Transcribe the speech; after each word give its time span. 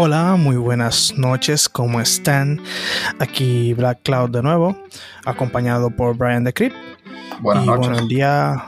Hola, 0.00 0.36
muy 0.36 0.54
buenas 0.54 1.18
noches, 1.18 1.68
¿cómo 1.68 2.00
están? 2.00 2.62
Aquí 3.18 3.74
Black 3.74 4.02
Cloud 4.04 4.30
de 4.30 4.44
nuevo, 4.44 4.80
acompañado 5.24 5.90
por 5.90 6.16
Brian 6.16 6.44
the 6.44 6.52
Crypt. 6.52 6.76
Buenas 7.40 7.64
y 7.64 7.66
noches. 7.66 7.80
bueno, 7.88 7.98
el 7.98 8.06
día, 8.06 8.66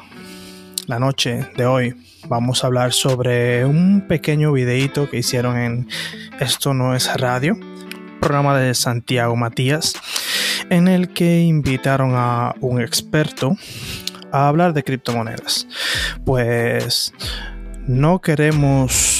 la 0.89 0.99
noche 0.99 1.49
de 1.57 1.67
hoy, 1.67 1.95
vamos 2.27 2.65
a 2.65 2.67
hablar 2.67 2.93
sobre 2.93 3.65
un 3.65 4.09
pequeño 4.09 4.51
videíto 4.51 5.09
que 5.09 5.19
hicieron 5.19 5.57
en 5.57 5.89
Esto 6.41 6.75
No 6.75 6.97
es 6.97 7.09
Radio, 7.21 7.57
programa 8.21 8.59
de 8.59 8.75
Santiago 8.75 9.37
Matías, 9.37 9.95
en 10.69 10.89
el 10.89 11.13
que 11.13 11.43
invitaron 11.43 12.15
a 12.17 12.57
un 12.61 12.81
experto 12.81 13.57
a 14.33 14.49
hablar 14.49 14.73
de 14.73 14.83
criptomonedas. 14.83 15.69
Pues 16.25 17.15
no 17.87 18.21
queremos 18.21 19.20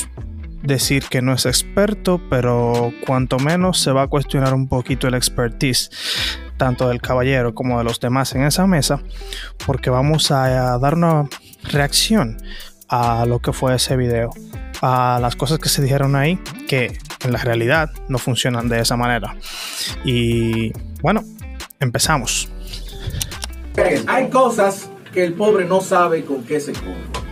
decir 0.63 1.05
que 1.11 1.23
no 1.23 1.33
es 1.33 1.47
experto, 1.47 2.21
pero 2.29 2.93
cuanto 3.07 3.39
menos 3.39 3.81
se 3.81 3.93
va 3.93 4.03
a 4.03 4.07
cuestionar 4.09 4.55
un 4.55 4.69
poquito 4.69 5.09
el 5.09 5.15
expertise 5.15 5.91
tanto 6.57 6.89
del 6.89 7.01
caballero 7.01 7.55
como 7.55 7.79
de 7.79 7.85
los 7.85 8.01
demás 8.01 8.35
en 8.35 8.43
esa 8.43 8.67
mesa, 8.67 9.01
porque 9.65 9.89
vamos 9.89 10.31
a 10.31 10.79
dar 10.79 10.95
una 10.95 11.27
reacción 11.65 12.37
a 12.89 13.25
lo 13.25 13.39
que 13.39 13.53
fue 13.53 13.75
ese 13.75 13.97
video, 13.97 14.31
a 14.83 15.19
las 15.23 15.37
cosas 15.37 15.59
que 15.59 15.69
se 15.69 15.81
dijeron 15.81 16.17
ahí, 16.17 16.39
que 16.69 16.99
en 17.25 17.33
la 17.33 17.39
realidad 17.39 17.91
no 18.09 18.19
funcionan 18.19 18.69
de 18.69 18.81
esa 18.81 18.97
manera. 18.97 19.37
Y 20.05 20.73
bueno, 21.01 21.25
empezamos. 21.79 22.51
Hay 24.07 24.29
cosas 24.29 24.91
que 25.15 25.25
el 25.25 25.33
pobre 25.33 25.65
no 25.65 25.81
sabe 25.81 26.25
con 26.25 26.45
qué 26.45 26.61
se 26.61 26.73
come. 26.73 27.30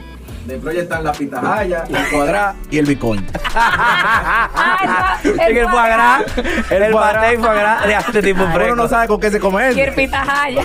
Dentro 0.48 0.72
ya 0.72 0.80
están 0.80 1.04
la 1.04 1.12
pitahaya, 1.12 1.84
la 1.90 2.08
cuadrada 2.10 2.56
y 2.70 2.78
el 2.78 2.86
bitcoin. 2.86 3.24
Ah, 3.54 5.18
En 5.22 5.56
el 5.56 5.68
foie 5.68 5.88
gras, 5.88 6.22
el 6.70 6.92
paté 6.92 7.34
y 7.34 7.36
gras 7.36 7.86
de 7.86 7.92
este 7.94 8.22
tipo 8.22 8.42
Uno 8.44 8.54
fresco. 8.54 8.76
no 8.76 8.88
sabe 8.88 9.08
con 9.08 9.20
qué 9.20 9.30
se 9.30 9.40
come 9.40 9.68
eso. 9.68 9.76
Kirpita 9.76 10.24
Jaya. 10.24 10.64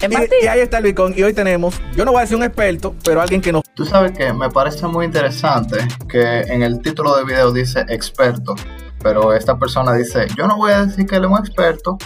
En 0.00 0.12
Y, 0.12 0.16
y 0.42 0.46
ahí 0.48 0.60
está 0.60 0.78
el 0.78 0.84
bitcoin. 0.84 1.14
Y 1.16 1.22
hoy 1.22 1.32
tenemos, 1.32 1.80
yo 1.94 2.04
no 2.04 2.10
voy 2.10 2.18
a 2.18 2.22
decir 2.22 2.36
un 2.36 2.42
experto, 2.42 2.96
pero 3.04 3.20
alguien 3.22 3.40
que 3.40 3.52
nos 3.52 3.62
Tú 3.74 3.86
sabes 3.86 4.10
que 4.10 4.32
me 4.32 4.50
parece 4.50 4.86
muy 4.88 5.04
interesante 5.06 5.86
que 6.08 6.40
en 6.40 6.62
el 6.62 6.80
título 6.82 7.14
del 7.16 7.26
video 7.26 7.52
dice 7.52 7.84
experto, 7.88 8.56
pero 9.02 9.32
esta 9.34 9.56
persona 9.56 9.92
dice, 9.92 10.26
yo 10.36 10.48
no 10.48 10.56
voy 10.56 10.72
a 10.72 10.84
decir 10.86 11.06
que 11.06 11.14
él 11.16 11.24
es 11.24 11.30
un 11.30 11.38
experto, 11.38 11.96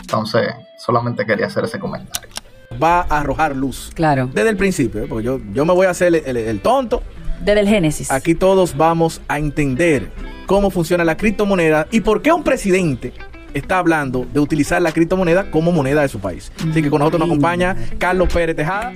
entonces 0.00 0.48
solamente 0.78 1.24
quería 1.24 1.46
hacer 1.46 1.64
ese 1.64 1.78
comentario. 1.78 2.28
Va 2.82 3.00
a 3.08 3.20
arrojar 3.20 3.56
luz. 3.56 3.90
Claro. 3.94 4.30
Desde 4.32 4.50
el 4.50 4.56
principio, 4.56 5.02
¿eh? 5.02 5.06
porque 5.08 5.24
yo, 5.24 5.40
yo 5.52 5.64
me 5.64 5.72
voy 5.74 5.86
a 5.86 5.90
hacer 5.90 6.08
el, 6.08 6.22
el- 6.24 6.36
el 6.36 6.60
tonto. 6.60 7.02
Desde 7.44 7.60
el 7.60 7.68
Génesis. 7.68 8.10
Aquí 8.10 8.34
todos 8.34 8.76
vamos 8.76 9.20
a 9.28 9.38
entender 9.38 10.10
cómo 10.46 10.70
funciona 10.70 11.04
la 11.04 11.16
criptomoneda 11.16 11.86
y 11.90 12.00
por 12.00 12.20
qué 12.22 12.32
un 12.32 12.44
presidente 12.44 13.12
está 13.54 13.78
hablando 13.78 14.26
de 14.32 14.40
utilizar 14.40 14.80
la 14.82 14.92
criptomoneda 14.92 15.50
como 15.50 15.72
moneda 15.72 16.02
de 16.02 16.08
su 16.08 16.20
país. 16.20 16.52
Así 16.70 16.82
que 16.82 16.90
con 16.90 16.98
nosotros 17.00 17.20
nos 17.20 17.28
acompaña 17.28 17.76
Carlos 17.98 18.28
Pérez 18.32 18.54
Tejada. 18.56 18.92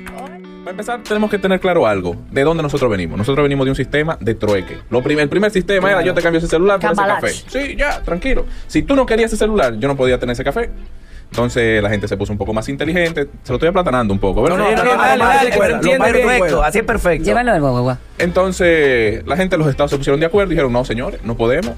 Para 0.61 0.71
empezar, 0.71 1.03
tenemos 1.03 1.31
que 1.31 1.39
tener 1.39 1.59
claro 1.61 1.87
algo. 1.87 2.17
¿De 2.31 2.43
dónde 2.43 2.63
nosotros 2.63 2.91
venimos? 2.91 3.19
Nosotros 3.19 3.43
venimos 3.43 3.67
de 3.67 3.71
un 3.73 3.77
sistema 3.77 4.17
de 4.21 4.35
trueque. 4.35 4.79
Lo 4.89 5.03
prim- 5.03 5.19
el 5.19 5.29
primer 5.29 5.51
sistema 5.51 5.91
era 5.91 6.03
yo 6.03 6.15
te 6.15 6.23
cambio 6.23 6.39
ese 6.39 6.49
celular 6.49 6.79
por 6.81 6.93
ese 6.93 6.97
Cambalache. 7.03 7.43
café. 7.45 7.67
Sí, 7.69 7.77
ya, 7.77 8.01
tranquilo. 8.03 8.47
Si 8.67 8.83
tú 8.83 8.95
no 8.97 9.05
querías 9.05 9.31
ese 9.33 9.39
celular, 9.39 9.75
yo 9.79 9.89
no 9.89 9.97
podía 9.97 10.19
tener 10.19 10.33
ese 10.35 10.45
café. 10.45 10.71
Entonces 11.35 11.83
la 11.83 11.91
gente 11.91 12.07
se 12.07 12.17
puso 12.17 12.31
un 12.31 12.39
poco 12.39 12.55
más 12.55 12.69
inteligente. 12.69 13.29
Se 13.43 13.51
lo 13.51 13.57
estoy 13.57 13.69
aplatanando 13.69 14.15
un 14.15 14.21
poco, 14.21 14.41
¿verdad? 14.41 14.57
No, 14.57 14.71
no, 14.71 14.77
No, 14.77 14.85
no, 14.85 14.97
dale, 14.97 15.25
dale, 15.25 15.99
perfecto. 15.99 16.63
Así 16.63 16.79
es 16.79 16.85
perfecto. 16.85 17.25
Llévalo 17.25 17.53
del 17.53 17.61
guagua. 17.61 17.99
Entonces 18.19 19.27
la 19.27 19.37
gente 19.37 19.57
de 19.57 19.59
los 19.59 19.67
estados 19.67 19.91
se 19.91 19.97
pusieron 19.97 20.21
de 20.21 20.27
acuerdo 20.27 20.53
y 20.53 20.55
dijeron, 20.55 20.73
no, 20.73 20.85
señores, 20.85 21.25
no 21.25 21.37
podemos. 21.37 21.73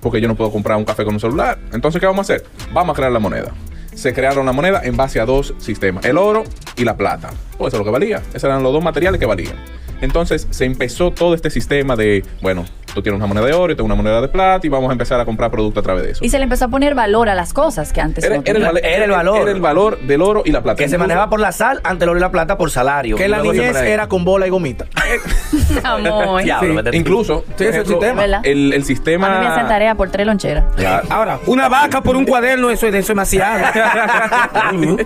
Porque 0.00 0.22
yo 0.22 0.28
no 0.28 0.36
puedo 0.36 0.50
comprar 0.50 0.78
un 0.78 0.86
café 0.86 1.04
con 1.04 1.12
un 1.12 1.20
celular. 1.20 1.58
Entonces, 1.74 2.00
¿qué 2.00 2.06
vamos 2.06 2.30
a 2.30 2.32
hacer? 2.32 2.46
Vamos 2.72 2.94
a 2.94 2.96
crear 2.96 3.12
la 3.12 3.18
moneda. 3.18 3.52
Se 3.94 4.14
crearon 4.14 4.46
la 4.46 4.52
moneda 4.52 4.80
en 4.82 4.96
base 4.96 5.20
a 5.20 5.26
dos 5.26 5.54
sistemas, 5.58 6.06
el 6.06 6.16
oro 6.16 6.44
y 6.76 6.84
la 6.84 6.96
plata. 6.96 7.28
Pues 7.58 7.74
eso 7.74 7.76
es 7.76 7.78
lo 7.80 7.84
que 7.84 7.90
valía. 7.90 8.22
Esos 8.30 8.44
eran 8.44 8.62
los 8.62 8.72
dos 8.72 8.82
materiales 8.82 9.18
que 9.20 9.26
valían. 9.26 9.54
Entonces 10.00 10.46
se 10.50 10.64
empezó 10.64 11.10
todo 11.10 11.34
este 11.34 11.50
sistema 11.50 11.96
de, 11.96 12.24
bueno, 12.40 12.64
tú 12.94 13.02
tienes 13.02 13.18
una 13.18 13.26
moneda 13.26 13.46
de 13.46 13.52
oro, 13.52 13.72
yo 13.72 13.76
tengo 13.76 13.86
una 13.86 13.96
moneda 13.96 14.20
de 14.20 14.28
plata 14.28 14.64
y 14.64 14.70
vamos 14.70 14.90
a 14.90 14.92
empezar 14.92 15.18
a 15.18 15.24
comprar 15.24 15.50
productos 15.50 15.82
a 15.82 15.84
través 15.84 16.04
de 16.04 16.10
eso. 16.12 16.24
Y 16.24 16.28
se 16.28 16.38
le 16.38 16.44
empezó 16.44 16.66
a 16.66 16.68
poner 16.68 16.94
valor 16.94 17.28
a 17.28 17.34
las 17.34 17.52
cosas 17.52 17.92
que 17.92 18.00
antes 18.00 18.22
Era, 18.22 18.36
no 18.36 18.42
era 18.44 18.70
el, 18.70 18.78
Era 18.78 19.04
el 19.06 19.10
valor. 19.10 19.42
Era 19.42 19.50
el 19.50 19.60
valor 19.60 19.98
del 20.00 20.22
oro 20.22 20.42
y 20.44 20.52
la 20.52 20.62
plata. 20.62 20.76
Que 20.82 20.88
se 20.88 20.98
manejaba 20.98 21.28
por 21.28 21.40
la 21.40 21.50
sal 21.50 21.80
ante 21.82 22.04
el 22.04 22.10
oro 22.10 22.18
y 22.18 22.20
la 22.20 22.30
plata 22.30 22.56
por 22.56 22.70
salario. 22.70 23.16
Que 23.16 23.26
la 23.26 23.42
niñez 23.42 23.74
era 23.76 24.08
con 24.08 24.24
bola 24.24 24.46
y 24.46 24.50
gomita. 24.50 24.86
Amor. 25.82 26.42
Sí. 26.42 26.50
Incluso, 26.92 27.44
Sí, 27.56 27.64
ese 27.64 27.68
es 27.68 27.74
el 27.74 27.82
ejemplo, 27.82 28.00
sistema. 28.00 28.40
El, 28.44 28.72
A 28.72 28.84
sistema. 28.84 29.28
mí 29.30 29.46
me 29.46 29.52
hacen 29.52 29.66
tarea 29.68 29.94
por 29.96 30.10
tres 30.10 30.26
loncheras. 30.26 30.64
Claro. 30.76 31.06
Ahora, 31.10 31.40
una 31.46 31.68
vaca 31.68 32.00
por 32.02 32.14
un 32.16 32.24
cuaderno, 32.24 32.70
eso, 32.70 32.86
eso 32.86 32.98
es 32.98 33.08
demasiado. 33.08 33.64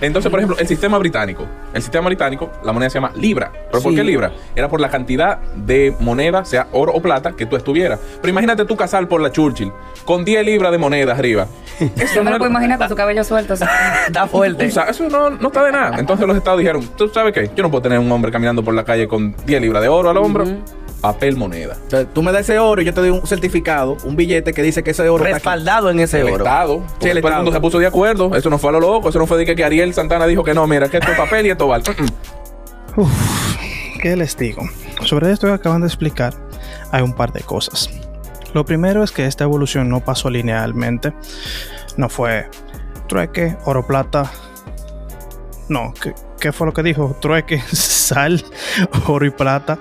Entonces, 0.00 0.30
por 0.30 0.38
ejemplo, 0.40 0.56
el 0.58 0.68
sistema 0.68 0.98
británico. 0.98 1.46
El 1.74 1.82
sistema 1.82 1.95
británico, 2.04 2.50
la 2.64 2.72
moneda 2.72 2.90
se 2.90 2.94
llama 2.98 3.12
libra. 3.16 3.50
¿Pero 3.70 3.82
por 3.82 3.94
qué 3.94 4.04
libra? 4.04 4.32
Era 4.54 4.68
por 4.68 4.80
la 4.80 4.90
cantidad 4.90 5.38
de 5.54 5.94
moneda, 6.00 6.44
sea 6.44 6.66
oro 6.72 6.92
o 6.92 7.00
plata, 7.00 7.32
que 7.32 7.46
tú 7.46 7.56
estuvieras. 7.56 7.98
Pero 8.20 8.30
imagínate 8.30 8.64
tú 8.64 8.76
casar 8.76 9.08
por 9.08 9.20
la 9.20 9.32
Churchill 9.32 9.72
con 10.04 10.24
10 10.24 10.44
libras 10.44 10.72
de 10.72 10.78
moneda 10.78 11.12
arriba. 11.12 11.46
Eso 11.96 12.16
Yo 12.16 12.24
me 12.24 12.30
no, 12.30 12.32
lo 12.32 12.38
puedo 12.38 12.50
imaginar 12.50 12.78
con 12.78 12.88
su 12.88 12.94
cabello 12.94 13.24
suelto. 13.24 13.54
Está 13.54 14.26
fuerte. 14.30 14.66
tú 14.66 14.70
sabes, 14.70 14.90
eso 14.92 15.08
no, 15.08 15.30
no 15.30 15.48
está 15.48 15.64
de 15.64 15.72
nada. 15.72 15.98
Entonces 15.98 16.26
los 16.26 16.36
estados 16.36 16.58
dijeron, 16.60 16.82
¿tú 16.96 17.08
sabes 17.08 17.32
qué? 17.32 17.50
Yo 17.54 17.62
no 17.62 17.70
puedo 17.70 17.82
tener 17.82 17.98
un 17.98 18.10
hombre 18.12 18.30
caminando 18.30 18.62
por 18.62 18.74
la 18.74 18.84
calle 18.84 19.06
con 19.08 19.34
10 19.44 19.60
libras 19.62 19.82
de 19.82 19.88
oro 19.88 20.10
al 20.10 20.16
hombro. 20.16 20.44
Papel 21.00 21.36
moneda. 21.36 21.76
O 21.86 21.90
sea, 21.90 22.04
tú 22.04 22.22
me 22.22 22.32
das 22.32 22.42
ese 22.42 22.58
oro 22.58 22.82
y 22.82 22.84
yo 22.84 22.94
te 22.94 23.00
doy 23.00 23.10
un 23.10 23.26
certificado, 23.26 23.96
un 24.04 24.16
billete 24.16 24.52
que 24.52 24.62
dice 24.62 24.82
que 24.82 24.90
ese 24.90 25.08
oro 25.08 25.24
está. 25.24 25.34
Respaldado 25.34 25.90
en 25.90 26.00
ese 26.00 26.20
El 26.20 26.28
oro. 26.28 26.44
Estado. 26.44 26.82
Sí, 27.00 27.08
el 27.08 27.20
todo 27.20 27.30
el 27.30 27.36
mundo 27.36 27.52
se 27.52 27.60
puso 27.60 27.78
de 27.78 27.86
acuerdo. 27.86 28.34
Eso 28.34 28.50
no 28.50 28.58
fue 28.58 28.70
a 28.70 28.72
lo 28.72 28.80
loco. 28.80 29.08
Eso 29.10 29.18
no 29.18 29.26
fue 29.26 29.38
de 29.38 29.44
que, 29.44 29.54
que 29.54 29.64
Ariel 29.64 29.94
Santana 29.94 30.26
dijo 30.26 30.42
que 30.42 30.54
no, 30.54 30.66
mira, 30.66 30.88
que 30.88 30.96
esto 30.98 31.12
es 31.12 31.18
papel 31.18 31.46
y 31.46 31.50
esto 31.50 31.68
vale. 31.68 31.84
Mm. 32.96 33.02
¿Qué 34.00 34.16
les 34.16 34.36
digo? 34.36 34.62
Sobre 35.04 35.30
esto 35.32 35.46
que 35.46 35.52
acaban 35.52 35.82
de 35.82 35.86
explicar, 35.86 36.34
hay 36.90 37.02
un 37.02 37.12
par 37.12 37.32
de 37.32 37.40
cosas. 37.40 37.90
Lo 38.54 38.64
primero 38.64 39.04
es 39.04 39.12
que 39.12 39.26
esta 39.26 39.44
evolución 39.44 39.88
no 39.88 40.00
pasó 40.00 40.30
linealmente. 40.30 41.12
No 41.96 42.08
fue 42.08 42.48
trueque, 43.06 43.56
oro, 43.64 43.86
plata. 43.86 44.30
No, 45.68 45.92
¿qué, 46.00 46.14
qué 46.36 46.52
fue 46.52 46.66
lo 46.66 46.72
que 46.72 46.82
dijo? 46.82 47.16
Trueque, 47.20 47.60
sal, 47.72 48.44
oro 49.06 49.26
y 49.26 49.30
plata. 49.30 49.78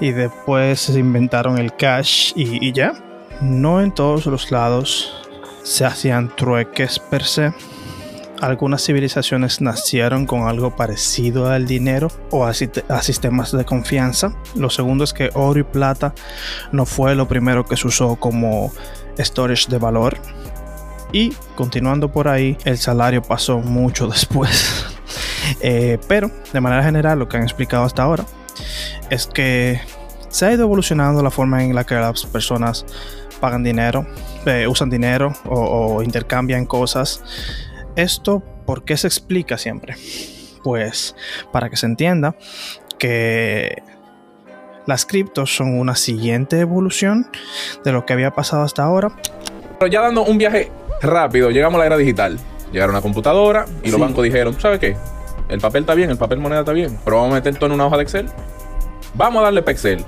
Y 0.00 0.12
después 0.12 0.80
se 0.80 0.98
inventaron 0.98 1.58
el 1.58 1.74
cash 1.76 2.32
y, 2.34 2.72
ya. 2.72 2.92
No 3.40 3.80
en 3.80 3.92
todos 3.92 4.26
los 4.26 4.50
lados 4.50 5.28
se 5.62 5.84
hacían 5.84 6.34
trueques 6.36 6.98
per 6.98 7.24
se. 7.24 7.52
Algunas 8.40 8.84
civilizaciones 8.84 9.60
nacieron 9.60 10.26
con 10.26 10.48
algo 10.48 10.74
parecido 10.74 11.50
al 11.50 11.66
dinero 11.66 12.08
o 12.30 12.46
a, 12.46 12.50
a 12.50 13.02
sistemas 13.02 13.52
de 13.52 13.64
confianza. 13.64 14.34
Lo 14.54 14.70
segundo 14.70 15.04
es 15.04 15.12
que 15.12 15.30
oro 15.34 15.60
y 15.60 15.62
plata 15.62 16.14
no 16.72 16.86
fue 16.86 17.14
lo 17.14 17.28
primero 17.28 17.64
que 17.64 17.76
se 17.76 17.88
usó 17.88 18.16
como 18.16 18.72
storage 19.18 19.70
de 19.70 19.78
valor. 19.78 20.16
Y 21.12 21.32
continuando 21.54 22.10
por 22.12 22.28
ahí, 22.28 22.56
el 22.64 22.78
salario 22.78 23.22
pasó 23.22 23.58
mucho 23.58 24.06
después. 24.08 24.86
Eh, 25.60 25.98
pero, 26.08 26.30
de 26.52 26.60
manera 26.60 26.82
general, 26.82 27.18
lo 27.18 27.28
que 27.28 27.36
han 27.36 27.42
explicado 27.42 27.84
hasta 27.84 28.02
ahora 28.02 28.24
es 29.10 29.26
que 29.26 29.80
se 30.28 30.46
ha 30.46 30.52
ido 30.52 30.62
evolucionando 30.62 31.22
la 31.22 31.30
forma 31.30 31.64
en 31.64 31.74
la 31.74 31.84
que 31.84 31.94
las 31.94 32.26
personas 32.26 32.84
pagan 33.40 33.62
dinero, 33.64 34.06
eh, 34.46 34.66
usan 34.68 34.90
dinero 34.90 35.32
o, 35.46 35.96
o 35.96 36.02
intercambian 36.02 36.66
cosas. 36.66 37.22
Esto, 37.96 38.42
¿por 38.66 38.84
qué 38.84 38.96
se 38.96 39.06
explica 39.06 39.58
siempre? 39.58 39.96
Pues 40.62 41.16
para 41.52 41.70
que 41.70 41.76
se 41.76 41.86
entienda 41.86 42.36
que 42.98 43.82
las 44.86 45.06
criptos 45.06 45.54
son 45.54 45.78
una 45.78 45.94
siguiente 45.94 46.60
evolución 46.60 47.30
de 47.84 47.92
lo 47.92 48.04
que 48.04 48.12
había 48.12 48.32
pasado 48.32 48.62
hasta 48.62 48.82
ahora. 48.82 49.10
Pero 49.78 49.90
ya 49.90 50.00
dando 50.02 50.24
un 50.24 50.36
viaje 50.36 50.70
rápido, 51.00 51.50
llegamos 51.50 51.76
a 51.76 51.80
la 51.80 51.86
era 51.86 51.96
digital. 51.96 52.38
Llegaron 52.72 52.94
a 52.94 52.98
una 52.98 53.02
computadora 53.02 53.66
y 53.82 53.90
los 53.90 53.98
bancos 53.98 54.24
dijeron, 54.24 54.54
¿tú 54.54 54.60
sabes 54.60 54.78
qué? 54.78 54.96
El 55.50 55.60
papel 55.60 55.82
está 55.82 55.94
bien, 55.94 56.10
el 56.10 56.16
papel 56.16 56.38
moneda 56.38 56.60
está 56.60 56.72
bien, 56.72 56.98
pero 57.04 57.16
vamos 57.16 57.32
a 57.32 57.34
meter 57.34 57.56
todo 57.56 57.66
en 57.66 57.72
una 57.72 57.86
hoja 57.86 57.96
de 57.96 58.02
Excel. 58.04 58.26
Vamos 59.14 59.40
a 59.40 59.44
darle 59.44 59.62
para 59.62 59.72
Excel. 59.72 60.04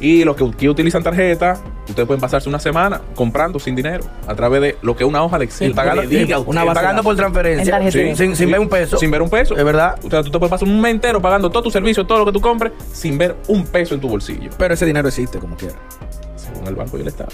Y 0.00 0.24
los 0.24 0.36
que, 0.36 0.50
que 0.50 0.68
utilizan 0.68 1.02
tarjeta, 1.02 1.62
ustedes 1.88 2.06
pueden 2.06 2.20
pasarse 2.20 2.48
una 2.48 2.58
semana 2.58 3.00
comprando 3.14 3.58
sin 3.58 3.76
dinero 3.76 4.04
a 4.26 4.34
través 4.34 4.60
de 4.60 4.76
lo 4.82 4.96
que 4.96 5.04
es 5.04 5.08
una 5.08 5.22
hoja 5.22 5.38
de 5.38 5.44
Excel. 5.44 5.74
Pagando, 5.74 6.02
diga, 6.02 6.40
una 6.40 6.66
Pagando 6.66 7.02
por 7.02 7.12
En 7.12 7.18
transferencia. 7.18 7.90
Sin, 8.16 8.36
sin 8.36 8.50
ver 8.50 8.60
un 8.60 8.68
peso. 8.68 8.98
Sin 8.98 9.10
ver 9.10 9.22
un 9.22 9.30
peso. 9.30 9.56
Es 9.56 9.64
verdad. 9.64 9.98
O 10.02 10.10
sea, 10.10 10.22
tú 10.22 10.30
te 10.30 10.38
puedes 10.38 10.50
pasar 10.50 10.68
un 10.68 10.80
mes 10.80 10.90
entero 10.90 11.22
pagando 11.22 11.48
todo 11.50 11.62
tu 11.62 11.70
servicio, 11.70 12.04
todo 12.04 12.18
lo 12.18 12.26
que 12.26 12.32
tú 12.32 12.40
compres, 12.40 12.72
sin 12.92 13.16
ver 13.16 13.36
un 13.48 13.64
peso 13.64 13.94
en 13.94 14.00
tu 14.00 14.08
bolsillo. 14.08 14.50
Pero 14.58 14.74
ese 14.74 14.84
dinero 14.84 15.08
existe 15.08 15.38
como 15.38 15.56
quiera. 15.56 15.76
Según 16.36 16.66
el 16.66 16.74
banco 16.74 16.98
y 16.98 17.02
el 17.02 17.08
Estado. 17.08 17.30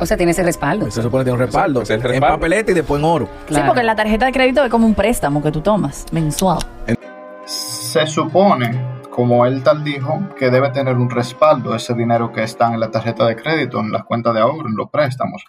O 0.00 0.06
sea, 0.06 0.16
tiene 0.16 0.32
ese 0.32 0.42
respaldo. 0.42 0.90
Se 0.90 1.02
supone 1.02 1.22
que 1.22 1.30
tiene 1.30 1.38
un 1.38 1.46
respaldo. 1.46 1.82
En 1.88 2.20
papeleta 2.20 2.72
y 2.72 2.74
después 2.74 2.98
en 2.98 3.04
oro. 3.04 3.28
Sí, 3.48 3.60
porque 3.66 3.82
la 3.82 3.94
tarjeta 3.94 4.26
de 4.26 4.32
crédito 4.32 4.64
es 4.64 4.70
como 4.70 4.86
un 4.86 4.94
préstamo 4.94 5.42
que 5.42 5.52
tú 5.52 5.60
tomas 5.60 6.06
mensual. 6.10 6.58
Se 7.44 8.06
supone, 8.06 9.00
como 9.10 9.44
él 9.44 9.62
tal 9.62 9.84
dijo, 9.84 10.20
que 10.38 10.50
debe 10.50 10.70
tener 10.70 10.96
un 10.96 11.10
respaldo 11.10 11.74
ese 11.74 11.94
dinero 11.94 12.32
que 12.32 12.42
está 12.42 12.72
en 12.72 12.80
la 12.80 12.90
tarjeta 12.90 13.26
de 13.26 13.36
crédito, 13.36 13.78
en 13.78 13.92
las 13.92 14.04
cuentas 14.04 14.32
de 14.32 14.40
ahorro, 14.40 14.68
en 14.68 14.76
los 14.76 14.88
préstamos. 14.90 15.44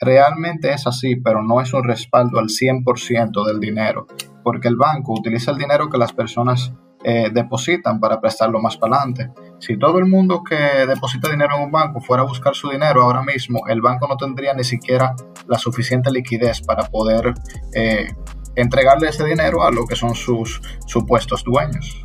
Realmente 0.00 0.72
es 0.72 0.84
así, 0.88 1.14
pero 1.14 1.42
no 1.44 1.60
es 1.60 1.72
un 1.72 1.84
respaldo 1.84 2.40
al 2.40 2.46
100% 2.46 3.46
del 3.46 3.60
dinero, 3.60 4.08
porque 4.42 4.66
el 4.66 4.76
banco 4.76 5.12
utiliza 5.12 5.52
el 5.52 5.58
dinero 5.58 5.88
que 5.88 5.98
las 5.98 6.12
personas 6.12 6.72
eh, 7.04 7.30
depositan 7.32 7.98
para 7.98 8.20
prestarlo 8.20 8.60
más 8.60 8.76
para 8.76 8.96
adelante. 8.96 9.30
Si 9.58 9.76
todo 9.78 9.98
el 9.98 10.06
mundo 10.06 10.42
que 10.42 10.56
deposita 10.86 11.30
dinero 11.30 11.56
en 11.56 11.64
un 11.64 11.70
banco 11.70 12.00
fuera 12.00 12.22
a 12.22 12.26
buscar 12.26 12.54
su 12.54 12.70
dinero 12.70 13.02
ahora 13.02 13.22
mismo, 13.22 13.66
el 13.68 13.80
banco 13.80 14.06
no 14.08 14.16
tendría 14.16 14.54
ni 14.54 14.64
siquiera 14.64 15.14
la 15.46 15.58
suficiente 15.58 16.10
liquidez 16.10 16.60
para 16.60 16.88
poder 16.88 17.34
eh, 17.74 18.06
entregarle 18.54 19.08
ese 19.08 19.24
dinero 19.24 19.62
a 19.64 19.70
lo 19.70 19.86
que 19.86 19.96
son 19.96 20.14
sus 20.14 20.60
supuestos 20.86 21.42
dueños. 21.44 22.04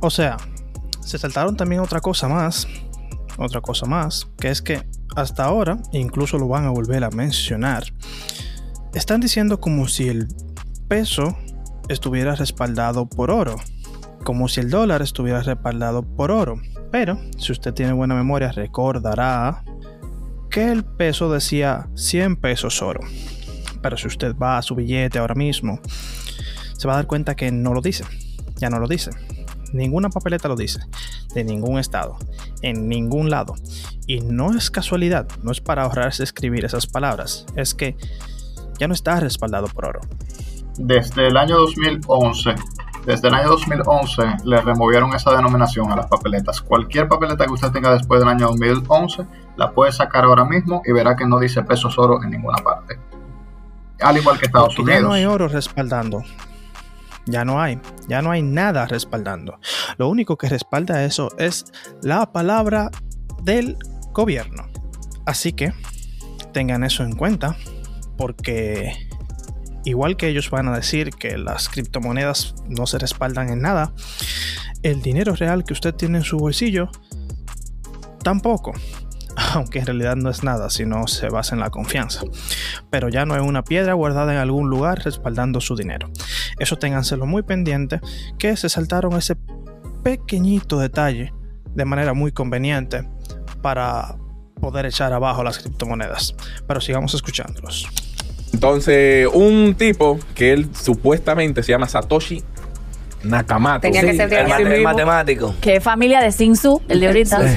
O 0.00 0.10
sea, 0.10 0.36
se 1.00 1.18
saltaron 1.18 1.56
también 1.56 1.80
otra 1.80 2.00
cosa 2.00 2.28
más, 2.28 2.66
otra 3.38 3.60
cosa 3.60 3.86
más, 3.86 4.28
que 4.38 4.48
es 4.48 4.60
que 4.60 4.82
hasta 5.16 5.44
ahora, 5.44 5.78
incluso 5.92 6.38
lo 6.38 6.48
van 6.48 6.64
a 6.64 6.70
volver 6.70 7.04
a 7.04 7.10
mencionar, 7.10 7.84
están 8.94 9.20
diciendo 9.20 9.60
como 9.60 9.88
si 9.88 10.08
el 10.08 10.28
peso 10.88 11.36
estuviera 11.92 12.34
respaldado 12.34 13.06
por 13.06 13.30
oro, 13.30 13.56
como 14.24 14.48
si 14.48 14.60
el 14.60 14.70
dólar 14.70 15.02
estuviera 15.02 15.42
respaldado 15.42 16.02
por 16.02 16.30
oro. 16.30 16.60
Pero, 16.90 17.18
si 17.38 17.52
usted 17.52 17.72
tiene 17.72 17.92
buena 17.92 18.14
memoria, 18.14 18.52
recordará 18.52 19.64
que 20.50 20.70
el 20.70 20.84
peso 20.84 21.32
decía 21.32 21.88
100 21.94 22.36
pesos 22.36 22.82
oro. 22.82 23.00
Pero 23.82 23.96
si 23.96 24.06
usted 24.06 24.36
va 24.36 24.58
a 24.58 24.62
su 24.62 24.74
billete 24.74 25.18
ahora 25.18 25.34
mismo, 25.34 25.80
se 26.76 26.86
va 26.86 26.94
a 26.94 26.96
dar 26.96 27.06
cuenta 27.06 27.34
que 27.34 27.50
no 27.50 27.72
lo 27.72 27.80
dice. 27.80 28.04
Ya 28.56 28.68
no 28.68 28.78
lo 28.78 28.86
dice. 28.86 29.10
Ninguna 29.72 30.10
papeleta 30.10 30.48
lo 30.48 30.56
dice. 30.56 30.80
De 31.34 31.42
ningún 31.42 31.78
estado. 31.78 32.18
En 32.60 32.88
ningún 32.88 33.30
lado. 33.30 33.54
Y 34.06 34.20
no 34.20 34.54
es 34.54 34.70
casualidad. 34.70 35.26
No 35.42 35.50
es 35.50 35.60
para 35.60 35.82
ahorrarse 35.82 36.22
escribir 36.22 36.64
esas 36.64 36.86
palabras. 36.86 37.46
Es 37.56 37.74
que 37.74 37.96
ya 38.78 38.88
no 38.88 38.94
está 38.94 39.18
respaldado 39.20 39.68
por 39.68 39.86
oro. 39.86 40.00
Desde 40.84 41.28
el 41.28 41.36
año 41.36 41.58
2011, 41.58 42.56
desde 43.06 43.28
el 43.28 43.34
año 43.34 43.50
2011 43.50 44.22
le 44.44 44.60
removieron 44.60 45.14
esa 45.14 45.30
denominación 45.30 45.92
a 45.92 45.96
las 45.96 46.06
papeletas. 46.06 46.60
Cualquier 46.60 47.06
papeleta 47.06 47.46
que 47.46 47.52
usted 47.52 47.70
tenga 47.70 47.92
después 47.92 48.18
del 48.18 48.28
año 48.28 48.48
2011 48.48 49.24
la 49.56 49.70
puede 49.70 49.92
sacar 49.92 50.24
ahora 50.24 50.44
mismo 50.44 50.82
y 50.84 50.90
verá 50.90 51.14
que 51.14 51.24
no 51.24 51.38
dice 51.38 51.62
pesos 51.62 51.96
oro 52.00 52.20
en 52.24 52.30
ninguna 52.30 52.58
parte. 52.64 52.98
Al 54.00 54.16
igual 54.16 54.40
que 54.40 54.46
Estados 54.46 54.74
Porque 54.74 54.90
ya 54.90 54.96
Unidos. 54.98 55.08
no 55.08 55.14
hay 55.14 55.24
oro 55.24 55.46
respaldando. 55.46 56.24
Ya 57.26 57.44
no 57.44 57.60
hay. 57.60 57.80
Ya 58.08 58.20
no 58.20 58.32
hay 58.32 58.42
nada 58.42 58.84
respaldando. 58.86 59.60
Lo 59.98 60.08
único 60.08 60.36
que 60.36 60.48
respalda 60.48 61.04
eso 61.04 61.28
es 61.38 61.66
la 62.02 62.32
palabra 62.32 62.90
del 63.44 63.76
gobierno. 64.12 64.64
Así 65.26 65.52
que 65.52 65.72
tengan 66.52 66.82
eso 66.82 67.04
en 67.04 67.14
cuenta. 67.14 67.54
Porque 68.16 69.08
igual 69.84 70.16
que 70.16 70.28
ellos 70.28 70.50
van 70.50 70.68
a 70.68 70.76
decir 70.76 71.10
que 71.10 71.38
las 71.38 71.68
criptomonedas 71.68 72.54
no 72.68 72.86
se 72.86 72.98
respaldan 72.98 73.50
en 73.50 73.60
nada, 73.60 73.92
el 74.82 75.02
dinero 75.02 75.34
real 75.34 75.64
que 75.64 75.72
usted 75.72 75.94
tiene 75.94 76.18
en 76.18 76.24
su 76.24 76.38
bolsillo 76.38 76.90
tampoco. 78.22 78.72
Aunque 79.54 79.78
en 79.78 79.86
realidad 79.86 80.16
no 80.16 80.30
es 80.30 80.42
nada, 80.42 80.70
sino 80.70 81.06
se 81.06 81.28
basa 81.28 81.54
en 81.54 81.60
la 81.60 81.70
confianza. 81.70 82.22
Pero 82.90 83.08
ya 83.08 83.24
no 83.24 83.34
es 83.34 83.42
una 83.42 83.64
piedra 83.64 83.94
guardada 83.94 84.32
en 84.32 84.38
algún 84.38 84.68
lugar 84.68 85.02
respaldando 85.04 85.60
su 85.60 85.76
dinero. 85.76 86.10
Eso 86.58 86.76
ténganselo 86.76 87.26
muy 87.26 87.42
pendiente, 87.42 88.00
que 88.38 88.56
se 88.56 88.68
saltaron 88.68 89.14
ese 89.14 89.36
pequeñito 90.02 90.78
detalle 90.78 91.32
de 91.74 91.84
manera 91.84 92.12
muy 92.12 92.32
conveniente 92.32 93.08
para 93.62 94.16
poder 94.60 94.86
echar 94.86 95.12
abajo 95.12 95.42
las 95.42 95.58
criptomonedas. 95.58 96.34
Pero 96.66 96.80
sigamos 96.80 97.14
escuchándolos. 97.14 97.88
Entonces, 98.62 99.28
un 99.32 99.74
tipo 99.74 100.20
que 100.36 100.52
él 100.52 100.68
supuestamente 100.72 101.64
se 101.64 101.72
llama 101.72 101.88
Satoshi 101.88 102.44
Nakamoto. 103.24 103.80
Tenía 103.80 104.02
que 104.02 104.14
ser 104.14 104.30
de 104.30 104.40
El, 104.76 104.84
matemático. 104.84 105.52
Que 105.60 105.76
es 105.76 105.82
familia 105.82 106.20
de 106.20 106.30
Sinsu, 106.30 106.80
el 106.86 107.00
de 107.00 107.08
ahorita. 107.08 107.40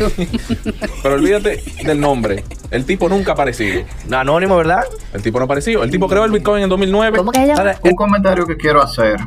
Pero 1.03 1.13
olvídate 1.13 1.61
del 1.83 1.99
nombre. 1.99 2.43
El 2.71 2.85
tipo 2.85 3.07
nunca 3.07 3.33
ha 3.33 3.33
aparecido. 3.33 3.83
Anónimo, 4.11 4.57
¿verdad? 4.57 4.83
El 5.13 5.21
tipo 5.21 5.37
no 5.37 5.43
ha 5.43 5.45
aparecido. 5.45 5.83
El 5.83 5.91
tipo 5.91 6.07
creó 6.07 6.25
el 6.25 6.31
Bitcoin 6.31 6.63
en 6.63 6.69
2009. 6.69 7.19
¿Cómo 7.19 7.31
que 7.31 7.39
se 7.39 7.47
llama? 7.49 7.75
Un 7.83 7.95
comentario 7.95 8.47
que 8.47 8.57
quiero 8.57 8.81
hacer 8.81 9.19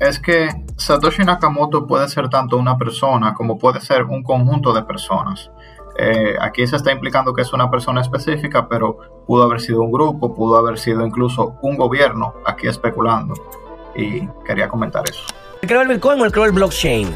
es 0.00 0.18
que 0.18 0.48
Satoshi 0.78 1.24
Nakamoto 1.24 1.86
puede 1.86 2.08
ser 2.08 2.30
tanto 2.30 2.56
una 2.56 2.78
persona 2.78 3.34
como 3.34 3.58
puede 3.58 3.82
ser 3.82 4.04
un 4.04 4.22
conjunto 4.22 4.72
de 4.72 4.82
personas. 4.84 5.50
Eh, 5.98 6.36
aquí 6.40 6.64
se 6.66 6.76
está 6.76 6.92
implicando 6.92 7.34
que 7.34 7.42
es 7.42 7.52
una 7.52 7.70
persona 7.70 8.00
específica, 8.00 8.68
pero 8.68 8.98
pudo 9.26 9.42
haber 9.42 9.60
sido 9.60 9.82
un 9.82 9.90
grupo, 9.90 10.34
pudo 10.34 10.56
haber 10.56 10.78
sido 10.78 11.04
incluso 11.04 11.56
un 11.62 11.76
gobierno, 11.76 12.34
aquí 12.46 12.68
especulando. 12.68 13.34
Y 13.96 14.28
quería 14.46 14.68
comentar 14.68 15.02
eso. 15.10 15.22
¿El 15.60 15.68
creó 15.68 15.82
el 15.82 15.88
Bitcoin 15.88 16.20
o 16.20 16.24
el 16.24 16.30
creó 16.30 16.44
el 16.44 16.52
blockchain? 16.52 17.12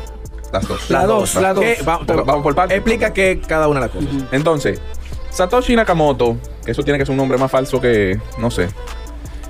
Las 0.53 0.67
dos. 0.67 0.91
Las 0.91 1.07
dos, 1.07 1.35
las 1.37 1.55
dos. 1.55 1.65
Vamos, 1.85 2.07
por- 2.07 2.25
vamos 2.27 2.43
por 2.43 2.55
partes. 2.55 2.77
Explica 2.77 3.13
que 3.13 3.41
cada 3.41 3.69
una 3.69 3.81
de 3.81 3.87
las 3.87 3.95
cosas. 3.95 4.11
Entonces, 4.33 4.83
Satoshi 5.31 5.77
Nakamoto, 5.77 6.37
que 6.65 6.73
eso 6.73 6.83
tiene 6.83 6.99
que 6.99 7.07
ser 7.07 7.13
un 7.13 7.19
nombre 7.19 7.39
más 7.39 7.51
falso 7.51 7.81
que, 7.81 8.21
no 8.39 8.51
sé, 8.51 8.69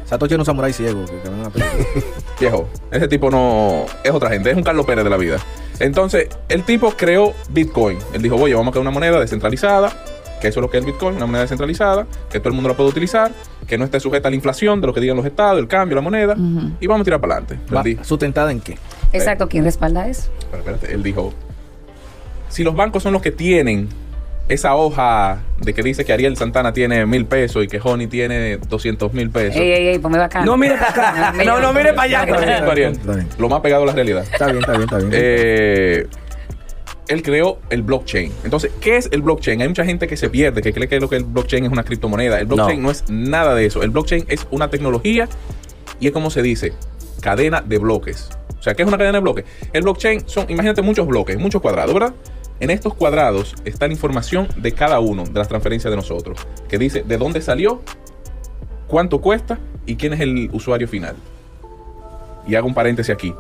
Satoshi 0.05 0.35
era 0.35 0.43
un 0.43 0.47
samurái 0.47 0.73
ciego. 0.75 1.05
Que, 1.07 1.65
viejo. 2.41 2.69
Ese 2.91 3.09
tipo 3.09 3.31
no 3.31 3.87
es 4.05 4.11
otra 4.13 4.29
gente, 4.31 4.51
es 4.51 4.57
un 4.57 4.63
Carlos 4.63 4.85
Pérez 4.85 5.03
de 5.05 5.11
la 5.11 5.17
vida. 5.17 5.39
Entonces, 5.81 6.29
el 6.49 6.65
tipo 6.65 6.91
creó 6.93 7.35
Bitcoin. 7.51 7.99
Él 8.13 8.23
dijo, 8.23 8.37
oye, 8.37 8.55
vamos 8.55 8.69
a 8.69 8.73
crear 8.73 8.83
una 8.83 8.91
moneda 8.91 9.21
descentralizada, 9.21 9.93
que 10.41 10.49
eso 10.49 10.61
es 10.61 10.63
lo 10.63 10.71
que 10.71 10.79
es 10.79 10.85
el 10.85 10.93
Bitcoin, 10.93 11.17
una 11.17 11.27
moneda 11.27 11.43
descentralizada, 11.43 12.07
que 12.31 12.39
todo 12.41 12.49
el 12.49 12.55
mundo 12.55 12.69
la 12.69 12.77
puede 12.77 12.91
utilizar, 12.91 13.33
que 13.67 13.79
no 13.79 13.85
esté 13.85 14.01
sujeta 14.01 14.29
a 14.29 14.31
la 14.31 14.37
inflación 14.37 14.81
de 14.81 14.87
lo 14.87 14.95
que 14.95 15.01
digan 15.01 15.17
los 15.17 15.27
estados, 15.27 15.59
el 15.59 15.69
cambio, 15.69 15.95
la 15.95 16.03
moneda, 16.03 16.37
y 16.81 16.87
vamos 16.87 17.03
a 17.03 17.05
tirar 17.05 17.21
para 17.21 17.37
adelante. 17.37 17.59
Va, 17.73 18.05
¿Sustentada 18.05 18.51
en 18.51 18.61
qué? 18.61 18.77
Exacto, 19.13 19.49
¿quién 19.49 19.65
respalda 19.65 20.09
eso? 20.09 20.31
pero 20.51 20.63
espérate, 20.63 20.95
él 20.95 21.03
dijo, 21.03 21.33
si 22.49 22.65
los 22.65 22.75
bancos 22.75 23.03
son 23.03 23.13
los 23.13 23.23
que 23.23 23.31
tienen 23.31 23.89
esa 24.49 24.75
hoja 24.75 25.41
de 25.61 25.73
que 25.73 25.83
dice 25.83 26.05
que 26.05 26.13
Ariel 26.13 26.37
Santana 26.37 26.73
tiene 26.73 27.07
mil 27.07 27.27
pesos 27.27 27.65
y 27.65 27.69
que 27.69 27.81
Honey 27.83 28.07
tiene 28.07 28.59
200 28.59 29.13
mil 29.13 29.31
pesos. 29.31 29.57
Ey, 29.57 29.73
ey, 29.73 29.89
ey, 29.89 29.99
ponme 29.99 30.19
bacán. 30.19 30.45
No 30.45 30.57
mire 30.57 30.75
para 30.77 30.91
acá. 31.31 31.35
No, 31.45 31.61
no 31.61 31.73
mire 31.73 31.93
para 31.93 32.03
allá. 32.03 32.23
Está 32.25 32.41
bien, 32.45 32.65
Ariel. 32.65 32.93
Está 32.93 33.13
bien. 33.15 33.29
Lo 33.39 33.49
más 33.49 33.61
pegado 33.61 33.85
a 33.85 33.87
la 33.87 33.93
realidad. 33.93 34.25
Está 34.31 34.47
bien, 34.47 34.59
está 34.59 34.73
bien, 34.73 34.83
está 34.83 34.99
bien. 34.99 35.11
Eh, 35.15 36.07
él 37.09 37.23
creó 37.23 37.59
el 37.71 37.83
blockchain. 37.83 38.33
Entonces, 38.45 38.71
¿qué 38.81 38.97
es 38.97 39.09
el 39.13 39.23
blockchain? 39.23 39.61
Hay 39.63 39.69
mucha 39.69 39.85
gente 39.85 40.07
que 40.07 40.17
se 40.17 40.29
pierde, 40.31 40.63
que 40.63 40.73
cree 40.73 40.89
que 40.89 41.01
lo 41.01 41.09
que 41.09 41.17
el 41.17 41.25
blockchain 41.25 41.65
es 41.65 41.71
una 41.73 41.85
criptomoneda. 41.85 42.39
El 42.41 42.47
blockchain 42.47 42.81
No. 42.81 42.87
no, 42.87 42.91
es 42.91 43.05
nada 43.09 43.55
de 43.55 43.67
eso. 43.67 43.83
El 43.83 43.91
blockchain 43.91 44.25
es 44.29 44.47
una 44.51 44.69
tecnología 44.69 45.29
y 46.01 46.07
es 46.07 46.13
como 46.13 46.31
se 46.31 46.43
dice, 46.43 46.73
cadena 47.21 47.61
de 47.61 47.79
bloques. 47.79 48.31
O 48.59 48.63
sea, 48.63 48.75
¿qué 48.75 48.83
es 48.83 48.89
una 48.89 48.97
cadena 48.97 49.19
de 49.19 49.23
bloques? 49.23 49.45
El 49.73 49.83
blockchain 49.83 50.23
son, 50.27 50.49
imagínate, 50.49 50.83
muchos 50.83 51.07
bloques, 51.07 51.37
muchos 51.39 51.61
cuadrados, 51.61 51.93
¿verdad? 51.93 52.15
En 52.63 52.71
estos 52.71 52.95
cuadrados 52.95 53.57
está 53.65 53.89
la 53.89 53.93
información 53.93 54.47
de 54.57 54.71
cada 54.71 55.01
uno 55.01 55.25
de 55.25 55.37
las 55.37 55.49
transferencias 55.49 55.91
de 55.91 55.97
nosotros, 55.97 56.39
que 56.69 56.79
dice 56.79 57.03
de 57.03 57.17
dónde 57.17 57.43
salió, 57.43 57.83
cuánto 58.87 59.21
cuesta 59.21 59.59
y 59.85 59.97
quién 59.97 60.13
es 60.13 60.21
el 60.21 60.49
usuario 60.53 60.87
final. 60.87 61.17
Y 62.47 62.55
hago 62.55 62.69
un 62.69 62.75
paréntesis 62.75 63.13
aquí. 63.13 63.35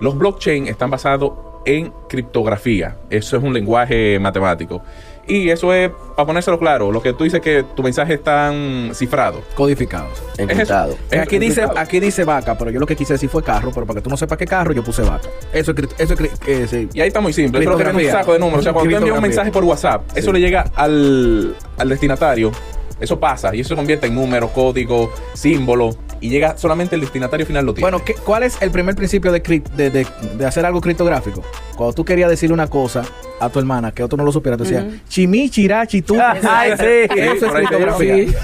Los 0.00 0.16
blockchain 0.16 0.68
están 0.68 0.90
basados 0.90 1.32
en 1.66 1.92
criptografía. 2.08 2.96
Eso 3.10 3.36
es 3.36 3.42
un 3.42 3.52
lenguaje 3.52 4.16
matemático. 4.20 4.80
Y 5.28 5.50
eso 5.50 5.74
es, 5.74 5.90
para 6.16 6.26
ponérselo 6.26 6.58
claro, 6.58 6.90
lo 6.90 7.02
que 7.02 7.12
tú 7.12 7.24
dices 7.24 7.40
que 7.40 7.62
tu 7.76 7.82
mensaje 7.82 8.14
está 8.14 8.50
cifrado. 8.94 9.42
Codificados. 9.54 10.22
Encriptado. 10.38 10.96
Es 11.10 11.20
aquí, 11.20 11.38
dice, 11.38 11.66
aquí 11.76 12.00
dice 12.00 12.24
vaca, 12.24 12.56
pero 12.56 12.70
yo 12.70 12.80
lo 12.80 12.86
que 12.86 12.96
quise 12.96 13.12
decir 13.12 13.28
fue 13.28 13.42
carro, 13.42 13.70
pero 13.74 13.84
para 13.84 13.98
que 13.98 14.04
tú 14.04 14.08
no 14.08 14.16
sepas 14.16 14.38
qué 14.38 14.46
carro, 14.46 14.72
yo 14.72 14.82
puse 14.82 15.02
vaca. 15.02 15.28
Eso 15.52 15.72
es, 15.72 15.88
eso 15.98 16.14
es 16.14 16.72
eh. 16.72 16.88
Y 16.94 17.00
ahí 17.02 17.08
está 17.08 17.20
muy 17.20 17.34
simple. 17.34 17.62
Lo 17.62 17.76
que 17.76 17.84
un 17.84 18.10
saco 18.10 18.32
de 18.32 18.38
números. 18.38 18.60
O 18.60 18.62
sea, 18.62 18.72
cuando 18.72 18.90
tú 18.90 18.96
envías 18.96 19.16
un 19.16 19.22
mensaje 19.22 19.50
por 19.50 19.64
WhatsApp, 19.64 20.02
eso 20.14 20.32
le 20.32 20.40
llega 20.40 20.64
al, 20.74 21.54
al 21.76 21.88
destinatario. 21.88 22.50
Eso 23.00 23.20
pasa 23.20 23.54
y 23.54 23.60
eso 23.60 23.68
se 23.70 23.76
convierte 23.76 24.06
en 24.08 24.14
número, 24.14 24.48
código, 24.48 25.12
símbolo. 25.34 25.90
Y 26.20 26.30
llega 26.30 26.58
solamente 26.58 26.96
el 26.96 27.00
destinatario 27.00 27.46
final 27.46 27.64
lo 27.64 27.72
tiene. 27.74 27.88
Bueno, 27.90 28.04
¿qué- 28.04 28.14
¿cuál 28.14 28.42
es 28.42 28.60
el 28.60 28.72
primer 28.72 28.96
principio 28.96 29.30
de, 29.30 29.40
cri- 29.42 29.62
de, 29.62 29.90
de- 29.90 30.06
de 30.36 30.46
hacer 30.46 30.66
algo 30.66 30.80
criptográfico? 30.80 31.42
Cuando 31.76 31.92
tú 31.94 32.04
querías 32.04 32.28
decirle 32.28 32.54
una 32.54 32.66
cosa 32.66 33.02
a 33.40 33.48
tu 33.50 33.60
hermana 33.60 33.92
que 33.92 34.02
otro 34.02 34.16
no 34.18 34.24
lo 34.24 34.32
supiera, 34.32 34.56
tú 34.56 34.64
decías, 34.64 34.84
chimi, 35.08 35.48
chirachi, 35.48 36.02
tú. 36.02 36.16
Ay, 36.48 36.72
sí. 36.76 36.84
Eso 37.16 37.34
es 37.34 37.40
te 37.40 37.48
criptografía. 37.50 38.14
Sí. 38.16 38.34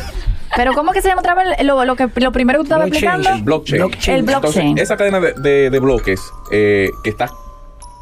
Pero 0.56 0.72
¿cómo 0.72 0.92
que 0.92 1.02
se 1.02 1.08
llama 1.08 1.20
otra 1.20 1.34
vez 1.34 1.46
lo, 1.64 1.84
lo 1.84 1.96
que, 1.96 2.08
lo 2.14 2.30
primero 2.30 2.60
que 2.60 2.68
tú 2.68 2.74
estabas 2.74 2.88
Blockchain. 2.88 3.10
explicando? 3.10 3.38
el 3.38 3.42
blockchain. 3.42 3.78
Blockchain. 3.82 4.16
El 4.18 4.22
blockchain. 4.22 4.66
Entonces, 4.68 4.82
esa 4.84 4.96
cadena 4.96 5.18
de, 5.18 5.32
de- 5.32 5.70
de 5.70 5.78
bloques 5.80 6.20
eh, 6.52 6.90
que 7.02 7.10
está 7.10 7.28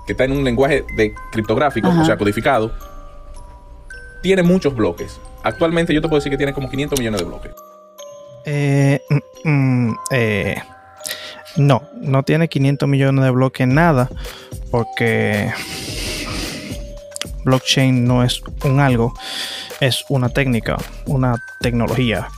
que 0.06 0.12
está 0.12 0.24
en 0.24 0.32
un 0.32 0.44
lenguaje 0.44 0.84
de 0.96 1.14
criptográfico, 1.30 1.88
Ajá. 1.88 2.02
o 2.02 2.04
sea, 2.04 2.18
codificado, 2.18 2.72
tiene 4.22 4.42
muchos 4.42 4.74
bloques. 4.74 5.18
Actualmente 5.42 5.92
yo 5.94 6.00
te 6.00 6.08
puedo 6.08 6.18
decir 6.20 6.30
que 6.30 6.36
tiene 6.36 6.52
como 6.52 6.70
500 6.70 6.98
millones 6.98 7.20
de 7.20 7.26
bloques. 7.26 7.52
Eh, 8.44 9.00
mm, 9.44 9.48
mm, 9.88 9.96
eh, 10.10 10.56
No, 11.56 11.82
no 12.00 12.22
tiene 12.22 12.48
500 12.48 12.88
millones 12.88 13.24
de 13.24 13.30
bloques 13.30 13.66
nada, 13.68 14.08
porque 14.70 15.52
blockchain 17.44 18.04
no 18.06 18.22
es 18.24 18.40
un 18.64 18.80
algo, 18.80 19.12
es 19.80 20.04
una 20.08 20.28
técnica, 20.30 20.76
una 21.06 21.34
tecnología. 21.60 22.28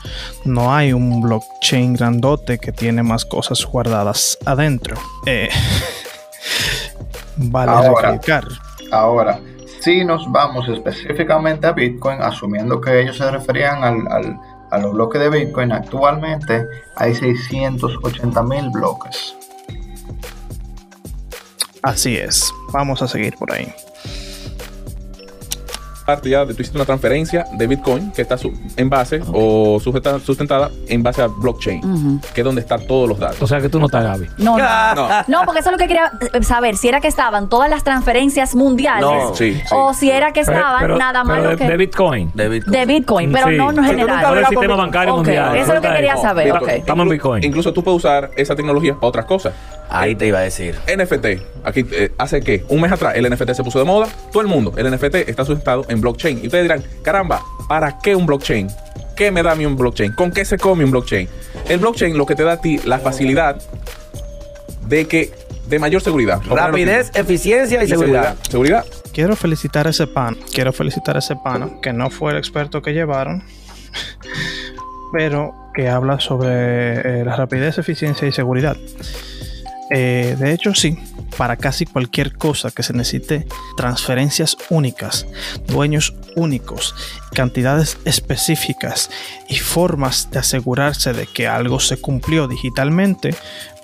No 0.45 0.75
hay 0.75 0.93
un 0.93 1.21
blockchain 1.21 1.95
grandote 1.95 2.59
que 2.59 2.73
tiene 2.73 3.03
más 3.03 3.25
cosas 3.25 3.65
guardadas 3.65 4.37
adentro. 4.47 4.97
Eh, 5.27 5.49
vale 7.37 7.71
Ahora. 7.71 8.11
recalcar. 8.13 8.45
Ahora, 8.91 9.41
si 9.85 10.05
nos 10.05 10.31
vamos 10.33 10.69
específicamente 10.69 11.67
a 11.67 11.73
Bitcoin, 11.73 12.23
asumiendo 12.23 12.81
que 12.81 13.01
ellos 13.03 13.19
se 13.19 13.31
referían 13.31 13.85
al, 13.85 14.07
al- 14.11 14.41
a 14.71 14.79
los 14.79 14.93
bloques 14.93 15.21
de 15.21 15.29
Bitcoin, 15.29 15.71
actualmente 15.73 16.67
hay 16.97 17.15
680 17.15 18.43
mil 18.43 18.71
bloques. 18.71 19.37
Así 21.83 22.17
es. 22.17 22.51
Vamos 22.73 23.03
a 23.03 23.07
seguir 23.09 23.37
por 23.37 23.53
ahí. 23.53 23.73
Parte 26.05 26.29
ya 26.31 26.45
de 26.45 26.55
tú 26.55 26.63
hiciste 26.63 26.77
una 26.79 26.85
transferencia 26.85 27.47
de 27.53 27.67
Bitcoin 27.67 28.13
que 28.13 28.23
está 28.23 28.37
su- 28.37 28.53
en 28.77 28.89
base 28.91 29.21
o 29.33 29.79
sujeta- 29.81 30.19
sustentada 30.21 30.71
en 30.89 31.03
base 31.03 31.23
a 31.23 31.27
blockchain, 31.29 32.21
que 32.35 32.41
es 32.41 32.45
donde 32.45 32.61
están 32.61 32.87
todos 32.87 33.09
los 33.09 33.19
datos. 33.19 33.41
O 33.43 33.47
sea 33.47 33.61
que 33.61 33.69
tú 33.69 33.79
no 33.79 33.87
estás, 33.87 34.05
Gaby. 34.05 34.27
No, 34.39 34.59
no. 34.59 34.65
No. 34.95 35.09
No, 35.29 35.43
porque 35.45 35.61
eso 35.61 35.71
es 35.71 35.73
lo 35.73 35.79
que 35.79 35.87
quería 35.89 36.13
eh, 36.33 36.43
saber, 36.43 36.77
si 36.77 36.89
era 36.89 37.01
que 37.01 37.09
estaban 37.09 37.49
todas 37.49 37.69
las 37.71 37.83
transferencias 37.85 38.55
mundiales 38.55 39.03
No. 39.03 39.35
Sí, 39.35 39.55
sí. 39.55 39.61
o 39.73 39.95
si 39.95 40.11
era 40.11 40.33
que 40.33 40.41
estaban 40.41 40.81
Pero- 40.81 40.97
nada 40.99 41.25
más 41.25 41.39
pero 41.39 41.51
lo 41.53 41.57
de, 41.57 41.65
de 41.65 41.71
que 41.71 41.77
Bitcoin. 41.77 42.31
De 42.35 42.49
Bitcoin. 42.49 42.73
de 42.73 42.87
Bitcoin, 42.87 43.33
pero 43.33 43.49
Sí. 43.49 43.57
no 43.57 43.71
en 43.71 43.77
Pero 43.77 43.89
general. 43.89 44.23
Todo 44.25 44.39
el 44.39 44.47
sistema 44.47 44.77
bancario 44.77 45.17
mundial. 45.17 45.57
eso 45.57 45.69
es 45.69 45.75
lo 45.75 45.81
que 45.81 45.95
quería 45.95 46.17
saber. 46.17 46.53
Bitcoin. 46.53 46.71
Estamos 46.71 47.05
en 47.05 47.11
Bitcoin. 47.13 47.45
Incluso 47.45 47.73
tú 47.73 47.83
puedes 47.83 47.99
usar 47.99 48.31
esa 48.37 48.55
tecnología 48.55 48.95
para 48.95 49.07
otras 49.09 49.25
cosas. 49.27 49.55
Ahí 49.91 50.15
te 50.17 50.27
iba 50.27 50.39
a 50.39 50.43
decir. 50.43 50.75
NFT, 50.89 51.27
aquí 51.65 51.87
eh, 51.93 52.13
hace 52.19 52.41
que 52.41 52.65
un 52.69 52.81
mes 52.81 52.91
atrás 52.91 53.15
el 53.17 53.29
NFT 53.31 53.53
se 53.55 53.63
puso 53.63 53.79
de 53.79 53.85
moda, 53.85 54.07
todo 54.33 54.41
el 54.43 54.49
mundo, 54.49 54.73
el 54.77 54.91
NFT 54.91 55.15
está 55.29 55.45
sustentado 55.45 55.85
en 55.89 55.94
blockchain. 56.01 56.41
Y 56.43 56.47
ustedes 56.47 56.65
dirán, 56.65 56.83
caramba, 57.03 57.43
¿para 57.69 57.99
qué 57.99 58.15
un 58.15 58.27
blockchain? 58.27 58.69
¿Qué 59.17 59.31
me 59.31 59.43
da 59.43 59.53
a 59.53 59.55
mí 59.55 59.65
un 59.65 59.77
blockchain? 59.77 60.13
¿Con 60.13 60.33
qué 60.33 60.45
se 60.45 60.59
come 60.59 60.85
un 60.85 60.91
blockchain? 60.91 61.29
El 61.69 61.79
blockchain 61.79 62.17
lo 62.19 62.27
que 62.27 62.35
te 62.35 62.43
da 62.43 62.53
a 62.53 62.61
ti 62.61 62.81
la 62.85 62.99
facilidad 62.99 63.61
de 64.89 65.07
que 65.07 65.33
de 65.69 65.79
mayor 65.79 66.03
seguridad. 66.03 66.41
Rapidez, 66.49 67.11
eficiencia 67.15 67.81
y 67.81 67.87
Y 67.87 67.89
seguridad. 67.89 68.37
Seguridad. 68.49 68.85
Quiero 69.13 69.37
felicitar 69.37 69.87
a 69.87 69.91
ese 69.91 70.07
pan. 70.07 70.37
Quiero 70.53 70.73
felicitar 70.73 71.17
a 71.17 71.21
ese 71.21 71.37
pana, 71.37 71.71
que 71.81 71.93
no 71.93 72.11
fue 72.11 72.33
el 72.33 72.39
experto 72.39 72.83
que 72.83 72.93
llevaron, 72.93 73.45
pero 75.13 75.55
que 75.75 75.89
habla 75.89 76.21
sobre 76.21 77.21
eh, 77.21 77.25
la 77.25 77.37
rapidez, 77.37 77.79
eficiencia 77.79 78.27
y 78.27 78.33
seguridad. 78.33 78.77
Eh, 79.91 80.37
de 80.39 80.53
hecho, 80.53 80.75
sí, 80.75 80.99
para 81.37 81.57
casi 81.57 81.87
cualquier 81.87 82.37
cosa 82.37 82.71
que 82.71 82.83
se 82.83 82.93
necesite 82.93 83.47
transferencias 83.77 84.57
únicas, 84.71 85.27
dueños 85.67 86.15
únicos, 86.37 86.95
cantidades 87.33 87.99
específicas 88.05 89.11
y 89.49 89.57
formas 89.57 90.31
de 90.31 90.39
asegurarse 90.39 91.13
de 91.13 91.27
que 91.27 91.47
algo 91.47 91.81
se 91.81 92.01
cumplió 92.01 92.49
digitalmente, 92.49 93.35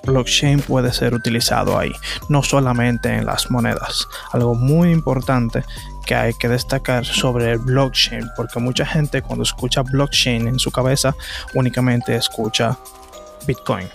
blockchain 0.03 0.61
puede 0.61 0.93
ser 0.93 1.13
utilizado 1.13 1.77
ahí, 1.77 1.91
no 2.29 2.43
solamente 2.43 3.13
en 3.13 3.25
las 3.25 3.51
monedas. 3.51 4.07
Algo 4.31 4.55
muy 4.55 4.91
importante 4.91 5.63
que 6.05 6.15
hay 6.15 6.33
que 6.33 6.49
destacar 6.49 7.05
sobre 7.05 7.51
el 7.51 7.59
blockchain, 7.59 8.29
porque 8.35 8.59
mucha 8.59 8.85
gente 8.85 9.21
cuando 9.21 9.43
escucha 9.43 9.83
blockchain 9.83 10.47
en 10.47 10.59
su 10.59 10.71
cabeza 10.71 11.15
únicamente 11.53 12.15
escucha 12.15 12.77
Bitcoin. 13.45 13.87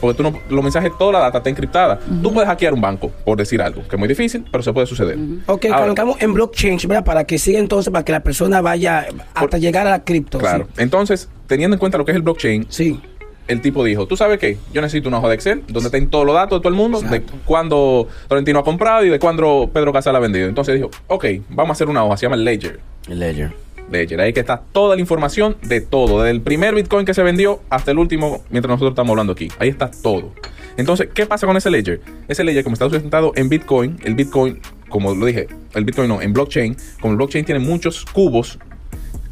Porque 0.00 0.16
tú 0.16 0.22
no, 0.22 0.38
los 0.48 0.62
mensajes, 0.62 0.92
toda 0.98 1.12
la 1.12 1.18
data 1.20 1.38
está 1.38 1.50
encriptada. 1.50 1.98
Tú 2.22 2.32
puedes 2.32 2.48
hackear 2.48 2.72
un 2.74 2.80
banco, 2.80 3.10
por 3.24 3.36
decir 3.38 3.60
algo, 3.62 3.82
que 3.88 3.96
es 3.96 3.98
muy 3.98 4.08
difícil, 4.08 4.44
pero 4.50 4.62
se 4.62 4.72
puede 4.72 4.86
suceder. 4.86 5.18
Ok, 5.46 5.66
Ahora, 5.66 5.80
colocamos 5.82 6.20
en 6.20 6.34
blockchain, 6.34 6.78
¿verdad? 6.86 7.04
Para 7.04 7.24
que 7.24 7.38
siga 7.38 7.58
entonces, 7.58 7.92
para 7.92 8.04
que 8.04 8.12
la 8.12 8.20
persona 8.20 8.60
vaya 8.60 9.06
hasta 9.34 9.58
llegar 9.58 9.86
a 9.86 9.90
la 9.90 10.04
cripto. 10.04 10.38
Claro. 10.38 10.68
Entonces, 10.76 11.28
teniendo 11.46 11.74
en 11.74 11.80
cuenta 11.80 11.98
lo 11.98 12.04
que 12.04 12.12
es 12.12 12.16
el 12.16 12.22
blockchain, 12.22 12.66
Sí. 12.68 13.00
el 13.48 13.60
tipo 13.60 13.82
dijo, 13.82 14.06
¿tú 14.06 14.16
sabes 14.16 14.38
qué? 14.38 14.58
Yo 14.72 14.82
necesito 14.82 15.08
una 15.08 15.18
hoja 15.18 15.28
de 15.28 15.34
Excel 15.34 15.62
donde 15.68 15.86
estén 15.88 16.10
todos 16.10 16.26
los 16.26 16.34
datos 16.34 16.58
de 16.58 16.62
todo 16.62 16.68
el 16.68 16.74
mundo, 16.74 17.00
de 17.00 17.22
cuándo 17.44 18.06
Tolentino 18.28 18.58
ha 18.58 18.64
comprado 18.64 19.04
y 19.04 19.08
de 19.08 19.18
cuándo 19.18 19.70
Pedro 19.72 19.92
Casal 19.92 20.14
ha 20.16 20.18
vendido. 20.18 20.48
Entonces 20.48 20.74
dijo, 20.76 20.90
ok, 21.06 21.24
vamos 21.48 21.70
a 21.70 21.72
hacer 21.72 21.88
una 21.88 22.04
hoja, 22.04 22.16
se 22.18 22.26
llama 22.26 22.36
Ledger. 22.36 22.78
Ledger. 23.08 23.52
Ledger, 23.90 24.20
ahí 24.20 24.32
que 24.32 24.40
está 24.40 24.62
toda 24.72 24.94
la 24.94 25.00
información 25.00 25.56
de 25.62 25.80
todo, 25.80 26.22
desde 26.22 26.32
el 26.32 26.40
primer 26.42 26.74
Bitcoin 26.74 27.06
que 27.06 27.14
se 27.14 27.22
vendió 27.22 27.60
hasta 27.70 27.90
el 27.90 27.98
último, 27.98 28.42
mientras 28.50 28.70
nosotros 28.70 28.92
estamos 28.92 29.10
hablando 29.10 29.32
aquí. 29.32 29.48
Ahí 29.58 29.68
está 29.68 29.90
todo. 29.90 30.32
Entonces, 30.76 31.08
¿qué 31.12 31.26
pasa 31.26 31.46
con 31.46 31.56
ese 31.56 31.70
Ledger? 31.70 32.00
Ese 32.28 32.44
Ledger, 32.44 32.64
como 32.64 32.74
está 32.74 32.88
sustentado 32.88 33.32
en 33.34 33.48
Bitcoin, 33.48 33.98
el 34.04 34.14
Bitcoin, 34.14 34.60
como 34.88 35.14
lo 35.14 35.26
dije, 35.26 35.48
el 35.74 35.84
Bitcoin 35.84 36.08
no, 36.08 36.22
en 36.22 36.32
blockchain, 36.32 36.76
como 37.00 37.12
el 37.12 37.16
blockchain 37.16 37.44
tiene 37.44 37.60
muchos 37.60 38.04
cubos, 38.04 38.58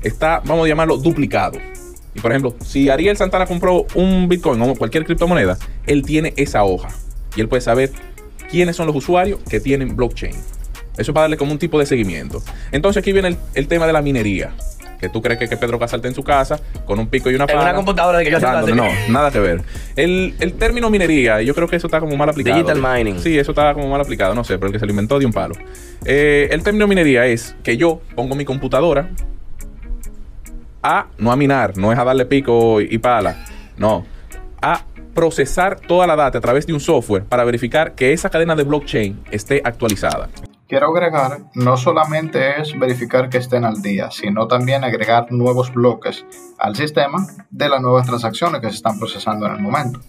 está, 0.02 0.40
vamos 0.44 0.64
a 0.64 0.68
llamarlo, 0.68 0.96
duplicado. 0.96 1.58
Y 2.14 2.20
por 2.20 2.32
ejemplo, 2.32 2.56
si 2.64 2.88
Ariel 2.88 3.16
Santana 3.16 3.46
compró 3.46 3.86
un 3.94 4.28
Bitcoin 4.28 4.60
o 4.62 4.74
cualquier 4.74 5.04
criptomoneda, 5.04 5.58
él 5.86 6.02
tiene 6.02 6.32
esa 6.36 6.64
hoja 6.64 6.88
y 7.36 7.42
él 7.42 7.48
puede 7.48 7.60
saber 7.60 7.92
quiénes 8.50 8.76
son 8.76 8.86
los 8.86 8.96
usuarios 8.96 9.38
que 9.48 9.60
tienen 9.60 9.94
blockchain. 9.94 10.34
Eso 10.98 11.10
es 11.10 11.14
para 11.14 11.22
darle 11.22 11.36
como 11.36 11.52
un 11.52 11.58
tipo 11.58 11.78
de 11.78 11.86
seguimiento. 11.86 12.42
Entonces 12.72 13.00
aquí 13.00 13.12
viene 13.12 13.28
el, 13.28 13.36
el 13.54 13.68
tema 13.68 13.86
de 13.86 13.92
la 13.92 14.02
minería. 14.02 14.50
Que 14.98 15.10
tú 15.10 15.20
crees 15.20 15.38
que, 15.38 15.46
que 15.46 15.58
Pedro 15.58 15.78
Casal 15.78 15.98
está 15.98 16.08
en 16.08 16.14
su 16.14 16.22
casa 16.24 16.58
con 16.86 16.98
un 16.98 17.06
pico 17.08 17.30
y 17.30 17.34
una 17.34 17.44
En 17.44 17.50
una 17.50 17.60
pala. 17.66 17.74
computadora 17.74 18.16
de 18.18 18.24
que 18.24 18.30
yo 18.30 18.40
dándole. 18.40 18.74
No, 18.74 18.86
nada 19.10 19.30
que 19.30 19.38
ver. 19.38 19.60
El, 19.94 20.34
el 20.40 20.54
término 20.54 20.88
minería, 20.88 21.42
yo 21.42 21.54
creo 21.54 21.68
que 21.68 21.76
eso 21.76 21.86
está 21.86 22.00
como 22.00 22.16
mal 22.16 22.30
aplicado. 22.30 22.56
Digital 22.56 22.80
mining. 22.80 23.20
Sí, 23.20 23.38
eso 23.38 23.50
está 23.52 23.74
como 23.74 23.90
mal 23.90 24.00
aplicado, 24.00 24.34
no 24.34 24.42
sé, 24.42 24.54
pero 24.56 24.68
el 24.68 24.72
que 24.72 24.78
se 24.78 24.86
lo 24.86 24.92
inventó 24.92 25.18
dio 25.18 25.28
un 25.28 25.34
palo. 25.34 25.54
Eh, 26.06 26.48
el 26.50 26.62
término 26.62 26.86
minería 26.86 27.26
es 27.26 27.54
que 27.62 27.76
yo 27.76 28.00
pongo 28.14 28.34
mi 28.34 28.46
computadora 28.46 29.10
a 30.82 31.08
no 31.18 31.30
a 31.30 31.36
minar, 31.36 31.76
no 31.76 31.92
es 31.92 31.98
a 31.98 32.04
darle 32.04 32.24
pico 32.24 32.80
y, 32.80 32.88
y 32.94 32.98
pala, 32.98 33.44
no, 33.76 34.06
a 34.62 34.82
procesar 35.14 35.78
toda 35.80 36.06
la 36.06 36.16
data 36.16 36.38
a 36.38 36.40
través 36.40 36.66
de 36.66 36.72
un 36.72 36.80
software 36.80 37.24
para 37.24 37.44
verificar 37.44 37.94
que 37.94 38.12
esa 38.12 38.30
cadena 38.30 38.54
de 38.54 38.62
blockchain 38.62 39.20
esté 39.30 39.60
actualizada. 39.64 40.28
Quiero 40.68 40.88
agregar, 40.88 41.38
no 41.54 41.76
solamente 41.76 42.60
es 42.60 42.76
verificar 42.78 43.28
que 43.28 43.38
estén 43.38 43.64
al 43.64 43.82
día, 43.82 44.10
sino 44.10 44.48
también 44.48 44.82
agregar 44.82 45.30
nuevos 45.30 45.72
bloques 45.72 46.24
al 46.58 46.74
sistema 46.74 47.24
de 47.50 47.68
las 47.68 47.80
nuevas 47.80 48.04
transacciones 48.06 48.60
que 48.60 48.68
se 48.70 48.74
están 48.76 48.98
procesando 48.98 49.46
en 49.46 49.52
el 49.52 49.60
momento. 49.60 50.00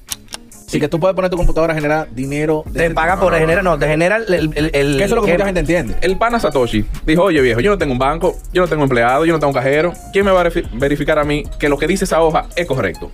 Así 0.67 0.79
que 0.79 0.87
tú 0.89 0.99
puedes 0.99 1.15
poner 1.15 1.29
tu 1.31 1.37
computadora 1.37 1.73
a 1.73 1.75
generar 1.75 2.09
dinero. 2.13 2.63
de 2.65 2.89
Te 2.89 2.93
paga 2.93 3.17
por 3.19 3.33
generar, 3.33 3.63
no, 3.63 3.77
te 3.79 3.87
genera 3.87 4.17
el. 4.17 4.33
el, 4.33 4.51
el- 4.55 4.71
el- 4.73 4.97
Que 4.97 5.03
eso 5.03 5.15
es 5.15 5.21
lo 5.21 5.21
que 5.21 5.31
mucha 5.33 5.45
gente 5.45 5.59
entiende. 5.61 5.95
El 6.01 6.17
pana 6.17 6.39
Satoshi 6.39 6.83
dijo, 7.05 7.23
oye 7.23 7.39
viejo, 7.39 7.61
yo 7.61 7.71
no 7.71 7.77
tengo 7.77 7.93
un 7.93 7.99
banco, 7.99 8.35
yo 8.51 8.63
no 8.63 8.67
tengo 8.67 8.83
empleado, 8.83 9.23
yo 9.25 9.31
no 9.33 9.39
tengo 9.39 9.51
un 9.51 9.53
cajero. 9.55 9.93
¿Quién 10.11 10.25
me 10.25 10.31
va 10.31 10.41
a 10.41 10.45
verifi- 10.45 10.67
verificar 10.73 11.19
a 11.19 11.23
mí 11.23 11.43
que 11.59 11.69
lo 11.69 11.77
que 11.77 11.87
dice 11.87 12.03
esa 12.03 12.19
hoja 12.21 12.47
es 12.55 12.65
correcto? 12.67 13.11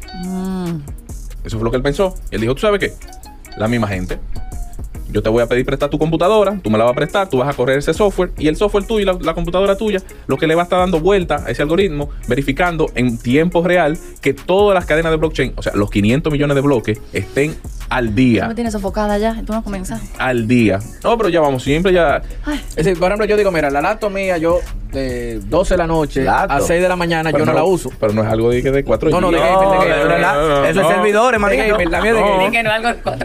Eso 1.44 1.58
fue 1.58 1.66
lo 1.66 1.70
que 1.72 1.78
él 1.78 1.84
pensó. 1.84 2.16
Y 2.32 2.36
él 2.36 2.42
dijo, 2.42 2.56
¿tú 2.56 2.62
sabes 2.62 2.80
qué? 2.80 2.94
La 3.58 3.68
misma 3.68 3.88
gente. 3.88 4.18
Yo 5.14 5.22
te 5.22 5.30
voy 5.30 5.44
a 5.44 5.46
pedir 5.48 5.64
prestar 5.66 5.90
tu 5.90 6.00
computadora, 6.00 6.60
tú 6.64 6.70
me 6.72 6.78
la 6.78 6.84
vas 6.86 6.94
a 6.94 6.96
prestar, 6.96 7.30
tú 7.30 7.38
vas 7.38 7.48
a 7.48 7.54
correr 7.54 7.78
ese 7.78 7.94
software 7.94 8.32
y 8.38 8.48
el 8.48 8.56
software 8.56 8.86
tuyo 8.86 9.00
y 9.02 9.06
la, 9.06 9.14
la 9.22 9.34
computadora 9.36 9.78
tuya, 9.78 10.00
lo 10.28 10.38
que 10.38 10.48
le 10.48 10.56
va 10.56 10.64
a 10.64 10.66
estar 10.66 10.80
dando 10.80 11.00
vuelta 11.00 11.44
a 11.46 11.52
ese 11.52 11.62
algoritmo, 11.62 12.10
verificando 12.28 12.88
en 12.96 13.18
tiempo 13.18 13.64
real 13.64 13.98
que 14.22 14.34
todas 14.34 14.74
las 14.74 14.86
cadenas 14.86 15.12
de 15.12 15.18
blockchain, 15.18 15.54
o 15.56 15.62
sea, 15.62 15.74
los 15.76 15.90
500 15.92 16.34
millones 16.34 16.56
de 16.56 16.62
bloques, 16.62 17.00
estén 17.14 17.56
al 17.90 18.08
Tú 18.10 18.16
día. 18.16 18.48
me 18.48 18.56
tienes 18.56 18.74
sofocada 18.74 19.20
ya, 19.20 19.44
tú 19.46 19.54
no 19.54 19.64
comienzas. 19.64 20.02
Al 20.18 20.48
día. 20.48 20.80
No, 21.04 21.16
pero 21.16 21.30
ya 21.30 21.42
vamos, 21.42 21.62
siempre 21.62 21.94
ya. 21.94 22.24
Es 22.70 22.76
decir, 22.78 22.98
por 22.98 23.08
ejemplo, 23.10 23.26
yo 23.28 23.38
digo, 23.38 23.52
mira, 23.52 23.70
la 23.70 23.82
laptop 23.82 24.12
mía, 24.12 24.38
yo 24.38 24.60
de 24.92 25.40
12 25.40 25.74
de 25.74 25.78
la 25.78 25.88
noche 25.88 26.28
a 26.28 26.60
6 26.60 26.82
de 26.82 26.88
la 26.90 26.96
mañana, 26.96 27.32
pero 27.32 27.46
yo 27.46 27.52
no, 27.52 27.54
la 27.58 27.64
uso. 27.64 27.92
Pero 28.00 28.14
no 28.14 28.24
es 28.24 28.30
algo 28.30 28.50
de, 28.50 28.62
que 28.64 28.72
de 28.72 28.84
4 28.84 29.10
No, 29.10 29.22
no, 29.22 29.32
de 29.32 29.38
No, 29.38 29.44
gamer, 29.44 29.80
de 29.80 29.88
gamer. 29.90 30.08
verdad, 30.08 30.34
no, 30.36 30.48
no, 30.48 30.66
Eso 30.66 30.80
es 30.82 30.88
no. 30.88 30.94
servidores, 30.94 31.40
manito. 31.40 31.64
algo 31.64 31.78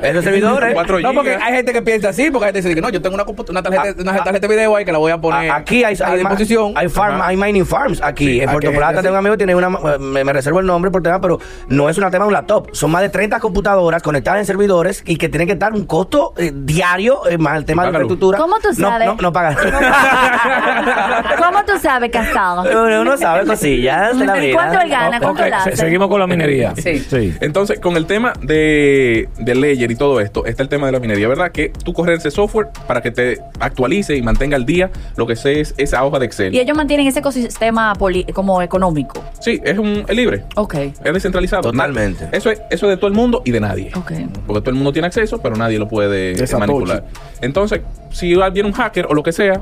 Esos 0.03 0.25
servidores. 0.25 0.75
4 0.75 1.01
No, 1.01 1.15
porque 1.15 1.35
hay 1.35 1.55
gente 1.55 1.73
que 1.73 1.78
piensa 1.83 2.11
así, 2.11 2.31
porque 2.31 2.47
hay 2.47 2.53
gente 2.53 2.61
que 2.63 2.69
dice 2.69 2.75
que 2.75 2.81
no, 2.81 2.89
yo 2.91 3.01
tengo 3.03 3.15
una, 3.15 3.25
una 3.25 3.63
tarjeta, 3.63 4.03
una 4.03 4.17
tarjeta 4.25 4.47
de 4.47 4.55
video 4.55 4.77
ahí 4.77 4.85
que 4.85 4.93
la 4.93 4.99
voy 4.99 5.13
a 5.13 5.21
poner 5.21 5.51
A- 5.51 5.57
Aquí 5.57 5.85
hay, 5.85 5.97
a 6.03 6.07
hay, 6.11 6.19
disposición. 6.19 6.73
hay, 6.77 6.89
farm, 6.89 7.21
hay 7.23 7.37
mining 7.37 7.67
farms 7.67 8.01
aquí. 8.03 8.27
Sí, 8.27 8.41
en 8.41 8.51
Puerto 8.51 8.71
Plata 8.73 9.01
tengo 9.03 9.15
un 9.15 9.19
amigo 9.19 9.35
que 9.35 9.39
tiene 9.39 9.55
una. 9.55 9.69
Me, 9.99 10.25
me 10.25 10.33
reservo 10.33 10.61
el 10.61 10.67
nombre 10.67 10.91
por 10.91 11.03
tema, 11.03 11.21
pero 11.21 11.39
no 11.69 11.89
es 11.89 11.99
una 11.99 12.11
tema 12.11 12.25
de 12.25 12.29
un 12.29 12.33
laptop. 12.35 12.69
Son 12.73 12.91
más 12.91 13.03
de 13.03 13.09
30 13.09 13.41
computadoras 13.41 14.03
conectadas 14.03 14.41
en 14.41 14.47
servidores 14.47 15.03
y 15.07 15.17
que 15.17 15.29
tienen 15.29 15.47
que 15.47 15.55
estar 15.55 15.73
un 15.73 15.85
costo 15.87 16.33
eh, 16.37 16.53
diario, 16.55 17.27
eh, 17.29 17.39
más 17.39 17.57
el 17.59 17.65
tema 17.65 17.85
de 17.85 17.93
la 17.93 17.99
infraestructura. 17.99 18.39
¿Cómo 18.39 18.57
tú 18.59 18.69
No, 18.79 18.89
sabes? 18.91 19.07
no, 19.07 19.17
no 19.17 19.33
pagan. 19.33 19.57
¿Cómo 19.57 19.79
¿Cómo 21.49 21.65
tú 21.65 21.73
sabes, 21.81 22.11
casado? 22.11 22.63
Uno 22.63 23.01
uno 23.03 23.17
sabe 23.17 23.47
cosillas 23.47 24.19
de 24.19 24.27
la 24.27 24.35
vida. 24.35 24.55
¿Cuánto 24.55 24.81
él 24.81 24.89
gana? 24.91 25.19
¿Cuánto 25.21 25.41
Ok, 25.43 25.47
él 25.49 25.55
hace? 25.55 25.71
se- 25.71 25.77
seguimos 25.77 26.09
con 26.09 26.21
la 26.21 26.27
minería. 26.27 26.75
Sí. 26.77 26.99
sí. 27.01 27.35
Entonces, 27.41 27.81
con 27.81 27.97
el 27.97 28.07
tema 28.07 28.33
de, 28.41 29.29
de 29.39 29.55
Ledger 29.55 29.91
y 29.91 29.97
todo 29.97 30.21
esto, 30.21 30.45
está 30.47 30.63
el 30.63 30.69
tema 30.69 30.87
de 30.87 30.93
la 30.93 31.01
minería, 31.01 31.29
¿verdad? 31.29 31.51
Que 31.59 31.71
tú 31.71 31.93
corres 31.93 32.21
ese 32.21 32.31
software 32.31 32.69
para 32.87 33.01
que 33.03 33.11
te 33.11 33.41
actualice 33.59 34.15
y 34.17 34.23
mantenga 34.23 34.55
al 34.55 34.65
día 34.65 34.91
lo 35.17 35.27
que 35.27 35.35
sé 35.35 35.59
es 35.59 35.75
esa 35.77 36.05
hoja 36.05 36.21
de 36.21 36.27
Excel. 36.27 36.55
Y 36.55 36.61
ellos 36.61 36.77
mantienen 36.77 37.09
ese 37.09 37.19
ecosistema 37.19 37.95
poli- 37.97 38.23
como 38.33 38.63
económico. 38.63 39.25
Sí, 39.41 39.61
es 39.65 39.77
un 39.77 40.05
es 40.07 40.15
libre. 40.17 40.45
Ok. 40.55 40.75
Es 40.75 41.13
descentralizado. 41.13 41.63
Totalmente. 41.73 42.29
Eso 42.31 42.53
es, 42.53 42.61
eso 42.71 42.87
es 42.87 42.91
de 42.91 42.97
todo 42.97 43.09
el 43.09 43.15
mundo 43.15 43.43
y 43.45 43.51
de 43.51 43.59
nadie. 43.59 43.91
Ok. 43.97 44.13
Porque 44.47 44.61
todo 44.61 44.71
el 44.71 44.77
mundo 44.77 44.93
tiene 44.93 45.09
acceso, 45.09 45.39
pero 45.43 45.57
nadie 45.57 45.81
lo 45.81 45.89
puede 45.89 46.35
De 46.35 46.47
Satoshi. 46.47 46.61
manipular. 46.61 47.05
Entonces, 47.41 47.81
si 48.13 48.37
viene 48.53 48.69
un 48.69 48.73
hacker 48.73 49.07
o 49.07 49.15
lo 49.15 49.25
que 49.25 49.33
sea, 49.33 49.61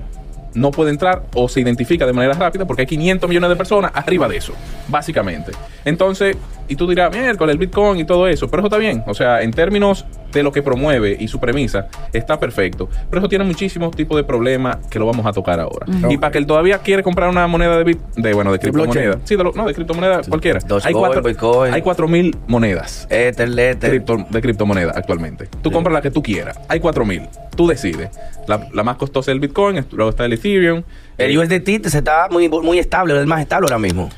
no 0.52 0.72
puede 0.72 0.90
entrar 0.90 1.22
o 1.34 1.48
se 1.48 1.60
identifica 1.62 2.04
de 2.04 2.12
manera 2.12 2.34
rápida 2.34 2.66
porque 2.66 2.82
hay 2.82 2.86
500 2.88 3.26
millones 3.26 3.48
de 3.48 3.56
personas 3.56 3.90
arriba 3.94 4.28
de 4.28 4.36
eso, 4.36 4.52
básicamente. 4.88 5.52
Entonces, 5.86 6.36
y 6.68 6.76
tú 6.76 6.86
dirás, 6.88 7.10
miércoles, 7.16 7.52
el 7.52 7.58
Bitcoin 7.58 8.00
y 8.00 8.04
todo 8.04 8.26
eso, 8.28 8.48
pero 8.48 8.60
eso 8.62 8.66
está 8.66 8.78
bien. 8.78 9.02
O 9.06 9.14
sea, 9.14 9.42
en 9.42 9.52
términos 9.52 10.04
de 10.32 10.42
lo 10.42 10.52
que 10.52 10.62
promueve 10.62 11.16
y 11.18 11.28
su 11.28 11.38
premisa, 11.40 11.86
está 12.12 12.38
perfecto. 12.38 12.88
Pero 13.08 13.20
eso 13.20 13.28
tiene 13.28 13.44
muchísimos 13.44 13.94
tipos 13.96 14.16
de 14.16 14.24
problemas 14.24 14.76
que 14.88 14.98
lo 14.98 15.06
vamos 15.06 15.24
a 15.24 15.32
tocar 15.32 15.58
ahora. 15.60 15.86
Y 16.10 16.18
para 16.18 16.30
que 16.32 16.38
él 16.38 16.46
todavía 16.46 16.78
quiere 16.78 17.02
comprar 17.02 17.28
una 17.30 17.46
moneda 17.46 17.78
de, 17.78 17.84
bit, 17.84 17.98
de 18.16 18.34
bueno, 18.34 18.52
de 18.52 18.58
criptomoneda. 18.58 19.18
Sí, 19.24 19.36
de 19.36 19.44
lo- 19.44 19.52
no, 19.52 19.66
de 19.66 19.74
criptomoneda 19.74 20.20
cualquiera. 20.28 20.58
Dogecoin, 20.60 20.86
Hay 20.86 20.92
cuatro, 21.00 21.22
Bitcoin. 21.22 21.74
hay 21.74 21.82
cuatro 21.82 22.08
mil 22.08 22.36
monedas 22.48 23.06
Ether, 23.10 23.48
Ether. 23.58 23.90
cripto- 24.04 24.28
de 24.28 24.40
criptomoneda 24.42 24.92
actualmente. 24.94 25.48
Tú 25.62 25.70
compras 25.70 25.94
la 25.94 26.02
que 26.02 26.10
tú 26.10 26.22
quieras. 26.22 26.58
Hay 26.68 26.80
4000. 26.80 27.22
Tú 27.56 27.66
decides. 27.66 28.10
La, 28.46 28.68
la 28.74 28.82
más 28.82 28.96
costosa 28.96 29.30
es 29.30 29.34
el 29.34 29.40
Bitcoin, 29.40 29.86
luego 29.92 30.10
está 30.10 30.24
el 30.26 30.32
Ethereum. 30.34 30.82
El 31.16 31.30
Eh, 31.30 31.38
USDT 31.38 31.88
se 31.88 31.98
está 31.98 32.28
muy, 32.30 32.48
muy 32.48 32.78
estable, 32.78 33.14
es 33.14 33.20
el 33.20 33.26
más 33.26 33.40
estable 33.40 33.64
ahora 33.66 33.78
mismo. 33.78 34.10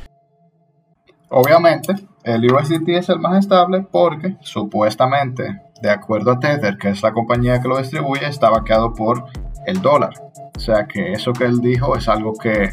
Obviamente, 1.31 1.95
el 2.29 2.53
USDT 2.53 2.89
es 2.91 3.09
el 3.09 3.21
más 3.21 3.39
estable 3.39 3.87
porque 3.91 4.37
supuestamente, 4.41 5.63
de 5.81 5.91
acuerdo 5.91 6.33
a 6.33 6.39
Tether, 6.39 6.77
que 6.77 6.91
es 6.91 7.03
la 7.03 7.13
compañía 7.13 7.61
que 7.61 7.69
lo 7.69 7.79
distribuye, 7.79 8.27
está 8.27 8.51
vaqueado 8.51 8.93
por 8.93 9.25
el 9.67 9.81
dólar. 9.81 10.13
O 10.55 10.61
sea 10.61 10.87
que 10.87 11.13
eso 11.13 11.33
que 11.33 11.45
él 11.45 11.61
dijo 11.61 11.97
es 11.97 12.07
algo 12.07 12.35
que 12.35 12.73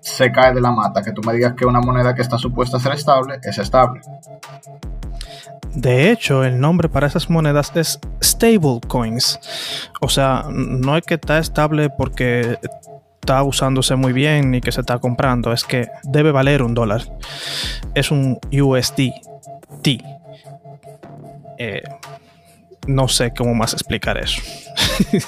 se 0.00 0.32
cae 0.32 0.54
de 0.54 0.62
la 0.62 0.70
mata. 0.70 1.02
Que 1.02 1.12
tú 1.12 1.20
me 1.26 1.34
digas 1.34 1.52
que 1.54 1.66
una 1.66 1.80
moneda 1.80 2.14
que 2.14 2.22
está 2.22 2.38
supuesta 2.38 2.78
a 2.78 2.80
ser 2.80 2.92
estable 2.92 3.38
es 3.42 3.58
estable. 3.58 4.00
De 5.74 6.10
hecho, 6.10 6.42
el 6.42 6.58
nombre 6.58 6.88
para 6.88 7.06
esas 7.06 7.28
monedas 7.28 7.72
es 7.74 8.00
stablecoins. 8.22 9.90
O 10.00 10.08
sea, 10.08 10.46
no 10.50 10.96
es 10.96 11.04
que 11.04 11.14
está 11.14 11.38
estable 11.38 11.90
porque 11.90 12.58
está 13.26 13.42
usándose 13.42 13.96
muy 13.96 14.12
bien 14.12 14.52
ni 14.52 14.60
que 14.60 14.70
se 14.70 14.80
está 14.80 14.98
comprando, 14.98 15.52
es 15.52 15.64
que 15.64 15.88
debe 16.04 16.30
valer 16.30 16.62
un 16.62 16.74
dólar. 16.74 17.02
Es 17.92 18.12
un 18.12 18.38
USDT. 18.52 19.88
Eh, 21.58 21.82
no 22.86 23.08
sé 23.08 23.32
cómo 23.36 23.52
más 23.52 23.72
explicar 23.72 24.16
eso. 24.16 24.40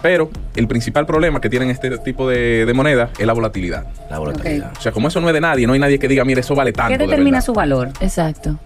Pero 0.00 0.30
el 0.54 0.68
principal 0.68 1.06
problema 1.06 1.40
que 1.40 1.50
tienen 1.50 1.70
este 1.70 1.98
tipo 1.98 2.28
de, 2.28 2.64
de 2.64 2.72
moneda 2.72 3.10
es 3.18 3.26
la 3.26 3.32
volatilidad. 3.32 3.84
La 4.08 4.20
volatilidad. 4.20 4.70
O 4.78 4.80
sea, 4.80 4.92
como 4.92 5.08
eso 5.08 5.20
no 5.20 5.26
es 5.26 5.34
de 5.34 5.40
nadie, 5.40 5.66
no 5.66 5.72
hay 5.72 5.80
nadie 5.80 5.98
que 5.98 6.06
diga, 6.06 6.24
mire, 6.24 6.42
eso 6.42 6.54
vale 6.54 6.72
tanto. 6.72 6.92
¿Qué 6.92 6.98
de 6.98 7.06
determina 7.06 7.38
verdad". 7.38 7.46
su 7.46 7.52
valor? 7.52 7.88
Exacto. 7.98 8.56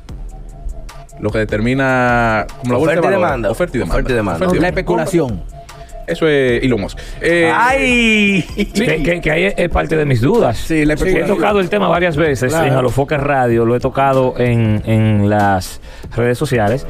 Lo 1.20 1.30
que 1.30 1.38
determina 1.38 2.46
como 2.60 2.74
la 2.74 2.78
Oferta 2.80 3.00
y 3.00 3.08
de 3.08 3.10
demanda. 3.12 3.50
Oferta 3.50 3.76
y 3.76 3.80
demanda. 3.80 3.94
Oferta 3.94 4.12
y 4.12 4.14
demanda. 4.14 4.46
Oferta 4.46 4.56
y 4.56 4.60
La 4.60 4.68
especulación. 4.68 5.61
Eso 6.06 6.26
es 6.28 6.62
Elon 6.64 6.80
Musk. 6.80 6.98
Eh, 7.20 7.50
¡Ay! 7.54 8.44
Que, 8.74 9.02
que- 9.02 9.20
que 9.20 9.30
ahí 9.30 9.52
es, 9.56 9.68
parte 9.70 9.96
de 9.96 10.04
mis 10.04 10.20
dudas. 10.20 10.56
Sí, 10.58 10.84
la 10.84 10.94
he 10.94 11.24
tocado 11.24 11.60
el 11.60 11.68
tema 11.68 11.88
varias 11.88 12.16
veces 12.16 12.50
Claro. 12.52 12.66
en 12.66 12.72
Alofoque 12.74 13.16
Radio, 13.16 13.64
lo 13.64 13.76
he 13.76 13.80
tocado 13.80 14.34
en, 14.38 14.82
en 14.86 15.28
las 15.30 15.80
redes 16.16 16.38
sociales. 16.38 16.86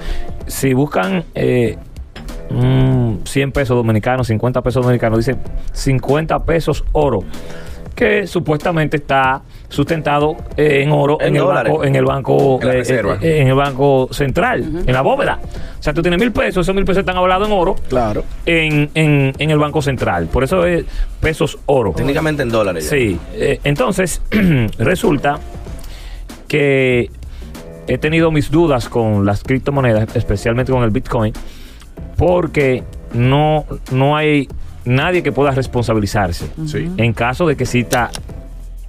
Si 0.46 0.72
buscan 0.74 1.24
eh, 1.34 1.76
mm, 2.50 3.16
100 3.24 3.52
pesos 3.52 3.76
dominicanos, 3.76 4.26
50 4.28 4.62
pesos 4.62 4.82
dominicanos, 4.84 5.18
dice 5.18 5.36
50 5.72 6.44
pesos 6.44 6.84
oro, 6.92 7.20
que 7.94 8.26
supuestamente 8.26 8.96
está 8.96 9.42
sustentado 9.72 10.36
eh, 10.56 10.82
en 10.82 10.92
oro 10.92 11.18
En 11.20 11.28
en, 11.28 11.36
el 11.36 11.42
dólares. 11.42 11.72
banco, 11.72 11.84
en 11.84 11.96
el 11.96 12.04
banco 12.04 12.58
En 12.62 12.68
eh, 12.68 12.72
reserva. 12.72 13.18
eh, 13.20 13.40
en 13.40 13.48
el 13.48 13.54
banco 13.54 14.08
central, 14.12 14.82
en 14.86 14.92
la 14.92 15.00
bóveda. 15.02 15.40
O 15.78 15.82
sea, 15.82 15.92
tú 15.92 16.02
tienes 16.02 16.20
mil 16.20 16.30
pesos, 16.30 16.64
esos 16.64 16.74
mil 16.74 16.84
pesos 16.84 17.00
están 17.00 17.16
avalados 17.16 17.48
en 17.48 17.54
oro 17.54 17.74
Claro. 17.88 18.22
en, 18.46 18.90
en, 18.94 19.32
en 19.38 19.50
el 19.50 19.58
Banco 19.58 19.82
Central. 19.82 20.26
Por 20.26 20.44
eso 20.44 20.64
es 20.66 20.84
pesos 21.20 21.58
oro. 21.66 21.92
Técnicamente 21.96 22.42
en 22.42 22.50
dólares. 22.50 22.84
ya. 22.84 22.90
Sí. 22.90 23.18
eh, 23.34 23.58
entonces, 23.64 24.22
resulta 24.78 25.38
que 26.48 27.10
he 27.88 27.98
tenido 27.98 28.30
mis 28.30 28.50
dudas 28.50 28.88
con 28.88 29.24
las 29.26 29.42
criptomonedas, 29.42 30.14
especialmente 30.14 30.70
con 30.72 30.82
el 30.84 30.90
Bitcoin, 30.90 31.32
porque 32.16 32.84
no, 33.12 33.64
no 33.90 34.16
hay 34.16 34.48
nadie 34.84 35.22
que 35.22 35.32
pueda 35.32 35.52
responsabilizarse 35.52 36.48
sí. 36.66 36.90
en 36.96 37.12
caso 37.12 37.46
de 37.46 37.56
que 37.56 37.66
cita 37.66 38.10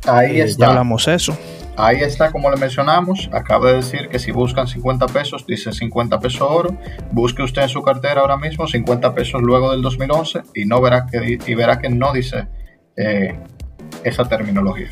Ahí 0.05 0.35
Eh, 0.35 0.37
ya 0.39 0.43
está. 0.45 0.67
hablamos 0.67 1.07
eso. 1.07 1.37
Ahí 1.75 2.01
está, 2.01 2.31
como 2.31 2.51
le 2.51 2.57
mencionamos. 2.57 3.29
Acaba 3.33 3.69
de 3.71 3.77
decir 3.77 4.07
que 4.09 4.19
si 4.19 4.31
buscan 4.31 4.67
50 4.67 5.07
pesos, 5.07 5.45
dice 5.47 5.71
50 5.71 6.19
pesos 6.19 6.41
oro. 6.41 6.77
Busque 7.11 7.41
usted 7.41 7.63
en 7.63 7.69
su 7.69 7.81
cartera 7.81 8.21
ahora 8.21 8.37
mismo 8.37 8.67
50 8.67 9.15
pesos 9.15 9.41
luego 9.41 9.71
del 9.71 9.81
2011 9.81 10.41
y 10.53 10.65
no 10.65 10.81
verá 10.81 11.07
que, 11.07 11.39
y 11.45 11.55
verá 11.55 11.79
que 11.79 11.89
no 11.89 12.13
dice 12.13 12.47
eh, 12.95 13.39
esa 14.03 14.25
terminología. 14.25 14.89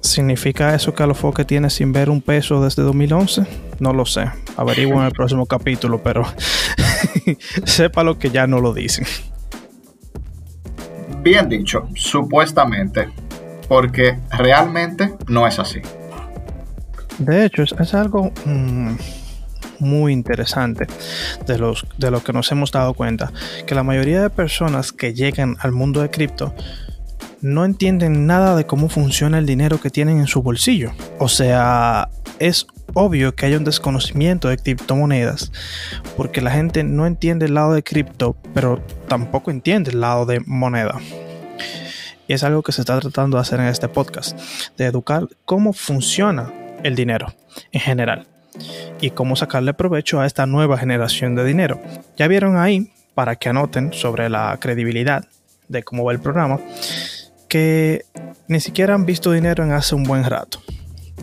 ¿Significa 0.00 0.74
eso 0.74 0.94
que 0.94 1.02
Alofoque 1.02 1.44
tiene 1.44 1.70
sin 1.70 1.92
ver 1.92 2.10
un 2.10 2.20
peso 2.20 2.62
desde 2.62 2.82
2011? 2.82 3.44
No 3.80 3.92
lo 3.94 4.04
sé. 4.04 4.26
Averiguo 4.56 5.00
en 5.00 5.06
el 5.06 5.12
próximo 5.12 5.46
capítulo, 5.46 6.02
pero 6.02 6.24
sepa 7.64 8.02
lo 8.04 8.18
que 8.18 8.30
ya 8.30 8.46
no 8.46 8.60
lo 8.60 8.74
dicen. 8.74 9.06
Bien 11.22 11.48
dicho, 11.48 11.88
supuestamente, 11.94 13.08
porque 13.68 14.18
realmente 14.30 15.14
no 15.28 15.46
es 15.46 15.58
así. 15.58 15.80
De 17.18 17.44
hecho, 17.46 17.62
es, 17.62 17.94
algo 17.94 18.30
mm, 18.44 18.96
muy 19.78 20.12
interesante 20.12 20.86
de, 21.46 21.58
los, 21.58 21.86
de 21.96 22.10
lo 22.10 22.22
que 22.22 22.32
nos 22.32 22.50
hemos 22.52 22.72
dado 22.72 22.94
cuenta, 22.94 23.32
que 23.66 23.74
la 23.74 23.82
mayoría 23.82 24.20
de 24.20 24.30
personas 24.30 24.92
que 24.92 25.14
llegan 25.14 25.56
al 25.60 25.72
mundo 25.72 26.02
de 26.02 26.10
cripto 26.10 26.54
no 27.40 27.64
entienden 27.64 28.26
nada 28.26 28.56
de 28.56 28.66
cómo 28.66 28.88
funciona 28.88 29.38
el 29.38 29.46
dinero 29.46 29.80
que 29.80 29.90
tienen 29.90 30.18
en 30.18 30.26
su 30.26 30.42
bolsillo. 30.42 30.92
O 31.18 31.28
sea, 31.28 32.08
es 32.38 32.66
obvio 32.94 33.34
que 33.34 33.46
hay 33.46 33.54
un 33.54 33.64
desconocimiento 33.64 34.48
de 34.48 34.58
criptomonedas, 34.58 35.52
porque 36.16 36.40
la 36.40 36.50
gente 36.50 36.82
no 36.84 37.06
entiende 37.06 37.46
el 37.46 37.54
lado 37.54 37.74
de 37.74 37.82
cripto, 37.82 38.36
pero 38.54 38.80
tampoco 39.08 39.50
entiende 39.50 39.90
el 39.90 40.00
lado 40.00 40.26
de 40.26 40.40
moneda. 40.40 40.98
Y 42.28 42.34
es 42.34 42.42
algo 42.44 42.62
que 42.62 42.72
se 42.72 42.82
está 42.82 42.98
tratando 42.98 43.36
de 43.36 43.42
hacer 43.42 43.60
en 43.60 43.66
este 43.66 43.88
podcast, 43.88 44.38
de 44.76 44.86
educar 44.86 45.28
cómo 45.44 45.72
funciona 45.72 46.52
el 46.82 46.94
dinero 46.94 47.34
en 47.72 47.80
general 47.80 48.26
y 49.00 49.10
cómo 49.10 49.36
sacarle 49.36 49.74
provecho 49.74 50.20
a 50.20 50.26
esta 50.26 50.46
nueva 50.46 50.78
generación 50.78 51.34
de 51.34 51.44
dinero. 51.44 51.80
Ya 52.16 52.28
vieron 52.28 52.56
ahí, 52.56 52.92
para 53.14 53.36
que 53.36 53.48
anoten 53.48 53.92
sobre 53.92 54.28
la 54.28 54.56
credibilidad 54.60 55.24
de 55.68 55.82
cómo 55.82 56.04
va 56.04 56.12
el 56.12 56.20
programa, 56.20 56.60
que 57.48 58.04
ni 58.48 58.60
siquiera 58.60 58.94
han 58.94 59.06
visto 59.06 59.32
dinero 59.32 59.64
en 59.64 59.72
hace 59.72 59.94
un 59.94 60.04
buen 60.04 60.24
rato, 60.24 60.60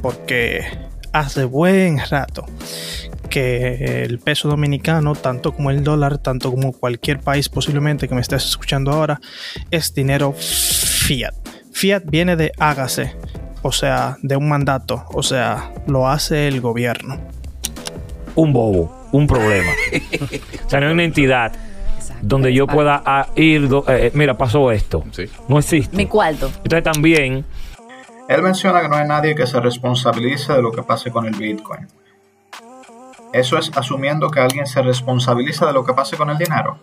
porque 0.01 0.65
hace 1.11 1.43
buen 1.43 1.99
rato 2.09 2.45
que 3.29 4.03
el 4.03 4.19
peso 4.19 4.47
dominicano, 4.47 5.15
tanto 5.15 5.53
como 5.53 5.71
el 5.71 5.83
dólar, 5.83 6.17
tanto 6.17 6.51
como 6.51 6.71
cualquier 6.73 7.19
país 7.19 7.49
posiblemente 7.49 8.07
que 8.07 8.15
me 8.15 8.21
estés 8.21 8.45
escuchando 8.45 8.91
ahora, 8.91 9.21
es 9.71 9.93
dinero 9.93 10.35
fiat. 11.03 11.33
Fiat 11.73 12.03
viene 12.05 12.35
de 12.35 12.51
hágase, 12.59 13.15
o 13.61 13.71
sea, 13.71 14.17
de 14.21 14.35
un 14.37 14.47
mandato, 14.47 15.05
o 15.13 15.21
sea, 15.23 15.71
lo 15.87 16.07
hace 16.07 16.47
el 16.47 16.61
gobierno. 16.61 17.17
un 18.35 18.53
bobo, 18.53 19.07
un 19.11 19.27
problema. 19.27 19.71
o 20.65 20.69
sea, 20.69 20.79
no 20.79 20.87
hay 20.87 20.93
una 20.93 21.03
entidad 21.03 21.51
donde 22.21 22.53
yo 22.53 22.67
pueda 22.67 23.01
ah, 23.05 23.27
ir, 23.35 23.67
do- 23.67 23.83
eh, 23.87 24.11
mira, 24.13 24.37
pasó 24.37 24.71
esto. 24.71 25.03
Sí. 25.11 25.25
No 25.49 25.59
existe. 25.59 25.95
Mi 25.95 26.05
cuarto. 26.05 26.49
Entonces 26.63 26.83
también 26.83 27.45
Él 28.29 28.41
menciona 28.41 28.81
que 28.81 28.87
no 28.87 28.95
hay 28.95 29.07
nadie 29.07 29.35
que 29.35 29.45
se 29.45 29.59
responsabilice 29.59 30.53
de 30.53 30.61
lo 30.61 30.71
que 30.71 30.83
pase 30.83 31.11
con 31.11 31.25
el 31.25 31.35
Bitcoin. 31.35 31.87
Eso 33.33 33.57
es 33.57 33.71
asumiendo 33.75 34.29
que 34.29 34.39
alguien 34.39 34.67
se 34.67 34.81
responsabiliza 34.81 35.65
de 35.65 35.73
lo 35.73 35.83
que 35.83 35.93
pase 35.93 36.15
con 36.15 36.29
el 36.29 36.37
dinero. 36.37 36.79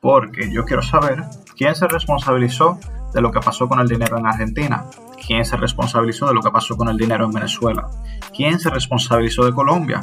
Porque 0.00 0.50
yo 0.50 0.64
quiero 0.64 0.82
saber 0.82 1.24
quién 1.56 1.74
se 1.74 1.86
responsabilizó 1.86 2.78
de 3.12 3.20
lo 3.20 3.30
que 3.30 3.40
pasó 3.40 3.68
con 3.68 3.80
el 3.80 3.88
dinero 3.88 4.18
en 4.18 4.26
Argentina, 4.26 4.84
quién 5.26 5.44
se 5.44 5.56
responsabilizó 5.56 6.26
de 6.26 6.34
lo 6.34 6.42
que 6.42 6.50
pasó 6.50 6.76
con 6.76 6.88
el 6.88 6.96
dinero 6.96 7.24
en 7.24 7.32
Venezuela, 7.32 7.88
quién 8.34 8.58
se 8.58 8.70
responsabilizó 8.70 9.44
de 9.44 9.52
Colombia 9.52 10.00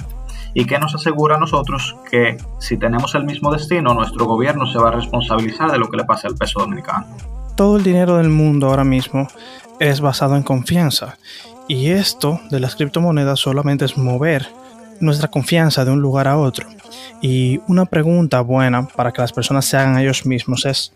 y 0.54 0.66
qué 0.66 0.80
nos 0.80 0.96
asegura 0.96 1.36
a 1.36 1.40
nosotros 1.40 1.96
que 2.10 2.38
si 2.60 2.78
tenemos 2.78 3.16
el 3.16 3.26
mismo 3.26 3.52
destino, 3.52 3.94
nuestro 3.94 4.26
gobierno 4.26 4.66
se 4.66 4.80
va 4.80 4.90
a 4.90 4.94
responsabilizar 4.94 5.72
de 5.72 5.78
lo 5.78 5.90
que 5.90 5.98
le 5.98 6.06
pase 6.06 6.28
al 6.28 6.36
peso 6.36 6.60
dominicano. 6.60 7.06
todo 7.56 7.76
el 7.78 7.84
dinero 7.84 8.18
del 8.18 8.30
mundo 8.30 8.68
ahora 8.68 8.86
mismo 8.86 9.28
es 9.80 10.00
basado 10.00 10.36
en 10.36 10.44
confianza. 10.44 11.18
Y 11.68 11.90
esto 11.90 12.40
de 12.50 12.60
las 12.60 12.76
criptomonedas 12.76 13.40
solamente 13.40 13.86
es 13.86 13.98
mover 13.98 14.48
nuestra 15.00 15.30
confianza 15.30 15.86
de 15.86 15.92
un 15.92 16.02
lugar 16.02 16.28
a 16.28 16.38
otro. 16.38 16.68
Y 17.22 17.60
una 17.68 17.86
pregunta 17.86 18.42
buena 18.42 18.88
para 18.88 19.12
que 19.12 19.22
las 19.22 19.34
personas 19.34 19.66
se 19.66 19.78
hagan 19.78 19.96
a 19.96 20.02
ellos 20.02 20.26
mismos 20.26 20.66
es, 20.66 20.94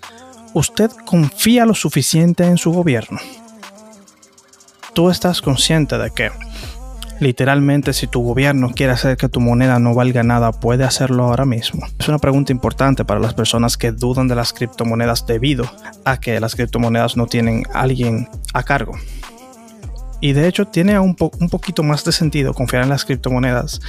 ¿usted 0.53 0.91
confía 1.05 1.65
lo 1.65 1.73
suficiente 1.73 2.45
en 2.45 2.57
su 2.57 2.71
gobierno? 2.71 3.19
Tú 4.93 5.09
estás 5.09 5.41
consciente 5.41 5.97
de 5.97 6.11
que 6.11 6.29
literalmente 7.19 7.93
si 7.93 8.07
tu 8.07 8.21
gobierno 8.21 8.71
quiere 8.75 8.93
hacer 8.93 9.17
que 9.17 9.29
tu 9.29 9.39
moneda 9.39 9.79
no 9.79 9.95
valga 9.95 10.23
nada, 10.23 10.51
puede 10.51 10.83
hacerlo 10.83 11.23
ahora 11.23 11.45
mismo. 11.45 11.87
Es 11.97 12.07
una 12.07 12.19
pregunta 12.19 12.51
importante 12.51 13.05
para 13.05 13.19
las 13.19 13.33
personas 13.33 13.77
que 13.77 13.91
dudan 13.91 14.27
de 14.27 14.35
las 14.35 14.53
criptomonedas 14.53 15.25
debido 15.25 15.69
a 16.05 16.19
que 16.19 16.39
las 16.39 16.55
criptomonedas 16.55 17.17
no 17.17 17.25
tienen 17.25 17.63
alguien 17.73 18.29
a 18.53 18.63
cargo. 18.63 18.93
Y 20.21 20.33
de 20.33 20.47
hecho 20.47 20.65
tiene 20.67 20.99
un, 20.99 21.15
un 21.19 21.49
poquito 21.49 21.83
más 21.83 22.05
de 22.05 22.11
sentido 22.11 22.53
confiar 22.53 22.83
en 22.83 22.89
las 22.89 23.05
criptomonedas 23.05 23.81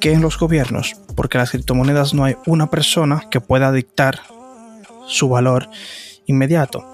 que 0.00 0.12
en 0.12 0.20
los 0.20 0.38
gobiernos, 0.38 0.96
porque 1.14 1.38
en 1.38 1.42
las 1.42 1.50
criptomonedas 1.50 2.12
no 2.12 2.24
hay 2.24 2.36
una 2.46 2.68
persona 2.68 3.22
que 3.30 3.40
pueda 3.40 3.72
dictar 3.72 4.20
su 5.06 5.28
valor 5.28 5.68
inmediato. 6.26 6.84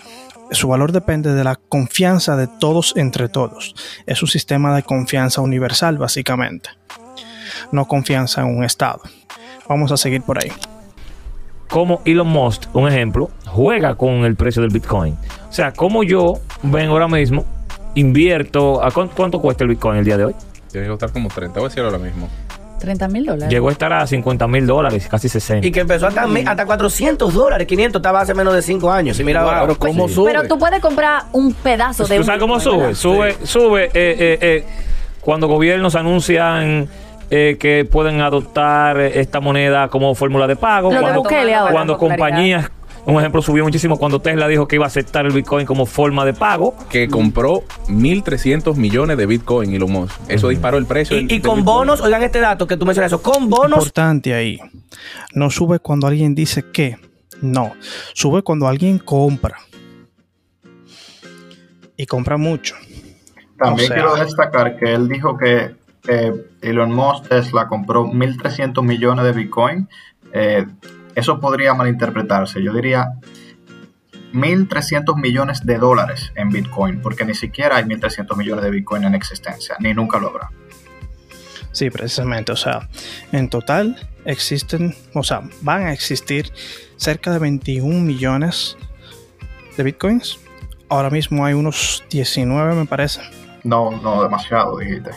Su 0.52 0.68
valor 0.68 0.92
depende 0.92 1.32
de 1.32 1.44
la 1.44 1.56
confianza 1.56 2.36
de 2.36 2.48
todos 2.48 2.94
entre 2.96 3.28
todos. 3.28 3.74
Es 4.06 4.22
un 4.22 4.28
sistema 4.28 4.74
de 4.74 4.82
confianza 4.82 5.40
universal, 5.40 5.98
básicamente. 5.98 6.70
No 7.70 7.86
confianza 7.86 8.40
en 8.40 8.56
un 8.56 8.64
Estado. 8.64 9.00
Vamos 9.68 9.92
a 9.92 9.96
seguir 9.96 10.22
por 10.22 10.38
ahí. 10.38 10.50
Como 11.68 12.02
Elon 12.04 12.26
Musk, 12.26 12.74
un 12.74 12.88
ejemplo, 12.88 13.30
juega 13.46 13.94
con 13.94 14.24
el 14.24 14.34
precio 14.34 14.60
del 14.60 14.72
Bitcoin. 14.72 15.16
O 15.48 15.52
sea, 15.52 15.72
como 15.72 16.02
yo 16.02 16.40
ven 16.64 16.88
ahora 16.88 17.06
mismo, 17.06 17.44
invierto. 17.94 18.82
¿A 18.82 18.90
cuánto, 18.90 19.14
cuánto 19.14 19.40
cuesta 19.40 19.62
el 19.62 19.70
Bitcoin 19.70 19.98
el 19.98 20.04
día 20.04 20.16
de 20.16 20.24
hoy? 20.24 20.34
Tiene 20.70 20.86
que 20.86 20.90
costar 20.90 21.12
como 21.12 21.28
30, 21.28 21.60
voy 21.60 21.66
a 21.66 21.68
decir 21.68 21.84
ahora 21.84 21.98
mismo. 21.98 22.28
30 22.80 23.08
mil 23.08 23.26
dólares. 23.26 23.48
Llegó 23.50 23.68
a 23.68 23.72
estar 23.72 23.92
a 23.92 24.06
50 24.06 24.48
mil 24.48 24.66
dólares, 24.66 25.06
casi 25.08 25.28
60. 25.28 25.66
Y 25.66 25.70
que 25.70 25.80
empezó 25.80 26.06
hasta, 26.08 26.24
hasta 26.24 26.66
400 26.66 27.32
dólares, 27.32 27.66
500 27.66 28.00
estaba 28.00 28.20
hace 28.22 28.34
menos 28.34 28.54
de 28.54 28.62
5 28.62 28.90
años. 28.90 29.20
Y 29.20 29.24
mira 29.24 29.42
ahora. 29.42 29.60
Pero 29.62 29.78
¿cómo 29.78 30.08
sube? 30.08 30.32
Pero 30.32 30.48
tú 30.48 30.58
puedes 30.58 30.80
comprar 30.80 31.24
un 31.32 31.52
pedazo 31.54 32.04
de 32.06 32.16
¿Tú 32.16 32.20
un 32.22 32.26
sabes 32.26 32.40
cómo 32.40 32.58
sube? 32.58 32.78
¿verdad? 32.78 32.94
Sube, 32.94 33.36
sube. 33.44 33.84
eh, 33.84 33.90
eh, 33.94 34.38
eh, 34.40 34.64
cuando 35.20 35.46
gobiernos 35.46 35.94
anuncian 35.94 36.88
eh, 37.30 37.56
que 37.60 37.84
pueden 37.84 38.20
adoptar 38.20 38.98
eh, 38.98 39.20
esta 39.20 39.38
moneda 39.40 39.88
como 39.88 40.14
fórmula 40.14 40.46
de 40.46 40.56
pago. 40.56 40.92
Lo 40.92 41.00
cuando, 41.00 41.22
ahora, 41.22 41.70
cuando 41.70 41.96
compañías, 41.96 42.70
un 43.06 43.18
ejemplo 43.18 43.42
subió 43.42 43.64
muchísimo 43.64 43.96
cuando 43.98 44.20
Tesla 44.20 44.46
dijo 44.48 44.68
que 44.68 44.76
iba 44.76 44.84
a 44.84 44.88
aceptar 44.88 45.26
el 45.26 45.32
Bitcoin 45.32 45.66
como 45.66 45.86
forma 45.86 46.24
de 46.24 46.34
pago. 46.34 46.74
Que 46.90 47.08
compró 47.08 47.62
1.300 47.88 48.76
millones 48.76 49.16
de 49.16 49.26
Bitcoin 49.26 49.74
Elon 49.74 49.90
Musk. 49.90 50.14
Eso 50.28 50.48
disparó 50.48 50.76
el 50.78 50.86
precio. 50.86 51.16
Y, 51.16 51.20
del- 51.20 51.32
y 51.32 51.38
del 51.38 51.42
con 51.42 51.56
Bitcoin. 51.58 51.64
bonos, 51.76 52.00
oigan 52.00 52.22
este 52.22 52.40
dato 52.40 52.66
que 52.66 52.76
tú 52.76 52.84
mencionas 52.86 53.10
eso, 53.12 53.22
con 53.22 53.48
bonos 53.48 53.78
Importante 53.78 54.34
ahí. 54.34 54.58
No 55.34 55.50
sube 55.50 55.78
cuando 55.78 56.06
alguien 56.06 56.34
dice 56.34 56.64
que. 56.72 56.96
No. 57.42 57.72
Sube 58.12 58.42
cuando 58.42 58.68
alguien 58.68 58.98
compra. 58.98 59.56
Y 61.96 62.06
compra 62.06 62.36
mucho. 62.36 62.74
También 63.58 63.90
O 63.92 63.94
sea- 63.94 63.96
quiero 63.96 64.16
destacar 64.16 64.76
que 64.78 64.92
él 64.94 65.08
dijo 65.08 65.36
que 65.36 65.74
eh, 66.08 66.32
Elon 66.62 66.92
Musk 66.94 67.28
Tesla 67.28 67.68
compró 67.68 68.06
1.300 68.06 68.82
millones 68.82 69.24
de 69.24 69.32
Bitcoin. 69.32 69.88
Eh, 70.32 70.66
eso 71.20 71.40
podría 71.40 71.74
malinterpretarse. 71.74 72.62
Yo 72.62 72.72
diría 72.72 73.12
1.300 74.32 75.16
millones 75.20 75.64
de 75.64 75.78
dólares 75.78 76.32
en 76.34 76.50
Bitcoin, 76.50 77.00
porque 77.00 77.24
ni 77.24 77.34
siquiera 77.34 77.76
hay 77.76 77.84
1.300 77.84 78.36
millones 78.36 78.64
de 78.64 78.70
Bitcoin 78.70 79.04
en 79.04 79.14
existencia, 79.14 79.76
ni 79.80 79.94
nunca 79.94 80.18
lo 80.18 80.28
habrá. 80.28 80.50
Sí, 81.72 81.90
precisamente. 81.90 82.52
O 82.52 82.56
sea, 82.56 82.88
en 83.32 83.48
total 83.48 83.96
existen, 84.24 84.94
o 85.14 85.22
sea, 85.22 85.42
van 85.62 85.86
a 85.86 85.92
existir 85.92 86.52
cerca 86.96 87.32
de 87.32 87.38
21 87.38 88.00
millones 88.00 88.76
de 89.76 89.82
bitcoins. 89.82 90.38
Ahora 90.88 91.10
mismo 91.10 91.44
hay 91.44 91.54
unos 91.54 92.04
19, 92.10 92.74
me 92.74 92.86
parece. 92.86 93.20
No, 93.62 93.90
no 93.90 94.22
demasiado, 94.22 94.78
dijiste. 94.78 95.10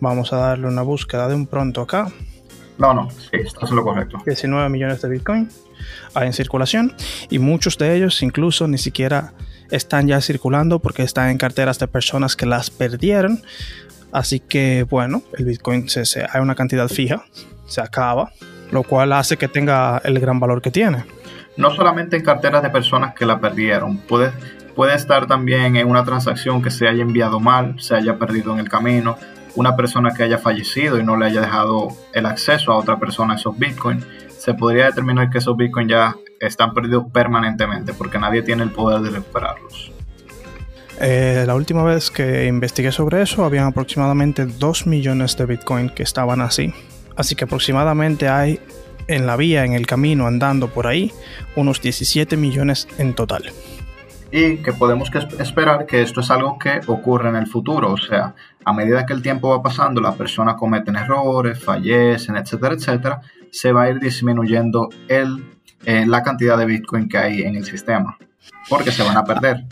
Vamos 0.00 0.32
a 0.32 0.36
darle 0.36 0.66
una 0.66 0.82
búsqueda 0.82 1.28
de 1.28 1.34
un 1.34 1.46
pronto 1.46 1.82
acá. 1.82 2.10
No, 2.78 2.94
no, 2.94 3.10
sí, 3.10 3.28
estás 3.32 3.70
en 3.70 3.76
lo 3.76 3.82
correcto. 3.84 4.18
19 4.24 4.68
millones 4.68 5.02
de 5.02 5.08
Bitcoin 5.08 5.48
hay 6.14 6.26
en 6.28 6.32
circulación 6.32 6.94
y 7.30 7.38
muchos 7.38 7.76
de 7.78 7.94
ellos 7.96 8.22
incluso 8.22 8.66
ni 8.68 8.78
siquiera 8.78 9.32
están 9.70 10.06
ya 10.08 10.20
circulando 10.20 10.78
porque 10.78 11.02
están 11.02 11.28
en 11.30 11.38
carteras 11.38 11.78
de 11.78 11.88
personas 11.88 12.36
que 12.36 12.46
las 12.46 12.70
perdieron. 12.70 13.42
Así 14.12 14.40
que 14.40 14.84
bueno, 14.88 15.22
el 15.36 15.44
Bitcoin 15.44 15.88
se, 15.88 16.06
se- 16.06 16.24
hay 16.30 16.40
una 16.40 16.54
cantidad 16.54 16.88
fija, 16.88 17.24
se 17.66 17.80
acaba, 17.80 18.32
lo 18.70 18.82
cual 18.82 19.12
hace 19.12 19.36
que 19.36 19.48
tenga 19.48 20.00
el 20.04 20.18
gran 20.20 20.40
valor 20.40 20.62
que 20.62 20.70
tiene. 20.70 21.04
no 21.56 21.70
solamente 21.74 22.16
en 22.16 22.22
carteras 22.22 22.62
de 22.62 22.70
personas 22.70 23.14
que 23.14 23.26
la 23.26 23.40
perdieron, 23.40 23.98
puede, 23.98 24.30
puede 24.76 24.94
estar 24.94 25.26
también 25.26 25.76
en 25.76 25.88
una 25.88 26.04
transacción 26.04 26.62
que 26.62 26.70
se 26.70 26.86
haya 26.88 27.02
enviado 27.02 27.40
mal, 27.40 27.74
se 27.80 27.96
haya 27.96 28.16
perdido 28.18 28.52
en 28.54 28.60
el 28.60 28.68
camino, 28.68 29.18
una 29.56 29.76
persona 29.76 30.12
que 30.14 30.22
haya 30.22 30.38
fallecido 30.38 30.98
y 30.98 31.04
no 31.04 31.16
le 31.16 31.26
haya 31.26 31.40
dejado 31.40 31.88
el 32.12 32.26
acceso 32.26 32.72
a 32.72 32.76
otra 32.76 32.98
persona 32.98 33.34
a 33.34 33.36
esos 33.36 33.58
bitcoins, 33.58 34.06
se 34.38 34.54
podría 34.54 34.86
determinar 34.86 35.30
que 35.30 35.38
esos 35.38 35.56
bitcoins 35.56 35.90
ya 35.90 36.16
están 36.40 36.74
perdidos 36.74 37.06
permanentemente 37.12 37.92
porque 37.92 38.18
nadie 38.18 38.42
tiene 38.42 38.62
el 38.62 38.70
poder 38.70 39.00
de 39.00 39.10
recuperarlos. 39.10 39.92
Eh, 41.00 41.44
la 41.46 41.54
última 41.54 41.84
vez 41.84 42.10
que 42.10 42.46
investigué 42.46 42.90
sobre 42.90 43.22
eso, 43.22 43.44
habían 43.44 43.66
aproximadamente 43.66 44.46
2 44.46 44.86
millones 44.86 45.36
de 45.36 45.46
Bitcoin 45.46 45.90
que 45.90 46.02
estaban 46.02 46.40
así. 46.40 46.74
Así 47.16 47.36
que 47.36 47.44
aproximadamente 47.44 48.28
hay 48.28 48.58
en 49.06 49.26
la 49.26 49.36
vía, 49.36 49.64
en 49.64 49.74
el 49.74 49.86
camino, 49.86 50.26
andando 50.26 50.68
por 50.68 50.86
ahí, 50.86 51.12
unos 51.56 51.80
17 51.80 52.36
millones 52.36 52.88
en 52.98 53.14
total. 53.14 53.52
y 54.30 54.58
que 54.58 54.74
podemos 54.74 55.10
que 55.10 55.20
esperar 55.42 55.86
que 55.86 56.02
esto 56.02 56.20
es 56.20 56.30
algo 56.30 56.58
que 56.58 56.80
ocurre 56.86 57.30
en 57.30 57.36
el 57.36 57.46
futuro. 57.46 57.92
O 57.92 57.96
sea, 57.96 58.34
a 58.68 58.72
medida 58.74 59.06
que 59.06 59.14
el 59.14 59.22
tiempo 59.22 59.48
va 59.48 59.62
pasando, 59.62 60.00
las 60.00 60.14
personas 60.14 60.56
cometen 60.56 60.96
errores, 60.96 61.58
fallecen, 61.62 62.36
etcétera, 62.36 62.74
etcétera, 62.74 63.20
se 63.50 63.72
va 63.72 63.84
a 63.84 63.90
ir 63.90 63.98
disminuyendo 63.98 64.90
el, 65.08 65.42
eh, 65.86 66.04
la 66.06 66.22
cantidad 66.22 66.58
de 66.58 66.66
Bitcoin 66.66 67.08
que 67.08 67.16
hay 67.16 67.42
en 67.42 67.56
el 67.56 67.64
sistema, 67.64 68.18
porque 68.68 68.92
se 68.92 69.02
van 69.02 69.16
a 69.16 69.24
perder. 69.24 69.64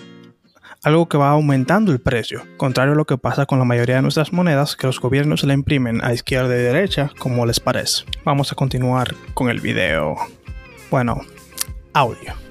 algo 0.82 1.08
que 1.08 1.18
va 1.18 1.30
aumentando 1.30 1.92
el 1.92 2.00
precio, 2.00 2.42
contrario 2.56 2.92
a 2.92 2.96
lo 2.96 3.04
que 3.04 3.18
pasa 3.18 3.44
con 3.44 3.58
la 3.58 3.64
mayoría 3.64 3.96
de 3.96 4.02
nuestras 4.02 4.32
monedas 4.32 4.76
que 4.76 4.86
los 4.86 5.00
gobiernos 5.00 5.42
le 5.44 5.52
imprimen 5.52 6.02
a 6.02 6.12
izquierda 6.12 6.54
y 6.54 6.62
derecha 6.62 7.10
como 7.18 7.44
les 7.44 7.60
parece. 7.60 8.04
Vamos 8.24 8.52
a 8.52 8.54
continuar 8.54 9.14
con 9.34 9.50
el 9.50 9.60
video. 9.60 10.14
Bueno, 10.90 11.20
audio. 11.92 12.45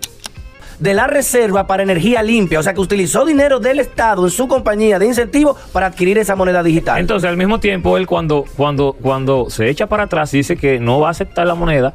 De 0.79 0.93
la 0.93 1.07
Reserva 1.07 1.67
para 1.67 1.83
Energía 1.83 2.21
Limpia, 2.23 2.59
o 2.59 2.63
sea 2.63 2.73
que 2.73 2.81
utilizó 2.81 3.25
dinero 3.25 3.59
del 3.59 3.79
Estado 3.79 4.25
en 4.25 4.31
su 4.31 4.47
compañía 4.47 4.99
de 4.99 5.07
incentivo 5.07 5.55
para 5.71 5.87
adquirir 5.87 6.17
esa 6.17 6.35
moneda 6.35 6.63
digital. 6.63 6.99
Entonces, 6.99 7.29
al 7.29 7.37
mismo 7.37 7.59
tiempo, 7.59 7.97
él 7.97 8.07
cuando, 8.07 8.45
cuando, 8.55 8.93
cuando 8.93 9.49
se 9.49 9.69
echa 9.69 9.87
para 9.87 10.03
atrás 10.03 10.33
y 10.33 10.37
dice 10.37 10.57
que 10.57 10.79
no 10.79 10.99
va 10.99 11.09
a 11.09 11.11
aceptar 11.11 11.47
la 11.47 11.55
moneda 11.55 11.93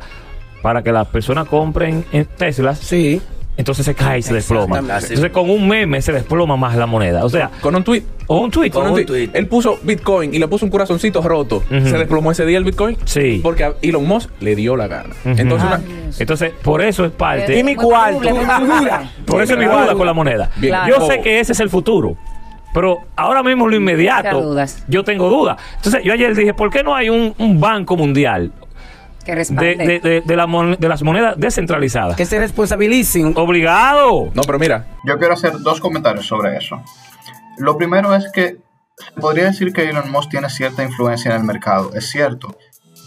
para 0.63 0.83
que 0.83 0.93
las 0.93 1.07
personas 1.09 1.49
compren 1.49 2.05
en 2.13 2.27
Teslas, 2.27 2.79
Sí. 2.79 3.21
Entonces 3.61 3.87
se 3.87 3.95
cae 3.95 4.19
y 4.19 4.23
se 4.23 4.35
desploma. 4.35 4.79
Entonces, 4.79 5.31
con 5.31 5.49
un 5.49 5.69
meme 5.69 6.03
se 6.03 6.13
desploma 6.13 6.57
más 6.57 6.77
la 6.77 6.87
moneda. 6.87 7.25
O 7.25 7.29
sea, 7.29 7.51
Con 7.61 7.75
un 7.77 7.85
tweet. 7.85 8.03
o 8.27 8.39
un 8.41 8.51
tweet. 8.51 8.71
Con 8.71 8.91
un 8.91 9.05
tweet. 9.07 9.31
Él 9.33 9.47
puso 9.47 9.79
Bitcoin 9.83 10.35
y 10.35 10.39
le 10.39 10.49
puso 10.49 10.65
un 10.65 10.71
corazoncito 10.71 11.23
roto. 11.23 11.63
Se 11.69 11.97
desplomó 11.99 12.33
ese 12.33 12.45
día 12.45 12.59
el 12.59 12.65
Bitcoin. 12.65 12.97
Sí. 13.05 13.41
Porque 13.43 13.65
a 13.65 13.75
Elon 13.83 14.07
Musk 14.07 14.31
le 14.41 14.55
dio 14.57 14.77
la 14.77 14.89
gana. 14.89 15.11
Entonces, 15.25 15.69
Ah, 15.71 15.81
una- 15.85 16.13
Entonces, 16.19 16.53
por 16.63 16.83
eso 16.83 17.05
es 17.05 17.13
parte. 17.13 17.59
Y 17.59 17.63
mi 17.63 17.75
cuarto. 17.77 18.21
Por 19.27 19.43
eso 19.43 19.53
es 19.55 19.59
mi 19.59 19.65
duda 19.65 19.95
con 19.95 20.07
la 20.07 20.13
moneda. 20.13 20.51
Bien. 20.57 20.73
Claro. 20.73 20.97
Yo 20.99 21.07
sé 21.07 21.21
que 21.21 21.41
ese 21.41 21.53
es 21.53 21.61
el 21.61 21.71
futuro. 21.71 22.17
Pero 22.73 22.99
ahora 23.17 23.43
mismo 23.43 23.67
lo 23.67 23.75
inmediato, 23.75 24.41
dudas. 24.41 24.85
yo 24.87 25.03
tengo 25.03 25.29
dudas. 25.29 25.57
Entonces, 25.77 26.03
yo 26.05 26.13
ayer 26.13 26.37
dije, 26.37 26.55
¿por 26.55 26.71
qué 26.71 26.85
no 26.85 26.95
hay 26.95 27.11
un, 27.11 27.35
un 27.39 27.59
banco 27.59 27.97
mundial 27.97 28.53
Que 29.31 29.37
de, 29.37 29.37
respalde. 29.37 29.77
de- 29.77 30.01
de- 30.01 30.21
de 30.23 30.37
la 30.37 30.47
mon- 30.47 30.77
de 30.79 30.89
las 30.89 31.03
monedas 31.03 31.35
descentralizadas? 31.39 32.17
Que 32.17 32.25
se 32.27 32.39
responsabilicen. 32.39 33.33
Obligado. 33.37 34.31
no, 34.35 34.43
pero 34.43 34.59
mira, 34.59 34.87
Yo 35.07 35.19
quiero 35.19 35.35
hacer 35.35 35.53
dos 35.61 35.81
comentarios 35.81 36.27
sobre 36.27 36.57
eso. 36.57 36.83
Lo 37.59 37.77
primero 37.77 38.15
es 38.15 38.31
que 38.33 38.59
se 38.99 39.21
podría 39.21 39.45
decir 39.45 39.73
que 39.73 39.89
Elon 39.89 40.11
Musk 40.11 40.31
tiene 40.31 40.49
cierta 40.51 40.83
influencia 40.83 41.31
en 41.35 41.41
el 41.41 41.47
mercado, 41.47 41.91
es 41.95 42.09
cierto, 42.11 42.57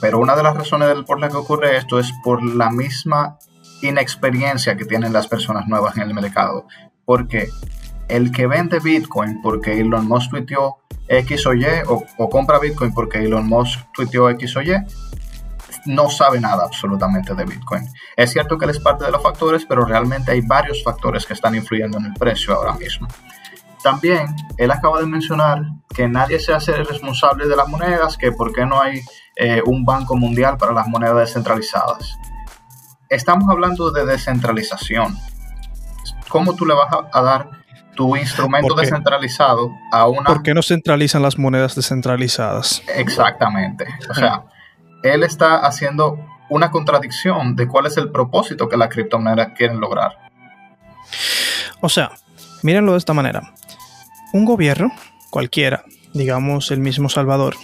pero 0.02 0.20
una 0.20 0.36
de 0.36 0.44
las 0.44 0.56
razones 0.56 0.88
del- 0.90 1.06
por 1.06 1.20
las 1.20 1.32
que 1.32 1.38
ocurre 1.38 1.78
esto 1.78 2.00
es 2.00 2.12
por 2.24 2.44
la 2.44 2.70
misma 2.70 3.38
inexperiencia 3.82 4.76
que 4.76 4.86
tienen 4.86 5.14
las 5.14 5.28
personas 5.28 5.68
nuevas 5.68 5.96
en 5.98 6.04
el 6.04 6.14
mercado. 6.14 6.68
Porque 7.06 7.50
el 8.08 8.32
que 8.32 8.48
vende 8.48 8.80
Bitcoin 8.80 9.42
porque 9.42 9.80
Elon 9.80 10.08
Musk 10.08 10.32
tuiteó 10.32 10.78
X 11.08 11.46
o 11.48 11.54
Y, 11.54 11.66
o, 11.88 12.04
o 12.18 12.30
compra 12.30 12.60
Bitcoin 12.60 12.94
porque 12.94 13.20
Elon 13.20 13.48
Musk 13.48 13.80
tuiteó 13.94 14.30
X 14.32 14.56
o 14.58 14.62
Y, 14.62 14.74
no 15.86 16.10
sabe 16.10 16.40
nada 16.40 16.64
absolutamente 16.64 17.34
de 17.36 17.46
Bitcoin. 17.46 17.88
Es 18.16 18.32
cierto 18.32 18.58
que 18.58 18.66
él 18.66 18.72
es 18.72 18.80
parte 18.80 19.06
de 19.06 19.12
los 19.12 19.22
factores, 19.22 19.66
pero 19.66 19.86
realmente 19.86 20.32
hay 20.32 20.42
varios 20.42 20.84
factores 20.84 21.26
que 21.26 21.34
están 21.34 21.56
influyendo 21.56 21.98
en 21.98 22.06
el 22.06 22.14
precio 22.14 22.54
ahora 22.54 22.74
mismo. 22.74 23.08
También 23.84 24.36
él 24.58 24.72
acaba 24.72 25.00
de 25.00 25.06
mencionar 25.06 25.62
que 25.94 26.08
nadie 26.08 26.40
se 26.40 26.54
hace 26.54 26.72
responsable 26.84 27.48
de 27.48 27.56
las 27.56 27.68
monedas, 27.68 28.18
que 28.18 28.32
por 28.32 28.54
qué 28.54 28.66
no 28.66 28.82
hay 28.82 29.02
eh, 29.36 29.62
un 29.66 29.84
banco 29.84 30.16
mundial 30.16 30.58
para 30.58 30.72
las 30.72 30.88
monedas 30.88 31.18
descentralizadas. 31.18 32.18
Estamos 33.10 33.50
hablando 33.50 33.92
de 33.92 34.06
descentralización. 34.06 35.18
¿Cómo 36.30 36.56
tú 36.56 36.66
le 36.66 36.74
vas 36.74 36.92
a, 36.92 37.20
a 37.20 37.22
dar 37.22 37.64
tu 37.96 38.16
instrumento 38.16 38.74
descentralizado 38.74 39.72
a 39.92 40.08
una... 40.08 40.24
¿Por 40.24 40.44
qué 40.44 40.54
no 40.54 40.64
centralizan 40.64 41.22
las 41.22 41.38
monedas 41.38 41.76
descentralizadas? 41.76 42.82
Exactamente. 42.96 43.86
O 44.10 44.14
sea, 44.14 44.46
él 45.04 45.24
está 45.24 45.58
haciendo 45.58 46.18
una 46.50 46.72
contradicción 46.72 47.56
de 47.56 47.68
cuál 47.68 47.86
es 47.86 47.98
el 47.98 48.12
propósito 48.12 48.70
que 48.70 48.78
las 48.78 48.90
criptomonedas 48.90 49.50
quieren 49.56 49.80
lograr. 49.80 50.18
O 51.82 51.90
sea, 51.90 52.12
mírenlo 52.62 52.94
de 52.94 52.98
esta 52.98 53.14
manera. 53.14 53.54
Un 54.34 54.46
gobierno, 54.46 54.92
cualquiera, 55.30 55.84
digamos 56.14 56.72
el 56.72 56.80
mismo 56.80 57.10
Salvador, 57.10 57.56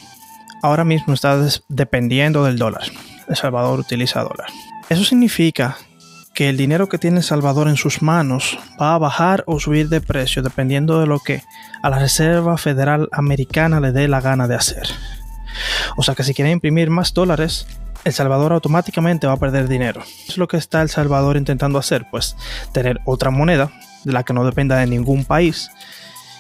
ahora 0.62 0.84
mismo 0.84 1.14
está 1.14 1.38
dependiendo 1.68 2.44
del 2.44 2.58
dólar. 2.58 2.84
El 3.28 3.36
Salvador 3.36 3.80
utiliza 3.80 4.22
dólar. 4.22 4.48
Eso 4.90 5.04
significa 5.04 5.78
que 6.34 6.50
el 6.50 6.58
dinero 6.58 6.90
que 6.90 6.98
tiene 6.98 7.22
Salvador 7.22 7.68
en 7.68 7.76
sus 7.76 8.02
manos 8.02 8.58
va 8.82 8.96
a 8.96 8.98
bajar 8.98 9.44
o 9.46 9.60
subir 9.60 9.90
de 9.90 10.02
precio 10.02 10.42
dependiendo 10.42 11.00
de 11.00 11.06
lo 11.06 11.20
que 11.20 11.44
a 11.82 11.90
la 11.90 12.00
Reserva 12.00 12.58
Federal 12.58 13.10
Americana 13.12 13.80
le 13.80 13.92
dé 13.92 14.08
la 14.08 14.22
gana 14.22 14.48
de 14.48 14.56
hacer. 14.56 14.88
O 15.98 16.04
sea 16.04 16.16
que 16.16 16.24
si 16.24 16.34
quieren 16.34 16.54
imprimir 16.54 16.90
más 16.90 17.14
dólares, 17.14 17.68
El 18.06 18.14
Salvador 18.14 18.54
automáticamente 18.54 19.28
va 19.28 19.34
a 19.34 19.38
perder 19.38 19.68
dinero. 19.68 20.02
Es 20.28 20.38
lo 20.38 20.48
que 20.48 20.58
está 20.58 20.82
El 20.82 20.90
Salvador 20.90 21.38
intentando 21.38 21.80
hacer, 21.80 22.06
pues 22.10 22.36
tener 22.72 23.00
otra 23.06 23.30
moneda 23.32 23.72
de 24.04 24.14
la 24.14 24.24
que 24.24 24.34
no 24.34 24.46
dependa 24.46 24.78
de 24.78 24.88
ningún 24.88 25.26
país, 25.26 25.70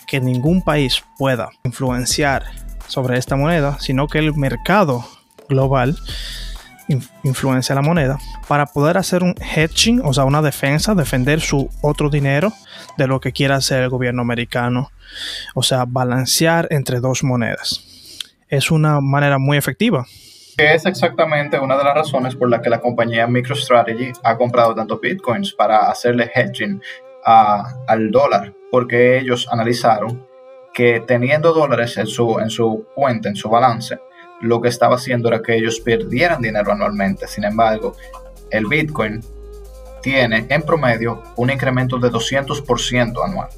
que 0.07 0.21
ningún 0.21 0.61
país 0.61 1.03
pueda 1.17 1.49
influenciar 1.63 2.45
sobre 2.87 3.17
esta 3.17 3.35
moneda, 3.35 3.77
sino 3.79 4.07
que 4.07 4.19
el 4.19 4.33
mercado 4.35 5.05
global 5.49 5.97
in- 6.87 7.07
influencia 7.23 7.75
la 7.75 7.81
moneda 7.81 8.17
para 8.47 8.65
poder 8.65 8.97
hacer 8.97 9.21
un 9.23 9.35
hedging, 9.39 10.01
o 10.03 10.13
sea, 10.13 10.23
una 10.23 10.41
defensa, 10.41 10.95
defender 10.95 11.41
su 11.41 11.69
otro 11.81 12.09
dinero 12.09 12.51
de 12.97 13.07
lo 13.07 13.19
que 13.19 13.31
quiera 13.33 13.57
hacer 13.57 13.83
el 13.83 13.89
gobierno 13.89 14.21
americano, 14.21 14.91
o 15.53 15.61
sea, 15.61 15.85
balancear 15.85 16.67
entre 16.71 16.99
dos 16.99 17.23
monedas. 17.23 17.83
Es 18.49 18.71
una 18.71 18.99
manera 18.99 19.37
muy 19.37 19.57
efectiva. 19.57 20.05
Es 20.57 20.85
exactamente 20.85 21.57
una 21.59 21.77
de 21.77 21.83
las 21.85 21.93
razones 21.95 22.35
por 22.35 22.49
la 22.49 22.61
que 22.61 22.69
la 22.69 22.81
compañía 22.81 23.27
MicroStrategy 23.27 24.11
ha 24.23 24.35
comprado 24.37 24.75
tantos 24.75 24.99
bitcoins 24.99 25.53
para 25.53 25.89
hacerle 25.89 26.29
hedging 26.33 26.81
a- 27.25 27.75
al 27.87 28.11
dólar, 28.11 28.53
porque 28.71 29.17
ellos 29.19 29.47
analizaron 29.51 30.25
que 30.73 30.99
teniendo 31.05 31.53
dólares 31.53 31.97
en 31.97 32.07
su, 32.07 32.39
en 32.39 32.49
su 32.49 32.85
cuenta, 32.95 33.29
en 33.29 33.35
su 33.35 33.49
balance, 33.49 33.99
lo 34.41 34.59
que 34.61 34.67
estaba 34.69 34.95
haciendo 34.95 35.29
era 35.29 35.41
que 35.41 35.55
ellos 35.55 35.79
perdieran 35.79 36.41
dinero 36.41 36.71
anualmente. 36.71 37.27
Sin 37.27 37.43
embargo, 37.43 37.95
el 38.51 38.65
bitcoin 38.65 39.21
tiene 40.01 40.45
en 40.49 40.61
promedio 40.63 41.21
un 41.35 41.49
incremento 41.49 41.97
de 41.99 42.09
200% 42.09 43.23
anual. 43.23 43.49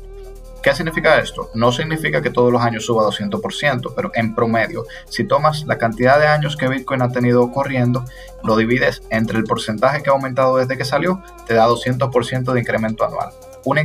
¿Qué 0.62 0.76
significa 0.76 1.18
esto? 1.18 1.50
No 1.56 1.72
significa 1.72 2.22
que 2.22 2.30
todos 2.30 2.54
los 2.54 2.62
años 2.62 2.86
suba 2.86 3.04
200%, 3.04 3.94
pero 3.96 4.12
en 4.14 4.36
promedio, 4.36 4.86
si 5.10 5.24
tomas 5.24 5.66
la 5.66 5.80
cantidad 5.80 6.20
de 6.20 6.28
años 6.28 6.56
que 6.56 6.68
Bitcoin 6.68 7.02
ha 7.02 7.12
tenido 7.12 7.52
corriendo, 7.52 8.06
lo 8.44 8.56
divides 8.56 9.02
entre 9.10 9.40
el 9.40 9.46
porcentaje 9.46 10.04
que 10.04 10.12
ha 10.12 10.14
aumentado 10.14 10.58
desde 10.58 10.78
que 10.78 10.86
salió, 10.86 11.24
te 11.48 11.56
da 11.56 11.68
200% 11.68 12.54
de 12.54 12.60
incremento 12.60 13.04
anual. 13.04 13.32
Un, 13.64 13.78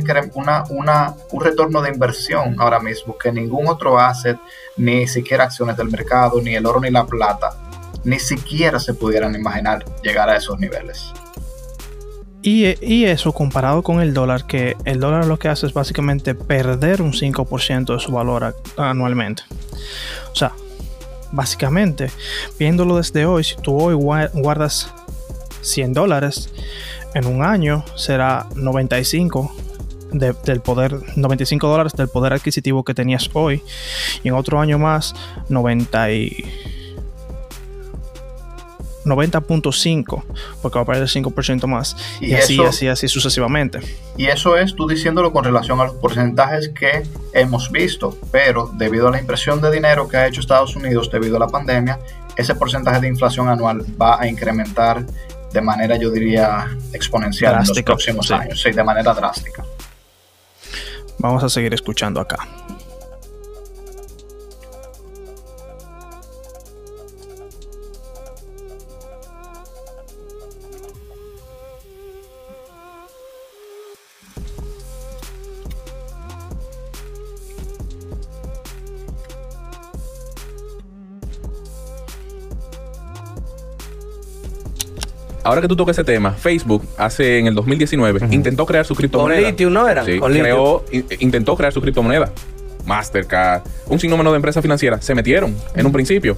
retorno 1.39 1.81
de 1.81 1.89
inversión 1.89 2.55
ahora 2.59 2.79
mismo 2.79 3.17
que 3.17 3.31
ningún 3.31 3.67
otro 3.67 3.99
asset, 3.99 4.37
ni 4.75 5.07
siquiera 5.07 5.45
acciones 5.45 5.77
del 5.77 5.89
mercado, 5.89 6.39
ni 6.41 6.55
el 6.55 6.65
oro 6.65 6.79
ni 6.79 6.91
la 6.91 7.07
plata, 7.07 7.55
ni 8.03 8.19
siquiera 8.19 8.79
se 8.79 8.93
pudieran 8.93 9.33
imaginar 9.33 9.83
llegar 10.03 10.29
a 10.29 10.37
esos 10.37 10.59
niveles. 10.59 11.11
Y, 12.43 13.03
eso 13.05 13.33
comparado 13.33 13.83
con 13.83 13.99
el 13.99 14.13
dólar, 14.13 14.45
que 14.47 14.77
el 14.85 14.99
dólar 14.99 15.25
lo 15.25 15.37
que 15.37 15.49
hace 15.49 15.65
es 15.65 15.73
básicamente 15.73 16.33
perder 16.35 17.01
un 17.01 17.11
5% 17.13 17.93
de 17.93 17.99
su 17.99 18.11
valor 18.11 18.55
anualmente. 18.77 19.43
O 20.31 20.35
sea, 20.35 20.53
básicamente, 21.31 22.09
viéndolo 22.57 22.97
desde 22.97 23.25
hoy, 23.25 23.43
si 23.43 23.55
tú 23.57 23.77
hoy 23.77 23.95
gua- 23.95 24.29
guardas 24.33 24.93
100 25.61 25.93
dólares, 25.93 26.49
en 27.13 27.25
un 27.25 27.43
año 27.43 27.83
será 27.95 28.47
95 28.55 29.53
de- 30.13 30.33
del 30.45 30.61
poder 30.61 30.95
95 31.17 31.67
dólares 31.67 31.93
del 31.93 32.07
poder 32.07 32.31
adquisitivo 32.31 32.85
que 32.85 32.93
tenías 32.93 33.29
hoy 33.33 33.61
y 34.23 34.29
en 34.29 34.35
otro 34.35 34.61
año 34.61 34.79
más 34.79 35.13
90 35.49 36.11
y 36.13 36.45
90.5 39.07 40.23
porque 40.61 40.77
va 40.77 40.83
a 40.83 40.85
perder 40.85 41.07
5% 41.07 41.65
más 41.67 41.95
y, 42.21 42.27
Y 42.31 42.33
así, 42.35 42.53
eso- 42.53 42.67
así, 42.67 42.87
así 42.87 43.07
sucesivamente. 43.07 43.79
Y 44.17 44.27
eso 44.27 44.57
es 44.57 44.75
tú 44.75 44.87
diciéndolo 44.87 45.31
con 45.31 45.43
relación 45.43 45.79
a 45.81 45.85
los 45.85 45.93
porcentajes 45.95 46.69
que 46.69 47.03
hemos 47.33 47.71
visto, 47.71 48.17
pero 48.31 48.69
debido 48.73 49.07
a 49.07 49.11
la 49.11 49.19
impresión 49.19 49.61
de 49.61 49.71
dinero 49.71 50.07
que 50.07 50.17
ha 50.17 50.27
hecho 50.27 50.41
Estados 50.41 50.75
Unidos 50.75 51.09
debido 51.11 51.37
a 51.37 51.39
la 51.39 51.47
pandemia, 51.47 51.99
ese 52.35 52.53
porcentaje 52.55 52.99
de 53.01 53.07
inflación 53.07 53.47
anual 53.49 53.83
va 53.99 54.19
a 54.21 54.27
incrementar 54.27 55.05
de 55.51 55.61
manera, 55.61 55.95
yo 55.97 56.11
diría, 56.11 56.67
exponencial 56.93 57.53
en 57.61 57.67
los 57.67 57.81
próximos 57.81 58.27
sí. 58.27 58.33
años, 58.33 58.61
sí, 58.61 58.71
de 58.71 58.83
manera 58.83 59.13
drástica. 59.13 59.63
Vamos 61.19 61.43
a 61.43 61.49
seguir 61.49 61.73
escuchando 61.73 62.19
acá. 62.19 62.47
Ahora 85.47 85.61
que 85.61 85.67
tú 85.67 85.75
tocas 85.75 85.95
ese 85.97 86.03
tema, 86.03 86.31
Facebook 86.33 86.85
hace 86.97 87.39
en 87.39 87.47
el 87.47 87.55
2019 87.55 88.27
intentó 88.31 88.65
crear 88.65 88.85
su 88.85 88.95
criptomoneda. 88.95 89.41
Con 89.41 89.49
Lithium, 89.49 89.73
¿no 89.73 89.87
era? 89.87 90.03
Sí, 90.05 90.19
Con 90.19 90.31
creó, 90.33 90.83
in- 90.91 91.05
intentó 91.19 91.55
crear 91.55 91.71
su 91.73 91.81
criptomoneda. 91.81 92.31
Mastercard, 92.85 93.63
un 93.87 93.99
sinnúmero 93.99 94.31
de 94.31 94.37
empresas 94.37 94.61
financieras 94.61 95.03
se 95.03 95.13
metieron 95.15 95.55
en 95.75 95.85
un 95.85 95.91
principio. 95.91 96.37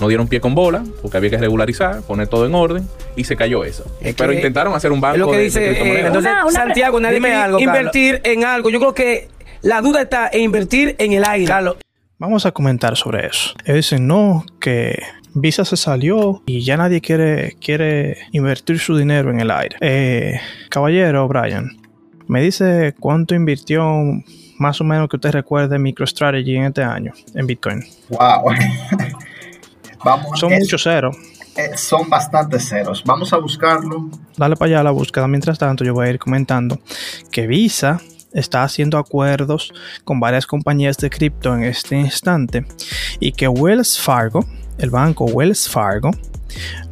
No 0.00 0.08
dieron 0.08 0.28
pie 0.28 0.40
con 0.40 0.54
bola 0.54 0.82
porque 1.02 1.18
había 1.18 1.28
que 1.28 1.36
regularizar, 1.36 2.00
poner 2.02 2.26
todo 2.26 2.46
en 2.46 2.54
orden 2.54 2.88
y 3.16 3.24
se 3.24 3.36
cayó 3.36 3.64
eso. 3.64 3.84
Es 4.00 4.14
Pero 4.14 4.30
que- 4.30 4.36
intentaron 4.36 4.74
hacer 4.74 4.92
un 4.92 5.00
banco 5.00 5.14
Es 5.16 5.20
lo 5.20 5.26
que 5.26 5.32
de- 5.32 5.38
de 5.38 5.44
dice, 5.44 5.62
eh, 5.64 5.68
criptomonedas. 5.68 6.06
entonces, 6.06 6.32
Una- 6.32 6.42
una- 6.46 6.52
Santiago, 6.52 7.00
nadie 7.00 7.14
Dime 7.16 7.28
quiere 7.28 7.42
algo, 7.42 7.60
invertir 7.60 8.20
en 8.24 8.44
algo. 8.44 8.70
Yo 8.70 8.78
creo 8.78 8.94
que 8.94 9.28
la 9.60 9.82
duda 9.82 10.00
está 10.00 10.30
en 10.32 10.40
invertir 10.42 10.96
en 10.98 11.12
el 11.12 11.24
aire. 11.24 11.46
Carlos, 11.46 11.76
Vamos 12.18 12.44
a 12.44 12.52
comentar 12.52 12.98
sobre 12.98 13.26
eso. 13.26 13.54
Ellos 13.64 13.76
dicen 13.76 14.06
no, 14.06 14.44
que 14.60 15.02
Visa 15.34 15.64
se 15.64 15.76
salió 15.76 16.42
y 16.46 16.62
ya 16.64 16.76
nadie 16.76 17.00
quiere, 17.00 17.56
quiere 17.60 18.18
invertir 18.32 18.78
su 18.78 18.96
dinero 18.96 19.30
en 19.30 19.40
el 19.40 19.50
aire. 19.50 19.76
Eh, 19.80 20.40
caballero 20.68 21.28
Brian, 21.28 21.70
me 22.26 22.42
dice 22.42 22.94
cuánto 22.98 23.34
invirtió 23.34 23.84
más 24.58 24.80
o 24.80 24.84
menos 24.84 25.08
que 25.08 25.16
usted 25.16 25.30
recuerde 25.32 25.78
MicroStrategy 25.78 26.56
en 26.56 26.64
este 26.64 26.82
año 26.82 27.12
en 27.34 27.46
Bitcoin. 27.46 27.82
Wow. 28.08 28.52
Vamos, 30.04 30.38
Son 30.40 30.52
es- 30.52 30.60
muchos 30.60 30.82
ceros. 30.82 31.16
eh, 31.56 31.76
son 31.76 32.08
bastantes 32.08 32.68
ceros. 32.68 33.02
Vamos 33.04 33.32
a 33.32 33.36
buscarlo. 33.38 34.08
Dale 34.36 34.56
para 34.56 34.68
allá 34.70 34.80
a 34.80 34.84
la 34.84 34.90
búsqueda. 34.90 35.28
Mientras 35.28 35.58
tanto, 35.58 35.84
yo 35.84 35.92
voy 35.94 36.06
a 36.06 36.10
ir 36.10 36.18
comentando 36.18 36.78
que 37.30 37.46
Visa 37.46 38.00
está 38.32 38.62
haciendo 38.62 38.96
acuerdos 38.98 39.72
con 40.04 40.20
varias 40.20 40.46
compañías 40.46 40.96
de 40.98 41.10
cripto 41.10 41.54
en 41.54 41.64
este 41.64 41.96
instante 41.96 42.64
y 43.18 43.32
que 43.32 43.48
Wells 43.48 43.98
Fargo, 43.98 44.44
el 44.80 44.90
banco 44.90 45.24
Wells 45.26 45.68
Fargo, 45.68 46.10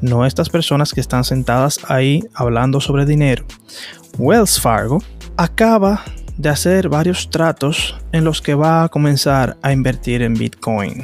no 0.00 0.24
estas 0.26 0.48
personas 0.48 0.92
que 0.92 1.00
están 1.00 1.24
sentadas 1.24 1.80
ahí 1.88 2.22
hablando 2.34 2.80
sobre 2.80 3.04
dinero. 3.06 3.44
Wells 4.18 4.60
Fargo 4.60 4.98
acaba 5.36 6.02
de 6.36 6.48
hacer 6.48 6.88
varios 6.88 7.30
tratos 7.30 7.96
en 8.12 8.24
los 8.24 8.40
que 8.40 8.54
va 8.54 8.84
a 8.84 8.88
comenzar 8.88 9.56
a 9.62 9.72
invertir 9.72 10.22
en 10.22 10.34
Bitcoin. 10.34 11.02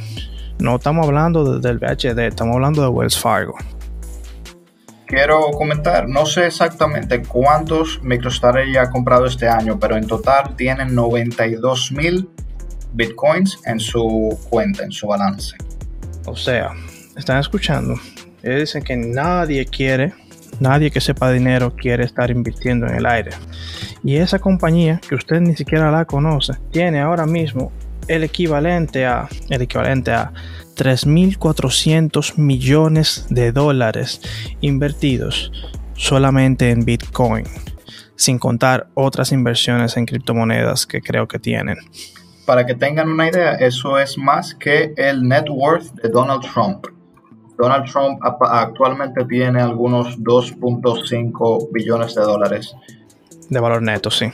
No 0.60 0.76
estamos 0.76 1.06
hablando 1.06 1.58
de- 1.58 1.60
del 1.66 1.78
BHD, 1.78 2.28
estamos 2.28 2.54
hablando 2.54 2.82
de 2.82 2.88
Wells 2.88 3.18
Fargo. 3.18 3.54
Quiero 5.06 5.50
comentar, 5.50 6.08
no 6.08 6.24
sé 6.24 6.46
exactamente 6.46 7.22
cuántos 7.22 8.00
MicroStrategy 8.02 8.76
ha 8.78 8.90
comprado 8.90 9.26
este 9.26 9.48
año, 9.48 9.78
pero 9.78 9.96
en 9.96 10.06
total 10.06 10.56
tienen 10.56 10.94
92 10.94 11.92
mil 11.92 12.28
bitcoins 12.94 13.58
en 13.66 13.80
su 13.80 14.38
cuenta, 14.48 14.82
en 14.84 14.92
su 14.92 15.06
balance. 15.06 15.56
O 16.26 16.36
sea, 16.36 16.70
están 17.16 17.40
escuchando. 17.40 17.94
Ellos 18.42 18.60
dicen 18.60 18.82
que 18.82 18.96
nadie 18.96 19.64
quiere, 19.66 20.12
nadie 20.60 20.90
que 20.90 21.00
sepa 21.00 21.30
dinero 21.30 21.74
quiere 21.74 22.04
estar 22.04 22.30
invirtiendo 22.30 22.86
en 22.86 22.96
el 22.96 23.06
aire. 23.06 23.30
Y 24.02 24.16
esa 24.16 24.38
compañía, 24.38 25.00
que 25.08 25.14
usted 25.14 25.40
ni 25.40 25.56
siquiera 25.56 25.90
la 25.90 26.04
conoce, 26.04 26.54
tiene 26.70 27.00
ahora 27.00 27.26
mismo 27.26 27.72
el 28.08 28.24
equivalente 28.24 29.06
a, 29.06 29.28
el 29.48 29.62
equivalente 29.62 30.12
a 30.12 30.32
3.400 30.76 32.36
millones 32.36 33.26
de 33.30 33.52
dólares 33.52 34.20
invertidos 34.60 35.52
solamente 35.94 36.70
en 36.70 36.84
Bitcoin, 36.84 37.44
sin 38.16 38.38
contar 38.38 38.88
otras 38.94 39.32
inversiones 39.32 39.96
en 39.96 40.06
criptomonedas 40.06 40.86
que 40.86 41.00
creo 41.00 41.28
que 41.28 41.38
tienen. 41.38 41.76
Para 42.46 42.66
que 42.66 42.74
tengan 42.74 43.08
una 43.08 43.28
idea, 43.28 43.52
eso 43.54 43.98
es 43.98 44.18
más 44.18 44.54
que 44.54 44.92
el 44.96 45.26
net 45.26 45.44
worth 45.48 45.92
de 46.02 46.08
Donald 46.10 46.42
Trump. 46.52 46.86
Donald 47.56 47.90
Trump 47.90 48.18
actualmente 48.22 49.24
tiene 49.26 49.62
algunos 49.62 50.18
2.5 50.18 51.68
billones 51.72 52.14
de 52.14 52.22
dólares. 52.22 52.74
de 53.48 53.60
valor 53.60 53.82
neto, 53.82 54.10
sí. 54.10 54.26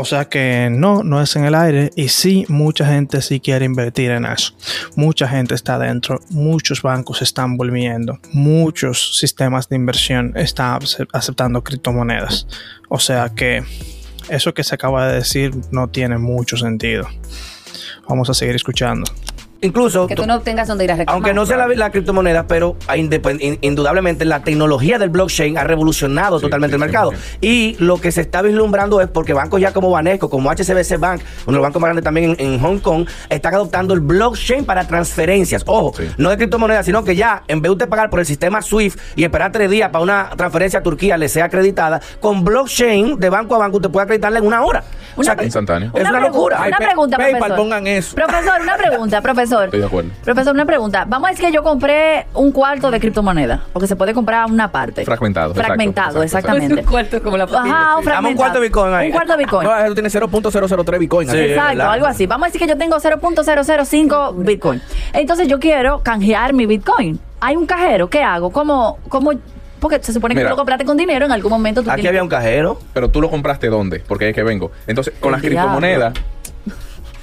O 0.00 0.04
sea 0.04 0.26
que 0.26 0.68
no, 0.70 1.02
no 1.02 1.20
es 1.20 1.34
en 1.34 1.44
el 1.44 1.54
aire 1.56 1.90
y 1.96 2.08
sí, 2.08 2.44
mucha 2.48 2.86
gente 2.86 3.20
sí 3.20 3.40
quiere 3.40 3.64
invertir 3.64 4.12
en 4.12 4.26
eso. 4.26 4.52
Mucha 4.94 5.26
gente 5.26 5.54
está 5.56 5.76
dentro, 5.78 6.20
muchos 6.30 6.82
bancos 6.82 7.20
están 7.20 7.56
volviendo, 7.56 8.18
muchos 8.32 9.18
sistemas 9.18 9.68
de 9.68 9.74
inversión 9.76 10.32
están 10.36 10.82
ace- 10.82 11.06
aceptando 11.12 11.64
criptomonedas. 11.64 12.46
O 12.88 12.98
sea 13.00 13.30
que 13.30 13.64
eso 14.28 14.54
que 14.54 14.64
se 14.64 14.74
acaba 14.74 15.08
de 15.08 15.14
decir 15.16 15.52
no 15.70 15.88
tiene 15.88 16.18
mucho 16.18 16.56
sentido. 16.56 17.06
Vamos 18.08 18.30
a 18.30 18.34
seguir 18.34 18.54
escuchando. 18.56 19.04
Incluso, 19.60 20.06
Que 20.06 20.14
tú 20.14 20.24
no 20.26 20.40
tengas 20.40 20.68
donde 20.68 20.84
ir 20.84 20.92
a 20.92 20.96
reclamar. 20.96 21.14
aunque 21.16 21.34
no 21.34 21.44
sea 21.44 21.56
la, 21.56 21.66
la 21.68 21.90
criptomoneda, 21.90 22.46
pero 22.46 22.76
indudablemente 23.60 24.24
la 24.24 24.42
tecnología 24.44 24.98
del 24.98 25.10
blockchain 25.10 25.58
ha 25.58 25.64
revolucionado 25.64 26.38
Sí, 26.38 26.44
totalmente 26.44 26.76
sí, 26.76 26.82
el 26.82 26.86
mercado. 26.88 27.12
100%. 27.12 27.16
Y 27.40 27.76
lo 27.80 28.00
que 28.00 28.12
se 28.12 28.20
está 28.20 28.42
vislumbrando 28.42 29.00
es 29.00 29.08
porque 29.08 29.32
bancos 29.32 29.60
ya 29.60 29.72
como 29.72 29.90
Banesco, 29.90 30.30
como 30.30 30.50
HSBC 30.50 30.98
Bank, 30.98 31.20
uno 31.46 31.52
de 31.56 31.58
los 31.58 31.62
bancos 31.62 31.80
más 31.82 31.88
grandes 31.88 32.04
también 32.04 32.36
en, 32.38 32.54
en 32.54 32.60
Hong 32.60 32.78
Kong, 32.78 33.06
están 33.30 33.54
adoptando 33.54 33.94
el 33.94 34.00
blockchain 34.00 34.64
para 34.64 34.86
transferencias. 34.86 35.62
Ojo, 35.66 35.92
Sí. 35.96 36.04
no 36.18 36.30
de 36.30 36.36
criptomonedas, 36.36 36.86
sino 36.86 37.02
que 37.04 37.16
ya, 37.16 37.42
en 37.48 37.60
vez 37.60 37.68
de 37.70 37.72
usted 37.72 37.88
pagar 37.88 38.10
por 38.10 38.20
el 38.20 38.26
sistema 38.26 38.62
SWIFT 38.62 38.98
y 39.16 39.24
esperar 39.24 39.50
tres 39.52 39.70
días 39.70 39.90
para 39.90 40.02
una 40.02 40.30
transferencia 40.36 40.80
a 40.80 40.82
Turquía 40.82 41.16
le 41.16 41.28
sea 41.28 41.46
acreditada, 41.46 42.00
con 42.20 42.44
blockchain 42.44 43.18
de 43.18 43.28
banco 43.30 43.54
a 43.54 43.58
banco 43.58 43.78
usted 43.78 43.90
puede 43.90 44.04
acreditarla 44.04 44.38
en 44.38 44.46
una 44.46 44.62
hora. 44.64 44.84
O 45.16 45.24
sea, 45.24 45.32
Una- 45.34 45.42
Instantáneo. 45.44 45.90
es 45.94 46.08
una 46.08 46.20
locura. 46.20 46.58
Una 46.58 46.76
Ay, 46.78 46.86
pregunta, 46.86 47.16
PayPal, 47.16 47.38
profesor. 47.40 47.56
pongan 47.56 47.86
eso. 47.88 48.14
Profesor, 48.14 48.60
una 48.62 48.76
pregunta, 48.76 49.20
profesor. 49.20 49.47
Estoy 49.64 49.80
de 49.80 49.86
acuerdo. 49.86 50.10
Profesor, 50.24 50.54
una 50.54 50.64
pregunta. 50.66 51.04
Vamos 51.08 51.28
a 51.28 51.30
decir 51.30 51.46
que 51.46 51.52
yo 51.52 51.62
compré 51.62 52.26
un 52.34 52.52
cuarto 52.52 52.90
de 52.90 53.00
criptomoneda, 53.00 53.62
porque 53.72 53.86
se 53.86 53.96
puede 53.96 54.14
comprar 54.14 54.50
una 54.50 54.70
parte. 54.70 55.04
Fragmentado, 55.04 55.54
Fragmentado, 55.54 56.22
exacto, 56.22 56.48
exactamente. 56.52 56.80
Un 56.84 56.86
cuarto 56.88 57.22
como 57.22 57.36
la 57.36 57.44
Ajá, 57.44 57.56
un 57.56 57.64
Dame 57.64 57.96
un 57.98 58.04
fragmentado. 58.04 58.36
cuarto 58.36 58.58
de 58.60 58.64
Bitcoin 58.66 58.94
ahí. 58.94 59.06
Un 59.06 59.12
cuarto 59.12 59.32
de 59.32 59.38
Bitcoin. 59.38 59.66
No, 59.68 59.78
eso 59.78 59.94
tiene 59.94 60.08
0.003 60.10 60.98
Bitcoin. 60.98 61.28
Sí. 61.30 61.36
Exacto, 61.38 61.68
¿verdad? 61.76 61.92
algo 61.92 62.06
así. 62.06 62.26
Vamos 62.26 62.44
a 62.44 62.48
decir 62.48 62.60
que 62.60 62.66
yo 62.68 62.76
tengo 62.78 62.96
0.005 62.96 64.34
Bitcoin. 64.44 64.80
Entonces 65.12 65.48
yo 65.48 65.58
quiero 65.58 66.00
canjear 66.02 66.52
mi 66.52 66.66
Bitcoin. 66.66 67.18
Hay 67.40 67.56
un 67.56 67.66
cajero, 67.66 68.08
¿qué 68.10 68.22
hago? 68.22 68.50
¿Cómo, 68.50 68.98
cómo? 69.08 69.32
Porque 69.80 70.00
se 70.02 70.12
supone 70.12 70.34
que 70.34 70.40
Mira. 70.40 70.48
tú 70.50 70.54
lo 70.54 70.56
compraste 70.56 70.84
con 70.84 70.96
dinero, 70.96 71.24
en 71.26 71.30
algún 71.32 71.50
momento 71.52 71.82
tú 71.82 71.90
Aquí 71.90 72.00
tienes- 72.02 72.08
había 72.10 72.22
un 72.24 72.28
cajero. 72.28 72.80
Pero 72.92 73.10
tú 73.10 73.20
lo 73.20 73.30
compraste 73.30 73.68
dónde? 73.68 74.02
Porque 74.06 74.28
es 74.30 74.34
que 74.34 74.42
vengo. 74.42 74.72
Entonces, 74.88 75.14
con 75.20 75.28
El 75.28 75.32
las 75.32 75.40
criptomonedas, 75.42 76.14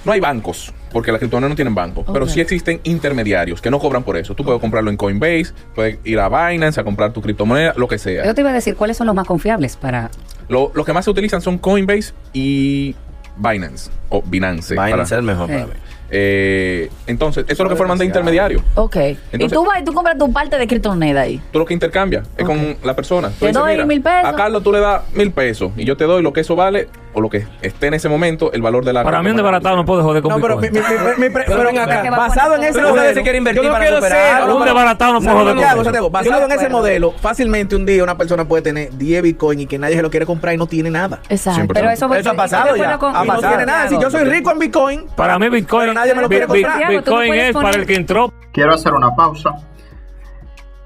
no 0.06 0.12
hay 0.12 0.20
bancos, 0.20 0.74
porque 0.92 1.12
las 1.12 1.20
criptomonedas 1.20 1.50
no 1.50 1.56
tienen 1.56 1.76
banco. 1.76 2.06
Pero 2.12 2.26
Ok. 2.26 2.32
sí 2.32 2.42
existen 2.42 2.80
intermediarios 2.84 3.62
que 3.62 3.70
no 3.72 3.80
cobran 3.80 4.04
por 4.04 4.18
eso. 4.18 4.36
Tú 4.36 4.44
puedes 4.46 4.62
comprarlo 4.62 4.90
en 4.92 4.98
Coinbase, 4.98 5.48
puedes 5.74 5.98
ir 6.06 6.20
a 6.20 6.30
Binance 6.30 6.80
a 6.80 6.84
comprar 6.84 7.12
tu 7.12 7.22
criptomoneda, 7.22 7.74
lo 7.76 7.88
que 7.88 7.98
sea. 7.98 8.26
Yo 8.26 8.34
te 8.36 8.42
iba 8.42 8.52
a 8.52 8.54
decir 8.54 8.76
cuáles 8.76 8.98
son 8.98 9.08
los 9.08 9.16
más 9.16 9.26
confiables 9.28 9.76
para. 9.76 10.10
Lo, 10.48 10.72
lo 10.76 10.86
que 10.86 10.94
más 10.94 11.06
se 11.06 11.12
utilizan 11.12 11.42
son 11.42 11.58
Coinbase 11.58 12.14
y 12.34 12.96
Binance 13.38 13.90
o 14.10 14.22
Binance. 14.22 14.74
Binance 14.74 14.92
para- 14.92 15.04
es 15.04 15.12
el 15.12 15.24
mejor 15.24 15.48
para 15.48 15.66
mí. 15.66 15.72
Eh, 16.12 16.90
entonces, 17.08 17.44
eso 17.48 17.54
es 17.54 17.60
lo 17.66 17.70
que 17.70 17.76
forman 17.76 17.98
de 17.98 18.06
intermediario. 18.06 18.64
Ok. 18.76 18.96
y 18.96 19.18
Entonces- 19.32 19.52
tú 19.58 19.66
vas 19.66 19.82
y 19.82 19.84
tú 19.84 19.92
compras 19.92 20.18
tu 20.18 20.32
parte 20.32 20.56
de 20.58 20.68
criptomoneda 20.68 21.22
ahí. 21.22 21.42
Tú 21.52 21.58
lo 21.60 21.66
que 21.66 21.74
intercambias 21.74 22.28
es 22.38 22.46
con 22.46 22.78
la 22.84 22.96
persona. 22.96 23.30
Tú 23.40 23.46
Te 23.48 23.52
doy 23.52 23.84
mil 23.86 24.02
pesos. 24.02 24.26
A 24.30 24.36
Carlos 24.36 24.62
tú 24.64 24.72
le 24.72 24.80
das 24.80 25.02
mil 25.14 25.32
pesos 25.32 25.72
y 25.76 25.84
yo 25.84 25.98
te 25.98 26.04
doy 26.06 26.22
lo 26.22 26.32
que 26.32 26.42
eso 26.42 26.56
vale 26.56 26.88
o 27.16 27.22
lo 27.22 27.30
que 27.30 27.48
esté 27.62 27.88
en 27.88 27.94
ese 27.96 28.10
momento 28.10 28.52
el 28.54 28.62
valor 28.62 28.84
de 28.86 28.94
la 28.94 29.04
Para 29.04 29.24
mí 29.24 29.30
un 29.32 29.38
desbaratado 29.38 29.78
no 29.78 29.86
puede 29.86 30.04
joder 30.04 30.22
con 30.22 30.32
No, 30.34 30.40
pero 30.42 30.58
mi, 30.58 30.70
mi- 30.70 30.80
mi- 30.80 30.82
mi 31.18 31.30
pre- 31.30 31.46
Pero 31.46 31.58
pero 31.58 31.64
ven 31.70 31.78
acá, 31.80 32.02
acá, 32.02 32.12
basado 32.12 32.56
en 32.56 32.64
ese 32.64 32.82
no 32.82 32.90
modelo. 32.90 33.16
si 33.16 33.22
quiere 33.24 33.38
invertir 33.38 33.64
yo 33.64 33.70
no 33.70 33.74
para 33.74 33.86
quiero 33.86 34.02
superar. 34.02 34.38
ser 34.40 34.48
no 34.48 34.58
un 34.58 34.66
desbaratado 34.66 35.14
no 35.14 35.20
puede 35.22 35.32
joder 35.36 35.56
con 35.76 35.84
Santiago, 35.86 36.10
basado 36.10 36.46
en 36.46 36.52
ese 36.52 36.70
modelo, 36.70 37.12
fácilmente 37.14 37.76
un 37.76 37.86
día 37.86 38.04
una 38.04 38.18
persona 38.18 38.46
puede 38.46 38.64
tener 38.64 38.90
10 38.98 39.24
Bitcoin 39.24 39.62
y 39.62 39.66
que 39.66 39.80
nadie 39.80 39.96
se 39.96 40.02
lo 40.02 40.10
quiere 40.12 40.26
comprar 40.26 40.54
y 40.54 40.58
no 40.58 40.68
tiene 40.68 40.92
nada. 40.92 41.20
Exacto. 41.30 41.62
100%. 41.62 41.74
Pero 41.74 41.90
eso, 41.90 42.14
Eso 42.14 42.30
ha 42.32 42.34
pasado 42.36 42.76
ya. 42.76 42.98
con- 42.98 43.16
Ha 43.16 43.24
Y 43.24 43.28
no 43.28 43.34
pasado. 43.34 43.48
tiene 43.56 43.66
nada. 43.66 43.88
Si 43.88 44.00
yo 44.00 44.10
soy 44.12 44.26
rico 44.26 44.52
en 44.52 44.60
Bitcoin, 44.60 45.06
Para 45.16 45.40
mí 45.40 45.50
Bitcoin, 45.50 45.82
Pero 45.82 45.94
nadie 45.94 46.14
me 46.16 46.22
lo 46.22 46.28
quiere 46.30 46.46
Bi- 46.48 46.54
Bi- 46.54 46.62
comprar. 46.64 46.80
Santiago, 46.82 47.04
tú 47.04 47.12
no 47.12 47.20
Bitcoin 47.22 47.40
es 47.40 47.54
para 47.54 47.78
el 47.78 47.86
que 47.86 47.96
entró 47.96 48.34
Quiero 48.52 48.74
hacer 48.74 48.94
una 48.94 49.16
pausa. 49.16 49.52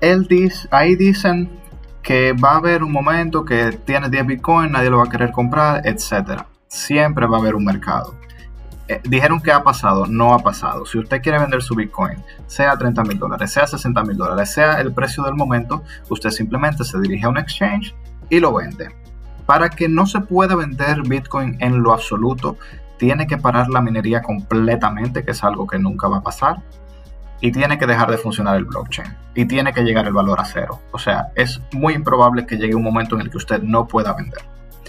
Él 0.01 0.25
dice, 0.27 0.67
ahí 0.71 0.95
dicen 0.95 1.49
que 2.01 2.33
va 2.33 2.51
a 2.51 2.57
haber 2.57 2.83
un 2.83 2.91
momento 2.91 3.45
que 3.45 3.71
tienes 3.85 4.11
10 4.11 4.25
Bitcoin, 4.25 4.71
nadie 4.71 4.89
lo 4.89 4.97
va 4.97 5.03
a 5.03 5.09
querer 5.09 5.31
comprar, 5.31 5.85
etc. 5.85 6.43
Siempre 6.67 7.27
va 7.27 7.37
a 7.37 7.39
haber 7.39 7.55
un 7.55 7.65
mercado. 7.65 8.15
Eh, 8.87 9.01
dijeron 9.03 9.39
que 9.39 9.51
ha 9.51 9.63
pasado, 9.63 10.07
no 10.07 10.33
ha 10.33 10.39
pasado. 10.39 10.85
Si 10.85 10.97
usted 10.97 11.21
quiere 11.21 11.37
vender 11.37 11.61
su 11.61 11.75
Bitcoin, 11.75 12.23
sea 12.47 12.75
30 12.75 13.03
mil 13.03 13.19
dólares, 13.19 13.51
sea 13.51 13.67
60 13.67 14.03
mil 14.03 14.17
dólares, 14.17 14.51
sea 14.51 14.81
el 14.81 14.91
precio 14.93 15.23
del 15.23 15.35
momento, 15.35 15.83
usted 16.09 16.31
simplemente 16.31 16.83
se 16.83 16.99
dirige 16.99 17.25
a 17.25 17.29
un 17.29 17.37
exchange 17.37 17.93
y 18.29 18.39
lo 18.39 18.53
vende. 18.53 18.89
Para 19.45 19.69
que 19.69 19.87
no 19.87 20.05
se 20.05 20.21
pueda 20.21 20.55
vender 20.55 21.03
Bitcoin 21.03 21.57
en 21.59 21.83
lo 21.83 21.93
absoluto, 21.93 22.57
tiene 22.97 23.27
que 23.27 23.37
parar 23.37 23.69
la 23.69 23.81
minería 23.81 24.21
completamente, 24.21 25.23
que 25.23 25.31
es 25.31 25.43
algo 25.43 25.67
que 25.67 25.79
nunca 25.79 26.07
va 26.07 26.17
a 26.17 26.23
pasar 26.23 26.61
y 27.41 27.51
tiene 27.51 27.77
que 27.77 27.87
dejar 27.87 28.11
de 28.11 28.17
funcionar 28.17 28.55
el 28.57 28.65
blockchain 28.65 29.15
y 29.35 29.45
tiene 29.45 29.73
que 29.73 29.83
llegar 29.83 30.05
el 30.07 30.13
valor 30.13 30.39
a 30.39 30.45
cero. 30.45 30.81
O 30.91 30.99
sea, 30.99 31.31
es 31.35 31.61
muy 31.73 31.93
improbable 31.93 32.45
que 32.45 32.57
llegue 32.57 32.75
un 32.75 32.83
momento 32.83 33.15
en 33.15 33.21
el 33.21 33.29
que 33.29 33.37
usted 33.37 33.61
no 33.61 33.87
pueda 33.87 34.13
vender. 34.13 34.41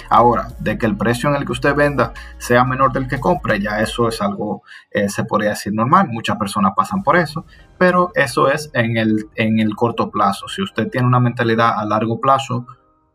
Ahora, 0.09 0.49
de 0.59 0.77
que 0.77 0.87
el 0.87 0.97
precio 0.97 1.29
en 1.29 1.37
el 1.37 1.47
que 1.47 1.53
usted 1.53 1.75
venda 1.75 2.13
sea 2.39 2.65
menor 2.65 2.93
del 2.93 3.07
que 3.07 3.21
compre, 3.21 3.61
ya 3.61 3.81
eso 3.81 4.09
es 4.09 4.21
algo, 4.21 4.63
eh, 4.91 5.09
se 5.09 5.23
podría 5.23 5.51
decir 5.51 5.73
normal. 5.73 6.09
Muchas 6.09 6.37
personas 6.37 6.73
pasan 6.75 7.05
por 7.05 7.17
eso, 7.17 7.45
pero 7.79 8.11
eso 8.17 8.51
es 8.51 8.71
en 8.75 8.97
el, 8.97 9.29
en 9.37 9.61
el 9.61 9.77
corto 9.77 10.11
plazo. 10.11 10.49
Si 10.49 10.63
usted 10.63 10.91
tiene 10.91 11.07
una 11.07 11.21
mentalidad 11.21 11.79
a 11.79 11.85
largo 11.85 12.21
plazo, 12.21 12.67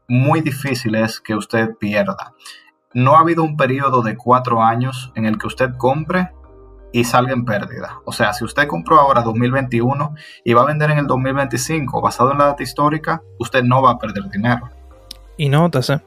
muy 0.08 0.40
difícil 0.40 0.96
es 0.96 1.20
que 1.20 1.36
usted 1.36 1.76
pierda. 1.78 2.34
No 2.94 3.18
ha 3.18 3.20
habido 3.20 3.44
un 3.44 3.58
periodo 3.58 4.02
de 4.02 4.16
cuatro 4.16 4.64
años 4.64 5.12
en 5.16 5.26
el 5.26 5.38
que 5.38 5.48
usted 5.48 5.76
compre 5.78 6.32
y 6.96 7.04
salga 7.04 7.34
en 7.34 7.44
pérdida. 7.44 8.00
O 8.06 8.14
sea, 8.14 8.32
si 8.32 8.46
usted 8.46 8.68
compró 8.68 8.98
ahora 8.98 9.22
2021 9.22 10.16
y 10.46 10.54
va 10.54 10.62
a 10.62 10.66
vender 10.66 10.92
en 10.92 11.00
el 11.00 11.08
2025 11.08 12.00
basado 12.00 12.32
en 12.32 12.38
la 12.38 12.46
data 12.46 12.64
histórica, 12.64 13.22
usted 13.38 13.64
no 13.64 13.82
va 13.82 13.92
a 13.92 14.00
perder 14.00 14.30
dinero. 14.30 14.70
Y 15.36 15.50
nótese 15.50 16.00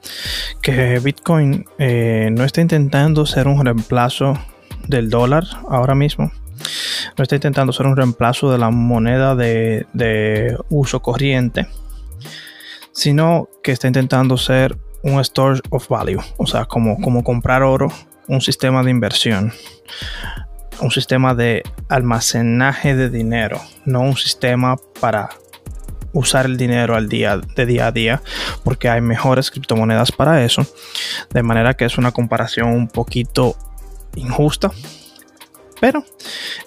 que 0.63 0.99
Bitcoin 0.99 1.67
eh, 1.77 2.31
no 2.33 2.43
está 2.43 2.63
intentando 2.63 3.27
ser 3.27 3.49
un 3.49 3.63
reemplazo 3.63 4.39
del 4.87 5.11
dólar 5.11 5.45
ahora 5.69 5.95
mismo. 5.95 6.33
No 7.19 7.23
está 7.23 7.35
intentando 7.35 7.75
ser 7.75 7.85
un 7.85 7.95
reemplazo 7.95 8.51
de 8.51 8.57
la 8.57 8.71
moneda 8.71 9.37
de, 9.37 9.87
de 9.93 10.57
uso 10.71 11.03
corriente, 11.03 11.67
sino 12.93 13.51
que 13.63 13.73
está 13.73 13.89
intentando 13.89 14.39
ser 14.39 14.79
un 15.03 15.21
store 15.21 15.61
of 15.69 15.87
value, 15.87 16.23
o 16.39 16.47
sea, 16.47 16.65
como, 16.65 16.99
como 16.99 17.23
comprar 17.23 17.63
oro, 17.63 17.89
un 18.27 18.41
sistema 18.41 18.83
de 18.83 18.91
inversión, 18.91 19.53
un 20.81 20.91
sistema 20.91 21.35
de 21.35 21.63
almacenaje 21.89 22.95
de 22.95 23.11
dinero, 23.11 23.61
no 23.85 24.01
un 24.01 24.17
sistema 24.17 24.77
para 25.01 25.31
usar 26.13 26.47
el 26.47 26.57
dinero 26.57 26.97
al 26.97 27.09
día 27.09 27.37
de 27.37 27.67
día 27.67 27.89
a 27.89 27.93
día 27.93 28.23
porque 28.65 28.89
hay 28.89 29.01
mejores 29.01 29.51
criptomonedas 29.51 30.11
para 30.11 30.43
eso 30.43 30.67
de 31.31 31.43
manera 31.43 31.75
que 31.75 31.85
es 31.85 31.99
una 31.99 32.13
comparación 32.13 32.69
un 32.71 32.89
poquito 32.89 33.57
injusta 34.17 34.73
pero 35.81 36.05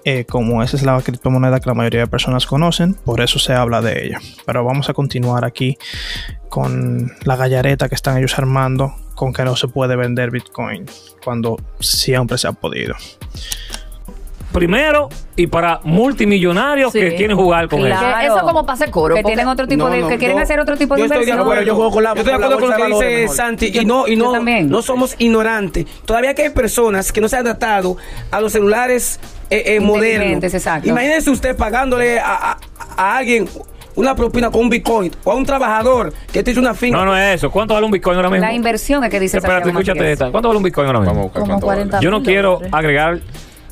eh, 0.06 0.26
como 0.26 0.64
esa 0.64 0.78
es 0.78 0.84
la 0.84 1.00
criptomoneda 1.02 1.60
que 1.60 1.70
la 1.70 1.74
mayoría 1.74 2.02
de 2.02 2.08
personas 2.08 2.46
conocen 2.46 2.94
por 2.94 3.22
eso 3.22 3.40
se 3.40 3.54
habla 3.54 3.82
de 3.82 4.06
ella. 4.06 4.20
Pero 4.46 4.64
vamos 4.64 4.90
a 4.90 4.94
continuar 4.94 5.46
aquí 5.46 5.78
con 6.50 7.12
la 7.24 7.36
gallareta 7.36 7.90
que 7.90 7.96
están 7.96 8.18
ellos 8.18 8.38
armando 8.38 8.96
con 9.16 9.34
que 9.34 9.44
no 9.44 9.56
se 9.56 9.68
puede 9.68 9.96
vender 9.96 10.32
bitcoin 10.32 10.86
cuando 11.24 11.58
siempre 11.80 12.38
se 12.38 12.48
ha 12.48 12.54
podido 12.54 12.96
primero 14.52 15.10
y 15.36 15.48
para 15.48 15.80
multimillonarios 15.84 16.92
Sí. 16.92 17.00
que 17.00 17.16
quieren 17.16 17.36
jugar 17.38 17.68
con 17.70 17.82
Claro. 17.82 18.20
él. 18.20 18.26
Eso 18.28 18.42
como 18.46 18.66
pase 18.66 18.90
coro. 18.92 19.16
que 19.16 19.24
tienen 19.24 19.48
otro 19.48 19.68
tipo 19.68 19.86
No, 19.86 19.90
de, 19.90 20.00
no, 20.02 20.08
que 20.08 20.18
quieren 20.18 20.38
yo- 20.38 20.44
hacer 20.44 20.60
otro 20.60 20.78
tipo 20.78 20.96
de 20.96 21.00
yo 21.00 21.06
estoy 21.06 21.20
de 21.20 21.24
inversión. 21.32 21.40
acuerdo, 21.48 21.64
yo 21.64 21.76
juego 21.76 21.92
con 21.92 22.04
la- 22.04 22.14
Yo 22.14 22.22
estoy 22.22 22.32
de 22.32 22.36
acuerdo 22.46 22.60
con 22.60 22.70
lo 22.70 22.76
que 22.76 22.86
dice 23.06 23.22
mejor. 23.22 23.36
Santi 23.36 23.72
y 23.80 23.86
no 23.86 24.08
y 24.08 24.16
no 24.16 24.32
no 24.42 24.82
somos 24.82 25.16
ignorantes. 25.18 25.86
Todavía 26.06 26.34
que 26.34 26.44
hay 26.44 26.50
personas 26.50 27.12
que 27.12 27.22
no 27.22 27.28
se 27.30 27.38
han 27.38 27.46
adaptado 27.46 27.98
a 28.32 28.42
los 28.42 28.52
celulares 28.52 29.20
eh, 29.50 29.76
eh, 29.76 29.80
modernos. 29.80 30.54
Imagínese 30.86 31.30
usted 31.30 31.56
pagándole 31.58 32.20
a, 32.20 32.52
a- 32.52 32.58
a 32.98 33.18
alguien 33.18 33.48
una 33.96 34.16
propina 34.16 34.50
con 34.50 34.62
un 34.62 34.70
Bitcoin 34.70 35.12
o 35.26 35.32
a 35.32 35.36
un 35.36 35.46
trabajador 35.46 36.14
que 36.32 36.42
te 36.44 36.52
hizo 36.52 36.62
una 36.62 36.74
finca. 36.74 36.98
No, 36.98 37.04
no 37.06 37.18
es 37.18 37.36
eso. 37.36 37.52
¿Cuánto 37.52 37.74
vale 37.74 37.86
un 37.86 37.92
Bitcoin 37.92 38.16
ahora 38.16 38.30
mismo? 38.30 38.46
La 38.46 38.54
inversión 38.54 39.04
es 39.04 39.10
que 39.10 39.20
dice 39.20 39.38
Espérate, 39.38 39.70
escúchate 39.70 40.12
esta. 40.14 40.32
¿Cuánto 40.32 40.48
vale 40.48 40.58
un 40.58 40.64
Bitcoin 40.64 40.88
ahora 40.88 41.00
mismo? 41.00 41.14
Vamos 41.14 41.24
a 41.24 41.28
buscar 41.28 41.42
Como 41.42 41.52
cuánto 41.54 41.68
vale. 41.68 41.80
40 41.82 42.00
Yo 42.00 42.12
no 42.12 42.24
quiero 42.24 42.62
agregar 42.72 43.20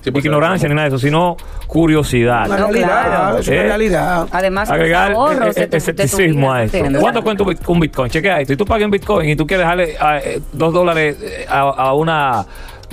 Sí, 0.01 0.09
ignorancia 0.13 0.67
ni 0.69 0.75
nada 0.75 0.89
de 0.89 0.95
eso, 0.95 0.99
sino 1.05 1.35
curiosidad. 1.67 2.47
Una 2.47 2.57
realidad, 2.57 3.05
claro. 3.05 3.37
es 3.39 3.47
una 3.47 3.57
Eh, 3.57 3.63
realidad. 3.63 4.27
Además, 4.31 4.69
agregar 4.69 5.11
ahorros 5.11 5.39
de 5.39 5.53
tu- 5.53 5.59
de 5.61 5.67
tu 5.67 5.77
escepticismo 5.77 6.47
vida, 6.47 6.55
a 6.55 6.63
esto. 6.63 6.77
¿entiendes? 6.77 7.01
¿Cuánto 7.01 7.23
cuesta 7.23 7.43
un 7.43 7.49
bit- 7.49 7.67
un 7.67 7.79
Bitcoin? 7.79 8.09
Chequea 8.11 8.41
esto. 8.41 8.53
Y 8.53 8.57
tú 8.57 8.65
pagas 8.65 8.83
en 8.83 8.91
Bitcoin 8.91 9.29
y 9.29 9.35
tú 9.35 9.45
quieres 9.45 9.65
dejarle 9.65 9.95
a, 9.99 10.17
eh, 10.19 10.41
dos 10.53 10.73
dólares 10.73 11.17
eh, 11.21 11.45
a, 11.49 11.59
a 11.61 11.93
una. 11.93 12.45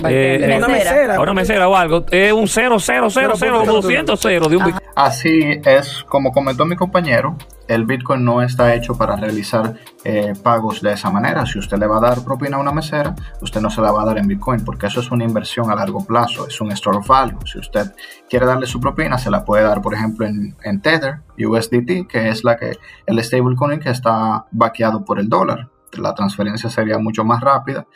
Eh, 0.05 0.39
eh, 0.41 0.57
Una 0.57 0.67
mesera. 0.67 1.15
a 1.15 1.21
una 1.21 1.33
mesera 1.33 1.67
o 1.67 1.75
algo. 1.75 2.05
Es 2.11 2.31
un 2.31 2.47
0, 2.47 2.77
0, 2.79 3.07
0, 3.09 3.33
0, 3.37 3.59
como 3.59 3.73
200 3.73 4.19
ceros 4.19 4.49
de 4.49 4.57
un 4.57 4.65
Bitcoin. 4.65 4.87
Así 4.95 5.61
es, 5.63 6.03
como 6.09 6.31
comentó 6.31 6.65
mi 6.65 6.75
compañero, 6.75 7.37
el 7.67 7.85
Bitcoin 7.85 8.23
no 8.23 8.41
está 8.41 8.73
hecho 8.73 8.97
para 8.97 9.15
realizar 9.15 9.75
eh, 10.03 10.33
pagos 10.41 10.81
de 10.81 10.93
esa 10.93 11.11
manera. 11.11 11.45
Si 11.45 11.59
usted 11.59 11.77
le 11.77 11.87
va 11.87 11.97
a 11.97 12.01
dar 12.01 12.23
propina 12.23 12.57
a 12.57 12.59
una 12.59 12.71
mesera, 12.71 13.13
usted 13.41 13.61
no 13.61 13.69
se 13.69 13.81
la 13.81 13.91
va 13.91 14.03
a 14.03 14.05
dar 14.05 14.17
en 14.17 14.27
Bitcoin, 14.27 14.63
porque 14.63 14.87
eso 14.87 15.01
es 15.01 15.11
una 15.11 15.23
inversión 15.23 15.69
a 15.69 15.75
largo 15.75 16.05
plazo, 16.05 16.47
es 16.47 16.59
un 16.61 16.71
store 16.71 16.97
of 16.97 17.07
value. 17.07 17.37
Si 17.45 17.59
usted 17.59 17.93
quiere 18.29 18.45
darle 18.45 18.65
su 18.65 18.79
propina, 18.79 19.17
se 19.17 19.29
la 19.29 19.43
puede 19.43 19.63
dar, 19.63 19.81
por 19.81 19.93
ejemplo, 19.93 20.25
en, 20.25 20.55
en 20.63 20.81
Tether, 20.81 21.19
USDT, 21.37 22.07
que 22.07 22.29
es 22.29 22.43
la 22.43 22.55
que 22.57 22.77
el 23.05 23.23
stablecoin 23.23 23.79
que 23.79 23.89
está 23.89 24.45
vaqueado 24.51 25.03
por 25.03 25.19
el 25.19 25.29
dólar. 25.29 25.69
La 25.93 26.13
transferencia 26.13 26.69
sería 26.69 26.97
mucho 26.97 27.23
más 27.23 27.41
rápida 27.41 27.87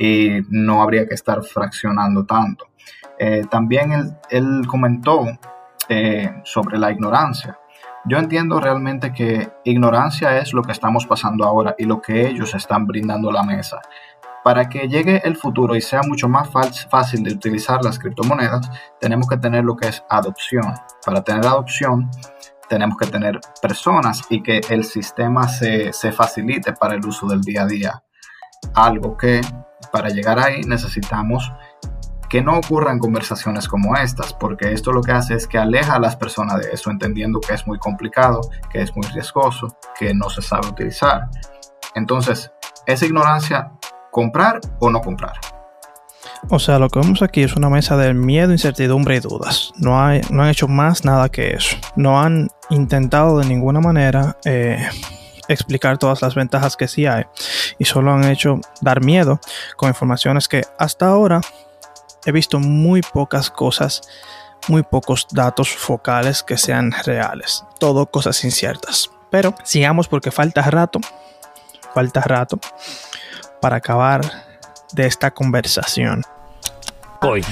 y 0.00 0.40
no 0.48 0.82
habría 0.82 1.06
que 1.06 1.14
estar 1.14 1.42
fraccionando 1.44 2.24
tanto. 2.24 2.68
Eh, 3.18 3.44
también 3.50 4.16
él, 4.30 4.62
comentó 4.66 5.26
eh, 5.90 6.40
sobre 6.42 6.78
la 6.78 6.90
ignorancia. 6.90 7.58
Yo 8.06 8.16
entiendo 8.16 8.60
realmente 8.60 9.12
que 9.12 9.52
ignorancia 9.62 10.38
es 10.38 10.54
lo 10.54 10.62
que 10.62 10.72
estamos 10.72 11.04
pasando 11.04 11.44
ahora 11.44 11.74
y 11.76 11.84
lo 11.84 12.00
que 12.00 12.26
ellos 12.26 12.54
están 12.54 12.86
brindando 12.86 13.28
a 13.28 13.34
la 13.34 13.42
mesa. 13.42 13.82
Para 14.42 14.70
que 14.70 14.88
llegue 14.88 15.20
el 15.22 15.36
futuro 15.36 15.76
y 15.76 15.82
sea 15.82 16.00
mucho 16.02 16.30
más 16.30 16.48
fácil 16.88 17.22
de 17.22 17.34
utilizar 17.34 17.84
las 17.84 17.98
criptomonedas, 17.98 18.70
tenemos 18.98 19.28
que 19.28 19.36
tener 19.36 19.64
lo 19.64 19.76
que 19.76 19.88
es 19.88 20.02
adopción. 20.08 20.72
Para 21.04 21.22
tener 21.22 21.44
adopción, 21.44 22.10
tenemos 22.70 22.96
que 22.96 23.06
tener 23.06 23.38
personas 23.60 24.22
y 24.30 24.42
que 24.42 24.62
el 24.70 24.84
sistema 24.84 25.46
se, 25.46 25.92
se 25.92 26.10
facilite 26.10 26.72
para 26.72 26.94
el 26.94 27.04
uso 27.04 27.26
del 27.26 27.42
día 27.42 27.64
a 27.64 27.66
día. 27.66 28.02
Algo 28.74 29.14
que 29.18 29.42
para 29.92 30.08
llegar 30.10 30.38
ahí 30.38 30.62
necesitamos 30.62 31.52
que 32.30 32.42
no 32.42 32.56
ocurran 32.56 33.00
conversaciones 33.00 33.66
como 33.66 33.96
estas, 33.96 34.32
porque 34.32 34.72
esto 34.72 34.92
lo 34.92 35.02
que 35.02 35.10
hace 35.10 35.34
es 35.34 35.48
que 35.48 35.58
aleja 35.58 35.96
a 35.96 35.98
las 35.98 36.14
personas 36.14 36.60
de 36.60 36.70
eso, 36.72 36.90
entendiendo 36.90 37.40
que 37.40 37.54
es 37.54 37.66
muy 37.66 37.78
complicado, 37.78 38.40
que 38.70 38.80
es 38.80 38.94
muy 38.94 39.04
riesgoso, 39.08 39.76
que 39.98 40.14
no 40.14 40.30
se 40.30 40.40
sabe 40.40 40.68
utilizar. 40.68 41.28
Entonces, 41.96 42.52
esa 42.86 43.04
ignorancia, 43.04 43.72
comprar 44.12 44.60
o 44.78 44.90
no 44.90 45.00
comprar. 45.00 45.32
O 46.48 46.60
sea, 46.60 46.78
lo 46.78 46.88
que 46.88 47.00
vemos 47.00 47.20
aquí 47.20 47.42
es 47.42 47.56
una 47.56 47.68
mesa 47.68 47.96
de 47.96 48.14
miedo, 48.14 48.52
incertidumbre 48.52 49.16
y 49.16 49.20
dudas. 49.20 49.72
No, 49.76 50.00
hay, 50.00 50.20
no 50.30 50.42
han 50.42 50.50
hecho 50.50 50.68
más 50.68 51.04
nada 51.04 51.28
que 51.28 51.54
eso. 51.54 51.76
No 51.96 52.20
han 52.20 52.48
intentado 52.70 53.38
de 53.38 53.46
ninguna 53.46 53.80
manera 53.80 54.36
eh, 54.44 54.88
explicar 55.52 55.98
todas 55.98 56.22
las 56.22 56.34
ventajas 56.34 56.76
que 56.76 56.88
sí 56.88 57.06
hay. 57.06 57.24
Y 57.78 57.84
solo 57.84 58.12
han 58.12 58.24
hecho 58.24 58.60
dar 58.80 59.02
miedo 59.02 59.40
con 59.76 59.88
informaciones 59.88 60.48
que 60.48 60.62
hasta 60.78 61.08
ahora 61.08 61.40
he 62.24 62.32
visto 62.32 62.60
muy 62.60 63.02
pocas 63.02 63.50
cosas, 63.50 64.02
muy 64.68 64.82
pocos 64.82 65.26
datos 65.30 65.70
focales 65.70 66.42
que 66.42 66.56
sean 66.56 66.92
reales. 67.04 67.64
Todo 67.78 68.06
cosas 68.06 68.42
inciertas. 68.44 69.10
Pero 69.30 69.54
sigamos 69.64 70.08
porque 70.08 70.30
falta 70.30 70.62
rato, 70.62 71.00
falta 71.94 72.20
rato 72.20 72.58
para 73.60 73.76
acabar 73.76 74.20
de 74.92 75.06
esta 75.06 75.30
conversación. 75.30 76.24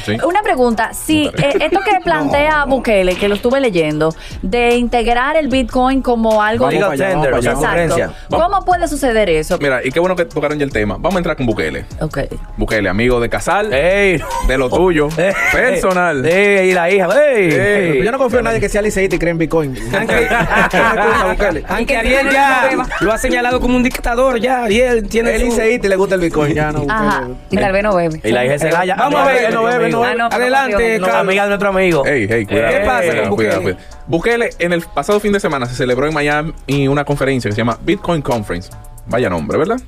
Sí. 0.04 0.16
Una 0.26 0.40
pregunta, 0.42 0.94
si 0.94 1.26
eh, 1.26 1.32
esto 1.60 1.80
que 1.84 2.00
plantea 2.04 2.64
Bukele, 2.64 3.16
que 3.16 3.28
lo 3.28 3.34
estuve 3.34 3.60
leyendo, 3.60 4.14
de 4.40 4.76
integrar 4.76 5.36
el 5.36 5.48
Bitcoin 5.48 6.00
como 6.00 6.42
algo... 6.42 6.64
Vamos 6.66 6.80
para 6.80 6.92
allá. 6.92 7.10
Exacto. 7.10 7.52
Concurrencia. 7.54 8.10
¿Cómo 8.30 8.64
puede 8.64 8.88
suceder 8.88 9.28
eso? 9.28 9.58
Mira, 9.60 9.80
y 9.84 9.90
qué 9.90 10.00
bueno 10.00 10.16
que 10.16 10.24
tocaron 10.24 10.58
ya 10.58 10.64
el 10.64 10.72
tema. 10.72 10.94
Vamos 10.94 11.16
a 11.16 11.18
entrar 11.18 11.36
con 11.36 11.44
Bukele. 11.44 11.84
Ok. 12.00 12.18
Bukele, 12.56 12.88
amigo 12.88 13.20
de 13.20 13.28
Casal, 13.28 13.70
¡Ey! 13.74 14.18
de 14.46 14.56
lo 14.58 14.70
tuyo, 14.70 15.08
personal. 15.52 16.24
¡Ey! 16.24 16.70
Y 16.70 16.72
la 16.72 16.90
hija. 16.90 17.08
¡Ey! 17.34 18.02
Yo 18.02 18.10
no 18.10 18.16
confío 18.16 18.38
en 18.38 18.46
nadie 18.46 18.60
que 18.60 18.70
sea 18.70 18.80
liceísta 18.80 19.16
y 19.16 19.18
cree 19.18 19.32
en 19.32 19.38
Bitcoin. 19.38 19.76
Aunque, 21.68 21.96
Ariel 21.96 22.30
ya 22.30 22.70
lo 23.00 23.12
ha 23.12 23.18
señalado 23.18 23.60
como 23.60 23.76
un 23.76 23.82
dictador, 23.82 24.40
ya 24.40 24.64
Ariel 24.64 25.06
tiene 25.08 25.38
su- 25.38 25.44
liceísta 25.44 25.86
y 25.86 25.90
le 25.90 25.96
gusta 25.96 26.14
el 26.14 26.22
Bitcoin. 26.22 26.54
Ya 26.54 26.72
no. 26.72 26.84
Ajá. 26.88 27.28
Y 27.50 27.56
tal 27.56 27.72
vez 27.72 27.82
no 27.82 27.94
bebe. 27.94 28.20
Y 28.24 28.30
la 28.32 28.44
hija 28.44 28.52
de 28.54 28.58
Celaya. 28.58 28.94
Vamos 28.96 29.20
a 29.20 29.26
ver, 29.26 29.57
no 29.59 29.64
bebe, 29.64 29.88
no 29.90 30.04
Ah, 30.04 30.28
Adelante. 30.32 30.98
Carlos. 31.00 31.16
Amiga 31.16 31.42
de 31.44 31.48
nuestro 31.50 31.68
amigo. 31.68 32.06
Ey, 32.06 32.26
hey, 32.28 32.46
cuidado. 32.46 32.72
¿Qué 32.72 32.80
pasa 32.86 33.00
cuidado, 33.00 33.20
con 33.22 33.30
Bukele? 33.30 33.62
cuidado. 33.62 33.78
Bukele, 34.06 34.50
en 34.59 34.72
el 34.72 34.82
pasado 34.82 35.20
fin 35.20 35.32
de 35.32 35.40
semana 35.40 35.66
se 35.66 35.74
celebró 35.74 36.06
en 36.06 36.14
Miami 36.14 36.52
una 36.88 37.04
conferencia 37.04 37.48
que 37.48 37.54
se 37.54 37.59
llama 37.61 37.78
Bitcoin 37.82 38.22
Conference. 38.22 38.70
Vaya 39.06 39.28
nombre, 39.30 39.59
¿verdad? 39.59 39.78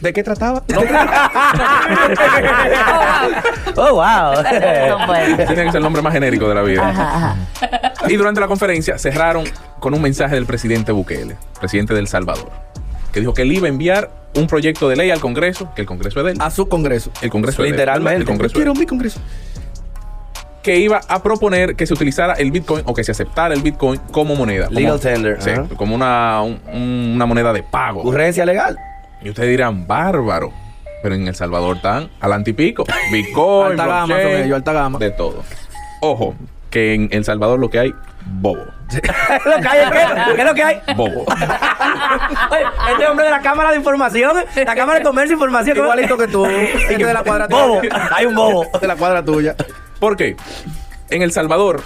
¿De 0.00 0.12
qué 0.12 0.22
trataba? 0.22 0.62
Oh, 3.76 3.94
wow. 3.94 4.34
Puede. 5.06 5.34
Tiene 5.46 5.64
que 5.64 5.70
ser 5.70 5.76
el 5.76 5.82
nombre 5.82 6.02
más 6.02 6.12
genérico 6.12 6.48
de 6.48 6.54
la 6.54 6.62
vida. 6.62 6.88
Ajá, 6.88 7.16
ajá. 7.16 7.36
Y 8.08 8.16
durante 8.16 8.40
la 8.40 8.46
conferencia 8.48 8.98
cerraron 8.98 9.44
con 9.80 9.94
un 9.94 10.02
mensaje 10.02 10.34
del 10.34 10.44
presidente 10.46 10.92
Bukele, 10.92 11.36
presidente 11.58 11.94
del 11.94 12.06
Salvador, 12.08 12.50
que 13.12 13.20
dijo 13.20 13.34
que 13.34 13.42
él 13.42 13.52
iba 13.52 13.66
a 13.66 13.70
enviar 13.70 14.10
un 14.34 14.46
proyecto 14.46 14.88
de 14.88 14.96
ley 14.96 15.10
al 15.10 15.20
Congreso, 15.20 15.68
que 15.74 15.82
el 15.82 15.86
Congreso 15.86 16.20
es 16.20 16.24
de 16.26 16.32
él. 16.32 16.38
A 16.40 16.50
su 16.50 16.68
congreso. 16.68 17.10
El 17.20 17.30
Congreso 17.30 17.62
Literalmente. 17.62 18.20
El 18.20 18.24
Congreso 18.26 18.54
Quiero 18.54 18.74
mi 18.74 18.86
congreso. 18.86 19.20
que 20.62 20.76
iba 20.78 21.00
a 21.08 21.22
proponer 21.22 21.74
que 21.74 21.86
se 21.86 21.92
utilizara 21.94 22.34
el 22.34 22.52
Bitcoin 22.52 22.82
o 22.86 22.94
que 22.94 23.02
se 23.02 23.10
aceptara 23.12 23.52
el 23.52 23.62
Bitcoin 23.62 24.00
como 24.12 24.36
moneda. 24.36 24.66
como- 24.66 24.78
Legal 24.78 25.00
tender, 25.00 25.42
Sí, 25.42 25.50
como 25.76 25.94
una, 25.94 26.40
un- 26.42 27.12
una 27.16 27.26
moneda 27.26 27.52
de 27.52 27.62
pago. 27.64 28.00
Ocurrencia 28.00 28.46
legal. 28.46 28.78
Y 29.22 29.28
ustedes 29.30 29.50
dirán, 29.50 29.86
bárbaro. 29.86 30.52
Pero 31.02 31.16
en 31.16 31.26
El 31.26 31.34
Salvador 31.34 31.76
están 31.78 32.10
al 32.20 32.32
antipico. 32.32 32.84
Bitcoin, 33.10 33.72
Alta 33.80 33.86
gama 33.86 34.06
blockchain, 34.06 34.28
son 34.36 34.40
ellos, 34.44 34.56
alta 34.56 34.72
gama. 34.72 34.98
De 35.00 35.10
todo. 35.10 35.42
Ojo, 36.00 36.34
que 36.70 36.94
en 36.94 37.08
El 37.10 37.24
Salvador 37.24 37.58
lo 37.58 37.68
que 37.68 37.80
hay, 37.80 37.92
bobo. 38.26 38.64
¿Qué 38.90 38.96
es 39.36 39.44
lo 39.44 39.60
que 39.60 39.68
hay? 39.68 39.90
¿Qué, 39.90 40.34
¿Qué 40.34 40.40
es 40.42 40.46
lo 40.46 40.54
que 40.54 40.62
hay? 40.62 40.80
Bobo. 40.96 41.24
Oye, 42.50 42.62
este 42.92 43.06
hombre 43.06 43.24
de 43.24 43.30
la 43.30 43.40
Cámara 43.40 43.70
de 43.70 43.76
Información, 43.76 44.36
la 44.54 44.74
Cámara 44.74 44.98
de 44.98 45.04
Comercio 45.04 45.32
e 45.32 45.36
Información. 45.36 45.76
Igualito 45.76 46.16
que 46.18 46.28
tú. 46.28 46.44
Que 46.88 46.96
de 46.98 47.14
la 47.14 47.22
cuadra 47.22 47.46
Bobo. 47.48 47.80
Hay 48.14 48.26
un 48.26 48.34
bobo. 48.34 48.66
De 48.80 48.86
la 48.86 48.96
cuadra 48.96 49.24
tuya. 49.24 49.54
¿Por 49.98 50.16
qué? 50.16 50.36
En 51.10 51.22
El 51.22 51.32
Salvador, 51.32 51.82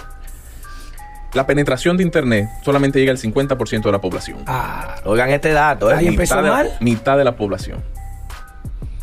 la 1.33 1.45
penetración 1.45 1.97
de 1.97 2.03
Internet 2.03 2.47
solamente 2.63 2.99
llega 2.99 3.11
al 3.11 3.17
50% 3.17 3.83
de 3.83 3.91
la 3.91 3.99
población. 4.01 4.39
Ah, 4.47 4.95
Oigan 5.05 5.29
este 5.29 5.51
dato, 5.53 5.89
Ahí 5.89 6.05
¿eh? 6.05 6.09
empezó 6.09 6.35
mitad, 6.35 6.43
de, 6.43 6.49
mal. 6.49 6.71
mitad 6.79 7.17
de 7.17 7.23
la 7.23 7.35
población. 7.35 7.83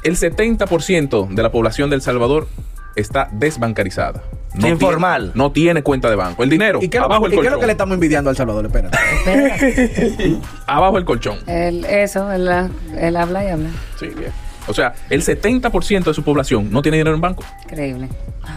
El 0.02 0.16
70% 0.16 1.28
de 1.28 1.42
la 1.42 1.50
población 1.50 1.88
de 1.90 1.96
El 1.96 2.02
Salvador 2.02 2.48
está 2.96 3.28
desbancarizada. 3.32 4.22
No 4.54 4.68
Informal. 4.68 5.20
tiene- 5.22 5.32
no 5.34 5.52
tiene 5.52 5.82
cuenta 5.82 6.08
de 6.10 6.16
banco. 6.16 6.42
El 6.44 6.50
dinero, 6.50 6.78
¿Y 6.80 6.88
qué, 6.88 6.98
es 6.98 7.00
lo- 7.00 7.06
abajo 7.06 7.26
el 7.26 7.34
y 7.34 7.38
qué 7.38 7.46
es 7.46 7.52
lo 7.52 7.58
que 7.58 7.66
le 7.66 7.72
estamos 7.72 7.94
envidiando 7.94 8.30
al 8.30 8.36
Salvador? 8.36 8.66
Espérate. 8.66 8.96
Espérate. 9.16 10.36
Abajo 10.66 10.96
el 10.98 11.04
colchón. 11.04 11.38
Él, 11.46 11.84
eso, 11.84 12.30
él, 12.32 12.48
él 12.96 13.16
habla 13.16 13.44
y 13.44 13.48
habla. 13.48 13.68
Sí, 13.98 14.06
bien. 14.06 14.30
O 14.66 14.72
sea, 14.72 14.94
el 15.10 15.22
70% 15.22 16.04
de 16.04 16.14
su 16.14 16.22
población 16.22 16.68
no 16.70 16.80
tiene 16.80 16.96
dinero 16.98 17.14
en 17.14 17.20
banco. 17.20 17.44
Increíble. 17.64 18.08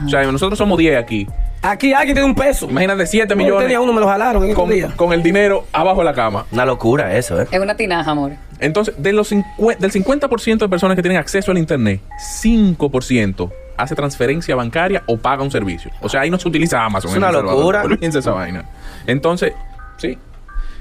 O 0.05 0.09
sea, 0.09 0.23
nosotros 0.31 0.57
somos 0.57 0.77
10 0.77 0.97
aquí. 0.97 1.27
aquí 1.61 1.91
alguien 1.93 2.15
tiene 2.15 2.29
un 2.29 2.35
peso. 2.35 2.69
Imagínate 2.69 3.05
7 3.07 3.27
Yo 3.29 3.35
millones 3.35 3.63
tenía 3.63 3.81
uno, 3.81 3.91
me 3.91 3.99
lo 3.99 4.07
jalaron 4.07 4.43
en 4.45 4.53
con, 4.53 4.69
con 4.95 5.11
el 5.13 5.21
dinero 5.21 5.65
abajo 5.73 5.99
de 5.99 6.05
la 6.05 6.13
cama. 6.13 6.45
Una 6.51 6.65
locura 6.65 7.13
eso, 7.17 7.41
¿eh? 7.41 7.47
Es 7.51 7.59
una 7.59 7.75
tinaja, 7.75 8.11
amor. 8.11 8.31
Entonces, 8.59 8.93
de 8.97 9.11
los 9.11 9.31
cincu- 9.31 9.77
del 9.77 9.91
50% 9.91 10.59
de 10.59 10.69
personas 10.69 10.95
que 10.95 11.01
tienen 11.01 11.17
acceso 11.19 11.51
al 11.51 11.57
Internet, 11.57 11.99
5% 12.41 13.51
hace 13.77 13.95
transferencia 13.95 14.55
bancaria 14.55 15.03
o 15.05 15.17
paga 15.17 15.43
un 15.43 15.51
servicio. 15.51 15.91
O 16.01 16.09
sea, 16.09 16.21
ahí 16.21 16.29
no 16.29 16.39
se 16.39 16.47
utiliza 16.47 16.83
Amazon. 16.83 17.11
Es 17.11 17.17
una 17.17 17.31
locura. 17.31 17.83
Olvídense 17.83 18.19
esa 18.19 18.31
vaina. 18.31 18.65
Entonces, 19.05 19.53
sí. 19.97 20.17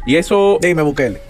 Y 0.07 0.17
eso, 0.17 0.59
Dime, 0.61 0.83
Bukele. 0.83 1.21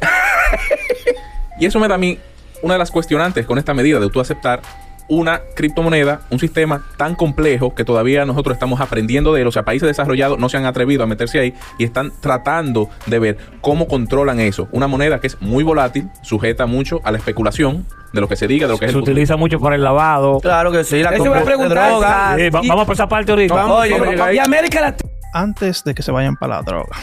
y 1.59 1.67
eso 1.67 1.79
me 1.81 1.89
da 1.89 1.97
a 1.97 1.99
mí 1.99 2.19
una 2.63 2.75
de 2.75 2.79
las 2.79 2.91
cuestionantes 2.91 3.47
con 3.47 3.59
esta 3.59 3.75
medida 3.75 4.01
de 4.01 4.09
tú 4.11 4.21
aceptar 4.21 4.61
una 5.09 5.41
criptomoneda, 5.55 6.23
un 6.31 6.39
sistema 6.39 6.85
tan 6.97 7.15
complejo 7.15 7.75
que 7.75 7.85
todavía 7.85 8.25
nosotros 8.25 8.55
estamos 8.55 8.81
aprendiendo 8.81 9.33
de 9.33 9.43
él. 9.43 9.47
O 9.47 9.53
sea, 9.53 9.63
países 9.65 9.87
desarrollados 9.87 10.39
no 10.39 10.49
se 10.49 10.57
han 10.57 10.67
atrevido 10.67 11.05
a 11.05 11.07
meterse 11.07 11.39
ahí 11.39 11.55
y 11.79 11.85
están 11.85 12.13
tratando 12.21 12.91
de 13.07 13.19
ver 13.19 13.39
cómo 13.61 13.87
controlan 13.87 14.41
eso. 14.41 14.69
Una 14.73 14.87
moneda 14.89 15.21
que 15.21 15.29
es 15.29 15.41
muy 15.41 15.63
volátil, 15.65 16.09
sujeta 16.23 16.67
mucho 16.67 17.01
a 17.05 17.13
la 17.13 17.19
especulación 17.19 17.87
de 18.13 18.21
lo 18.21 18.29
que 18.29 18.37
se 18.37 18.47
diga, 18.47 18.67
de 18.67 18.73
lo 18.73 18.79
que 18.79 18.87
es 18.87 18.91
Se 18.93 18.97
el 18.97 19.01
futuro. 19.01 19.13
utiliza 19.13 19.37
mucho 19.37 19.61
para 19.61 19.77
el 19.77 19.85
lavado. 19.85 20.41
Claro 20.41 20.73
que 20.73 20.83
sí, 20.85 21.03
la 21.03 21.11
Eso 21.15 21.25
preguntar, 21.45 21.69
droga. 21.91 22.35
Sí, 22.37 22.49
va- 22.51 22.61
y- 22.65 22.69
vamos 22.69 22.85
por 22.87 22.95
esa 22.95 23.09
parte 23.09 23.31
ahorita. 23.33 23.55
Vamos, 23.55 23.81
Oye, 23.83 23.99
vamos. 23.99 24.35
Y 24.35 24.39
América 24.39 24.81
Latina. 24.81 25.11
Antes 25.35 25.85
de 25.85 25.95
que 25.95 26.03
se 26.03 26.11
vayan 26.13 26.37
para 26.37 26.57
la 26.57 26.63
droga. 26.63 26.97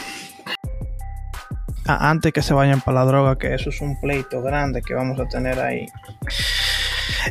a- 1.86 2.08
antes 2.10 2.32
que 2.32 2.40
se 2.42 2.54
vayan 2.54 2.80
para 2.80 3.00
la 3.00 3.04
droga, 3.04 3.36
que 3.36 3.54
eso 3.54 3.68
es 3.68 3.80
un 3.82 4.00
pleito 4.00 4.40
grande 4.42 4.80
que 4.82 4.94
vamos 4.94 5.20
a 5.20 5.26
tener 5.28 5.60
ahí. 5.60 5.86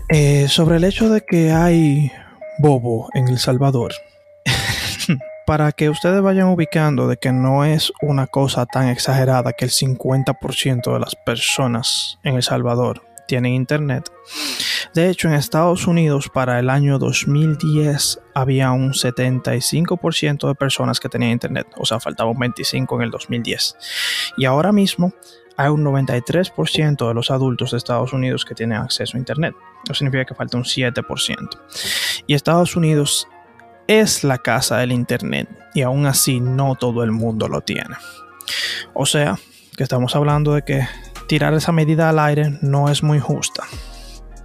Eh, 0.10 0.48
sobre 0.48 0.78
el 0.78 0.84
hecho 0.84 1.10
de 1.10 1.22
que 1.22 1.52
hay 1.52 2.12
bobo 2.60 3.10
en 3.14 3.28
El 3.28 3.40
Salvador. 3.40 3.94
Para 5.46 5.72
que 5.72 5.90
ustedes 5.90 6.22
vayan 6.22 6.48
ubicando 6.48 7.08
de 7.08 7.18
que 7.18 7.32
no 7.32 7.66
es 7.66 7.92
una 8.02 8.28
cosa 8.28 8.66
tan 8.66 8.88
exagerada 8.88 9.54
que 9.54 9.66
el 9.66 9.72
50% 9.72 10.94
de 10.94 11.00
las 11.00 11.16
personas 11.16 12.18
en 12.24 12.36
El 12.36 12.44
Salvador 12.44 13.02
tienen 13.28 13.54
internet. 13.54 14.10
De 14.94 15.10
hecho, 15.10 15.28
en 15.28 15.34
Estados 15.34 15.88
Unidos 15.88 16.30
para 16.32 16.60
el 16.60 16.70
año 16.70 17.00
2010 17.00 18.20
había 18.34 18.72
un 18.72 18.92
75% 18.92 20.48
de 20.48 20.56
personas 20.56 21.00
que 21.00 21.10
tenían 21.10 21.32
internet, 21.32 21.68
o 21.78 21.86
sea, 21.86 22.00
faltaba 22.00 22.30
un 22.30 22.38
25% 22.38 22.96
en 22.96 23.02
el 23.02 23.12
2010. 23.12 23.76
Y 24.38 24.46
ahora 24.46 24.72
mismo 24.72 25.14
hay 25.58 25.70
un 25.70 25.84
93% 25.84 27.08
de 27.08 27.14
los 27.14 27.32
adultos 27.32 27.72
de 27.72 27.78
Estados 27.78 28.14
Unidos 28.14 28.46
que 28.46 28.56
tienen 28.56 28.78
acceso 28.78 29.18
a 29.18 29.20
internet. 29.20 29.56
Eso 29.84 29.94
significa 29.94 30.26
que 30.26 30.36
falta 30.36 30.58
un 30.58 30.64
7%. 30.64 31.50
Y 32.28 32.34
Estados 32.34 32.76
Unidos 32.76 33.28
es 33.88 34.24
la 34.24 34.38
casa 34.38 34.78
del 34.78 34.92
internet 34.92 35.50
y 35.74 35.82
aún 35.82 36.06
así 36.06 36.40
no 36.40 36.76
todo 36.76 37.04
el 37.04 37.12
mundo 37.12 37.48
lo 37.48 37.62
tiene. 37.62 37.96
O 38.94 39.06
sea, 39.06 39.38
que 39.76 39.84
estamos 39.84 40.16
hablando 40.16 40.54
de 40.54 40.64
que 40.64 40.88
tirar 41.28 41.54
esa 41.54 41.72
medida 41.72 42.10
al 42.10 42.20
aire 42.20 42.58
no 42.62 42.90
es 42.90 43.04
muy 43.04 43.20
justa. 43.20 43.64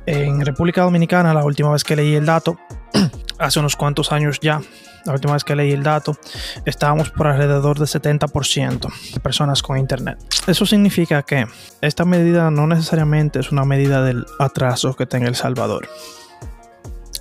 En 0.07 0.45
República 0.45 0.83
Dominicana, 0.83 1.35
la 1.35 1.45
última 1.45 1.71
vez 1.71 1.85
que 1.85 1.97
leí 1.97 2.15
el 2.15 2.25
dato, 2.25 2.59
hace 3.39 3.61
unos 3.61 3.77
cuantos 3.77 4.11
años 4.11 4.39
ya, 4.41 4.61
la 5.09 5.15
última 5.15 5.33
vez 5.33 5.45
que 5.45 5.57
leí 5.57 5.73
el 5.73 5.83
dato, 5.83 6.17
estábamos 6.65 7.11
por 7.11 7.27
alrededor 7.27 7.79
de 7.79 7.87
70% 7.87 9.13
de 9.15 9.21
personas 9.21 9.63
con 9.63 9.79
internet. 9.79 10.19
Eso 10.47 10.67
significa 10.67 11.23
que 11.23 11.47
esta 11.81 12.05
medida 12.05 12.51
no 12.51 12.67
necesariamente 12.67 13.41
es 13.41 13.51
una 13.51 13.65
medida 13.65 14.03
del 14.05 14.27
atraso 14.39 14.95
que 14.95 15.07
tenga 15.07 15.29
El 15.29 15.35
Salvador. 15.35 15.89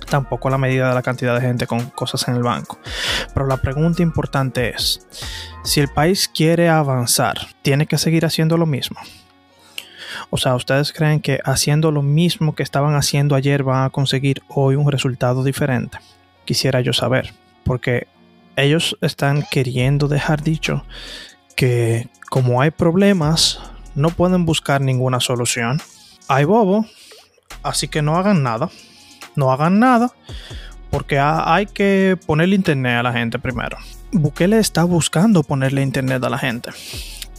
Tampoco 0.08 0.48
la 0.48 0.58
medida 0.58 0.88
de 0.88 0.94
la 0.94 1.02
cantidad 1.02 1.34
de 1.34 1.40
gente 1.40 1.66
con 1.66 1.90
cosas 1.90 2.28
en 2.28 2.36
el 2.36 2.42
banco. 2.42 2.78
Pero 3.34 3.46
la 3.46 3.56
pregunta 3.58 4.02
importante 4.02 4.70
es, 4.70 5.06
si 5.64 5.80
el 5.80 5.88
país 5.88 6.28
quiere 6.28 6.68
avanzar, 6.68 7.38
¿tiene 7.62 7.86
que 7.86 7.98
seguir 7.98 8.24
haciendo 8.24 8.56
lo 8.56 8.66
mismo? 8.66 8.98
O 10.30 10.36
sea, 10.36 10.54
¿ustedes 10.54 10.92
creen 10.92 11.20
que 11.20 11.40
haciendo 11.44 11.90
lo 11.90 12.02
mismo 12.02 12.54
que 12.54 12.62
estaban 12.62 12.94
haciendo 12.94 13.34
ayer 13.34 13.62
van 13.62 13.84
a 13.84 13.90
conseguir 13.90 14.42
hoy 14.48 14.76
un 14.76 14.90
resultado 14.90 15.42
diferente? 15.42 15.98
Quisiera 16.44 16.80
yo 16.80 16.92
saber, 16.92 17.34
porque 17.64 18.06
ellos 18.56 18.96
están 19.00 19.44
queriendo 19.50 20.08
dejar 20.08 20.42
dicho 20.42 20.84
que 21.56 22.08
como 22.30 22.60
hay 22.60 22.70
problemas, 22.70 23.60
no 23.94 24.10
pueden 24.10 24.44
buscar 24.46 24.80
ninguna 24.80 25.20
solución. 25.20 25.80
Hay 26.28 26.44
bobo, 26.44 26.86
así 27.62 27.88
que 27.88 28.02
no 28.02 28.16
hagan 28.16 28.42
nada. 28.42 28.68
No 29.36 29.52
hagan 29.52 29.78
nada, 29.78 30.12
porque 30.90 31.18
ha- 31.18 31.54
hay 31.54 31.66
que 31.66 32.18
ponerle 32.26 32.56
internet 32.56 32.98
a 32.98 33.02
la 33.04 33.12
gente 33.12 33.38
primero. 33.38 33.76
Bukele 34.10 34.58
está 34.58 34.82
buscando 34.84 35.42
ponerle 35.44 35.82
internet 35.82 36.22
a 36.24 36.28
la 36.30 36.38
gente. 36.38 36.70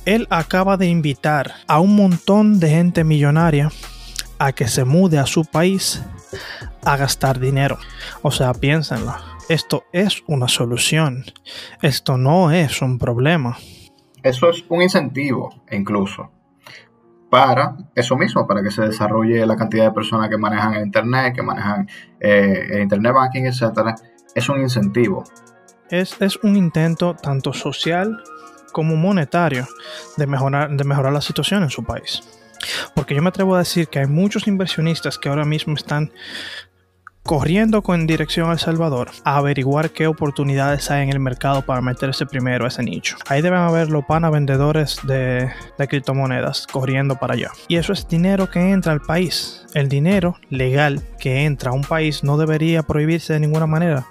Él 0.06 0.26
acaba 0.30 0.78
de 0.78 0.88
invitar 0.88 1.54
a 1.68 1.80
un 1.82 1.96
montón 1.96 2.60
de 2.60 2.70
gente 2.70 3.04
millonaria 3.04 3.70
a 4.38 4.54
que 4.54 4.68
se 4.70 4.86
mude 4.86 5.20
a 5.20 5.26
su 5.26 5.44
país 5.44 6.02
a 6.86 6.98
gastar 6.98 7.40
dinero. 7.40 7.78
O 8.22 8.32
sea, 8.32 8.54
piénsenlo. 8.54 9.16
Esto 9.50 9.84
es 9.92 10.24
una 10.28 10.48
solución. 10.48 11.26
Esto 11.82 12.18
no 12.18 12.52
es 12.52 12.82
un 12.82 13.00
problema. 13.00 13.58
Eso 14.22 14.50
es 14.50 14.64
un 14.70 14.82
incentivo, 14.82 15.64
incluso, 15.72 16.30
para 17.30 17.78
eso 17.96 18.18
mismo, 18.18 18.46
para 18.46 18.62
que 18.62 18.70
se 18.70 18.82
desarrolle 18.82 19.46
la 19.46 19.56
cantidad 19.56 19.86
de 19.86 19.92
personas 19.92 20.30
que 20.30 20.38
manejan 20.38 20.74
el 20.74 20.86
Internet, 20.86 21.34
que 21.36 21.42
manejan 21.42 21.88
eh, 22.20 22.68
el 22.72 22.82
Internet 22.82 23.14
Banking, 23.14 23.44
etcétera. 23.44 23.96
Es 24.36 24.50
un 24.50 24.60
incentivo. 24.62 25.24
Es, 25.90 26.22
es 26.22 26.38
un 26.44 26.56
intento 26.58 27.16
tanto 27.16 27.54
social 27.54 28.22
como 28.72 28.96
monetario 28.96 29.68
de 30.18 30.28
mejorar, 30.28 30.70
de 30.70 30.84
mejorar 30.84 31.14
la 31.14 31.22
situación 31.22 31.64
en 31.64 31.70
su 31.70 31.84
país. 31.84 32.22
Porque 32.94 33.16
yo 33.16 33.22
me 33.22 33.30
atrevo 33.30 33.56
a 33.56 33.60
decir 33.60 33.88
que 33.88 34.00
hay 34.00 34.08
muchos 34.08 34.48
inversionistas 34.48 35.18
que 35.18 35.30
ahora 35.30 35.46
mismo 35.46 35.76
están 35.76 36.12
corriendo 37.30 37.84
con 37.84 38.08
dirección 38.08 38.50
a 38.50 38.54
El 38.54 38.58
Salvador 38.58 39.12
averiguar 39.24 39.92
qué 39.92 40.08
oportunidades 40.08 40.90
hay 40.90 41.04
en 41.04 41.10
el 41.10 41.20
mercado 41.20 41.62
para 41.62 41.80
meterse 41.80 42.26
primero 42.26 42.66
a 42.66 42.70
ese 42.70 42.82
nicho. 42.82 43.18
Ahí 43.28 43.44
deben 43.44 43.60
haber 43.60 43.92
los 43.92 44.04
panas 44.06 44.32
vendedores 44.32 44.98
de, 45.04 45.48
de 45.78 45.88
criptomonedas 45.88 46.66
corriendo 46.66 47.18
para 47.18 47.36
allá. 47.36 47.52
Y 47.68 47.76
eso 47.76 47.94
es 47.94 48.08
dinero 48.08 48.50
que 48.50 48.72
entra 48.72 48.94
al 48.94 49.02
país. 49.02 49.64
El 49.76 49.90
dinero 49.90 50.38
legal 50.50 51.04
que 51.20 51.46
entra 51.46 51.70
a 51.70 51.76
un 51.76 51.84
país 51.84 52.24
no 52.24 52.36
debería 52.36 52.82
prohibirse 52.82 53.34
de 53.34 53.42
ninguna 53.42 53.68
manera. 53.68 54.08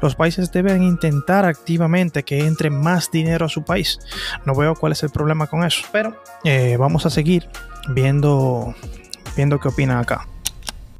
Los 0.00 0.14
países 0.14 0.50
deben 0.50 0.82
intentar 0.82 1.44
activamente 1.44 2.22
que 2.22 2.46
entre 2.46 2.70
más 2.70 3.10
dinero 3.10 3.44
a 3.44 3.50
su 3.50 3.64
país. 3.64 3.98
No 4.46 4.54
veo 4.54 4.76
cuál 4.76 4.92
es 4.92 5.02
el 5.02 5.10
problema 5.10 5.46
con 5.46 5.62
eso. 5.62 5.84
Pero 5.92 6.16
eh, 6.42 6.78
vamos 6.78 7.04
a 7.04 7.10
seguir 7.10 7.50
viendo, 7.90 8.74
viendo 9.36 9.60
qué 9.60 9.68
opinan 9.68 9.98
acá. 9.98 10.26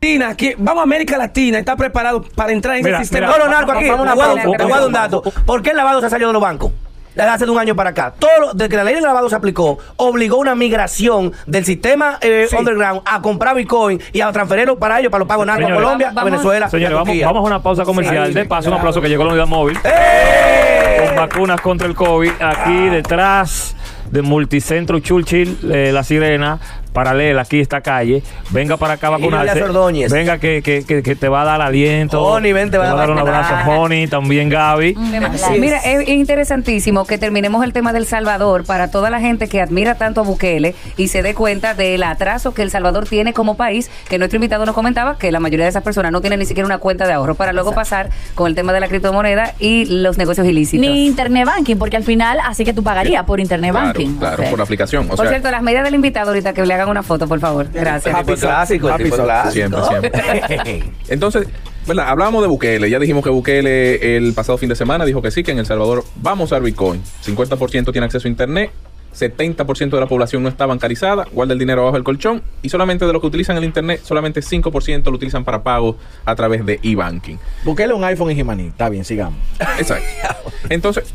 Latina, 0.03 0.37
que- 0.37 0.57
vamos 0.59 0.81
a 0.81 0.83
América 0.83 1.17
Latina, 1.17 1.61
está 1.61 1.77
preparado 1.77 2.23
para 2.35 2.51
entrar 2.53 2.77
en 2.77 2.83
Mira, 2.85 2.97
el 2.99 3.05
sistema. 3.05 3.29
mira, 3.29 3.39
no, 3.39 3.45
no, 3.45 3.51
narco, 3.53 3.71
aquí, 3.71 3.85
te 3.85 3.91
vamos 3.93 4.09
a 4.09 4.15
voy 4.15 4.25
a- 4.25 4.27
pausa, 4.27 4.43
te 4.43 4.65
voy 4.65 4.73
a 4.73 4.77
dar 4.77 4.87
un 4.89 4.93
dato. 4.93 5.23
¿Por 5.47 5.63
qué 5.63 5.71
el 5.71 5.77
lavado 5.77 6.01
se 6.01 6.07
ha 6.07 6.11
salido 6.11 6.31
de 6.31 6.33
los 6.33 6.43
bancos? 6.43 6.73
Desde 7.15 7.29
hace 7.31 7.45
de 7.45 7.51
un 7.53 7.59
año 7.61 7.77
para 7.77 7.91
acá. 7.91 8.13
Todo 8.19 8.31
lo- 8.41 8.53
desde 8.53 8.69
que 8.69 8.77
la 8.79 8.83
ley 8.83 8.95
del 8.97 9.05
lavado 9.05 9.29
se 9.29 9.37
aplicó, 9.37 9.79
obligó 9.99 10.39
una 10.39 10.57
migración 10.57 11.33
del 11.47 11.65
sistema 11.65 12.19
eh, 12.21 12.49
underground 12.59 13.03
a 13.05 13.23
comprar 13.23 13.55
Bitcoin 13.55 14.01
y 14.13 14.21
a 14.23 14.33
transferirlo 14.33 14.77
para 14.77 14.99
ellos, 14.99 15.13
para 15.13 15.21
los 15.21 15.29
pagos 15.29 15.47
narcos 15.47 15.71
a 15.71 15.75
Colombia, 15.75 16.13
a 16.17 16.25
Venezuela. 16.25 16.69
Señores, 16.69 16.97
vamos, 16.99 17.17
vamos 17.23 17.45
a 17.45 17.47
una 17.47 17.63
pausa 17.63 17.85
comercial. 17.85 18.27
Sí, 18.27 18.33
de 18.35 18.45
paso, 18.45 18.71
un 18.71 18.75
aplauso 18.75 19.01
que 19.01 19.09
llegó 19.09 19.23
la 19.23 19.31
unidad 19.31 19.47
móvil. 19.47 19.79
¡Eh! 19.85 21.05
Con 21.07 21.15
vacunas 21.17 21.61
contra 21.61 21.87
el 21.87 21.95
COVID. 21.95 22.33
Aquí 22.41 22.89
detrás 22.89 23.77
de 24.13 24.23
Multicentro 24.23 25.01
Churchill, 25.01 25.59
eh, 25.73 25.91
La 25.93 26.05
Sirena, 26.05 26.61
paralela 26.93 27.43
aquí 27.43 27.59
esta 27.59 27.81
calle. 27.81 28.23
Venga 28.51 28.77
para 28.77 28.95
acá 28.95 29.07
a 29.09 29.11
vacunarse. 29.11 29.63
Ordóñez. 29.63 30.13
Venga 30.13 30.39
que, 30.39 30.63
que, 30.63 30.85
que, 30.85 31.03
que 31.03 31.17
te 31.17 31.29
va 31.29 31.43
a 31.43 31.45
dar 31.45 31.63
aliento. 31.63 32.23
Honey, 32.23 32.53
ven, 32.53 32.71
te 32.71 32.77
va 32.79 32.91
a 32.91 32.93
a 32.93 32.95
dar 32.95 33.11
un 33.11 33.19
abrazo. 33.19 33.55
Honey, 33.71 34.07
también 34.07 34.51
Gaby. 34.51 34.95
Sí, 34.95 35.59
Mira, 35.59 35.79
es 35.79 36.07
interesantísimo 36.09 37.07
que 37.07 37.17
terminemos 37.17 37.65
el 37.65 37.73
tema 37.73 37.93
del 37.93 38.05
Salvador 38.07 38.65
para 38.65 38.91
toda 38.91 39.09
la 39.09 39.21
gente 39.21 39.49
que 39.49 39.61
admira 39.63 39.95
tanto 39.95 40.21
a 40.21 40.25
Bukele 40.25 40.75
y 40.99 41.09
se 41.09 41.23
dé 41.23 41.35
cuenta 41.35 41.75
del 41.75 42.03
atraso 42.03 42.53
que 42.53 42.63
El 42.63 42.71
Salvador 42.71 43.09
tiene 43.09 43.33
como 43.33 43.57
país, 43.57 43.91
que 44.11 44.19
nuestro 44.19 44.37
invitado 44.37 44.67
nos 44.67 44.75
comentaba 44.75 45.17
que 45.17 45.33
la 45.33 45.41
mayoría 45.41 45.65
de 45.65 45.71
esas 45.71 45.83
personas 45.83 46.13
no 46.13 46.21
tienen 46.21 46.39
ni 46.39 46.45
siquiera 46.45 46.67
una 46.67 46.79
cuenta 46.79 47.07
de 47.07 47.15
ahorro 47.15 47.35
para 47.35 47.55
luego 47.55 47.73
pasar 47.73 48.11
con 48.35 48.47
el 48.47 48.55
tema 48.55 48.75
de 48.75 48.81
la 48.81 48.89
criptomoneda 48.89 49.55
y 49.59 49.87
los 49.87 50.19
negocios 50.19 50.47
ilícitos. 50.47 50.87
Ni 50.87 51.07
internet 51.07 51.47
banking, 51.47 51.77
porque 51.77 51.97
al 51.97 52.05
final 52.05 52.39
así 52.45 52.67
que 52.67 52.75
tú 52.75 52.83
pagarías 52.83 53.25
por 53.25 53.41
internet 53.41 53.71
Claro, 53.71 53.87
banking. 53.87 54.02
Claro, 54.19 54.45
por 54.51 54.59
la 54.59 54.65
aplicación. 54.65 55.07
O 55.07 55.09
por 55.17 55.19
sea, 55.19 55.29
cierto, 55.29 55.51
las 55.51 55.63
medidas 55.63 55.85
del 55.85 55.95
invitado 55.95 56.29
ahorita 56.29 56.53
que 56.53 56.65
le 56.65 56.75
hagan 56.75 56.89
una 56.89 57.03
foto, 57.03 57.27
por 57.27 57.41
favor. 57.41 57.69
Gracias. 57.73 58.15
Happy 58.15 58.35
clásico, 58.35 58.89
Happy 58.89 59.11
clásico. 59.11 59.85
Siempre, 59.89 60.85
Entonces, 61.09 61.47
¿verdad? 61.87 62.09
Hablábamos 62.09 62.43
de 62.43 62.49
Bukele. 62.49 62.91
Ya 62.91 62.99
dijimos 62.99 63.25
que 63.25 63.31
Bukele 63.31 64.17
el 64.17 64.33
pasado 64.35 64.59
fin 64.59 64.69
de 64.69 64.77
semana 64.77 65.05
dijo 65.05 65.23
que 65.23 65.31
sí, 65.31 65.43
que 65.43 65.53
en 65.53 65.59
El 65.59 65.67
Salvador 65.67 66.05
vamos 66.17 66.53
a 66.53 66.57
usar 66.57 66.63
Bitcoin. 66.63 67.03
50% 67.25 67.93
tiene 67.93 68.05
acceso 68.07 68.29
a 68.29 68.31
Internet. 68.31 68.71
70% 69.15 69.91
de 69.91 70.01
la 70.01 70.07
población 70.07 70.43
no 70.43 70.49
está 70.49 70.67
bancarizada, 70.67 71.27
guarda 71.33 71.53
el 71.53 71.59
dinero 71.59 71.83
abajo 71.83 71.97
del 71.97 72.05
colchón 72.05 72.43
y 72.63 72.69
solamente 72.69 73.07
de 73.07 73.13
los 73.13 73.21
que 73.21 73.27
utilizan 73.27 73.57
el 73.57 73.65
internet, 73.65 74.01
solamente 74.03 74.41
5% 74.41 75.05
lo 75.05 75.13
utilizan 75.13 75.45
para 75.45 75.63
pago 75.63 75.99
a 76.25 76.35
través 76.35 76.65
de 76.65 76.81
e-banking. 76.83 77.39
Busquele 77.65 77.93
un 77.93 78.05
iPhone 78.05 78.31
en 78.31 78.37
Jimaní. 78.37 78.67
Está 78.69 78.89
bien, 78.89 79.05
sigamos. 79.05 79.39
Exacto. 79.79 80.07
Entonces, 80.69 81.13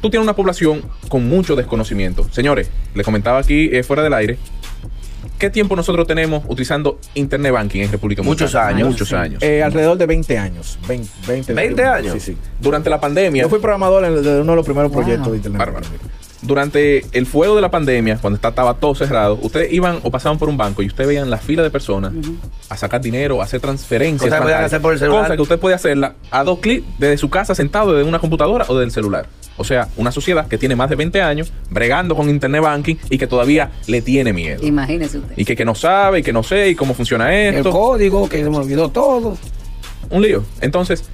tú 0.00 0.10
tienes 0.10 0.24
una 0.24 0.34
población 0.36 0.82
con 1.08 1.28
mucho 1.28 1.56
desconocimiento. 1.56 2.26
Señores, 2.30 2.70
les 2.94 3.04
comentaba 3.04 3.38
aquí 3.38 3.68
eh, 3.72 3.82
fuera 3.82 4.02
del 4.02 4.14
aire. 4.14 4.38
¿Qué 5.38 5.48
tiempo 5.50 5.74
nosotros 5.74 6.06
tenemos 6.06 6.42
utilizando 6.48 6.98
Internet 7.14 7.52
Banking 7.52 7.80
en 7.80 7.90
República 7.92 8.22
Muchos 8.22 8.52
Dominicana? 8.52 8.76
años. 8.76 8.88
Muchos 8.90 9.12
años. 9.14 9.42
Eh, 9.42 9.62
alrededor 9.62 9.96
de 9.96 10.06
20 10.06 10.36
años. 10.38 10.78
20, 10.86 11.08
20, 11.26 11.54
20 11.54 11.84
años. 11.84 12.12
Sí, 12.14 12.20
sí. 12.20 12.36
Durante 12.60 12.90
la 12.90 13.00
pandemia, 13.00 13.42
Yo 13.42 13.48
fui 13.48 13.58
programador 13.58 14.04
en- 14.04 14.22
de 14.22 14.40
uno 14.40 14.52
de 14.52 14.56
los 14.56 14.64
primeros 14.66 14.92
proyectos 14.92 15.30
de 15.30 15.36
Internet. 15.38 15.58
Bárbaro. 15.58 15.86
Durante 16.42 17.04
el 17.12 17.26
fuego 17.26 17.54
de 17.56 17.60
la 17.60 17.70
pandemia, 17.70 18.18
cuando 18.18 18.36
estaba 18.36 18.74
todo 18.74 18.94
cerrado, 18.94 19.38
ustedes 19.42 19.72
iban 19.72 20.00
o 20.02 20.10
pasaban 20.10 20.38
por 20.38 20.48
un 20.48 20.56
banco 20.56 20.82
y 20.82 20.86
ustedes 20.86 21.08
veían 21.08 21.30
la 21.30 21.36
fila 21.38 21.62
de 21.62 21.70
personas 21.70 22.12
a 22.68 22.76
sacar 22.76 23.00
dinero, 23.00 23.40
a 23.40 23.44
hacer 23.44 23.60
transferencias. 23.60 24.30
Cosas 24.32 24.46
que 24.46 24.54
hacer 24.54 24.80
por 24.80 24.92
el 24.94 24.98
celular. 24.98 25.22
Cosas 25.22 25.36
que 25.36 25.42
usted 25.42 25.58
puede 25.58 25.74
hacerla 25.74 26.14
a 26.30 26.44
dos 26.44 26.58
clics 26.60 26.86
desde 26.98 27.18
su 27.18 27.28
casa 27.30 27.54
sentado 27.54 27.92
desde 27.92 28.08
una 28.08 28.18
computadora 28.18 28.64
o 28.68 28.78
del 28.78 28.90
celular. 28.90 29.26
O 29.56 29.64
sea, 29.64 29.88
una 29.98 30.10
sociedad 30.10 30.48
que 30.48 30.56
tiene 30.56 30.74
más 30.74 30.88
de 30.88 30.96
20 30.96 31.20
años 31.20 31.52
bregando 31.68 32.16
con 32.16 32.30
Internet 32.30 32.62
Banking 32.62 32.96
y 33.10 33.18
que 33.18 33.26
todavía 33.26 33.70
le 33.86 34.00
tiene 34.00 34.32
miedo. 34.32 34.64
Imagínese 34.66 35.18
usted. 35.18 35.34
Y 35.36 35.44
que, 35.44 35.54
que 35.54 35.66
no 35.66 35.74
sabe 35.74 36.20
y 36.20 36.22
que 36.22 36.32
no 36.32 36.42
sé 36.42 36.70
y 36.70 36.74
cómo 36.74 36.94
funciona 36.94 37.34
El 37.34 37.56
esto. 37.56 37.70
código, 37.70 38.26
que 38.28 38.42
se 38.42 38.48
me 38.48 38.56
olvidó 38.56 38.88
todo. 38.88 39.36
un 40.08 40.22
lío. 40.22 40.42
Entonces, 40.62 41.04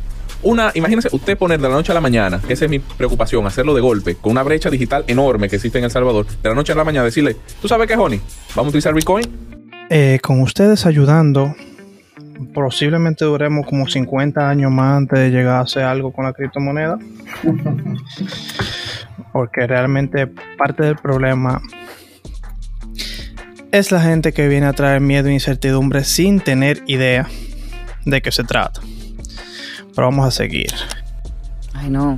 una, 0.47 0.71
imagínese 0.75 1.09
usted 1.11 1.37
poner 1.37 1.61
de 1.61 1.69
la 1.69 1.75
noche 1.75 1.91
a 1.91 1.95
la 1.95 2.01
mañana, 2.01 2.41
que 2.47 2.53
esa 2.53 2.67
es 2.67 2.71
mi 2.71 2.79
preocupación, 2.79 3.45
hacerlo 3.47 3.75
de 3.75 3.81
golpe, 3.81 4.15
con 4.15 4.33
una 4.33 4.45
brecha 4.45 4.71
digital 4.71 5.05
enorme 5.09 5.49
que 5.49 5.57
existe 5.57 5.79
en 5.79 5.85
El 5.85 5.91
Salvador, 5.91 6.25
de 6.27 6.49
la 6.49 6.55
noche 6.55 6.73
a 6.73 6.77
la 6.77 6.85
mañana 6.85 7.05
decirle, 7.05 7.37
¿tú 7.61 7.67
sabes 7.67 7.89
qué, 7.89 7.97
Honey? 7.97 8.21
¿Vamos 8.55 8.67
a 8.67 8.69
utilizar 8.69 8.95
Bitcoin? 8.95 9.27
Eh, 9.91 10.21
con 10.23 10.41
ustedes 10.41 10.87
ayudando, 10.87 11.55
posiblemente 12.55 13.25
duremos 13.25 13.67
como 13.67 13.89
50 13.89 14.49
años 14.49 14.71
más 14.71 14.99
antes 14.99 15.19
de 15.19 15.31
llegar 15.31 15.57
a 15.57 15.61
hacer 15.61 15.83
algo 15.83 16.13
con 16.13 16.25
la 16.25 16.33
criptomoneda. 16.33 16.99
Porque 19.33 19.67
realmente 19.67 20.29
parte 20.57 20.85
del 20.85 20.97
problema 20.97 21.61
es 23.73 23.91
la 23.91 24.01
gente 24.01 24.33
que 24.33 24.47
viene 24.47 24.67
a 24.67 24.73
traer 24.73 25.01
miedo 25.01 25.29
e 25.29 25.33
incertidumbre 25.33 26.05
sin 26.05 26.41
tener 26.41 26.83
idea 26.87 27.27
de 28.05 28.23
qué 28.23 28.31
se 28.31 28.45
trata. 28.45 28.81
Pero 29.97 30.07
vamos 30.09 30.27
a 30.27 30.31
seguir. 30.31 30.71
Ay, 31.75 31.91
no. 31.91 32.17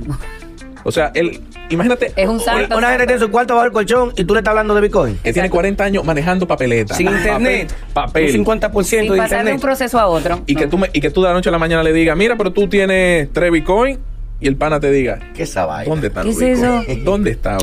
O 0.83 0.91
sea, 0.91 1.11
él, 1.13 1.41
imagínate, 1.69 2.13
Es 2.15 2.27
un 2.27 2.39
salto. 2.39 2.77
Una 2.77 2.89
gente 2.91 3.05
tiene 3.07 3.19
su 3.19 3.29
cuarto 3.31 3.53
bajo 3.55 3.65
el 3.65 3.71
colchón 3.73 4.13
y 4.15 4.23
tú 4.23 4.33
le 4.33 4.39
estás 4.41 4.51
hablando 4.51 4.73
de 4.75 4.81
Bitcoin. 4.81 5.17
que 5.23 5.33
tiene 5.33 5.49
40 5.49 5.83
años 5.83 6.05
manejando 6.05 6.47
papeleta. 6.47 6.93
Sin 6.93 7.07
internet. 7.09 7.73
Papel. 7.93 8.25
Un 8.39 8.45
50% 8.45 8.83
Sin 8.83 9.01
de 9.11 9.17
pasar 9.17 9.29
de 9.29 9.35
un 9.35 9.39
internet. 9.55 9.61
proceso 9.61 9.99
a 9.99 10.07
otro. 10.07 10.41
Y 10.45 10.55
que, 10.55 10.67
tú 10.67 10.77
me- 10.77 10.89
y 10.93 11.01
que 11.01 11.09
tú 11.09 11.21
de 11.21 11.27
la 11.29 11.33
noche 11.33 11.49
a 11.49 11.51
la 11.51 11.57
mañana 11.59 11.83
le 11.83 11.91
digas, 11.93 12.15
mira, 12.15 12.37
pero 12.37 12.51
tú 12.53 12.67
tienes 12.69 13.31
3 13.33 13.51
Bitcoin. 13.51 13.99
Y 14.41 14.47
el 14.47 14.55
pana 14.55 14.79
te 14.79 14.89
diga, 14.89 15.19
¿Qué 15.33 15.43
esa 15.43 15.65
vaina? 15.65 15.89
¿dónde 15.89 16.07
están 16.07 16.23
¿Qué 16.23 16.29
es 16.29 16.41
eso? 16.41 16.83
¿Dónde 17.03 17.31
está? 17.31 17.57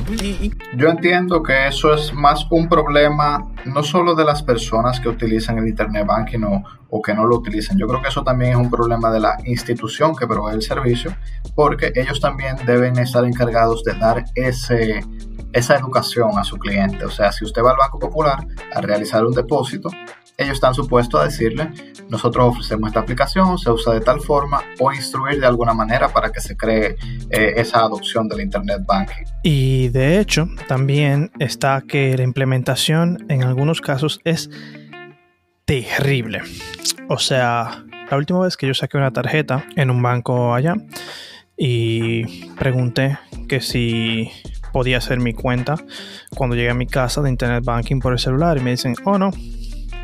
Yo 0.76 0.88
entiendo 0.88 1.42
que 1.42 1.68
eso 1.68 1.94
es 1.94 2.12
más 2.12 2.46
un 2.50 2.68
problema 2.68 3.46
no 3.64 3.82
solo 3.82 4.14
de 4.14 4.24
las 4.24 4.42
personas 4.42 5.00
que 5.00 5.08
utilizan 5.08 5.58
el 5.58 5.68
Internet 5.68 6.06
Banking 6.06 6.42
o, 6.42 6.64
o 6.90 7.02
que 7.02 7.14
no 7.14 7.24
lo 7.24 7.36
utilizan. 7.36 7.78
Yo 7.78 7.86
creo 7.86 8.02
que 8.02 8.08
eso 8.08 8.22
también 8.22 8.52
es 8.52 8.56
un 8.58 8.70
problema 8.70 9.10
de 9.10 9.20
la 9.20 9.36
institución 9.44 10.14
que 10.14 10.26
provee 10.26 10.54
el 10.54 10.62
servicio, 10.62 11.16
porque 11.54 11.92
ellos 11.94 12.20
también 12.20 12.56
deben 12.66 12.98
estar 12.98 13.24
encargados 13.24 13.82
de 13.82 13.94
dar 13.94 14.24
ese, 14.34 15.00
esa 15.52 15.76
educación 15.76 16.38
a 16.38 16.44
su 16.44 16.58
cliente. 16.58 17.04
O 17.04 17.10
sea, 17.10 17.32
si 17.32 17.44
usted 17.44 17.62
va 17.62 17.70
al 17.70 17.78
Banco 17.78 17.98
Popular 17.98 18.46
a 18.74 18.80
realizar 18.80 19.24
un 19.24 19.32
depósito, 19.32 19.88
ellos 20.39 20.55
están 20.55 20.74
supuestos 20.74 21.20
a 21.20 21.24
decirle, 21.24 21.70
nosotros 22.11 22.49
ofrecemos 22.49 22.89
esta 22.89 23.01
aplicación, 23.01 23.59
se 23.59 23.70
usa 23.70 23.95
de 23.95 24.01
tal 24.01 24.20
forma, 24.20 24.62
o 24.78 24.93
instruir 24.93 25.41
de 25.41 25.47
alguna 25.47 25.72
manera 25.72 26.09
para 26.09 26.30
que 26.30 26.41
se 26.41 26.57
cree 26.57 26.97
eh, 27.30 27.55
esa 27.57 27.80
adopción 27.80 28.28
del 28.28 28.41
Internet 28.41 28.82
Banking. 28.87 29.24
Y 29.43 29.89
de 29.89 30.20
hecho, 30.20 30.49
también 30.68 31.30
está 31.39 31.82
que 31.87 32.16
la 32.16 32.22
implementación 32.22 33.24
en 33.28 33.45
algunos 33.45 33.80
casos 33.80 34.20
es 34.24 34.51
terrible. 35.64 36.43
O 37.09 37.18
sea, 37.18 37.84
la 38.11 38.16
última 38.16 38.41
vez 38.41 38.57
que 38.57 38.66
yo 38.66 38.74
saqué 38.74 38.97
una 38.97 39.12
tarjeta 39.12 39.64
en 39.74 39.91
un 39.91 40.03
banco 40.03 40.55
allá 40.55 40.74
y 41.57 42.51
pregunté 42.55 43.18
que 43.49 43.61
si 43.61 44.30
podía 44.72 44.99
hacer 44.99 45.20
mi 45.20 45.32
cuenta 45.32 45.76
cuando 46.34 46.55
llegué 46.55 46.70
a 46.70 46.74
mi 46.74 46.87
casa 46.87 47.22
de 47.22 47.30
internet 47.30 47.64
banking 47.64 47.99
por 47.99 48.12
el 48.12 48.18
celular 48.18 48.59
y 48.59 48.61
me 48.61 48.72
dicen, 48.72 48.95
oh 49.05 49.16
no, 49.16 49.30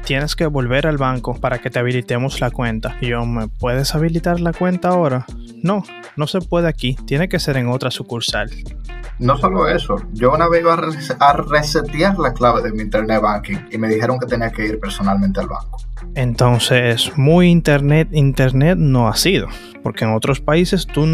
tienes 0.05 0.36
que 0.36 0.46
volver 0.46 0.86
al 0.86 0.96
banco 0.98 1.38
para 1.38 1.59
que 1.59 1.70
te 1.70 1.78
habilitemos 1.78 2.40
la 2.40 2.50
cuenta. 2.50 2.96
Y 3.00 3.09
yo, 3.09 3.24
¿me 3.24 3.48
puedes 3.48 3.94
habilitar 3.94 4.40
la 4.40 4.53
cuenta 4.53 4.88
ahora? 4.88 5.24
No, 5.62 5.82
no 6.16 6.26
se 6.26 6.40
puede 6.40 6.68
aquí, 6.68 6.96
tiene 7.07 7.28
que 7.28 7.38
ser 7.38 7.57
en 7.57 7.68
otra 7.68 7.90
sucursal. 7.90 8.50
No 9.18 9.36
solo 9.38 9.68
eso, 9.68 9.96
yo 10.12 10.32
una 10.32 10.48
vez 10.48 10.62
iba 10.62 10.72
a, 10.72 10.76
res- 10.76 11.16
a 11.20 11.32
resetear 11.34 12.18
la 12.18 12.32
clave 12.32 12.62
de 12.62 12.72
mi 12.72 12.82
internet 12.82 13.20
banking 13.22 13.57
y 13.70 13.78
me 13.78 13.88
dijeron 13.88 14.18
que 14.18 14.26
tenía 14.26 14.50
que 14.50 14.66
ir 14.66 14.80
personalmente 14.80 15.38
al 15.38 15.46
banco. 15.46 15.78
Entonces, 16.16 17.12
muy 17.16 17.48
internet, 17.48 18.09
internet 18.11 18.76
no 18.78 19.07
ha 19.09 19.14
sido, 19.14 19.46
porque 19.84 20.05
en 20.05 20.12
otros 20.14 20.40
países 20.40 20.86
tú 20.86 21.07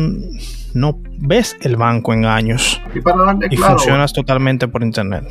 no 0.74 0.98
ves 1.18 1.56
el 1.60 1.76
banco 1.76 2.12
en 2.14 2.24
años 2.24 2.80
Y 2.94 3.00
para 3.00 3.24
darle 3.24 3.48
y 3.50 3.56
claro, 3.56 3.74
funcionas 3.74 4.12
totalmente 4.12 4.68
por 4.68 4.82
internet. 4.82 5.24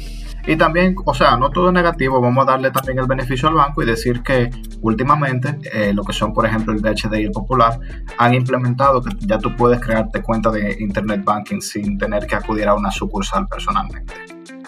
Y 0.48 0.56
también, 0.56 0.96
o 1.04 1.14
sea, 1.14 1.36
no 1.36 1.50
todo 1.50 1.74
negativo, 1.74 2.22
vamos 2.22 2.48
a 2.48 2.52
darle 2.52 2.72
también 2.72 3.00
el 3.00 3.06
beneficio 3.06 3.50
al 3.50 3.56
banco 3.56 3.84
y 3.84 3.86
decir 3.86 4.24
que 4.24 4.50
últimamente 4.82 5.60
eh, 5.74 5.94
lo 5.94 6.04
que 6.04 6.14
son, 6.14 6.34
por 6.34 6.46
ejemplo, 6.46 6.74
el 6.74 6.80
BHD 6.80 7.14
y 7.20 7.24
el 7.26 7.32
Popular 7.32 7.78
han 8.18 8.34
implementado 8.34 9.02
que 9.02 9.14
ya 9.20 9.38
tú 9.38 9.54
puedes 9.58 9.82
crearte 9.82 10.22
cuenta 10.22 10.50
de 10.50 10.78
internet 10.80 11.22
banking 11.26 11.60
sin 11.60 11.98
tener 11.98 12.26
que 12.26 12.36
acudir 12.36 12.66
a 12.70 12.76
una 12.76 12.90
sucursal 12.90 13.46
personalmente. 13.50 14.14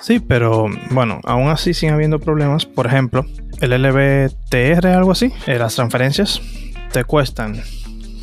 Sí, 0.01 0.19
pero 0.19 0.67
bueno, 0.91 1.21
aún 1.23 1.47
así 1.47 1.73
siguen 1.73 1.95
habiendo 1.95 2.19
problemas. 2.19 2.65
Por 2.65 2.85
ejemplo, 2.85 3.25
el 3.61 3.71
LBTR, 3.71 4.87
algo 4.87 5.11
así, 5.11 5.31
eh, 5.47 5.57
las 5.57 5.75
transferencias 5.75 6.41
te 6.91 7.05
cuestan 7.05 7.55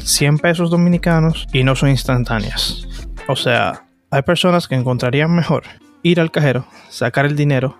100 0.02 0.38
pesos 0.38 0.70
dominicanos 0.70 1.46
y 1.54 1.64
no 1.64 1.74
son 1.74 1.88
instantáneas. 1.88 2.86
O 3.28 3.36
sea, 3.36 3.86
hay 4.10 4.22
personas 4.22 4.68
que 4.68 4.74
encontrarían 4.74 5.34
mejor 5.34 5.64
ir 6.02 6.20
al 6.20 6.30
cajero, 6.30 6.66
sacar 6.88 7.26
el 7.26 7.36
dinero, 7.36 7.78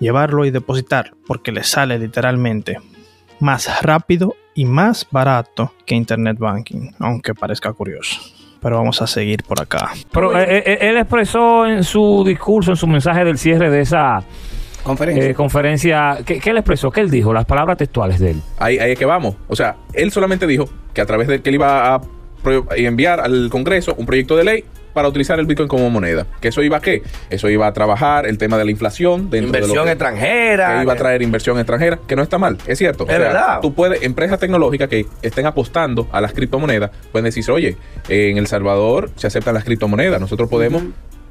llevarlo 0.00 0.44
y 0.44 0.50
depositarlo, 0.50 1.16
porque 1.26 1.52
les 1.52 1.68
sale 1.68 1.98
literalmente 1.98 2.78
más 3.40 3.82
rápido 3.82 4.34
y 4.54 4.64
más 4.64 5.06
barato 5.10 5.72
que 5.86 5.94
Internet 5.94 6.38
Banking, 6.38 6.92
aunque 7.00 7.34
parezca 7.34 7.72
curioso. 7.72 8.20
Pero 8.60 8.76
vamos 8.78 9.02
a 9.02 9.06
seguir 9.06 9.42
por 9.42 9.60
acá. 9.60 9.90
Pero 10.10 10.38
eh, 10.38 10.62
eh, 10.64 10.78
él 10.80 10.96
expresó 10.96 11.66
en 11.66 11.84
su 11.84 12.24
discurso, 12.26 12.70
en 12.70 12.76
su 12.76 12.86
mensaje 12.86 13.24
del 13.24 13.36
cierre 13.36 13.68
de 13.70 13.80
esa 13.82 14.22
Conferencia. 14.82 15.30
eh, 15.30 15.34
conferencia, 15.34 16.18
¿qué, 16.26 16.38
qué 16.40 16.50
él 16.50 16.58
expresó? 16.58 16.90
¿Qué 16.90 17.00
él 17.00 17.10
dijo? 17.10 17.32
Las 17.32 17.46
palabras 17.46 17.78
textuales 17.78 18.18
de 18.20 18.32
él. 18.32 18.42
Ahí, 18.58 18.78
ahí 18.78 18.92
es 18.92 18.98
que 18.98 19.06
vamos. 19.06 19.34
O 19.48 19.56
sea, 19.56 19.76
él 19.94 20.10
solamente 20.12 20.46
dijo 20.46 20.68
que 20.92 21.00
a 21.00 21.06
través 21.06 21.26
de 21.26 21.40
que 21.42 21.48
él 21.48 21.54
iba 21.56 21.94
a 21.94 22.00
enviar 22.76 23.20
al 23.20 23.48
Congreso 23.50 23.94
un 23.96 24.06
proyecto 24.06 24.36
de 24.36 24.44
ley 24.44 24.64
para 24.94 25.08
utilizar 25.08 25.38
el 25.38 25.46
Bitcoin 25.46 25.68
como 25.68 25.90
moneda. 25.90 26.26
¿Que 26.40 26.48
eso 26.48 26.62
iba 26.62 26.78
a 26.78 26.80
qué? 26.80 27.02
Eso 27.28 27.50
iba 27.50 27.66
a 27.66 27.72
trabajar 27.72 28.26
el 28.26 28.38
tema 28.38 28.56
de 28.56 28.64
la 28.64 28.70
inflación 28.70 29.28
dentro 29.28 29.52
de 29.52 29.58
Inversión 29.58 29.76
lo 29.76 29.84
que, 29.84 29.90
extranjera. 29.90 30.76
que 30.76 30.82
iba 30.84 30.92
a 30.92 30.96
traer 30.96 31.20
inversión 31.20 31.58
extranjera, 31.58 31.98
que 32.06 32.16
no 32.16 32.22
está 32.22 32.38
mal, 32.38 32.56
es 32.66 32.78
cierto. 32.78 33.04
Es 33.04 33.18
verdad. 33.18 33.60
Tú 33.60 33.74
puedes, 33.74 34.02
empresas 34.02 34.38
tecnológicas 34.38 34.88
que 34.88 35.06
estén 35.20 35.46
apostando 35.46 36.08
a 36.12 36.20
las 36.20 36.32
criptomonedas, 36.32 36.92
pueden 37.12 37.24
decir, 37.24 37.44
oye, 37.50 37.76
en 38.08 38.38
El 38.38 38.46
Salvador 38.46 39.10
se 39.16 39.26
aceptan 39.26 39.54
las 39.54 39.64
criptomonedas, 39.64 40.20
nosotros 40.20 40.48
podemos 40.48 40.84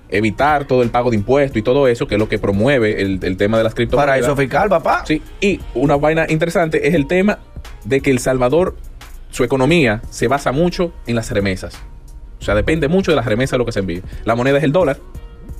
evitar 0.09 0.65
todo 0.65 0.83
el 0.83 0.89
pago 0.89 1.09
de 1.09 1.15
impuestos 1.15 1.57
y 1.57 1.63
todo 1.63 1.87
eso, 1.87 2.05
que 2.05 2.15
es 2.15 2.19
lo 2.19 2.29
que 2.29 2.37
promueve 2.37 3.01
el, 3.01 3.19
el 3.23 3.37
tema 3.37 3.57
de 3.57 3.63
las 3.63 3.73
criptomonedas. 3.73 4.19
Paraíso 4.19 4.35
fiscal, 4.35 4.69
papá. 4.69 5.03
Sí, 5.07 5.21
y 5.41 5.59
una 5.73 5.95
vaina 5.95 6.25
interesante 6.29 6.87
es 6.87 6.93
el 6.93 7.07
tema 7.07 7.39
de 7.85 8.01
que 8.01 8.11
El 8.11 8.19
Salvador, 8.19 8.75
su 9.33 9.43
economía 9.43 10.01
se 10.11 10.27
basa 10.27 10.51
mucho 10.51 10.93
en 11.07 11.15
las 11.15 11.31
remesas. 11.31 11.73
O 12.39 12.43
sea, 12.43 12.53
depende 12.53 12.87
mucho 12.87 13.11
de 13.11 13.15
las 13.15 13.25
remesas 13.25 13.53
de 13.53 13.57
lo 13.57 13.65
que 13.65 13.71
se 13.71 13.79
envíe. 13.79 14.03
La 14.25 14.35
moneda 14.35 14.59
es 14.59 14.63
el 14.63 14.71
dólar. 14.71 14.97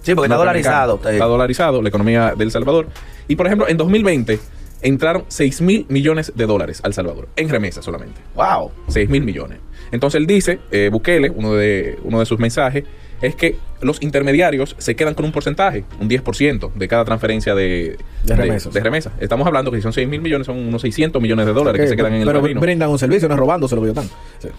Sí, 0.04 0.14
porque 0.14 0.28
está 0.28 0.36
dolarizado. 0.36 0.96
Está 1.04 1.26
dolarizado 1.26 1.82
la 1.82 1.90
economía 1.90 2.36
del 2.38 2.52
Salvador. 2.52 2.88
Y 3.28 3.36
por 3.36 3.48
ejemplo, 3.48 3.68
en 3.68 3.78
2020 3.78 4.40
entraron 4.84 5.26
6 5.28 5.62
mil 5.62 5.86
millones 5.90 6.34
de 6.36 6.46
dólares 6.46 6.82
al 6.84 6.94
Salvador, 6.94 7.30
en 7.36 7.50
remesas 7.50 7.84
solamente. 7.84 8.22
Wow. 8.36 8.72
6 8.90 9.10
mil 9.10 9.24
millones. 9.24 9.58
Entonces 9.92 10.22
él 10.22 10.28
dice, 10.28 10.60
eh, 10.70 10.90
Bukele, 10.92 11.32
uno 11.32 11.56
de, 11.56 11.98
uno 12.04 12.20
de 12.20 12.28
sus 12.28 12.38
mensajes, 12.38 12.84
es 13.24 13.36
que 13.36 13.58
los 13.82 14.02
intermediarios 14.02 14.76
se 14.78 14.96
quedan 14.98 15.14
con 15.14 15.24
un 15.24 15.32
porcentaje, 15.32 15.86
un 16.00 16.10
10% 16.10 16.74
de 16.74 16.88
cada 16.90 17.06
transferencia 17.06 17.56
de, 17.56 17.98
De 18.26 18.36
remesas. 18.36 18.74
de 18.74 18.80
remesas. 18.82 19.14
Estamos 19.20 19.48
hablando 19.48 19.72
que 19.72 19.78
si 19.78 19.82
son 19.82 19.94
6 19.94 20.08
mil 20.10 20.22
millones, 20.22 20.46
son 20.46 20.58
unos 20.58 20.82
600 20.82 21.22
millones 21.22 21.46
de 21.46 21.54
dólares 21.54 21.82
que 21.82 21.88
se 21.88 21.96
quedan 21.96 22.14
en 22.16 22.22
el 22.22 22.28
pero 22.28 22.42
camino. 22.42 22.60
brindan 22.60 22.90
un 22.90 23.00
servicio, 23.00 23.30
no 23.30 23.36
es 23.36 23.40
robándose 23.40 23.76
lo 23.78 23.82
que 23.82 23.90
están. 23.90 24.10
Sí. 24.40 24.50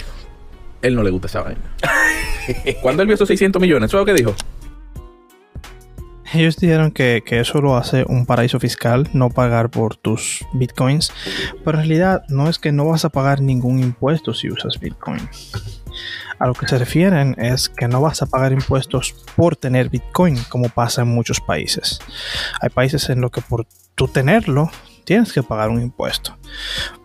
Él 0.81 0.95
no 0.95 1.03
le 1.03 1.11
gusta 1.11 1.27
esa 1.27 1.43
vaina. 1.43 1.61
Cuando 2.83 3.03
él 3.03 3.07
vio 3.07 3.15
esos 3.17 3.29
600 3.29 3.61
millones, 3.61 3.91
¿sabes 3.91 4.07
lo 4.07 4.15
que 4.15 4.19
dijo? 4.19 4.35
Ellos 6.33 6.57
dijeron 6.57 6.91
que, 6.91 7.23
que 7.25 7.41
eso 7.41 7.61
lo 7.61 7.77
hace 7.77 8.05
un 8.09 8.25
paraíso 8.27 8.59
fiscal, 8.59 9.09
no 9.13 9.29
pagar 9.29 9.71
por 9.71 9.97
tus 9.97 10.45
bitcoins. 10.55 11.13
Pero 11.65 11.79
en 11.79 11.87
realidad 11.87 12.25
no 12.29 12.49
es 12.49 12.59
que 12.59 12.73
no 12.73 12.87
vas 12.87 13.05
a 13.05 13.11
pagar 13.11 13.41
ningún 13.41 13.79
impuesto 13.79 14.33
si 14.35 14.51
usas 14.51 14.81
bitcoin. 14.81 15.21
A 16.39 16.47
lo 16.47 16.55
que 16.55 16.67
se 16.67 16.79
refieren 16.79 17.37
es 17.39 17.69
que 17.69 17.89
no 17.89 18.01
vas 18.01 18.23
a 18.23 18.27
pagar 18.27 18.53
impuestos 18.53 19.15
por 19.37 19.57
tener 19.57 19.89
bitcoin, 19.89 20.39
como 20.49 20.69
pasa 20.69 21.03
en 21.03 21.09
muchos 21.09 21.41
países. 21.41 22.01
Hay 22.61 22.71
países 22.71 23.09
en 23.11 23.21
los 23.21 23.31
que 23.31 23.41
por 23.41 23.67
tú 23.95 24.09
tenerlo 24.09 24.71
tienes 25.05 25.33
que 25.33 25.43
pagar 25.43 25.71
un 25.71 25.81
impuesto. 25.81 26.37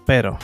Pero 0.06 0.38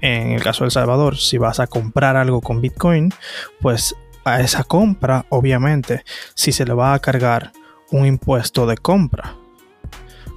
en 0.00 0.32
el 0.32 0.42
caso 0.42 0.64
de 0.64 0.66
El 0.66 0.72
Salvador, 0.72 1.16
si 1.16 1.38
vas 1.38 1.60
a 1.60 1.66
comprar 1.66 2.16
algo 2.16 2.40
con 2.40 2.60
bitcoin, 2.60 3.12
pues 3.60 3.94
a 4.24 4.40
esa 4.40 4.64
compra, 4.64 5.26
obviamente, 5.28 6.04
si 6.34 6.52
se 6.52 6.64
le 6.64 6.74
va 6.74 6.94
a 6.94 6.98
cargar 6.98 7.52
un 7.90 8.06
impuesto 8.06 8.66
de 8.66 8.76
compra, 8.76 9.36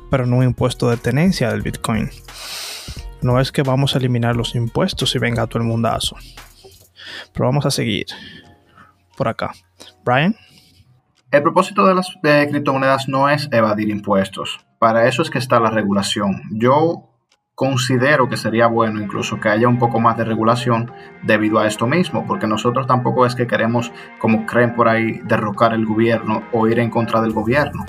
pero 0.10 0.26
no 0.26 0.38
un 0.38 0.44
impuesto 0.44 0.90
de 0.90 0.98
tenencia 0.98 1.50
del 1.50 1.62
Bitcoin. 1.62 2.10
No 3.22 3.40
es 3.40 3.52
que 3.52 3.64
vamos 3.64 3.96
a 3.96 3.98
eliminar 3.98 4.36
los 4.36 4.54
impuestos 4.56 5.16
y 5.16 5.20
venga 5.20 5.48
todo 5.48 5.60
el 5.60 5.68
mundazo. 5.68 6.18
Pero 7.34 7.46
vamos 7.46 7.66
a 7.66 7.72
seguir 7.72 8.06
por 9.18 9.28
acá. 9.28 9.52
Brian. 10.04 10.36
El 11.32 11.42
propósito 11.42 11.86
de 11.88 11.96
las 11.96 12.16
criptomonedas 12.22 13.08
no 13.08 13.28
es 13.28 13.50
evadir 13.52 13.90
impuestos. 13.90 14.60
Para 14.78 15.08
eso 15.08 15.22
es 15.22 15.30
que 15.30 15.40
está 15.40 15.60
la 15.60 15.72
regulación. 15.72 16.44
Yo 16.52 17.10
considero 17.56 18.30
que 18.30 18.38
sería 18.38 18.68
bueno 18.68 19.00
incluso 19.00 19.40
que 19.40 19.50
haya 19.50 19.68
un 19.68 19.80
poco 19.80 20.00
más 20.00 20.18
de 20.18 20.26
regulación 20.26 20.92
debido 21.24 21.60
a 21.60 21.68
esto 21.68 21.88
mismo, 21.88 22.26
porque 22.28 22.48
nosotros 22.48 22.88
tampoco 22.88 23.26
es 23.26 23.36
que 23.36 23.48
queremos, 23.48 23.92
como 24.20 24.46
creen 24.46 24.76
por 24.76 24.88
ahí, 24.88 25.22
derrocar 25.24 25.74
el 25.74 25.86
gobierno 25.86 26.44
o 26.52 26.68
ir 26.68 26.80
en 26.80 26.90
contra 26.90 27.22
del 27.22 27.32
gobierno. 27.32 27.86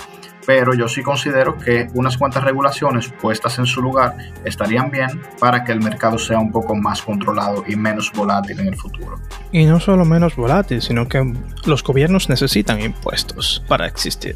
Pero 0.47 0.75
yo 0.75 0.89
sí 0.89 1.03
considero 1.03 1.57
que 1.57 1.89
unas 1.95 2.19
cuantas 2.19 2.45
regulaciones 2.45 3.09
puestas 3.21 3.59
en 3.59 3.67
su 3.67 3.81
lugar 3.81 4.15
estarían 4.45 4.91
bien 4.91 5.09
para 5.41 5.65
que 5.65 5.73
el 5.73 5.81
mercado 5.81 6.19
sea 6.19 6.39
un 6.39 6.53
poco 6.53 6.75
más 6.75 7.01
controlado 7.01 7.65
y 7.67 7.77
menos 7.77 8.13
volátil 8.13 8.61
en 8.61 8.69
el 8.69 8.77
futuro. 8.77 9.19
Y 9.53 9.65
no 9.65 9.81
solo 9.81 10.05
menos 10.05 10.37
volátil, 10.37 10.83
sino 10.83 11.09
que 11.09 11.33
los 11.65 11.83
gobiernos 11.83 12.29
necesitan 12.29 12.81
impuestos 12.83 13.63
para 13.69 13.87
existir. 13.87 14.35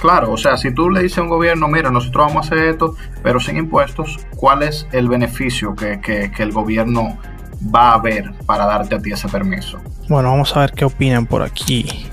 Claro, 0.00 0.30
o 0.32 0.36
sea, 0.36 0.56
si 0.58 0.72
tú 0.74 0.90
le 0.90 1.02
dices 1.02 1.18
a 1.18 1.22
un 1.22 1.28
gobierno, 1.28 1.66
mira, 1.68 1.90
nosotros 1.90 2.26
vamos 2.28 2.44
a 2.44 2.54
hacer 2.54 2.66
esto, 2.68 2.94
pero 3.22 3.40
sin 3.40 3.56
impuestos, 3.56 4.18
¿cuál 4.36 4.62
es 4.62 4.86
el 4.92 5.08
beneficio 5.08 5.74
que, 5.74 6.00
que- 6.00 6.30
que 6.30 6.42
el 6.42 6.52
gobierno 6.52 7.18
va 7.74 7.94
a 7.94 7.98
ver 7.98 8.30
para 8.44 8.66
darte 8.66 8.94
a 8.94 8.98
ti 9.00 9.12
ese 9.12 9.26
permiso? 9.28 9.80
Bueno, 10.08 10.30
vamos 10.30 10.54
a 10.54 10.60
ver 10.60 10.72
qué 10.72 10.84
opinan 10.84 11.26
por 11.26 11.42
aquí. 11.42 12.06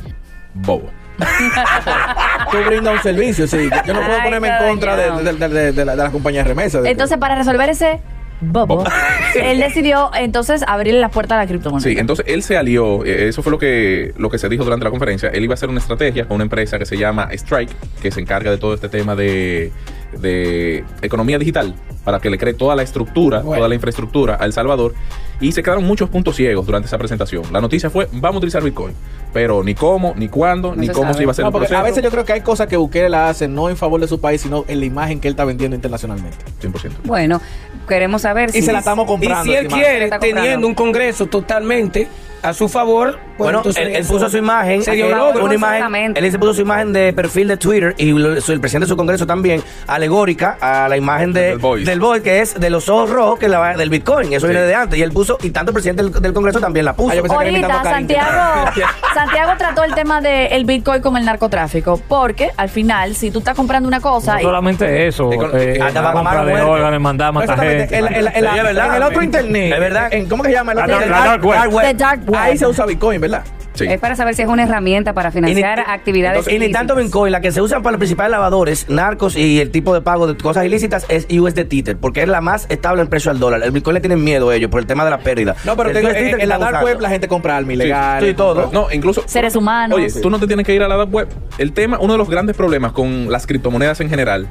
Bobo. 0.53 0.89
Tú 2.53 2.69
brindas 2.69 2.93
un 2.95 3.01
servicio, 3.01 3.47
sí. 3.47 3.69
Yo 3.85 3.93
no 3.93 3.99
puedo 4.01 4.13
Ay, 4.15 4.23
ponerme 4.23 4.47
en 4.49 4.57
contra 4.69 4.95
de, 4.95 5.23
de- 5.23 5.33
de- 5.33 5.49
de- 5.49 5.71
de 5.71 5.85
la, 5.85 5.95
de 5.95 6.03
la 6.03 6.11
compañía 6.11 6.43
de 6.43 6.49
remesa. 6.49 6.79
Entonces, 6.85 7.17
para 7.17 7.35
resolver 7.35 7.69
ese 7.69 7.99
bobo, 8.41 8.83
él 9.35 9.59
decidió 9.59 10.11
entonces 10.15 10.63
abrirle 10.67 10.99
las 10.99 11.11
puertas 11.11 11.37
a 11.37 11.41
la 11.41 11.47
criptomoneda. 11.47 11.89
Sí, 11.89 11.95
entonces 11.97 12.25
él 12.27 12.43
se 12.43 12.57
alió, 12.57 13.05
eh, 13.05 13.29
eso 13.29 13.41
fue 13.41 13.51
lo 13.51 13.57
que, 13.57 14.13
lo 14.17 14.29
que 14.29 14.37
se 14.37 14.49
dijo 14.49 14.63
durante 14.65 14.83
la 14.83 14.91
conferencia, 14.91 15.29
él 15.29 15.43
iba 15.45 15.53
a 15.53 15.55
hacer 15.55 15.69
una 15.69 15.79
estrategia 15.79 16.25
con 16.25 16.35
una 16.35 16.43
empresa 16.43 16.77
que 16.77 16.85
se 16.85 16.97
llama 16.97 17.29
Strike, 17.31 17.71
que 18.01 18.11
se 18.11 18.19
encarga 18.21 18.51
de 18.51 18.57
todo 18.57 18.73
este 18.73 18.89
tema 18.89 19.15
de, 19.15 19.71
de 20.19 20.83
economía 21.01 21.37
digital, 21.39 21.75
para 22.03 22.19
que 22.19 22.29
le 22.29 22.37
cree 22.37 22.53
toda 22.53 22.75
la 22.75 22.83
estructura, 22.83 23.41
toda 23.41 23.67
la 23.67 23.75
infraestructura 23.75 24.37
a 24.39 24.45
El 24.45 24.53
Salvador, 24.53 24.93
y 25.39 25.51
se 25.51 25.61
quedaron 25.63 25.83
muchos 25.85 26.09
puntos 26.09 26.35
ciegos 26.35 26.65
durante 26.65 26.87
esa 26.87 26.97
presentación. 26.97 27.43
La 27.51 27.59
noticia 27.59 27.89
fue, 27.89 28.07
vamos 28.13 28.35
a 28.35 28.37
utilizar 28.37 28.63
Bitcoin, 28.63 28.93
pero 29.33 29.63
ni 29.63 29.73
cómo, 29.75 30.13
ni 30.15 30.27
cuándo, 30.29 30.75
ni 30.75 30.87
cómo 30.87 31.03
sabe. 31.03 31.13
se 31.15 31.21
iba 31.23 31.29
a 31.29 31.33
hacer 31.33 31.45
No, 31.45 31.51
proceso. 31.51 31.77
a 31.77 31.83
veces 31.83 32.03
yo 32.03 32.11
creo 32.11 32.23
que 32.25 32.33
hay 32.33 32.41
cosas 32.41 32.67
que 32.67 32.77
Bukele 32.77 33.09
la 33.09 33.29
hace 33.29 33.47
no 33.47 33.69
en 33.69 33.75
favor 33.77 33.99
de 33.99 34.07
su 34.07 34.19
país, 34.21 34.41
sino 34.41 34.63
en 34.67 34.79
la 34.79 34.85
imagen 34.85 35.19
que 35.19 35.27
él 35.27 35.33
está 35.33 35.43
vendiendo 35.45 35.75
internacionalmente. 35.75 36.37
100%. 36.61 36.91
Bueno, 37.05 37.41
queremos 37.87 38.21
saber 38.21 38.49
Y 38.49 38.53
si... 38.53 38.61
se 38.61 38.73
la 38.73 38.79
estamos 38.79 39.05
Y 39.05 39.07
comprando. 39.07 39.43
si 39.43 39.53
él 39.55 39.67
quiere, 39.67 40.09
teniendo 40.19 40.67
un 40.67 40.75
congreso 40.75 41.25
totalmente 41.25 42.07
a 42.43 42.53
su 42.53 42.67
favor, 42.69 43.17
Bueno, 43.37 43.59
entonces 43.59 43.87
él, 43.95 44.05
puso 44.05 44.29
su 44.29 44.37
imagen, 44.37 44.83
sería 44.83 45.05
eh, 45.07 45.11
un 45.13 45.17
logro. 45.17 45.45
una 45.45 45.55
imagen, 45.55 46.13
él 46.15 46.31
se 46.31 46.37
puso 46.37 46.53
su 46.53 46.61
imagen 46.61 46.91
de 46.93 47.13
perfil 47.13 47.47
de 47.47 47.57
Twitter 47.57 47.95
y 47.97 48.11
lo- 48.11 48.39
su- 48.41 48.51
el 48.51 48.59
presidente 48.59 48.85
de 48.85 48.89
su 48.89 48.97
congreso 48.97 49.25
también, 49.25 49.63
alegórica 49.87 50.57
a 50.59 50.87
la 50.89 50.97
imagen 50.97 51.33
de, 51.33 51.57
Del 51.85 51.99
Voice, 51.99 52.21
que 52.23 52.41
es 52.41 52.59
de 52.59 52.69
los 52.69 52.89
ojos 52.89 53.09
rojos, 53.09 53.39
que 53.39 53.45
es 53.45 53.51
la, 53.51 53.75
del 53.77 53.89
Bitcoin, 53.89 54.33
eso 54.33 54.45
Sí. 54.47 54.51
viene 54.53 54.67
de 54.67 54.75
antes, 54.75 54.99
y 54.99 55.01
él 55.01 55.11
puso, 55.11 55.37
y 55.41 55.49
tanto 55.51 55.71
el 55.71 55.73
presidente 55.73 56.03
del, 56.03 56.11
del 56.21 56.33
congreso 56.33 56.59
también 56.59 56.85
la 56.85 56.93
puso. 56.93 57.11
Ah, 57.11 57.15
yo 57.15 57.21
pensé 57.23 57.35
Ahorita. 57.35 57.83
Santiago, 57.83 58.71
Santiago 59.13 59.51
trató 59.57 59.83
el 59.83 59.93
tema 59.95 60.19
del 60.21 60.65
Bitcoin 60.65 61.01
con 61.01 61.15
el 61.17 61.25
narcotráfico, 61.25 62.01
porque 62.07 62.49
al 62.57 62.69
final, 62.69 63.15
si 63.15 63.31
tú 63.31 63.39
estás 63.39 63.55
comprando 63.55 63.87
una 63.87 63.99
cosa 64.01 64.33
No 64.35 64.39
y 64.39 64.43
solamente 64.43 65.07
eso, 65.07 65.31
eh, 65.31 65.79
de 65.79 65.79
muerte. 65.79 66.61
órganos, 66.61 67.01
mandar 67.01 67.29
a 67.29 67.31
matar 67.31 67.49
Exactamente. 67.63 67.95
gente. 67.95 68.39
En, 68.39 68.95
el 68.95 69.03
otro 69.03 69.21
internet. 69.23 69.73
Es 69.73 69.79
verdad. 69.79 70.07
En, 70.13 70.27
¿Cómo 70.27 70.43
que 70.43 70.49
se 70.49 70.55
llama? 70.55 70.71
El 70.73 70.77
La 70.79 70.83
otro 70.83 70.95
dark- 70.97 71.03
internet? 71.05 71.97
dark 71.97 72.25
Ahí 72.37 72.57
se 72.57 72.65
usa 72.67 72.85
Bitcoin, 72.85 73.19
¿verdad? 73.21 73.43
Sí. 73.73 73.85
Es 73.85 73.99
para 73.99 74.15
saber 74.15 74.35
si 74.35 74.43
es 74.43 74.47
una 74.47 74.63
herramienta 74.63 75.13
para 75.13 75.31
financiar 75.31 75.79
Y 75.79 75.81
ni- 75.81 75.91
actividades 75.91 76.47
Y 76.47 76.59
ni 76.59 76.71
tanto 76.71 76.93
ilícitas. 76.93 77.05
Bitcoin, 77.05 77.31
la 77.31 77.41
que 77.41 77.51
se 77.51 77.59
usan 77.59 77.81
para 77.81 77.93
los 77.93 77.97
principales 77.99 78.29
lavadores, 78.31 78.87
narcos 78.87 79.35
y 79.35 79.59
el 79.59 79.71
tipo 79.71 79.95
de 79.95 80.01
pago 80.01 80.27
de 80.27 80.37
cosas 80.37 80.65
ilícitas 80.65 81.05
es 81.09 81.25
USD 81.31 81.65
Tether, 81.65 81.97
porque 81.97 82.21
es 82.21 82.27
la 82.27 82.39
más 82.39 82.67
estable 82.69 83.01
en 83.01 83.07
precio 83.07 83.31
al 83.31 83.39
dólar. 83.39 83.63
El 83.63 83.71
Bitcoin 83.71 83.95
le 83.95 83.99
tienen 84.01 84.23
miedo 84.23 84.51
a 84.51 84.55
ellos 84.55 84.69
por 84.69 84.79
el 84.79 84.85
tema 84.85 85.03
de 85.05 85.09
la 85.09 85.17
pérdida. 85.19 85.55
No, 85.65 85.75
pero 85.75 85.89
El 85.89 85.93
te 85.95 85.99
digo, 86.01 86.11
USD 86.11 86.17
en, 86.35 86.41
en 86.41 86.49
la 86.49 86.57
dark 86.59 86.69
usando. 86.73 86.85
web 86.87 87.01
la 87.01 87.09
gente 87.09 87.27
compra 87.27 87.57
armas 87.57 87.73
ilegales. 87.73 88.29
sí, 88.29 88.35
todo. 88.35 88.69
No, 88.71 88.91
incluso. 88.91 89.23
Seres 89.25 89.55
humanos. 89.55 89.97
Oye, 89.97 90.11
tú 90.21 90.29
no 90.29 90.39
te 90.39 90.45
tienes 90.45 90.67
que 90.67 90.75
ir 90.75 90.83
a 90.83 90.87
la 90.87 90.95
dark 90.97 91.11
web. 91.11 91.27
El 91.57 91.73
tema, 91.73 91.97
uno 91.99 92.13
de 92.13 92.19
los 92.19 92.29
grandes 92.29 92.55
problemas 92.55 92.91
con 92.91 93.31
las 93.31 93.47
criptomonedas 93.47 93.99
en 94.01 94.09
general 94.09 94.47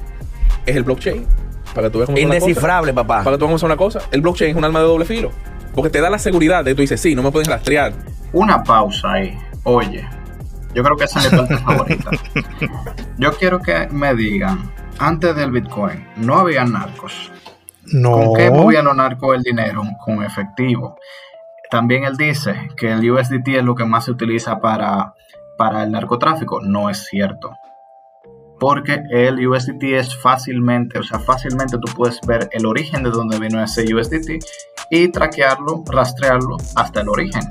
es 0.67 0.75
el 0.75 0.83
blockchain. 0.83 1.25
Para 1.75 1.87
que 1.87 1.93
tú 1.93 1.99
veas 2.01 2.07
cómo. 2.07 2.19
Indescifrable, 2.19 2.93
papá. 2.93 3.23
Para 3.23 3.37
que 3.37 3.39
tú 3.39 3.47
veas 3.47 3.61
cómo 3.61 3.73
una 3.73 3.77
cosa. 3.79 4.01
El 4.11 4.21
blockchain 4.21 4.51
es 4.51 4.57
un 4.57 4.65
arma 4.65 4.81
de 4.81 4.85
doble 4.87 5.05
filo. 5.05 5.31
Porque 5.75 5.91
te 5.91 6.01
da 6.01 6.11
la 6.11 6.19
seguridad 6.19 6.65
de 6.65 6.73
que 6.73 6.75
tú 6.77 6.81
dices, 6.83 7.01
sí, 7.01 7.15
no 7.15 7.23
me 7.23 7.31
pueden 7.31 7.51
rastrear. 7.51 7.93
Una 8.33 8.63
pausa 8.63 9.13
ahí. 9.13 9.39
Oye, 9.65 10.07
yo 10.75 10.83
creo 10.83 10.97
que 10.97 11.05
esa 11.05 11.21
es 11.21 11.33
mi 11.33 11.39
parte 11.39 11.59
favorita. 11.65 12.11
Yo 13.19 13.33
quiero 13.33 13.61
que 13.61 13.89
me 13.91 14.15
digan, 14.15 14.71
antes 14.99 15.35
del 15.37 15.51
Bitcoin, 15.51 16.07
no 16.17 16.39
había 16.39 16.65
narcos. 16.65 17.31
No. 17.87 18.13
¿Con 18.13 18.35
qué 18.37 18.51
movían 18.51 18.85
los 18.85 18.97
narcos 18.97 19.37
el 19.37 19.43
dinero? 19.43 19.83
Con 20.05 20.23
efectivo. 20.23 20.97
También 21.71 22.05
él 22.05 22.17
dice 22.17 22.69
que 22.77 22.93
el 22.93 23.11
USDT 23.11 23.49
es 23.49 23.65
lo 23.65 23.75
que 23.75 23.85
más 23.85 24.05
se 24.05 24.11
utiliza 24.11 24.61
para, 24.61 25.15
para 25.57 25.83
el 25.83 25.91
narcotráfico. 25.91 26.61
No 26.61 26.91
es 26.91 27.07
cierto. 27.07 27.53
Porque 28.61 29.03
el 29.11 29.47
USDT 29.47 29.83
es 29.83 30.17
fácilmente, 30.17 30.99
o 30.99 31.03
sea, 31.03 31.19
fácilmente 31.19 31.79
tú 31.79 31.93
puedes 31.97 32.21
ver 32.27 32.49
el 32.53 32.65
origen 32.65 33.03
de 33.03 33.11
donde 33.11 33.41
vino 33.41 33.63
ese 33.63 33.93
USDT 33.93 34.45
y 34.93 35.09
traquearlo, 35.09 35.83
rastrearlo 35.91 36.59
hasta 36.77 37.01
el 37.01 37.09
origen. 37.09 37.49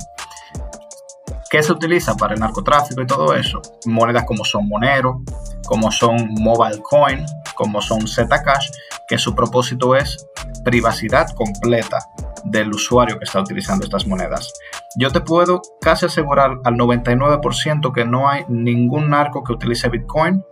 ¿Qué 1.50 1.60
se 1.60 1.72
utiliza 1.72 2.14
para 2.14 2.34
el 2.34 2.40
narcotráfico 2.40 3.02
y 3.02 3.06
todo 3.06 3.34
eso? 3.34 3.60
Monedas 3.84 4.24
como 4.26 4.44
son 4.44 4.68
Monero, 4.68 5.22
como 5.66 5.90
son 5.90 6.28
Mobile 6.38 6.80
Coin, 6.88 7.26
como 7.56 7.82
son 7.82 8.06
Zcash, 8.06 8.70
que 9.08 9.18
su 9.18 9.34
propósito 9.34 9.96
es 9.96 10.24
privacidad 10.64 11.30
completa 11.30 11.98
del 12.44 12.70
usuario 12.70 13.18
que 13.18 13.24
está 13.24 13.40
utilizando 13.40 13.84
estas 13.84 14.06
monedas. 14.06 14.52
Yo 14.96 15.10
te 15.10 15.20
puedo 15.20 15.62
casi 15.80 16.06
asegurar 16.06 16.60
al 16.62 16.74
99% 16.74 17.92
que 17.92 18.04
no 18.04 18.28
hay 18.28 18.44
ningún 18.48 19.10
narco 19.10 19.42
que 19.42 19.52
utilice 19.52 19.88
Bitcoin 19.88 20.44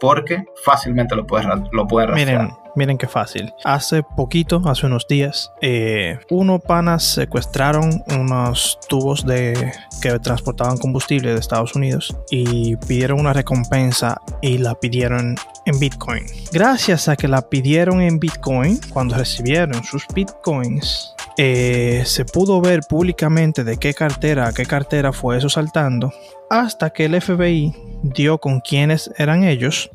porque 0.00 0.46
fácilmente 0.64 1.16
lo 1.16 1.26
puedes, 1.26 1.46
lo 1.70 1.86
puedes 1.86 2.08
rastrear. 2.08 2.42
Miren, 2.42 2.63
miren 2.74 2.98
qué 2.98 3.06
fácil. 3.06 3.52
Hace 3.64 4.02
poquito, 4.02 4.62
hace 4.66 4.86
unos 4.86 5.06
días, 5.06 5.52
eh, 5.60 6.18
unos 6.30 6.60
panas 6.62 7.04
secuestraron 7.04 8.02
unos 8.08 8.78
tubos 8.88 9.24
de 9.24 9.72
que 10.00 10.18
transportaban 10.18 10.78
combustible 10.78 11.32
de 11.32 11.40
Estados 11.40 11.74
Unidos 11.74 12.16
y 12.30 12.76
pidieron 12.76 13.20
una 13.20 13.32
recompensa 13.32 14.20
y 14.42 14.58
la 14.58 14.74
pidieron 14.74 15.36
en 15.66 15.78
Bitcoin. 15.78 16.24
Gracias 16.52 17.08
a 17.08 17.16
que 17.16 17.28
la 17.28 17.42
pidieron 17.42 18.00
en 18.00 18.18
Bitcoin, 18.18 18.80
cuando 18.90 19.16
recibieron 19.16 19.82
sus 19.84 20.06
Bitcoins, 20.14 21.14
eh, 21.36 22.02
se 22.06 22.24
pudo 22.24 22.60
ver 22.60 22.80
públicamente 22.88 23.64
de 23.64 23.76
qué 23.76 23.92
cartera 23.92 24.46
a 24.46 24.52
qué 24.52 24.66
cartera 24.66 25.12
fue 25.12 25.38
eso 25.38 25.48
saltando 25.48 26.12
hasta 26.48 26.90
que 26.90 27.06
el 27.06 27.20
FBI 27.20 27.74
dio 28.02 28.38
con 28.38 28.60
quiénes 28.60 29.10
eran 29.16 29.42
ellos 29.42 29.90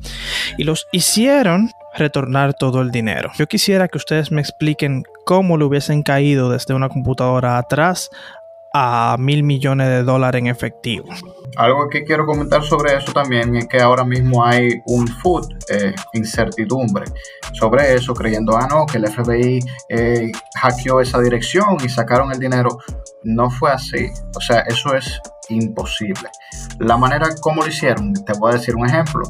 y 0.58 0.64
los 0.64 0.86
hicieron 0.92 1.70
retornar 2.00 2.54
todo 2.54 2.80
el 2.80 2.90
dinero. 2.90 3.30
Yo 3.36 3.46
quisiera 3.46 3.86
que 3.86 3.98
ustedes 3.98 4.32
me 4.32 4.40
expliquen 4.40 5.04
cómo 5.24 5.56
le 5.56 5.64
hubiesen 5.64 6.02
caído 6.02 6.50
desde 6.50 6.74
una 6.74 6.88
computadora 6.88 7.58
atrás 7.58 8.10
a 8.72 9.16
mil 9.18 9.42
millones 9.42 9.88
de 9.88 10.02
dólares 10.02 10.40
en 10.40 10.46
efectivo. 10.46 11.08
Algo 11.56 11.88
que 11.88 12.04
quiero 12.04 12.24
comentar 12.24 12.62
sobre 12.62 12.96
eso 12.96 13.12
también 13.12 13.56
es 13.56 13.66
que 13.66 13.80
ahora 13.80 14.04
mismo 14.04 14.44
hay 14.44 14.80
un 14.86 15.08
food 15.08 15.48
eh, 15.68 15.92
incertidumbre 16.12 17.06
sobre 17.52 17.94
eso, 17.94 18.14
creyendo, 18.14 18.56
ah, 18.56 18.68
no, 18.70 18.86
que 18.86 18.98
el 18.98 19.08
FBI 19.08 19.60
eh, 19.88 20.30
hackeó 20.54 21.00
esa 21.00 21.20
dirección 21.20 21.76
y 21.84 21.88
sacaron 21.88 22.30
el 22.30 22.38
dinero. 22.38 22.78
No 23.24 23.50
fue 23.50 23.72
así. 23.72 24.08
O 24.36 24.40
sea, 24.40 24.60
eso 24.60 24.94
es 24.94 25.20
imposible. 25.48 26.30
La 26.78 26.96
manera 26.96 27.28
como 27.40 27.62
lo 27.62 27.68
hicieron, 27.68 28.14
te 28.14 28.32
voy 28.38 28.52
a 28.52 28.54
decir 28.54 28.76
un 28.76 28.86
ejemplo. 28.86 29.22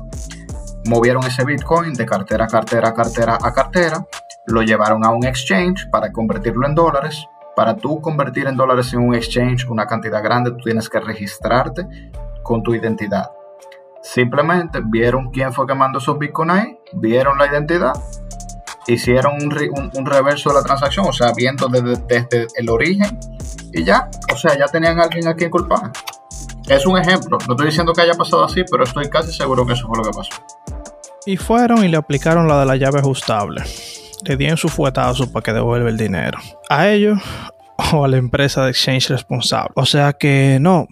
Movieron 0.86 1.24
ese 1.24 1.44
Bitcoin 1.44 1.92
de 1.94 2.06
cartera 2.06 2.44
a 2.44 2.48
cartera 2.48 2.88
a 2.88 2.94
cartera 2.94 3.38
a 3.40 3.52
cartera, 3.52 4.06
lo 4.46 4.62
llevaron 4.62 5.04
a 5.04 5.10
un 5.10 5.24
exchange 5.24 5.88
para 5.90 6.10
convertirlo 6.12 6.66
en 6.66 6.74
dólares. 6.74 7.26
Para 7.54 7.76
tú 7.76 8.00
convertir 8.00 8.46
en 8.46 8.56
dólares 8.56 8.92
en 8.94 9.00
un 9.00 9.14
exchange 9.14 9.66
una 9.68 9.86
cantidad 9.86 10.22
grande, 10.22 10.52
tú 10.52 10.58
tienes 10.64 10.88
que 10.88 11.00
registrarte 11.00 11.86
con 12.42 12.62
tu 12.62 12.74
identidad. 12.74 13.30
Simplemente 14.02 14.80
vieron 14.82 15.30
quién 15.30 15.52
fue 15.52 15.66
que 15.66 15.74
mandó 15.74 15.98
esos 15.98 16.18
Bitcoin 16.18 16.50
ahí, 16.50 16.78
vieron 16.94 17.36
la 17.36 17.46
identidad, 17.48 17.92
hicieron 18.86 19.34
un, 19.42 19.50
re- 19.50 19.68
un- 19.70 19.90
un 19.94 20.06
reverso 20.06 20.48
de 20.50 20.54
la 20.56 20.62
transacción, 20.62 21.06
o 21.06 21.12
sea, 21.12 21.32
viendo 21.36 21.68
desde, 21.68 21.96
desde 22.08 22.46
el 22.56 22.70
origen 22.70 23.18
y 23.72 23.84
ya, 23.84 24.08
o 24.32 24.36
sea, 24.36 24.56
ya 24.56 24.66
tenían 24.66 24.98
a 24.98 25.02
alguien 25.04 25.28
a 25.28 25.34
quien 25.34 25.50
culpar. 25.50 25.92
Es 26.70 26.86
un 26.86 26.96
ejemplo, 26.96 27.36
no 27.48 27.54
estoy 27.54 27.66
diciendo 27.66 27.92
que 27.92 28.02
haya 28.02 28.14
pasado 28.14 28.44
así, 28.44 28.62
pero 28.70 28.84
estoy 28.84 29.08
casi 29.10 29.32
seguro 29.32 29.66
que 29.66 29.72
eso 29.72 29.88
fue 29.88 29.98
lo 29.98 30.04
que 30.04 30.16
pasó. 30.16 30.30
Y 31.26 31.36
fueron 31.36 31.84
y 31.84 31.88
le 31.88 31.96
aplicaron 31.96 32.46
la 32.46 32.60
de 32.60 32.66
la 32.66 32.76
llave 32.76 33.00
ajustable. 33.00 33.64
Le 34.24 34.36
dieron 34.36 34.56
su 34.56 34.68
fuetazo 34.68 35.32
para 35.32 35.42
que 35.42 35.52
devuelva 35.52 35.88
el 35.88 35.96
dinero. 35.96 36.38
A 36.68 36.86
ellos 36.86 37.18
o 37.92 38.04
a 38.04 38.08
la 38.08 38.18
empresa 38.18 38.62
de 38.62 38.70
exchange 38.70 39.08
responsable. 39.08 39.72
O 39.74 39.84
sea 39.84 40.12
que 40.12 40.58
no, 40.60 40.86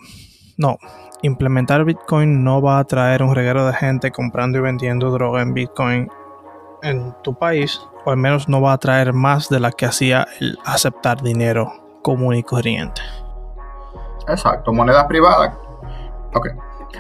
no. 0.57 0.79
Implementar 1.23 1.85
Bitcoin 1.85 2.43
no 2.43 2.61
va 2.61 2.81
a 2.81 2.85
traer 2.85 3.23
un 3.23 3.37
reguero 3.37 3.65
de 3.65 3.73
gente 3.73 4.11
comprando 4.11 4.59
y 4.59 4.63
vendiendo 4.63 5.13
droga 5.13 5.43
en 5.43 5.55
Bitcoin 5.55 6.09
en 6.83 7.15
tu 7.23 7.39
país, 7.39 7.81
o 8.05 8.11
al 8.11 8.17
menos 8.17 8.49
no 8.49 8.61
va 8.61 8.73
a 8.73 8.79
traer 8.79 9.13
más 9.13 9.49
de 9.49 9.61
la 9.61 9.71
que 9.71 9.87
hacía 9.87 10.27
el 10.41 10.59
aceptar 10.65 11.23
dinero 11.23 11.73
común 12.03 12.35
y 12.35 12.43
corriente. 12.43 13.01
Exacto, 14.29 14.73
moneda 14.73 15.07
privada. 15.07 15.68
Ok. 16.35 16.49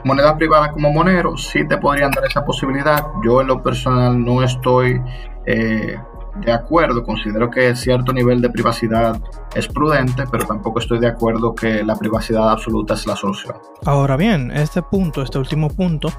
Moneda 0.04 0.36
privada 0.36 0.70
como 0.72 0.90
monero, 0.90 1.36
sí 1.36 1.66
te 1.66 1.78
podrían 1.78 2.10
dar 2.10 2.24
esa 2.24 2.44
posibilidad. 2.44 3.06
Yo 3.24 3.40
en 3.40 3.46
lo 3.46 3.62
personal 3.62 4.22
no 4.22 4.42
estoy 4.42 5.00
eh, 5.46 5.98
de 6.40 6.52
acuerdo. 6.52 7.04
Considero 7.04 7.50
que 7.50 7.74
cierto 7.76 8.12
nivel 8.12 8.40
de 8.40 8.50
privacidad 8.50 9.20
es 9.54 9.68
prudente, 9.68 10.24
pero 10.30 10.46
tampoco 10.46 10.78
estoy 10.78 10.98
de 10.98 11.08
acuerdo 11.08 11.54
que 11.54 11.82
la 11.84 11.96
privacidad 11.96 12.50
absoluta 12.50 12.94
es 12.94 13.06
la 13.06 13.16
solución. 13.16 13.56
Ahora 13.84 14.16
bien, 14.16 14.50
este 14.50 14.82
punto, 14.82 15.22
este 15.22 15.38
último 15.38 15.68
punto, 15.68 16.10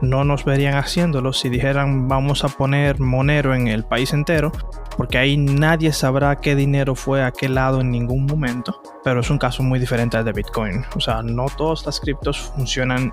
no 0.00 0.24
nos 0.24 0.44
verían 0.44 0.74
haciéndolo 0.74 1.32
si 1.32 1.48
dijeran 1.48 2.08
vamos 2.08 2.44
a 2.44 2.48
poner 2.48 3.00
Monero 3.00 3.54
en 3.54 3.66
el 3.66 3.84
país 3.84 4.12
entero, 4.12 4.52
porque 4.96 5.18
ahí 5.18 5.36
nadie 5.36 5.92
sabrá 5.92 6.36
qué 6.36 6.54
dinero 6.54 6.94
fue 6.94 7.24
a 7.24 7.32
qué 7.32 7.48
lado 7.48 7.80
en 7.80 7.90
ningún 7.90 8.26
momento. 8.26 8.80
Pero 9.04 9.20
es 9.20 9.30
un 9.30 9.38
caso 9.38 9.62
muy 9.62 9.78
diferente 9.78 10.16
al 10.16 10.24
de 10.24 10.32
Bitcoin. 10.32 10.84
O 10.96 11.00
sea, 11.00 11.22
no 11.22 11.46
todas 11.56 11.86
las 11.86 12.00
criptos 12.00 12.38
funcionan 12.38 13.12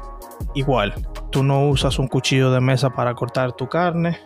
igual. 0.53 0.93
Tú 1.31 1.43
no 1.43 1.67
usas 1.67 1.99
un 1.99 2.07
cuchillo 2.07 2.51
de 2.51 2.61
mesa 2.61 2.89
para 2.89 3.13
cortar 3.13 3.53
tu 3.53 3.67
carne, 3.67 4.19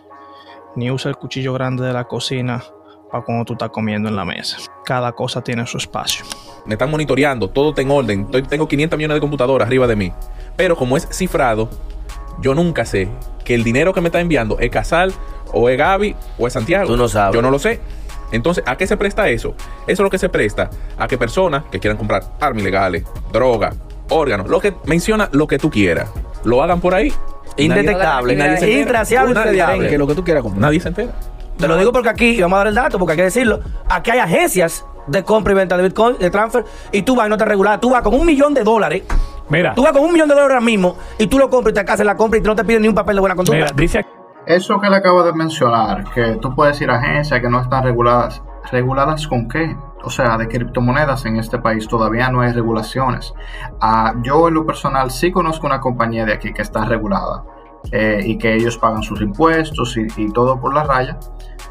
ni 0.76 0.90
usas 0.90 1.10
el 1.10 1.16
cuchillo 1.16 1.52
grande 1.52 1.84
de 1.84 1.92
la 1.92 2.04
cocina 2.04 2.62
para 3.10 3.24
cuando 3.24 3.44
tú 3.44 3.52
estás 3.54 3.70
comiendo 3.70 4.08
en 4.08 4.16
la 4.16 4.24
mesa. 4.24 4.58
Cada 4.84 5.12
cosa 5.12 5.42
tiene 5.42 5.66
su 5.66 5.78
espacio. 5.78 6.24
Me 6.66 6.74
están 6.74 6.90
monitoreando, 6.90 7.48
todo 7.48 7.70
está 7.70 7.82
en 7.82 7.90
orden. 7.90 8.20
Estoy- 8.26 8.42
tengo 8.42 8.68
500 8.68 8.96
millones 8.96 9.16
de 9.16 9.20
computadoras 9.20 9.66
arriba 9.66 9.86
de 9.86 9.96
mí. 9.96 10.12
Pero 10.56 10.76
como 10.76 10.96
es 10.96 11.08
cifrado, 11.10 11.68
yo 12.40 12.54
nunca 12.54 12.84
sé 12.84 13.08
que 13.44 13.54
el 13.54 13.64
dinero 13.64 13.92
que 13.92 14.00
me 14.00 14.08
está 14.08 14.20
enviando 14.20 14.58
es 14.58 14.70
Casal, 14.70 15.12
o 15.52 15.68
es 15.68 15.76
Gaby, 15.76 16.14
o 16.38 16.46
es 16.46 16.52
Santiago. 16.52 16.86
Tú 16.86 16.96
no 16.96 17.08
sabes. 17.08 17.34
Yo 17.34 17.42
no 17.42 17.50
lo 17.50 17.58
sé. 17.58 17.80
Entonces, 18.30 18.62
¿a 18.66 18.76
qué 18.76 18.86
se 18.86 18.96
presta 18.96 19.28
eso? 19.28 19.54
Eso 19.88 19.92
es 19.94 19.98
lo 20.00 20.10
que 20.10 20.18
se 20.18 20.28
presta 20.28 20.70
a 20.96 21.08
que 21.08 21.18
personas 21.18 21.64
que 21.72 21.80
quieran 21.80 21.96
comprar 21.98 22.22
armas 22.40 22.62
ilegales, 22.62 23.04
droga, 23.32 23.72
órganos, 24.08 24.48
lo 24.48 24.60
que 24.60 24.72
menciona 24.84 25.28
lo 25.32 25.48
que 25.48 25.58
tú 25.58 25.68
quieras, 25.70 26.10
lo 26.44 26.62
hagan 26.62 26.80
por 26.80 26.94
ahí. 26.94 27.12
Indetectable, 27.56 28.36
Nadie 28.36 28.58
se 28.58 28.64
entera. 28.80 28.80
intraciable. 28.80 29.88
Que 29.88 29.98
lo 29.98 30.06
que 30.06 30.14
tú 30.14 30.24
quieras 30.24 30.42
comprar. 30.42 30.60
Nadie 30.62 30.80
se 30.80 30.88
entera. 30.88 31.12
Te 31.58 31.68
lo 31.68 31.76
digo 31.76 31.92
porque 31.92 32.08
aquí, 32.08 32.30
y 32.38 32.40
vamos 32.40 32.56
a 32.56 32.58
dar 32.60 32.66
el 32.68 32.74
dato, 32.74 32.98
porque 32.98 33.12
hay 33.12 33.16
que 33.18 33.24
decirlo, 33.24 33.60
aquí 33.88 34.10
hay 34.10 34.18
agencias 34.18 34.84
de 35.06 35.22
compra 35.24 35.52
y 35.52 35.56
venta 35.56 35.76
de 35.76 35.82
Bitcoin, 35.82 36.16
de 36.18 36.30
transfer, 36.30 36.64
y 36.92 37.02
tú 37.02 37.14
vas 37.16 37.26
y 37.26 37.30
no 37.30 37.36
te 37.36 37.44
regulas, 37.44 37.80
tú 37.80 37.90
vas 37.90 38.02
con 38.02 38.14
un 38.14 38.24
millón 38.24 38.54
de 38.54 38.62
dólares, 38.64 39.02
Mira, 39.50 39.74
tú 39.74 39.82
vas 39.82 39.92
con 39.92 40.02
un 40.02 40.12
millón 40.12 40.28
de 40.28 40.34
dólares 40.34 40.54
ahora 40.54 40.64
mismo, 40.64 40.96
y 41.18 41.26
tú 41.26 41.38
lo 41.38 41.50
compras 41.50 41.72
y 41.72 41.84
te 41.84 41.92
haces 41.92 42.06
la 42.06 42.16
compra 42.16 42.38
y 42.38 42.42
no 42.42 42.54
te 42.54 42.64
piden 42.64 42.82
ni 42.82 42.88
un 42.88 42.94
papel 42.94 43.16
de 43.16 43.20
buena 43.20 43.34
conducta. 43.36 43.56
mira, 43.58 43.72
dice 43.74 44.06
Eso 44.46 44.80
que 44.80 44.88
le 44.88 44.96
acabo 44.96 45.22
de 45.22 45.32
mencionar, 45.34 46.04
que 46.14 46.38
tú 46.40 46.54
puedes 46.54 46.80
ir 46.80 46.90
a 46.90 46.96
agencias 46.96 47.40
que 47.40 47.48
no 47.50 47.60
están 47.60 47.82
reguladas, 47.82 48.40
¿reguladas 48.70 49.26
con 49.26 49.46
qué? 49.48 49.76
O 50.02 50.10
sea, 50.10 50.36
de 50.38 50.48
criptomonedas 50.48 51.26
en 51.26 51.36
este 51.36 51.58
país 51.58 51.86
todavía 51.86 52.30
no 52.30 52.40
hay 52.40 52.52
regulaciones. 52.52 53.32
Ah, 53.80 54.14
yo 54.22 54.48
en 54.48 54.54
lo 54.54 54.66
personal 54.66 55.10
sí 55.10 55.30
conozco 55.30 55.66
una 55.66 55.80
compañía 55.80 56.24
de 56.24 56.32
aquí 56.32 56.52
que 56.52 56.62
está 56.62 56.84
regulada 56.84 57.44
eh, 57.92 58.20
y 58.24 58.38
que 58.38 58.54
ellos 58.54 58.78
pagan 58.78 59.02
sus 59.02 59.20
impuestos 59.20 59.96
y, 59.96 60.32
todo 60.32 60.60
por 60.60 60.74
la 60.74 60.84
raya. 60.84 61.18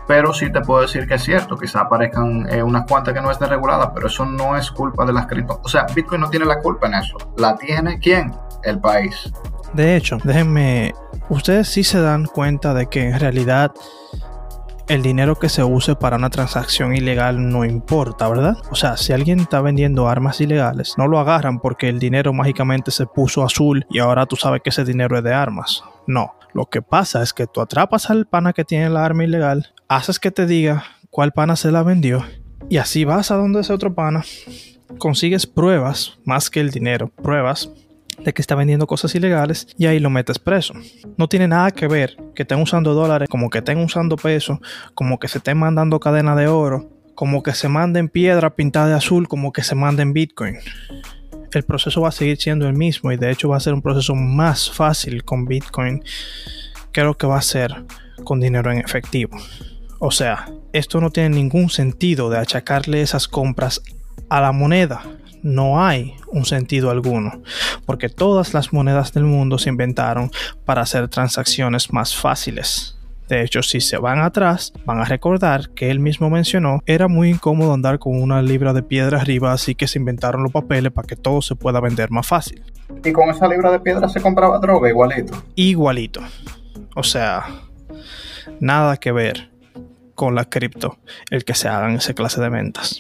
Pero 0.08 0.34
sí 0.34 0.52
te 0.52 0.62
puedo 0.62 0.82
decir 0.82 1.08
que 1.08 1.16
es 1.16 1.24
cierto, 1.24 1.56
quizá 1.56 1.82
aparezcan 1.82 2.48
eh, 2.52 2.64
unas 2.64 2.86
cuantas 2.88 3.14
que 3.14 3.22
no 3.22 3.30
estén 3.30 3.50
reguladas, 3.50 3.92
pero 3.94 4.08
eso 4.08 4.26
no 4.26 4.58
es 4.58 4.72
culpa 4.72 5.06
de 5.06 5.14
las 5.14 5.28
cripto. 5.28 5.62
O 5.64 5.70
sea, 5.70 5.86
Bitcoin 5.94 6.22
no 6.22 6.30
tiene 6.30 6.46
la 6.46 6.60
culpa 6.60 6.88
en 6.88 6.96
eso. 6.96 7.18
¿La 7.38 7.56
tiene 7.56 8.00
quién? 8.00 8.32
El 8.64 8.80
país. 8.80 9.32
De 9.74 9.96
hecho, 9.96 10.18
déjenme, 10.24 10.94
ustedes 11.30 11.68
sí 11.70 11.84
se 11.84 12.02
dan 12.02 12.26
cuenta 12.26 12.74
de 12.74 12.88
que 12.88 13.10
en 13.10 13.20
realidad 13.20 13.72
el 14.90 15.04
dinero 15.04 15.36
que 15.38 15.50
se 15.50 15.64
use 15.64 15.96
para 15.96 16.18
una 16.18 16.32
transacción 16.32 16.96
ilegal 16.96 17.50
no 17.50 17.64
importa, 17.64 18.28
¿verdad? 18.28 18.58
O 18.72 18.76
sea, 18.76 18.98
si 18.98 19.14
alguien 19.14 19.40
está 19.40 19.62
vendiendo 19.62 20.10
armas 20.10 20.42
ilegales, 20.42 20.96
no 20.98 21.08
lo 21.08 21.20
agarran 21.20 21.60
porque 21.60 21.90
el 21.90 22.00
dinero 22.00 22.34
mágicamente 22.34 22.90
se 22.90 23.06
puso 23.06 23.44
azul 23.44 23.86
y 23.92 24.00
ahora 24.00 24.26
tú 24.26 24.36
sabes 24.36 24.62
que 24.64 24.72
ese 24.72 24.84
dinero 24.84 25.16
es 25.16 25.24
de 25.24 25.34
armas. 25.34 25.84
No, 26.08 26.34
lo 26.54 26.66
que 26.66 26.82
pasa 26.82 27.22
es 27.22 27.34
que 27.34 27.46
tú 27.46 27.62
atrapas 27.62 28.10
al 28.10 28.26
pana 28.26 28.52
que 28.52 28.66
tiene 28.66 28.90
la 28.90 29.06
arma 29.06 29.24
ilegal, 29.24 29.74
haces 29.88 30.20
que 30.20 30.32
te 30.32 30.48
diga 30.48 30.84
cuál 31.12 31.34
pana 31.34 31.56
se 31.56 31.72
la 31.72 31.84
vendió 31.84 32.26
y 32.68 32.78
así 32.78 33.06
vas 33.06 33.30
a 33.30 33.36
donde 33.36 33.62
ese 33.62 33.74
otro 33.74 33.94
pana, 33.94 34.26
consigues 34.98 35.46
pruebas, 35.46 36.18
más 36.26 36.50
que 36.50 36.62
el 36.62 36.72
dinero, 36.72 37.10
pruebas 37.10 37.70
de 38.24 38.34
que 38.34 38.42
está 38.42 38.56
vendiendo 38.56 38.88
cosas 38.88 39.16
ilegales 39.16 39.68
y 39.78 39.86
ahí 39.86 40.00
lo 40.00 40.10
metes 40.10 40.40
preso. 40.40 40.74
No 41.18 41.28
tiene 41.28 41.48
nada 41.48 41.72
que 41.72 41.88
ver 41.88 42.18
que 42.36 42.44
estén 42.44 42.62
usando 42.62 42.94
dólares, 42.94 43.30
como 43.30 43.50
que 43.50 43.60
estén 43.60 43.80
usando 43.80 44.16
pesos, 44.16 44.60
como 44.94 45.20
que 45.20 45.28
se 45.28 45.40
estén 45.40 45.58
mandando 45.58 46.00
cadena 46.00 46.36
de 46.36 46.48
oro, 46.48 46.90
como 47.16 47.44
que 47.44 47.54
se 47.54 47.68
manden 47.68 48.10
piedra 48.10 48.56
pintada 48.56 48.88
de 48.88 48.94
azul, 48.96 49.28
como 49.28 49.52
que 49.52 49.64
se 49.64 49.76
manden 49.76 50.14
Bitcoin. 50.14 50.58
El 51.52 51.64
proceso 51.64 52.02
va 52.02 52.10
a 52.10 52.14
seguir 52.14 52.38
siendo 52.38 52.68
el 52.68 52.74
mismo 52.74 53.12
y 53.12 53.18
de 53.18 53.32
hecho 53.32 53.50
va 53.50 53.58
a 53.58 53.60
ser 53.60 53.74
un 53.74 53.82
proceso 53.82 54.16
más 54.16 54.72
fácil 54.72 55.24
con 55.24 55.46
Bitcoin 55.46 56.04
que 56.92 57.04
lo 57.04 57.18
que 57.18 57.28
va 57.28 57.38
a 57.38 57.42
ser 57.42 57.84
con 58.24 58.40
dinero 58.40 58.72
en 58.72 58.80
efectivo. 58.80 59.38
O 60.00 60.12
sea, 60.12 60.50
esto 60.72 61.02
no 61.02 61.10
tiene 61.10 61.36
ningún 61.36 61.70
sentido 61.70 62.30
de 62.30 62.38
achacarle 62.38 63.02
esas 63.02 63.28
compras 63.28 63.82
a 64.30 64.40
la 64.40 64.52
moneda. 64.52 65.02
No 65.42 65.84
hay 65.84 66.16
un 66.28 66.46
sentido 66.46 66.90
alguno, 66.90 67.42
porque 67.86 68.10
todas 68.10 68.54
las 68.54 68.74
monedas 68.74 69.14
del 69.14 69.24
mundo 69.24 69.58
se 69.58 69.70
inventaron 69.70 70.32
para 70.66 70.82
hacer 70.82 71.08
transacciones 71.08 71.94
más 71.94 72.16
fáciles. 72.16 72.96
De 73.30 73.44
hecho, 73.44 73.62
si 73.62 73.80
se 73.80 73.98
van 73.98 74.20
atrás, 74.20 74.74
van 74.86 75.00
a 75.02 75.06
recordar 75.06 75.70
que 75.70 75.92
él 75.92 76.00
mismo 76.00 76.32
mencionó, 76.32 76.82
era 76.88 77.08
muy 77.08 77.30
incómodo 77.30 77.74
andar 77.74 78.00
con 78.00 78.20
una 78.20 78.42
libra 78.42 78.74
de 78.74 78.82
piedra 78.82 79.22
arriba, 79.22 79.54
así 79.54 79.76
que 79.76 79.88
se 79.88 80.00
inventaron 80.00 80.42
los 80.42 80.52
papeles 80.52 80.92
para 80.92 81.08
que 81.08 81.16
todo 81.16 81.44
se 81.44 81.56
pueda 81.56 81.80
vender 81.80 82.10
más 82.10 82.26
fácil. 82.26 82.64
Y 83.06 83.12
con 83.12 83.30
esa 83.30 83.48
libra 83.48 83.72
de 83.72 83.80
piedra 83.80 84.10
se 84.10 84.20
compraba 84.20 84.58
droga 84.58 84.90
igualito. 84.90 85.44
Igualito. 85.54 86.22
O 86.96 87.04
sea, 87.04 87.46
nada 88.60 88.98
que 88.98 89.12
ver 89.12 89.52
con 90.16 90.34
la 90.34 90.46
cripto 90.46 90.98
el 91.30 91.46
que 91.46 91.54
se 91.54 91.68
hagan 91.68 91.98
esa 91.98 92.14
clase 92.16 92.42
de 92.42 92.50
ventas. 92.50 93.00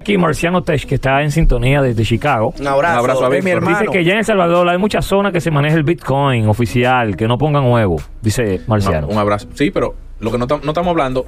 Aquí 0.00 0.16
Marciano 0.16 0.62
Tech, 0.62 0.84
que 0.86 0.94
está 0.96 1.22
en 1.22 1.30
sintonía 1.30 1.82
desde 1.82 2.02
Chicago. 2.04 2.54
Un 2.58 2.66
abrazo, 2.66 2.94
Un 2.94 2.98
abrazo 3.00 3.26
a 3.26 3.30
mi 3.30 3.50
hermano. 3.50 3.78
Dice 3.78 3.90
que 3.92 4.04
ya 4.04 4.12
en 4.12 4.18
El 4.18 4.24
Salvador 4.24 4.68
hay 4.68 4.78
muchas 4.78 5.04
zonas 5.04 5.32
que 5.32 5.40
se 5.40 5.50
maneja 5.50 5.76
el 5.76 5.82
Bitcoin 5.84 6.48
oficial, 6.48 7.16
que 7.16 7.28
no 7.28 7.36
pongan 7.38 7.66
huevo, 7.70 8.00
dice 8.22 8.60
Marciano. 8.66 9.06
No, 9.06 9.12
un 9.12 9.18
abrazo. 9.18 9.48
Sí, 9.54 9.70
pero 9.70 9.94
lo 10.20 10.30
que 10.32 10.38
no, 10.38 10.46
no 10.46 10.56
estamos 10.70 10.88
hablando. 10.90 11.26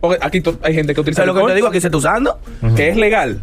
Porque 0.00 0.18
aquí 0.20 0.42
hay 0.64 0.74
gente 0.74 0.94
que 0.94 1.00
utiliza 1.00 1.22
¿Sabes 1.22 1.32
lo 1.32 1.40
que 1.42 1.46
te 1.52 1.54
digo? 1.54 1.68
Aquí 1.68 1.80
se 1.80 1.86
está 1.86 1.96
usando. 1.96 2.38
que 2.74 2.88
es 2.88 2.96
legal. 2.96 3.40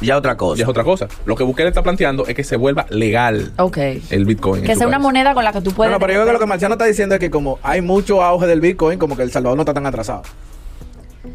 Ya 0.00 0.16
otra 0.16 0.38
cosa. 0.38 0.58
Ya 0.58 0.62
es 0.64 0.68
otra 0.70 0.82
cosa. 0.82 1.06
Lo 1.26 1.36
que 1.36 1.44
Bukele 1.44 1.68
está 1.68 1.82
planteando 1.82 2.26
es 2.26 2.34
que 2.34 2.44
se 2.44 2.56
vuelva 2.56 2.86
legal 2.88 3.52
Ok. 3.58 3.76
el 4.08 4.24
Bitcoin. 4.24 4.62
Que 4.64 4.74
sea 4.74 4.86
una 4.86 4.96
país. 4.96 5.02
moneda 5.06 5.34
con 5.34 5.44
la 5.44 5.52
que 5.52 5.60
tú 5.60 5.72
puedes. 5.72 5.90
Bueno, 5.90 5.98
pero 6.00 6.14
yo 6.14 6.20
creo 6.20 6.26
que 6.28 6.32
lo 6.32 6.38
que 6.38 6.46
Marciano 6.46 6.76
está 6.76 6.86
diciendo 6.86 7.14
es 7.16 7.20
que 7.20 7.28
como 7.30 7.58
hay 7.62 7.82
mucho 7.82 8.22
auge 8.22 8.46
del 8.46 8.62
Bitcoin, 8.62 8.98
como 8.98 9.18
que 9.18 9.22
El 9.22 9.30
Salvador 9.30 9.56
no 9.56 9.62
está 9.62 9.74
tan 9.74 9.84
atrasado. 9.84 10.22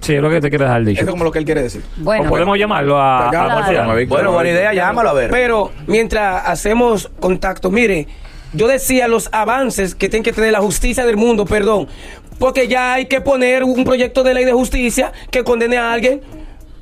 Sí, 0.04 0.16
es 0.16 0.22
lo 0.22 0.30
que 0.30 0.42
te 0.42 0.50
quiero 0.50 0.66
dejar 0.66 0.82
Eso 0.82 0.90
dicho. 0.90 1.02
es 1.02 1.10
como 1.10 1.24
lo 1.24 1.32
que 1.32 1.40
él 1.40 1.46
quiere 1.46 1.64
decir. 1.64 1.82
Bueno, 1.98 2.26
O 2.26 2.30
podemos 2.30 2.58
llamarlo 2.58 2.98
a, 3.00 3.30
a. 3.30 3.32
Marciano. 3.32 3.94
Bueno, 4.08 4.32
buena 4.34 4.50
idea, 4.50 4.74
llámalo 4.74 5.10
a 5.10 5.14
ver. 5.14 5.32
Pero 5.32 5.72
mientras 5.88 6.48
hacemos 6.48 7.10
contacto, 7.20 7.72
mire, 7.72 8.08
yo 8.52 8.68
decía 8.68 9.08
los 9.08 9.30
avances 9.32 9.96
que 9.96 10.10
tiene 10.10 10.24
que 10.24 10.34
tener 10.34 10.52
la 10.52 10.60
justicia 10.60 11.06
del 11.06 11.18
mundo, 11.18 11.46
perdón, 11.46 11.88
porque 12.38 12.68
ya 12.68 12.94
hay 12.94 13.06
que 13.06 13.22
poner 13.22 13.64
un 13.64 13.84
proyecto 13.86 14.24
de 14.24 14.34
ley 14.34 14.46
de 14.46 14.52
justicia 14.54 15.12
que 15.32 15.44
condene 15.44 15.78
a 15.78 15.94
alguien 15.94 16.22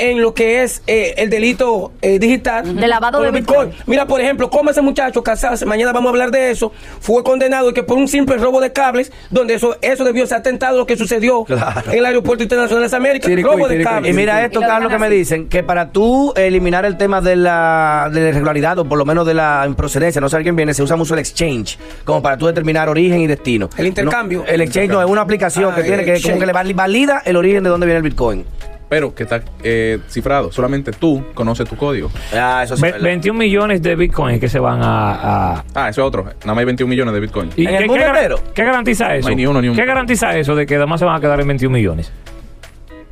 en 0.02 0.22
lo 0.22 0.34
que 0.34 0.64
es 0.64 0.82
eh, 0.88 1.14
el 1.18 1.30
delito 1.30 1.92
eh, 2.02 2.20
digital 2.20 2.76
De 2.76 2.88
lavado 2.88 3.22
de 3.22 3.32
Bitcoin. 3.32 3.72
Mira, 3.86 4.06
por 4.08 4.20
ejemplo, 4.20 4.50
cómo 4.50 4.70
ese 4.72 4.82
muchacho 4.82 5.24
Casas, 5.24 5.66
mañana 5.66 5.92
vamos 5.94 6.10
a 6.10 6.12
hablar 6.12 6.32
de 6.32 6.52
eso, 6.52 6.72
fue 7.00 7.24
condenado 7.24 7.70
y 7.70 7.74
que 7.74 7.84
por 7.84 7.98
un 7.98 8.08
simple 8.08 8.38
robo 8.38 8.60
de 8.60 8.74
cables, 8.74 9.12
donde 9.30 9.54
eso 9.54 9.78
eso 9.82 10.04
debió 10.04 10.26
ser 10.28 10.40
atentado 10.40 10.78
lo 10.78 10.86
que 10.86 10.98
sucedió 10.98 11.46
en 11.92 11.98
el 12.00 12.06
aeropuerto 12.06 12.44
internacional 12.44 12.82
de 12.82 12.86
las 12.88 12.94
Américas, 12.94 13.30
Tiricuy, 13.30 13.52
robo 13.52 13.68
de 13.68 13.76
tiricuy. 13.76 13.94
cables. 13.94 14.12
Y 14.12 14.14
mira 14.16 14.44
esto, 14.44 14.60
Y 14.62 14.64
Carlos, 14.64 14.92
que 14.92 14.98
me 14.98 15.10
dicen 15.10 15.48
que 15.50 15.64
para 15.64 15.92
tú 15.92 16.34
eliminar 16.36 16.86
el 16.86 16.98
tema 16.98 17.22
de 17.22 17.36
la, 17.36 18.10
de 18.12 18.22
la 18.22 18.30
irregularidad 18.30 18.80
o 18.80 18.86
por 18.86 18.98
lo 18.98 19.06
menos 19.06 19.26
de 19.26 19.34
la 19.36 19.64
improcedencia, 19.68 20.20
no 20.20 20.30
sé 20.30 20.42
quién 20.42 20.56
viene, 20.56 20.74
se 20.74 20.82
usa 20.84 20.96
mucho 20.96 21.14
el 21.14 21.20
exchange 21.20 21.78
como 22.04 22.22
para 22.22 22.38
tú 22.38 22.48
determinar 22.48 22.90
origen 22.90 23.22
y 23.22 23.28
destino. 23.28 23.70
El 23.78 23.88
intercambio. 23.88 24.40
No, 24.40 24.46
el 24.46 24.62
exchange 24.62 24.90
no 24.90 25.02
es 25.02 25.08
una 25.10 25.22
aplicación 25.22 25.72
Ah, 25.72 25.76
que 25.76 25.84
tiene 25.84 26.04
el 26.04 26.06
que 26.06 26.22
como 26.22 26.40
que 26.40 26.46
le 26.48 26.54
vali- 26.54 26.74
valida 26.74 27.22
el 27.26 27.36
origen 27.36 27.64
de 27.64 27.70
dónde 27.70 27.86
viene 27.86 27.98
el 27.98 28.04
Bitcoin. 28.04 28.46
Pero 28.92 29.16
que 29.16 29.24
está 29.24 29.42
eh, 29.64 30.00
cifrado. 30.10 30.52
Solamente 30.52 30.92
tú 30.92 31.24
conoces 31.34 31.68
tu 31.68 31.78
código. 31.78 32.12
Ah, 32.36 32.62
eso 32.66 32.76
sí. 32.76 32.82
Ve- 32.82 32.90
es 32.90 32.94
verdad. 32.96 33.08
21 33.08 33.40
millones 33.40 33.82
de 33.82 33.96
Bitcoin 33.96 34.38
que 34.38 34.50
se 34.50 34.60
van 34.60 34.84
a... 34.84 35.54
a- 35.54 35.64
Ah, 35.74 35.88
eso 35.90 36.02
es 36.02 36.08
otro. 36.08 36.24
Nada 36.26 36.36
más 36.48 36.58
hay 36.58 36.66
21 36.66 36.90
millones 36.90 37.14
de 37.14 37.20
Bitcoin. 37.22 37.50
¿Y 37.56 37.68
¿En 37.68 37.76
el 37.76 37.78
qué, 37.84 37.88
mundo 37.88 38.04
qué 38.04 38.10
gar- 38.10 38.16
entero? 38.18 38.40
qué 38.54 38.64
garantiza 38.66 39.16
eso? 39.16 39.30
hay 39.30 39.36
ni 39.38 39.46
uno, 39.48 39.62
ni 39.62 39.70
un- 39.70 39.78
¿Qué 39.78 39.86
garantiza 39.86 40.38
eso 40.38 40.56
de 40.56 40.66
que 40.66 40.76
además 40.76 41.00
se 41.00 41.06
van 41.06 41.16
a 41.16 41.22
quedar 41.22 41.40
en 41.40 41.48
21 41.48 41.74
millones? 41.74 42.12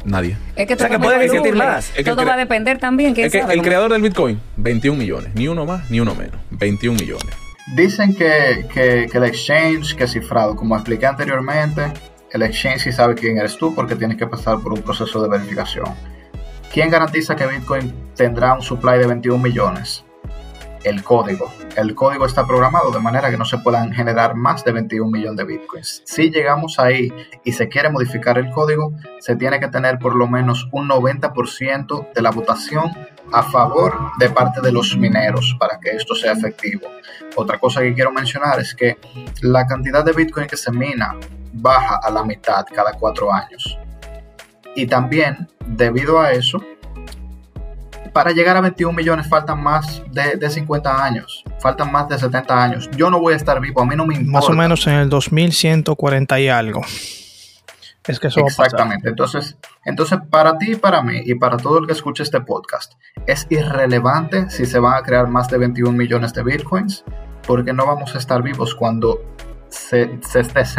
Nadie. 0.04 0.36
es 0.58 0.68
que 0.68 0.74
O 0.74 0.78
sea, 0.78 0.88
todo 0.90 0.98
que 0.98 1.04
pueden 1.04 1.20
es 1.22 1.26
existir 1.28 1.52
voluble. 1.54 1.66
más. 1.72 1.90
Es 1.90 1.96
que 1.96 2.04
Todo 2.04 2.22
el 2.22 2.28
va 2.28 2.34
a 2.34 2.36
cre- 2.36 2.40
depender 2.40 2.78
también. 2.78 3.14
¿quién 3.14 3.28
Es 3.28 3.32
que 3.32 3.42
sabe? 3.42 3.54
el 3.54 3.62
creador 3.62 3.92
del 3.92 4.02
Bitcoin, 4.02 4.40
21 4.58 4.98
millones. 4.98 5.32
Ni 5.36 5.48
uno 5.48 5.66
más, 5.66 5.90
ni 5.90 6.02
uno 6.02 6.14
menos. 6.14 6.36
21 6.52 6.98
millones. 7.00 7.26
Dicen 7.76 8.14
que, 8.16 8.66
que, 8.74 9.08
que 9.12 9.18
el 9.18 9.24
exchange, 9.24 9.96
que 9.96 10.08
cifrado, 10.08 10.56
como 10.56 10.76
expliqué 10.76 11.06
anteriormente, 11.06 11.84
El 12.32 12.44
exchange 12.44 12.84
sí 12.84 12.92
sabe 12.92 13.16
quién 13.16 13.38
eres 13.38 13.58
tú 13.58 13.74
porque 13.74 13.96
tienes 13.96 14.18
que 14.18 14.28
pasar 14.28 14.60
por 14.60 14.74
un 14.74 14.82
proceso 14.82 15.22
de 15.22 15.30
verificación. 15.30 15.88
¿Quién 16.72 16.92
garantiza 16.92 17.36
que 17.36 17.48
Bitcoin 17.48 17.92
tendrá 18.16 18.54
un 18.54 18.62
supply 18.62 19.00
de 19.00 19.08
21 19.08 19.42
millones? 19.42 20.06
El 20.84 21.04
código. 21.04 21.52
El 21.76 21.96
código 21.96 22.26
está 22.28 22.46
programado 22.46 22.92
de 22.92 23.00
manera 23.00 23.32
que 23.32 23.38
no 23.38 23.46
se 23.46 23.58
puedan 23.58 23.92
generar 23.92 24.36
más 24.36 24.64
de 24.64 24.72
21 24.72 25.10
millones 25.10 25.38
de 25.38 25.44
bitcoins. 25.44 26.04
Si 26.06 26.30
llegamos 26.30 26.80
ahí 26.80 27.12
y 27.44 27.52
se 27.52 27.68
quiere 27.68 27.90
modificar 27.90 28.38
el 28.38 28.52
código, 28.52 28.94
se 29.20 29.36
tiene 29.36 29.60
que 29.60 29.68
tener 29.68 29.98
por 29.98 30.16
lo 30.16 30.28
menos 30.28 30.70
un 30.72 30.88
90% 30.88 32.14
de 32.14 32.22
la 32.22 32.32
votación 32.32 32.92
a 33.34 33.44
favor 33.44 34.12
de 34.20 34.30
parte 34.30 34.62
de 34.62 34.72
los 34.72 34.96
mineros 34.96 35.58
para 35.60 35.80
que 35.80 35.90
esto 35.90 36.16
sea 36.16 36.34
efectivo. 36.34 36.88
Otra 37.36 37.58
cosa 37.58 37.82
que 37.82 37.94
quiero 37.94 38.12
mencionar 38.12 38.60
es 38.60 38.74
que 38.74 38.98
la 39.42 39.66
cantidad 39.66 40.06
de 40.06 40.14
bitcoin 40.14 40.48
que 40.48 40.58
se 40.58 40.72
mina 40.72 41.16
baja 41.54 42.00
a 42.04 42.10
la 42.10 42.24
mitad 42.24 42.66
cada 42.74 42.94
cuatro 42.94 43.32
años. 43.34 43.78
Y 44.76 44.86
también, 44.88 45.48
debido 45.66 46.20
a 46.20 46.32
eso, 46.32 46.64
para 48.14 48.32
llegar 48.32 48.58
a 48.58 48.62
21 48.62 48.94
millones 48.96 49.28
faltan 49.28 49.62
más 49.62 50.02
de, 50.12 50.36
de, 50.36 50.50
50 50.50 51.04
años, 51.04 51.44
faltan 51.60 51.92
más 51.92 52.08
de 52.10 52.18
70 52.18 52.64
años. 52.64 52.90
Yo 52.96 53.10
no 53.10 53.20
voy 53.20 53.34
a 53.34 53.38
estar 53.38 53.60
vivo, 53.60 53.82
a 53.82 53.86
mí 53.86 53.96
no 53.96 54.06
me 54.06 54.16
importa. 54.16 54.48
Más 54.48 54.50
o 54.50 54.54
menos 54.54 54.88
en 54.88 54.94
el 54.94 55.10
2140 55.10 56.40
y 56.40 56.50
algo. 56.50 56.82
Es 58.08 58.20
que 58.20 58.28
eso 58.28 58.40
Exactamente. 58.40 59.10
Va 59.10 59.14
a 59.14 59.16
pasar. 59.16 59.38
Entonces, 59.44 59.58
entonces, 59.86 60.20
para 60.30 60.58
ti 60.58 60.72
y 60.72 60.76
para 60.76 61.04
mí 61.04 61.22
y 61.26 61.36
para 61.36 61.58
todo 61.58 61.78
el 61.80 61.86
que 61.86 61.94
escuche 61.94 62.24
este 62.24 62.42
podcast, 62.42 62.94
es 63.28 63.46
irrelevante 63.50 64.50
si 64.50 64.66
se 64.66 64.80
van 64.80 64.96
a 64.96 65.04
crear 65.04 65.28
más 65.28 65.48
de 65.50 65.58
21 65.60 65.92
millones 65.92 66.34
de 66.34 66.44
bitcoins, 66.44 67.04
porque 67.46 67.74
no 67.74 67.86
vamos 67.86 68.16
a 68.16 68.18
estar 68.18 68.42
vivos 68.42 68.74
cuando 68.74 69.22
se, 69.70 70.10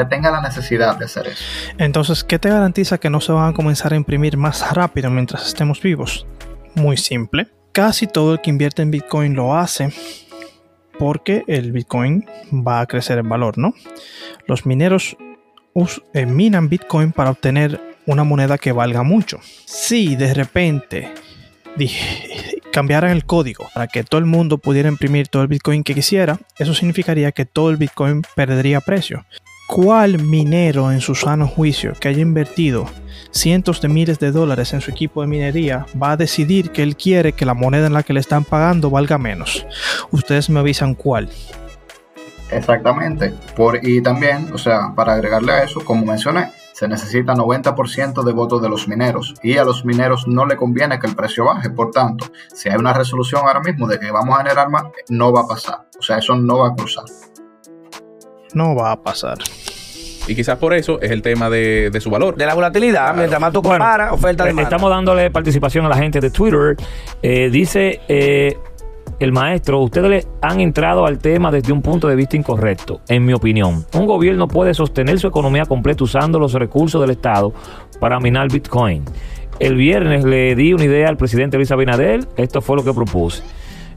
tenga 0.09 0.31
la 0.31 0.41
necesidad 0.41 0.99
de 0.99 1.05
hacer 1.05 1.29
eso. 1.29 1.45
Entonces, 1.79 2.25
¿qué 2.25 2.39
te 2.39 2.49
garantiza 2.49 2.99
que 2.99 3.11
no 3.11 3.21
se 3.21 3.33
van 3.33 3.51
a 3.51 3.55
comenzar 3.55 3.93
a 3.93 3.97
imprimir 3.97 4.37
más 4.37 4.75
rápido 4.75 5.11
mientras 5.11 5.47
estemos 5.47 5.81
vivos? 5.81 6.27
Muy 6.75 6.97
simple. 6.97 7.49
Casi 7.73 8.07
todo 8.07 8.35
el 8.35 8.41
que 8.41 8.51
invierte 8.51 8.83
en 8.83 8.91
Bitcoin 8.91 9.35
lo 9.35 9.57
hace 9.57 9.93
porque 10.99 11.45
el 11.47 11.73
Bitcoin 11.73 12.27
va 12.53 12.81
a 12.81 12.87
crecer 12.87 13.19
en 13.19 13.29
valor, 13.29 13.57
¿no? 13.57 13.75
Los 14.47 14.67
mineros 14.67 15.17
eh, 16.13 16.27
minan 16.27 16.69
Bitcoin 16.69 17.13
para 17.13 17.31
obtener 17.31 17.81
una 18.07 18.25
moneda 18.25 18.59
que 18.59 18.73
valga 18.73 19.03
mucho. 19.03 19.39
Si 19.65 20.17
de 20.17 20.35
repente 20.35 21.15
cambiaran 22.73 23.11
el 23.11 23.25
código 23.25 23.69
para 23.75 23.87
que 23.87 24.05
todo 24.05 24.19
el 24.19 24.27
mundo 24.27 24.59
pudiera 24.59 24.89
imprimir 24.89 25.29
todo 25.29 25.43
el 25.43 25.49
Bitcoin 25.49 25.83
que 25.83 25.95
quisiera, 25.95 26.39
eso 26.59 26.75
significaría 26.75 27.33
que 27.33 27.45
todo 27.45 27.71
el 27.71 27.77
Bitcoin 27.77 28.23
perdería 28.35 28.81
precio. 28.81 29.25
¿Cuál 29.67 30.21
minero 30.21 30.91
en 30.91 31.01
su 31.01 31.15
sano 31.15 31.47
juicio 31.47 31.93
que 32.01 32.09
haya 32.09 32.21
invertido 32.21 32.91
cientos 33.31 33.81
de 33.81 33.89
miles 33.89 34.19
de 34.19 34.33
dólares 34.33 34.73
en 34.73 34.81
su 34.81 34.91
equipo 34.91 35.21
de 35.21 35.29
minería 35.29 35.87
va 36.01 36.13
a 36.13 36.17
decidir 36.17 36.71
que 36.71 36.83
él 36.83 36.97
quiere 36.97 37.33
que 37.33 37.47
la 37.47 37.55
moneda 37.55 37.87
en 37.87 37.93
la 37.93 38.03
que 38.03 38.13
le 38.13 38.19
están 38.19 38.45
pagando 38.45 38.91
valga 38.91 39.17
menos? 39.19 39.65
Ustedes 40.11 40.51
me 40.51 40.59
avisan 40.59 40.95
cuál. 40.95 41.31
Exactamente. 42.51 43.33
Por, 43.55 43.79
y 43.87 44.03
también, 44.03 44.49
o 44.53 44.59
sea, 44.59 44.93
para 44.97 45.15
agregarle 45.15 45.53
a 45.53 45.63
eso, 45.63 45.85
como 45.85 46.05
mencioné, 46.05 46.49
se 46.81 46.89
necesita 46.89 47.35
90% 47.35 48.23
de 48.23 48.33
votos 48.33 48.63
de 48.63 48.71
los 48.71 48.89
mineros 48.89 49.35
y 49.43 49.59
a 49.59 49.65
los 49.65 49.85
mineros 49.85 50.27
no 50.27 50.47
le 50.47 50.57
conviene 50.57 50.99
que 50.99 51.09
el 51.09 51.15
precio 51.15 51.45
baje. 51.45 51.69
Por 51.69 51.91
tanto, 51.91 52.33
si 52.55 52.71
hay 52.71 52.77
una 52.77 52.95
resolución 52.95 53.43
ahora 53.47 53.61
mismo 53.61 53.87
de 53.87 53.99
que 53.99 54.11
vamos 54.11 54.35
a 54.35 54.39
generar 54.39 54.71
más, 54.71 54.85
no 55.11 55.31
va 55.31 55.43
a 55.43 55.47
pasar. 55.47 55.81
O 55.99 56.03
sea, 56.03 56.17
eso 56.17 56.37
no 56.37 56.61
va 56.61 56.69
a 56.69 56.75
cruzar. 56.75 57.05
No 58.55 58.75
va 58.75 58.93
a 58.93 59.03
pasar. 59.03 59.37
Y 60.27 60.35
quizás 60.35 60.57
por 60.57 60.73
eso 60.73 60.99
es 61.03 61.11
el 61.11 61.21
tema 61.21 61.51
de, 61.51 61.91
de 61.91 62.01
su 62.01 62.09
valor. 62.09 62.35
De 62.37 62.47
la 62.47 62.55
volatilidad. 62.55 63.03
Claro. 63.03 63.19
Mientras 63.19 63.41
más 63.43 63.53
tú 63.53 63.61
comparas, 63.61 64.09
bueno, 64.09 64.15
oferta 64.15 64.45
de 64.45 64.63
Estamos 64.63 64.89
dándole 64.89 65.31
participación 65.31 65.85
a 65.85 65.91
la 65.91 65.99
gente 65.99 66.19
de 66.19 66.31
Twitter. 66.31 66.79
Eh, 67.21 67.51
dice 67.51 68.01
eh, 68.09 68.57
el 69.21 69.33
maestro, 69.33 69.81
ustedes 69.81 70.11
le 70.11 70.27
han 70.41 70.61
entrado 70.61 71.05
al 71.05 71.19
tema 71.19 71.53
desde 71.53 71.73
un 71.73 71.83
punto 71.83 72.09
de 72.09 72.17
vista 72.17 72.37
incorrecto, 72.37 73.03
en 73.07 73.27
mi 73.27 73.35
opinión. 73.35 73.85
Un 73.93 74.07
gobierno 74.07 74.49
puede 74.49 74.73
sostener 74.73 75.21
su 75.21 75.27
economía 75.27 75.67
completa 75.67 76.03
usando 76.03 76.39
los 76.39 76.55
recursos 76.55 77.01
del 77.03 77.11
Estado 77.11 77.53
para 78.01 78.19
minar 78.19 78.51
Bitcoin. 78.51 79.05
El 79.59 79.77
viernes 79.77 80.25
le 80.25 80.55
di 80.55 80.73
una 80.73 80.85
idea 80.85 81.11
al 81.11 81.19
presidente 81.19 81.59
Luis 81.59 81.71
Abinader, 81.71 82.27
esto 82.39 82.63
fue 82.63 82.77
lo 82.77 82.83
que 82.83 82.95
propuse. 82.95 83.43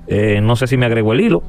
Eh, 0.08 0.42
no 0.42 0.58
sé 0.58 0.68
si 0.68 0.76
me 0.76 0.86
agregó 0.86 1.14
el 1.14 1.22
hilo, 1.22 1.42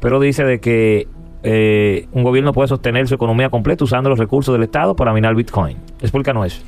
pero 0.00 0.20
dice 0.20 0.44
de 0.44 0.60
que 0.60 1.08
eh, 1.42 2.06
un 2.12 2.24
gobierno 2.24 2.52
puede 2.52 2.68
sostener 2.68 3.08
su 3.08 3.14
economía 3.14 3.48
completa 3.48 3.84
usando 3.84 4.10
los 4.10 4.18
recursos 4.18 4.52
del 4.52 4.64
Estado 4.64 4.94
para 4.94 5.14
minar 5.14 5.34
Bitcoin. 5.34 5.78
Explícanos 6.02 6.46
eso. 6.46 6.62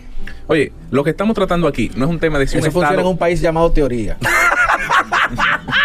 Oye, 0.46 0.72
lo 0.90 1.04
que 1.04 1.10
estamos 1.10 1.34
tratando 1.34 1.68
aquí 1.68 1.90
no 1.96 2.06
es 2.06 2.10
un 2.10 2.18
tema 2.18 2.38
de 2.38 2.46
si 2.46 2.56
eso 2.56 2.66
un 2.66 2.72
funciona 2.72 2.94
Estado... 2.94 3.08
en 3.08 3.12
un 3.12 3.18
país 3.18 3.42
llamado 3.42 3.70
teoría. 3.72 4.16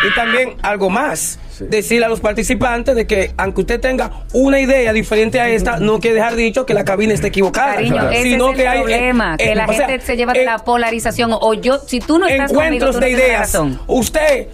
y 0.08 0.16
también 0.16 0.56
algo 0.62 0.90
más. 0.90 1.40
Sí. 1.52 1.66
Decirle 1.70 2.06
a 2.06 2.10
los 2.10 2.20
participantes 2.20 2.96
de 2.96 3.06
que 3.06 3.34
aunque 3.38 3.62
usted 3.62 3.80
tenga 3.80 4.24
una 4.34 4.60
idea 4.60 4.94
diferente 4.94 5.40
a 5.40 5.50
esta, 5.50 5.80
no 5.80 6.00
quiere 6.00 6.16
dejar 6.16 6.36
dicho 6.36 6.66
que 6.66 6.74
la 6.74 6.86
cabina 6.86 7.14
está 7.14 7.28
equivocada. 7.28 7.76
Cariño, 7.76 7.94
claro. 7.94 8.12
ese 8.12 8.24
sino 8.24 8.50
es 8.50 8.56
que 8.56 8.62
el 8.62 8.68
hay 8.68 8.80
problema, 8.80 9.38
que 9.38 9.52
eh, 9.52 9.56
la 9.56 9.66
o 9.66 9.74
sea, 9.74 9.88
gente 9.88 10.06
se 10.06 10.18
lleva 10.18 10.34
de 10.34 10.44
eh, 10.44 10.46
la 10.46 10.60
polarización. 10.60 11.32
O 11.34 11.54
yo, 11.54 11.80
si 11.80 12.00
tú 12.00 12.18
no 12.20 12.28
estás 12.28 12.52
encuentros 12.52 12.96
conmigo, 12.96 13.16
tú 13.16 13.18
de 13.18 13.26
ideas. 13.26 13.40
razón. 13.42 13.80
Usted 13.88 14.48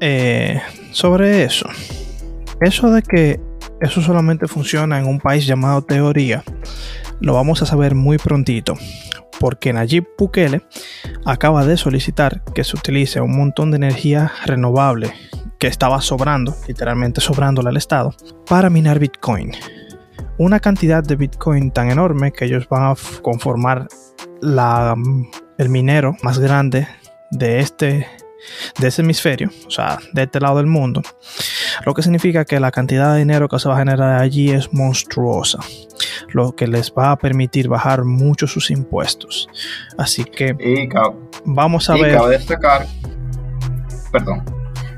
Eh, 0.00 0.60
sobre 0.90 1.44
eso, 1.44 1.68
eso 2.60 2.90
de 2.90 3.00
que 3.00 3.40
eso 3.80 4.02
solamente 4.02 4.46
funciona 4.46 4.98
en 4.98 5.06
un 5.06 5.20
país 5.20 5.46
llamado 5.46 5.82
teoría, 5.82 6.42
lo 7.20 7.34
vamos 7.34 7.62
a 7.62 7.66
saber 7.66 7.94
muy 7.94 8.18
prontito, 8.18 8.74
porque 9.38 9.72
Nayib 9.72 10.06
Bukele 10.18 10.62
acaba 11.24 11.64
de 11.64 11.76
solicitar 11.76 12.42
que 12.54 12.64
se 12.64 12.76
utilice 12.76 13.20
un 13.20 13.36
montón 13.36 13.70
de 13.70 13.76
energía 13.76 14.32
renovable 14.44 15.12
que 15.58 15.66
estaba 15.66 16.00
sobrando, 16.00 16.54
literalmente 16.68 17.20
sobrándole 17.20 17.70
al 17.70 17.76
Estado, 17.76 18.14
para 18.48 18.70
minar 18.70 18.98
Bitcoin. 18.98 19.52
Una 20.38 20.60
cantidad 20.60 21.02
de 21.02 21.16
Bitcoin 21.16 21.70
tan 21.70 21.90
enorme 21.90 22.32
que 22.32 22.44
ellos 22.44 22.68
van 22.68 22.92
a 22.92 22.94
conformar 23.22 23.88
el 25.58 25.68
minero 25.68 26.14
más 26.22 26.38
grande 26.38 26.86
de 27.30 27.60
este 27.60 28.06
de 28.78 28.88
ese 28.88 29.02
hemisferio, 29.02 29.50
o 29.66 29.70
sea, 29.70 29.98
de 30.12 30.22
este 30.24 30.40
lado 30.40 30.56
del 30.58 30.66
mundo, 30.66 31.02
lo 31.84 31.94
que 31.94 32.02
significa 32.02 32.44
que 32.44 32.60
la 32.60 32.70
cantidad 32.70 33.12
de 33.12 33.18
dinero 33.20 33.48
que 33.48 33.58
se 33.58 33.68
va 33.68 33.76
a 33.76 33.78
generar 33.78 34.20
allí 34.20 34.50
es 34.50 34.72
monstruosa, 34.72 35.58
lo 36.28 36.54
que 36.54 36.66
les 36.66 36.92
va 36.92 37.10
a 37.12 37.16
permitir 37.16 37.68
bajar 37.68 38.04
mucho 38.04 38.46
sus 38.46 38.70
impuestos. 38.70 39.48
Así 39.98 40.24
que 40.24 40.56
y 40.58 40.88
vamos 41.44 41.90
a 41.90 41.96
y 41.96 42.02
ver. 42.02 42.16
Cabe 42.16 42.38
destacar, 42.38 42.86
perdón, 44.12 44.44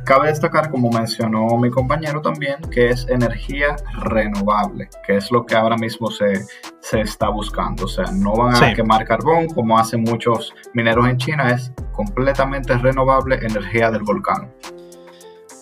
cabe 0.09 0.29
destacar, 0.29 0.71
como 0.71 0.91
mencionó 0.91 1.47
mi 1.59 1.71
compañero 1.71 2.23
también, 2.23 2.57
que 2.71 2.89
es 2.89 3.07
energía 3.09 3.77
renovable, 4.01 4.89
que 5.07 5.17
es 5.19 5.31
lo 5.31 5.45
que 5.45 5.55
ahora 5.55 5.77
mismo 5.77 6.11
se, 6.11 6.41
se 6.81 7.01
está 7.03 7.29
buscando. 7.29 7.85
O 7.85 7.89
sea, 7.89 8.07
no 8.13 8.35
van 8.35 8.55
a 8.55 8.69
Sí. 8.71 8.75
quemar 8.75 9.05
carbón 9.05 9.49
como 9.49 9.79
hacen 9.79 10.03
muchos 10.03 10.55
mineros 10.73 11.07
en 11.09 11.19
China, 11.19 11.51
es 11.51 11.71
completamente 11.93 12.77
renovable 12.79 13.37
energía 13.43 13.91
del 13.91 14.03
volcán. 14.03 14.51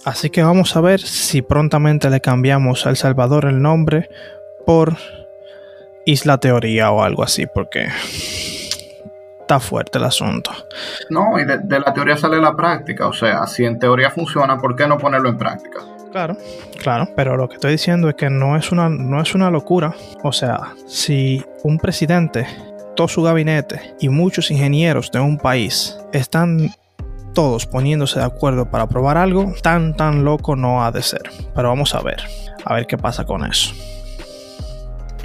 Así 0.05 0.31
que 0.31 0.45
vamos 0.45 0.77
a 0.77 0.81
ver 0.81 1.01
si 1.01 1.43
prontamente 1.43 2.09
le 2.09 2.21
cambiamos 2.21 2.87
a 2.87 2.91
El 2.91 2.97
Salvador 2.97 3.47
el 3.47 3.61
nombre 3.61 4.09
por 4.65 4.97
Isla 6.05 6.39
Teoría 6.39 6.93
o 6.93 7.03
algo 7.03 7.25
así, 7.25 7.47
porque 7.53 7.89
está 9.47 9.61
fuerte 9.61 9.99
el 9.99 10.05
asunto. 10.05 10.51
No, 11.09 11.39
y 11.39 11.45
de, 11.45 11.59
de 11.59 11.79
la 11.79 11.95
teoría 11.95 12.17
sale 12.17 12.41
la 12.41 12.57
práctica. 12.57 13.07
O 13.07 13.13
sea, 13.13 13.47
si 13.47 13.65
en 13.65 13.79
teoría 13.79 14.11
funciona, 14.11 14.59
¿por 14.59 14.75
qué 14.75 14.89
no 14.89 14.99
ponerlo 14.99 15.29
en 15.29 15.39
práctica? 15.39 15.79
Claro, 16.11 16.37
claro, 16.83 17.09
pero 17.15 17.37
lo 17.37 17.49
que 17.49 17.55
estoy 17.55 17.73
diciendo 17.73 18.09
es 18.09 18.17
que 18.17 18.29
no 18.29 18.57
es 18.57 18.73
una, 18.73 18.89
no 18.89 19.21
es 19.21 19.37
una 19.37 19.51
locura. 19.51 19.95
O 20.25 20.33
sea, 20.33 20.75
si 20.89 21.45
un 21.63 21.79
presidente, 21.79 22.45
todo 22.97 23.07
su 23.07 23.23
gabinete 23.23 23.95
y 24.01 24.09
muchos 24.09 24.51
ingenieros 24.51 25.13
de 25.13 25.21
un 25.21 25.39
país 25.39 25.97
están 26.13 26.71
todos 27.33 27.67
poniéndose 27.67 28.19
de 28.19 28.25
acuerdo 28.25 28.69
para 28.69 28.85
aprobar 28.85 29.17
algo, 29.17 29.53
tan 29.63 29.95
tan 29.95 30.25
loco 30.25 30.57
no 30.57 30.83
ha 30.83 30.91
de 30.91 31.03
ser. 31.03 31.23
Pero 31.55 31.69
vamos 31.69 31.95
a 31.95 32.01
ver, 32.01 32.21
a 32.65 32.75
ver 32.75 32.87
qué 32.89 32.99
pasa 32.99 33.25
con 33.25 33.45
eso. 33.45 33.75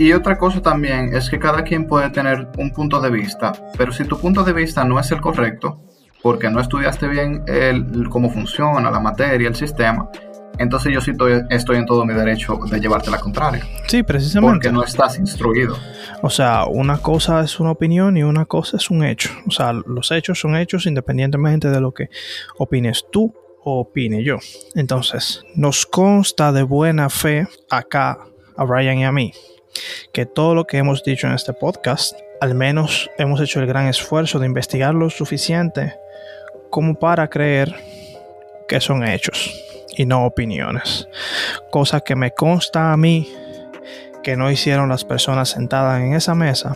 Y 0.01 0.13
otra 0.13 0.35
cosa 0.35 0.63
también 0.63 1.13
es 1.15 1.29
que 1.29 1.37
cada 1.37 1.63
quien 1.63 1.85
puede 1.85 2.09
tener 2.09 2.47
un 2.57 2.71
punto 2.71 2.99
de 2.99 3.11
vista, 3.11 3.53
pero 3.77 3.91
si 3.91 4.03
tu 4.03 4.17
punto 4.19 4.43
de 4.43 4.51
vista 4.51 4.83
no 4.83 4.99
es 4.99 5.11
el 5.11 5.21
correcto, 5.21 5.79
porque 6.23 6.49
no 6.49 6.59
estudiaste 6.59 7.07
bien 7.07 7.43
el, 7.45 8.09
cómo 8.09 8.31
funciona 8.31 8.89
la 8.89 8.99
materia, 8.99 9.47
el 9.47 9.53
sistema, 9.53 10.09
entonces 10.57 10.91
yo 10.91 11.01
sí 11.01 11.11
estoy, 11.11 11.43
estoy 11.51 11.77
en 11.77 11.85
todo 11.85 12.03
mi 12.03 12.15
derecho 12.15 12.57
de 12.67 12.79
llevarte 12.79 13.11
la 13.11 13.19
contraria, 13.19 13.63
Sí, 13.85 14.01
precisamente. 14.01 14.53
porque 14.55 14.71
no 14.71 14.83
estás 14.83 15.19
instruido. 15.19 15.77
O 16.23 16.31
sea, 16.31 16.65
una 16.65 16.97
cosa 16.97 17.41
es 17.41 17.59
una 17.59 17.69
opinión 17.69 18.17
y 18.17 18.23
una 18.23 18.45
cosa 18.45 18.77
es 18.77 18.89
un 18.89 19.03
hecho. 19.03 19.29
O 19.45 19.51
sea, 19.51 19.71
los 19.71 20.09
hechos 20.09 20.39
son 20.39 20.55
hechos 20.55 20.87
independientemente 20.87 21.69
de 21.69 21.79
lo 21.79 21.93
que 21.93 22.09
opines 22.57 23.05
tú 23.11 23.35
o 23.63 23.81
opine 23.81 24.23
yo. 24.23 24.37
Entonces, 24.73 25.43
nos 25.55 25.85
consta 25.85 26.51
de 26.51 26.63
buena 26.63 27.07
fe 27.11 27.45
acá 27.69 28.17
a 28.57 28.63
Brian 28.63 28.97
y 28.97 29.05
a 29.05 29.11
mí 29.11 29.31
que 30.13 30.25
todo 30.25 30.55
lo 30.55 30.65
que 30.65 30.77
hemos 30.77 31.03
dicho 31.03 31.27
en 31.27 31.33
este 31.33 31.53
podcast, 31.53 32.17
al 32.39 32.55
menos 32.55 33.09
hemos 33.17 33.39
hecho 33.41 33.59
el 33.59 33.67
gran 33.67 33.87
esfuerzo 33.87 34.39
de 34.39 34.45
investigar 34.45 34.93
lo 34.93 35.09
suficiente 35.09 35.95
como 36.69 36.95
para 36.95 37.29
creer 37.29 37.75
que 38.67 38.79
son 38.79 39.07
hechos 39.07 39.53
y 39.95 40.05
no 40.05 40.25
opiniones. 40.25 41.07
Cosa 41.69 42.01
que 42.01 42.15
me 42.15 42.31
consta 42.31 42.93
a 42.93 42.97
mí 42.97 43.31
que 44.23 44.37
no 44.37 44.51
hicieron 44.51 44.89
las 44.89 45.03
personas 45.03 45.49
sentadas 45.49 46.01
en 46.01 46.13
esa 46.13 46.35
mesa, 46.35 46.75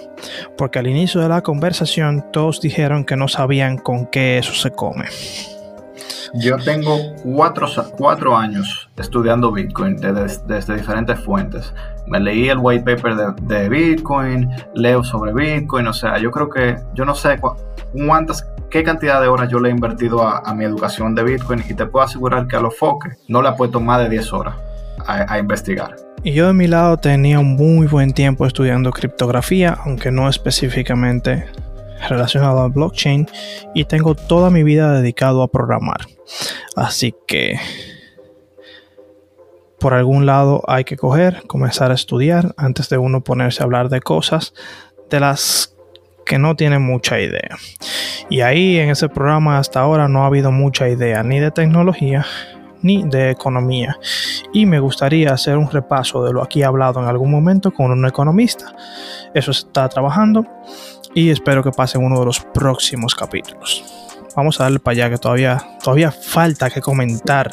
porque 0.57 0.79
al 0.79 0.87
inicio 0.87 1.21
de 1.21 1.29
la 1.29 1.41
conversación 1.41 2.31
todos 2.31 2.59
dijeron 2.59 3.05
que 3.05 3.15
no 3.15 3.27
sabían 3.27 3.77
con 3.77 4.07
qué 4.07 4.37
eso 4.37 4.53
se 4.53 4.71
come. 4.71 5.05
Yo 6.33 6.57
tengo 6.57 6.97
cuatro, 7.23 7.67
cuatro 7.97 8.35
años 8.35 8.89
estudiando 8.97 9.51
Bitcoin 9.51 9.95
desde, 9.97 10.41
desde 10.47 10.75
diferentes 10.75 11.19
fuentes. 11.19 11.73
Me 12.07 12.19
leí 12.19 12.49
el 12.49 12.57
white 12.59 12.83
paper 12.83 13.35
de, 13.35 13.69
Bitcoin, 13.69 14.49
leo 14.73 15.03
sobre 15.03 15.33
Bitcoin, 15.33 15.87
o 15.87 15.93
sea, 15.93 16.17
yo 16.17 16.31
creo 16.31 16.49
que, 16.49 16.77
yo 16.93 17.05
no 17.05 17.15
sé 17.15 17.39
cuántas, 17.91 18.47
qué 18.69 18.83
cantidad 18.83 19.21
de 19.21 19.27
horas 19.27 19.49
yo 19.49 19.59
le 19.59 19.69
he 19.69 19.71
invertido 19.71 20.21
a, 20.21 20.53
mi 20.53 20.65
educación 20.65 21.15
de 21.15 21.23
Bitcoin 21.23 21.63
y 21.67 21.73
te 21.73 21.85
puedo 21.85 22.05
asegurar 22.05 22.47
que 22.47 22.55
a 22.55 22.59
los 22.59 22.77
foques 22.77 23.17
no 23.27 23.41
le 23.41 23.49
he 23.49 23.53
puesto 23.53 23.79
más 23.79 23.99
de 24.01 24.09
10 24.09 24.33
horas 24.33 24.55
a, 25.05 25.33
a 25.33 25.39
investigar. 25.39 25.95
Y 26.23 26.33
yo 26.33 26.47
de 26.47 26.53
mi 26.53 26.67
lado 26.67 26.97
tenía 26.97 27.39
un 27.39 27.55
muy 27.55 27.87
buen 27.87 28.11
tiempo 28.11 28.45
estudiando 28.45 28.91
criptografía, 28.91 29.77
aunque 29.85 30.11
no 30.11 30.27
específicamente 30.27 31.45
relacionado 32.09 32.59
a 32.59 32.67
blockchain, 32.67 33.27
y 33.73 33.85
tengo 33.85 34.15
toda 34.15 34.49
mi 34.49 34.63
vida 34.63 34.93
dedicado 34.93 35.43
a 35.43 35.47
programar. 35.47 36.01
Así 36.75 37.13
que 37.27 37.59
por 39.79 39.93
algún 39.93 40.25
lado 40.25 40.63
hay 40.67 40.83
que 40.83 40.97
coger, 40.97 41.43
comenzar 41.47 41.91
a 41.91 41.93
estudiar 41.93 42.53
antes 42.57 42.89
de 42.89 42.97
uno 42.97 43.23
ponerse 43.23 43.61
a 43.61 43.65
hablar 43.65 43.89
de 43.89 44.01
cosas 44.01 44.53
de 45.09 45.19
las 45.19 45.75
que 46.25 46.39
no 46.39 46.55
tienen 46.55 46.81
mucha 46.81 47.19
idea. 47.19 47.55
Y 48.29 48.41
ahí 48.41 48.79
en 48.79 48.89
ese 48.89 49.09
programa 49.09 49.59
hasta 49.59 49.81
ahora 49.81 50.07
no 50.07 50.23
ha 50.23 50.27
habido 50.27 50.51
mucha 50.51 50.89
idea 50.89 51.21
ni 51.21 51.39
de 51.39 51.51
tecnología 51.51 52.25
ni 52.81 53.03
de 53.03 53.31
economía. 53.31 53.97
Y 54.53 54.65
me 54.65 54.79
gustaría 54.79 55.33
hacer 55.33 55.57
un 55.57 55.69
repaso 55.69 56.23
de 56.23 56.33
lo 56.33 56.43
aquí 56.43 56.63
hablado 56.63 56.99
en 56.99 57.07
algún 57.07 57.31
momento 57.31 57.71
con 57.71 57.91
un 57.91 58.05
economista. 58.05 58.75
Eso 59.33 59.51
está 59.51 59.89
trabajando 59.89 60.45
y 61.15 61.31
espero 61.31 61.63
que 61.63 61.71
pase 61.71 61.97
en 61.97 62.03
uno 62.03 62.19
de 62.19 62.25
los 62.25 62.39
próximos 62.41 63.15
capítulos. 63.15 63.83
Vamos 64.35 64.59
a 64.59 64.65
darle 64.65 64.79
para 64.79 64.91
allá 64.91 65.09
que 65.09 65.17
todavía, 65.17 65.63
todavía 65.81 66.11
falta 66.11 66.69
que 66.69 66.81
comentar. 66.81 67.49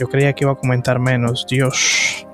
Yo 0.00 0.08
creía 0.08 0.32
que 0.32 0.44
iba 0.44 0.52
a 0.52 0.56
comentar 0.56 0.98
menos. 0.98 1.46
Dios. 1.48 2.26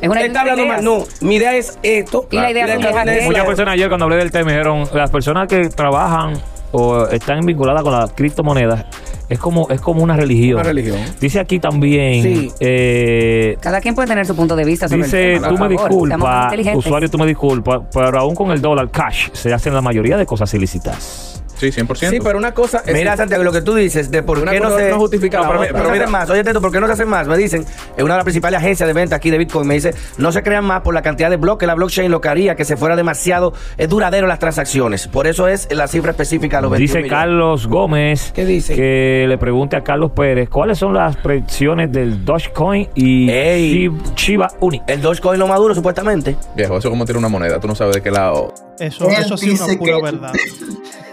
Es 0.00 0.08
una 0.08 0.20
está 0.20 0.42
hablando 0.42 0.66
más. 0.66 0.82
No, 0.82 1.04
mi 1.22 1.36
idea 1.36 1.56
es 1.56 1.78
esto. 1.82 2.28
Y 2.30 2.36
la 2.36 2.50
idea 2.50 2.66
es 2.66 3.24
Muchas 3.24 3.46
personas 3.46 3.72
ayer 3.72 3.88
cuando 3.88 4.04
hablé 4.04 4.18
del 4.18 4.30
tema 4.30 4.50
dijeron, 4.50 4.86
las 4.92 5.10
personas 5.10 5.48
que 5.48 5.70
trabajan 5.70 6.34
o 6.72 7.06
están 7.06 7.46
vinculadas 7.46 7.82
con 7.82 7.92
las 7.92 8.12
criptomonedas 8.12 8.84
es 9.28 9.38
como, 9.38 9.68
es 9.70 9.80
como 9.80 10.02
una 10.02 10.16
religión. 10.16 10.54
Una 10.60 10.64
religión. 10.64 10.98
Dice 11.20 11.40
aquí 11.40 11.58
también. 11.58 12.22
Sí. 12.22 12.52
eh, 12.60 13.56
Cada 13.60 13.80
quien 13.80 13.94
puede 13.94 14.08
tener 14.08 14.26
su 14.26 14.36
punto 14.36 14.54
de 14.56 14.64
vista 14.64 14.88
sobre 14.88 15.04
Dice, 15.04 15.34
el 15.34 15.42
tema. 15.42 15.48
tú 15.56 15.62
me 15.62 15.68
disculpas, 15.68 16.54
usuario, 16.74 17.10
tú 17.10 17.18
me 17.18 17.26
disculpas, 17.26 17.80
pero 17.92 18.18
aún 18.18 18.34
con 18.34 18.50
el 18.50 18.60
dólar 18.60 18.90
cash 18.90 19.28
se 19.32 19.52
hacen 19.52 19.72
la 19.74 19.80
mayoría 19.80 20.16
de 20.16 20.26
cosas 20.26 20.52
ilícitas. 20.54 21.43
Sí, 21.56 21.68
100%. 21.70 22.10
Sí, 22.10 22.18
pero 22.22 22.36
una 22.38 22.52
cosa 22.52 22.82
es. 22.84 22.92
Mira, 22.94 23.16
Santiago, 23.16 23.44
lo 23.44 23.52
que 23.52 23.62
tú 23.62 23.74
dices 23.74 24.10
de 24.10 24.22
por 24.22 24.38
Una 24.38 24.50
qué 24.52 24.60
no 24.60 24.76
se 24.76 24.90
no 24.90 24.98
justifica 24.98 25.40
la 25.40 25.46
pero, 25.48 25.60
otra. 25.60 25.72
pero 25.72 25.90
mira 25.90 26.06
más, 26.08 26.28
oye, 26.30 26.42
Teto, 26.44 26.60
¿por 26.60 26.72
qué 26.72 26.80
no 26.80 26.86
se 26.86 26.92
hacen 26.94 27.08
más? 27.08 27.26
Me 27.28 27.36
dicen, 27.36 27.64
en 27.96 28.04
una 28.04 28.14
de 28.14 28.18
las 28.18 28.24
principales 28.24 28.58
agencias 28.58 28.86
de 28.86 28.92
venta 28.92 29.16
aquí 29.16 29.30
de 29.30 29.38
Bitcoin, 29.38 29.66
me 29.66 29.74
dice, 29.74 29.94
no 30.18 30.32
se 30.32 30.42
crean 30.42 30.64
más 30.64 30.80
por 30.82 30.94
la 30.94 31.02
cantidad 31.02 31.30
de 31.30 31.36
bloques, 31.36 31.66
la 31.66 31.74
blockchain 31.74 32.10
lo 32.10 32.20
que 32.20 32.28
haría 32.28 32.56
que 32.56 32.64
se 32.64 32.76
fuera 32.76 32.96
demasiado 32.96 33.52
eh, 33.78 33.86
duradero 33.86 34.26
las 34.26 34.38
transacciones. 34.38 35.08
Por 35.08 35.26
eso 35.26 35.48
es 35.48 35.68
la 35.70 35.86
cifra 35.88 36.10
específica 36.10 36.58
de 36.58 36.62
los 36.62 36.70
21 36.72 36.86
Dice 36.88 36.98
millones. 37.04 37.10
Carlos 37.18 37.66
Gómez 37.66 38.32
¿Qué 38.34 38.44
dice? 38.44 38.74
que 38.74 39.26
le 39.28 39.38
pregunte 39.38 39.76
a 39.76 39.82
Carlos 39.82 40.10
Pérez 40.10 40.48
cuáles 40.48 40.78
son 40.78 40.92
las 40.94 41.16
predicciones 41.16 41.90
del 41.92 42.24
Dogecoin 42.24 42.88
y 42.94 43.30
Ey. 43.30 43.88
Shib- 43.88 44.14
Shiba 44.16 44.48
Uni. 44.60 44.82
El 44.86 45.00
Dogecoin 45.00 45.38
lo 45.38 45.46
maduro, 45.46 45.74
supuestamente. 45.74 46.36
Viejo, 46.56 46.76
eso 46.78 46.88
es 46.88 46.90
como 46.90 47.04
tirar 47.04 47.18
una 47.18 47.28
moneda. 47.28 47.60
Tú 47.60 47.68
no 47.68 47.74
sabes 47.74 47.94
de 47.96 48.02
qué 48.02 48.10
lado. 48.10 48.52
Eso, 48.78 49.08
Él 49.08 49.16
eso 49.20 49.36
sí 49.36 49.52
es 49.52 49.60
una 49.60 49.78
pura 49.78 49.96
que- 49.96 50.02
verdad. 50.02 50.32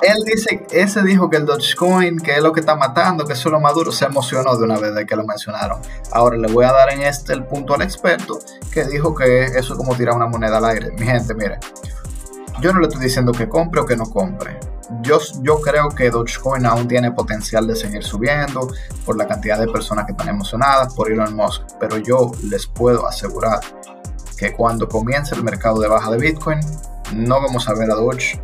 Él 0.00 0.16
dice, 0.24 0.66
ese 0.70 1.02
dijo 1.02 1.28
que 1.28 1.38
el 1.38 1.46
Dogecoin, 1.46 2.18
que 2.18 2.36
es 2.36 2.42
lo 2.42 2.52
que 2.52 2.60
está 2.60 2.76
matando, 2.76 3.24
que 3.24 3.32
es 3.32 3.44
lo 3.44 3.60
maduro, 3.60 3.90
se 3.90 4.04
emocionó 4.04 4.56
de 4.56 4.64
una 4.64 4.78
vez 4.78 4.94
de 4.94 5.06
que 5.06 5.16
lo 5.16 5.24
mencionaron. 5.24 5.80
Ahora 6.12 6.36
le 6.36 6.50
voy 6.52 6.64
a 6.64 6.72
dar 6.72 6.90
en 6.92 7.02
este 7.02 7.32
el 7.32 7.44
punto 7.44 7.74
al 7.74 7.82
experto 7.82 8.38
que 8.72 8.84
dijo 8.84 9.14
que 9.14 9.44
eso 9.44 9.72
es 9.72 9.78
como 9.78 9.96
tirar 9.96 10.14
una 10.14 10.26
moneda 10.26 10.58
al 10.58 10.66
aire. 10.66 10.92
Mi 10.92 11.04
gente, 11.04 11.34
mire, 11.34 11.58
yo 12.60 12.72
no 12.72 12.80
le 12.80 12.86
estoy 12.86 13.02
diciendo 13.02 13.32
que 13.32 13.48
compre 13.48 13.80
o 13.80 13.86
que 13.86 13.96
no 13.96 14.04
compre. 14.04 14.58
Yo, 15.02 15.18
yo 15.42 15.60
creo 15.60 15.90
que 15.90 16.10
Dogecoin 16.10 16.64
aún 16.64 16.88
tiene 16.88 17.12
potencial 17.12 17.66
de 17.66 17.76
seguir 17.76 18.02
subiendo 18.02 18.68
por 19.04 19.16
la 19.16 19.26
cantidad 19.26 19.58
de 19.58 19.68
personas 19.68 20.06
que 20.06 20.12
están 20.12 20.28
emocionadas 20.28 20.94
por 20.94 21.10
Elon 21.10 21.34
Musk, 21.34 21.62
pero 21.78 21.98
yo 21.98 22.32
les 22.44 22.66
puedo 22.66 23.06
asegurar 23.06 23.60
que 24.38 24.54
cuando 24.54 24.88
comience 24.88 25.34
el 25.34 25.42
mercado 25.42 25.80
de 25.80 25.88
baja 25.88 26.10
de 26.10 26.18
Bitcoin, 26.18 26.60
no 27.14 27.40
vamos 27.40 27.68
a 27.68 27.74
ver 27.74 27.90
a 27.90 27.94
Doge 27.94 28.40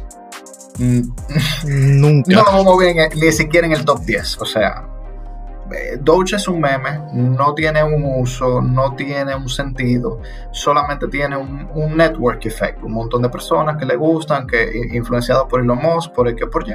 Nunca. 1.64 2.35
no 2.35 2.64
lo 2.64 2.83
en- 2.83 3.09
ni 3.20 3.33
siquiera 3.33 3.66
en 3.66 3.72
el 3.72 3.85
top 3.85 4.01
10. 4.01 4.41
O 4.41 4.45
sea, 4.45 4.87
eh, 5.72 5.99
Doge 6.01 6.37
es 6.37 6.47
un 6.49 6.61
meme, 6.61 7.01
no 7.12 7.55
tiene 7.55 7.83
un 7.83 8.05
uso, 8.20 8.61
no 8.61 8.95
tiene 8.95 9.35
un 9.35 9.49
sentido, 9.49 10.20
solamente 10.53 11.09
tiene 11.09 11.37
un, 11.37 11.68
un 11.75 11.97
network 11.97 12.45
effect, 12.47 12.83
un 12.83 12.93
montón 12.93 13.22
de 13.22 13.29
personas 13.31 13.77
que 13.77 13.87
le 13.87 13.97
gustan, 13.97 14.47
que 14.47 14.62
i- 14.64 14.97
influenciados 14.97 15.47
por 15.49 15.61
Elon 15.61 15.79
Musk, 15.79 16.12
por 16.12 16.29
el 16.29 16.37
que 16.37 16.47
por 16.47 16.64
Y, 16.68 16.75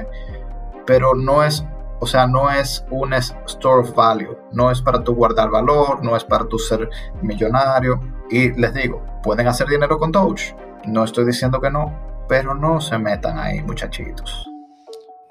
pero 0.86 1.14
no 1.14 1.44
es, 1.44 1.64
o 2.00 2.08
sea, 2.08 2.26
no 2.26 2.50
es 2.50 2.84
un 2.90 3.14
store 3.14 3.82
of 3.82 3.94
value, 3.94 4.38
no 4.54 4.72
es 4.72 4.82
para 4.82 5.04
tu 5.04 5.14
guardar 5.14 5.50
valor, 5.50 6.04
no 6.04 6.16
es 6.16 6.24
para 6.24 6.46
tu 6.46 6.58
ser 6.58 6.90
millonario. 7.22 8.00
Y 8.32 8.52
les 8.54 8.74
digo, 8.74 9.04
pueden 9.22 9.48
hacer 9.48 9.68
dinero 9.68 9.98
con 10.00 10.12
Doge, 10.12 10.56
no 10.88 11.04
estoy 11.04 11.26
diciendo 11.26 11.60
que 11.62 11.70
no, 11.70 11.94
pero 12.30 12.56
no 12.56 12.80
se 12.80 12.98
metan 12.98 13.38
ahí, 13.38 13.62
muchachitos. 13.64 14.46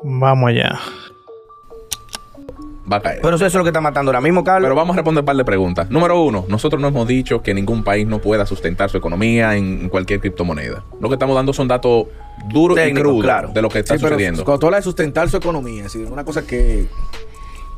Vamos 0.02 0.50
allá. 0.50 0.78
Va 2.90 2.96
a 2.96 3.00
caer. 3.02 3.20
Pero 3.22 3.36
eso 3.36 3.44
es 3.46 3.54
lo 3.54 3.62
que 3.64 3.68
está 3.68 3.80
matando 3.82 4.10
ahora 4.10 4.20
mismo, 4.22 4.42
Carlos. 4.42 4.66
Pero 4.66 4.74
vamos 4.74 4.94
a 4.94 4.98
responder 4.98 5.20
un 5.22 5.26
par 5.26 5.36
de 5.36 5.44
preguntas. 5.44 5.90
Número 5.90 6.20
uno, 6.22 6.46
nosotros 6.48 6.80
no 6.80 6.88
hemos 6.88 7.06
dicho 7.06 7.42
que 7.42 7.52
ningún 7.52 7.84
país 7.84 8.06
no 8.06 8.18
pueda 8.18 8.46
sustentar 8.46 8.88
su 8.88 8.96
economía 8.96 9.56
en 9.56 9.88
cualquier 9.90 10.20
criptomoneda. 10.20 10.84
Lo 11.00 11.08
que 11.08 11.16
estamos 11.16 11.36
dando 11.36 11.52
son 11.52 11.68
datos 11.68 12.06
duros 12.48 12.78
y 12.78 12.92
crudos 12.94 13.22
claro. 13.24 13.48
de 13.52 13.60
lo 13.60 13.68
que 13.68 13.80
está 13.80 13.94
Sí, 13.94 14.00
pero 14.02 14.14
sucediendo. 14.14 14.44
cuando 14.44 14.58
tú 14.60 14.66
hablas 14.66 14.80
de 14.80 14.84
sustentar 14.84 15.28
su 15.28 15.36
economía, 15.36 15.84
es 15.84 15.92
decir, 15.92 16.10
una 16.10 16.24
cosa 16.24 16.46
que. 16.46 16.86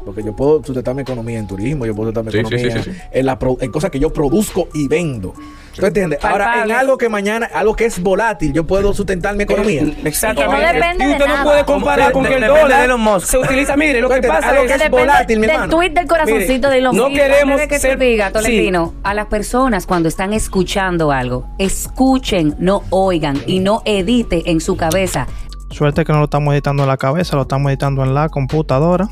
Porque 0.04 0.22
yo 0.22 0.34
puedo 0.34 0.62
sustentar 0.64 0.94
mi 0.94 1.02
economía 1.02 1.38
en 1.38 1.46
turismo, 1.46 1.86
yo 1.86 1.94
puedo 1.94 2.08
sustentar 2.10 2.24
mi 2.24 2.32
Sí, 2.32 2.38
economía 2.56 2.82
sí, 2.82 2.90
sí, 2.90 2.96
sí. 2.96 3.00
En, 3.12 3.26
la 3.26 3.38
pro- 3.38 3.58
en 3.60 3.70
cosas 3.70 3.90
que 3.90 3.98
yo 3.98 4.12
produzco 4.12 4.68
y 4.74 4.88
vendo. 4.88 5.34
¿Tú 5.76 5.86
entiendes? 5.86 6.22
Ahora, 6.24 6.64
en 6.64 6.72
algo 6.72 6.98
que 6.98 7.08
mañana, 7.08 7.48
algo 7.54 7.74
que 7.76 7.86
es 7.86 8.02
volátil, 8.02 8.52
yo 8.52 8.66
puedo 8.66 8.92
sustentar 8.92 9.34
mi 9.36 9.44
economía. 9.44 9.82
Eh, 9.82 9.94
Exactamente. 10.04 10.56
Y 10.62 10.66
no 10.66 10.72
depende 10.74 11.04
y 11.04 11.06
de 11.06 11.12
usted 11.12 11.26
no 11.26 11.32
nada. 11.32 11.44
puede 11.44 11.64
comparar 11.64 12.12
con 12.12 12.22
De- 12.24 12.28
que 12.28 12.34
el 12.34 12.40
depende 12.40 12.58
de 12.58 12.62
dólar 12.64 12.84
Elon 12.84 13.00
Musk. 13.00 13.26
se 13.28 13.38
utiliza. 13.38 13.76
Mire, 13.76 14.00
lo 14.00 14.08
que 14.10 14.20
pasa 14.22 14.50
algo 14.50 14.64
es 14.64 14.72
que 14.76 14.84
es 14.84 14.90
volátil, 14.90 15.38
mi 15.38 15.46
del 15.46 15.54
hermano. 15.56 15.76
tweet 15.76 15.90
del 15.90 16.06
corazoncito 16.06 16.68
Mire, 16.68 16.70
de 16.70 16.78
Elon 16.78 16.96
no 16.96 17.04
Musk. 17.08 17.14
queremos 17.16 17.52
Antes 17.60 17.60
de 17.60 17.68
que 17.68 17.78
ser- 17.80 17.98
digas, 17.98 18.28
sí. 18.28 18.32
Tolentino, 18.34 18.94
a 19.04 19.14
las 19.14 19.26
personas 19.26 19.86
cuando 19.86 20.08
están 20.08 20.32
escuchando 20.32 21.12
algo, 21.12 21.46
escuchen, 21.58 22.56
no 22.58 22.82
oigan 22.90 23.38
y 23.46 23.60
no 23.60 23.80
edite 23.84 24.50
en 24.50 24.60
su 24.60 24.76
cabeza. 24.76 25.26
Suerte 25.70 26.04
que 26.04 26.12
no 26.12 26.18
lo 26.18 26.24
estamos 26.24 26.52
editando 26.52 26.82
en 26.82 26.88
la 26.88 26.96
cabeza, 26.96 27.36
lo 27.36 27.42
estamos 27.42 27.70
editando 27.70 28.02
en 28.02 28.12
la 28.12 28.28
computadora. 28.28 29.08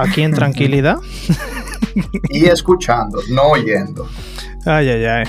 Aquí 0.00 0.22
en 0.22 0.32
tranquilidad. 0.32 0.98
y 2.30 2.46
escuchando, 2.46 3.20
no 3.30 3.48
oyendo. 3.48 4.08
Ay, 4.64 4.88
ay, 4.88 5.04
ay. 5.04 5.24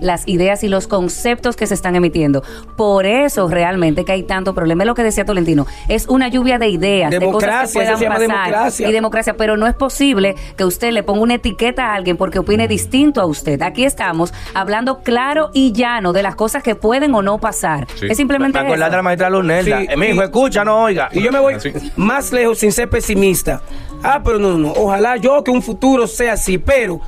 Las 0.00 0.26
ideas 0.28 0.62
y 0.64 0.68
los 0.68 0.86
conceptos 0.86 1.56
que 1.56 1.66
se 1.66 1.74
están 1.74 1.96
emitiendo. 1.96 2.42
Por 2.76 3.06
eso 3.06 3.48
realmente 3.48 4.04
que 4.04 4.12
hay 4.12 4.22
tanto 4.22 4.54
problema. 4.54 4.82
Es 4.84 4.86
lo 4.86 4.94
que 4.94 5.02
decía 5.02 5.24
Tolentino. 5.24 5.66
Es 5.88 6.06
una 6.08 6.28
lluvia 6.28 6.58
de 6.58 6.68
ideas, 6.68 7.10
de 7.10 7.16
cosas 7.18 7.28
Democracia, 7.28 7.80
que 7.80 7.86
puedan 7.86 7.98
se 7.98 8.04
llama 8.04 8.14
pasar. 8.16 8.28
democracia. 8.46 8.88
Y 8.88 8.92
democracia. 8.92 9.34
Pero 9.36 9.56
no 9.56 9.66
es 9.66 9.74
posible 9.74 10.34
que 10.56 10.64
usted 10.64 10.92
le 10.92 11.02
ponga 11.02 11.20
una 11.22 11.34
etiqueta 11.34 11.86
a 11.92 11.94
alguien 11.94 12.16
porque 12.16 12.38
opine 12.38 12.68
distinto 12.68 13.20
a 13.20 13.26
usted. 13.26 13.60
Aquí 13.62 13.84
estamos 13.84 14.32
hablando 14.54 15.00
claro 15.00 15.50
y 15.54 15.72
llano 15.72 16.12
de 16.12 16.22
las 16.22 16.34
cosas 16.34 16.62
que 16.62 16.74
pueden 16.74 17.14
o 17.14 17.22
no 17.22 17.38
pasar. 17.38 17.86
Sí. 17.94 18.06
Es 18.10 18.16
simplemente 18.16 18.62
Me 18.62 18.76
la 18.76 19.02
maestra 19.02 19.30
Lunelda. 19.30 19.80
Sí, 19.80 19.86
Eh, 19.90 19.96
mi 19.96 20.06
hijo, 20.06 20.22
escucha, 20.22 20.64
no 20.64 20.82
oiga. 20.82 21.08
Y 21.12 21.22
yo 21.22 21.30
me 21.32 21.38
voy 21.38 21.54
Así. 21.54 21.72
más 21.96 22.32
lejos 22.32 22.58
sin 22.58 22.72
ser 22.72 22.88
pesimista. 22.88 23.60
Ah, 24.02 24.20
pero 24.24 24.38
no, 24.38 24.56
no. 24.58 24.72
Ojalá 24.72 25.16
yo 25.16 25.42
que 25.44 25.50
un 25.50 25.62
futuro 25.62 26.06
sea 26.06 26.34
así. 26.34 26.58
Pero 26.58 27.00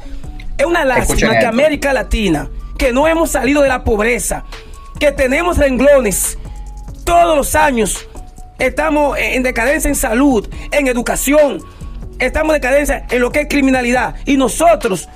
es 0.57 0.67
una 0.67 0.85
lástima 0.85 1.05
Escuchen 1.15 1.31
que 1.31 1.37
esto. 1.37 1.49
América 1.49 1.93
Latina, 1.93 2.49
que 2.81 2.95
no 2.95 3.07
hemos 3.07 3.31
salido 3.31 3.61
de 3.61 3.69
la 3.69 3.85
pobreza, 3.85 4.43
que 4.99 5.13
tenemos 5.13 5.59
renglones 5.59 6.39
todos 7.05 7.37
los 7.37 7.55
años, 7.55 8.09
estamos 8.59 9.19
en 9.19 9.43
decadencia 9.43 9.91
en 9.91 9.95
salud, 9.95 10.49
en 10.71 10.89
educación, 10.89 11.63
estamos 12.19 12.55
en 12.55 12.63
decadencia 12.63 13.07
en 13.11 13.21
lo 13.21 13.33
que 13.33 13.43
es 13.43 13.49
criminalidad. 13.49 14.15
Y 14.25 14.39
nosotros 14.39 15.11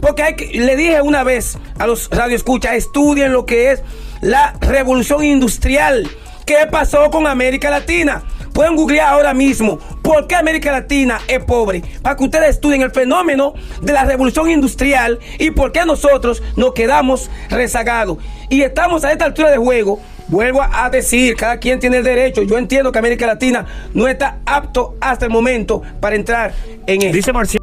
Porque 0.00 0.48
le 0.54 0.76
dije 0.76 1.02
una 1.02 1.24
vez 1.24 1.58
a 1.80 1.88
los 1.88 2.08
radioescuchas, 2.08 2.74
estudien 2.74 3.32
lo 3.32 3.46
que 3.46 3.72
es 3.72 3.82
la 4.20 4.54
revolución 4.60 5.24
industrial. 5.24 6.08
¿Qué 6.46 6.68
pasó 6.70 7.10
con 7.10 7.26
América 7.26 7.68
Latina? 7.68 8.22
Pueden 8.52 8.76
googlear 8.76 9.08
ahora 9.14 9.34
mismo 9.34 9.78
por 10.02 10.26
qué 10.26 10.34
América 10.34 10.72
Latina 10.72 11.20
es 11.28 11.42
pobre. 11.44 11.82
Para 12.02 12.16
que 12.16 12.24
ustedes 12.24 12.50
estudien 12.50 12.82
el 12.82 12.90
fenómeno 12.90 13.54
de 13.82 13.92
la 13.92 14.04
revolución 14.04 14.50
industrial 14.50 15.18
y 15.38 15.50
por 15.50 15.72
qué 15.72 15.84
nosotros 15.84 16.42
nos 16.56 16.72
quedamos 16.72 17.30
rezagados. 17.50 18.18
Y 18.48 18.62
estamos 18.62 19.04
a 19.04 19.12
esta 19.12 19.26
altura 19.26 19.50
de 19.50 19.58
juego. 19.58 20.00
Vuelvo 20.28 20.60
a 20.62 20.90
decir, 20.90 21.36
cada 21.36 21.58
quien 21.58 21.80
tiene 21.80 21.98
el 21.98 22.04
derecho. 22.04 22.42
Yo 22.42 22.58
entiendo 22.58 22.92
que 22.92 22.98
América 22.98 23.26
Latina 23.26 23.66
no 23.94 24.06
está 24.08 24.40
apto 24.44 24.94
hasta 25.00 25.24
el 25.24 25.30
momento 25.30 25.80
para 26.00 26.16
entrar 26.16 26.52
en 26.86 27.02
esto. 27.02 27.16
Dice 27.16 27.32
Marcial. 27.32 27.62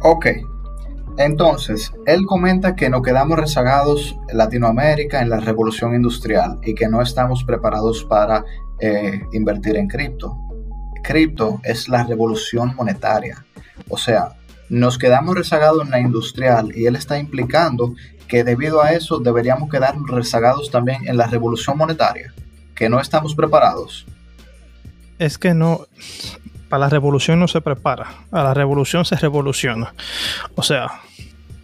Ok. 0.00 0.26
Entonces, 1.18 1.92
él 2.04 2.26
comenta 2.26 2.74
que 2.74 2.90
nos 2.90 3.02
quedamos 3.02 3.38
rezagados 3.38 4.16
en 4.28 4.36
Latinoamérica 4.36 5.22
en 5.22 5.30
la 5.30 5.40
revolución 5.40 5.94
industrial 5.94 6.58
y 6.62 6.74
que 6.74 6.88
no 6.88 7.00
estamos 7.00 7.42
preparados 7.44 8.04
para 8.04 8.44
eh, 8.80 9.22
invertir 9.32 9.76
en 9.76 9.88
cripto. 9.88 10.38
Cripto 11.02 11.60
es 11.64 11.88
la 11.88 12.04
revolución 12.04 12.74
monetaria. 12.74 13.44
O 13.88 13.96
sea, 13.96 14.36
nos 14.68 14.98
quedamos 14.98 15.34
rezagados 15.34 15.84
en 15.84 15.90
la 15.90 16.00
industrial 16.00 16.72
y 16.74 16.86
él 16.86 16.96
está 16.96 17.18
implicando 17.18 17.94
que 18.26 18.44
debido 18.44 18.82
a 18.82 18.92
eso 18.92 19.18
deberíamos 19.18 19.70
quedarnos 19.70 20.10
rezagados 20.10 20.70
también 20.70 21.06
en 21.06 21.16
la 21.16 21.26
revolución 21.26 21.78
monetaria, 21.78 22.32
que 22.74 22.88
no 22.88 23.00
estamos 23.00 23.34
preparados. 23.34 24.06
Es 25.18 25.38
que 25.38 25.54
no. 25.54 25.86
Para 26.68 26.80
la 26.80 26.88
revolución 26.88 27.38
no 27.38 27.46
se 27.46 27.60
prepara. 27.60 28.08
A 28.32 28.42
la 28.42 28.52
revolución 28.52 29.04
se 29.04 29.14
revoluciona. 29.16 29.94
O 30.56 30.62
sea, 30.62 31.00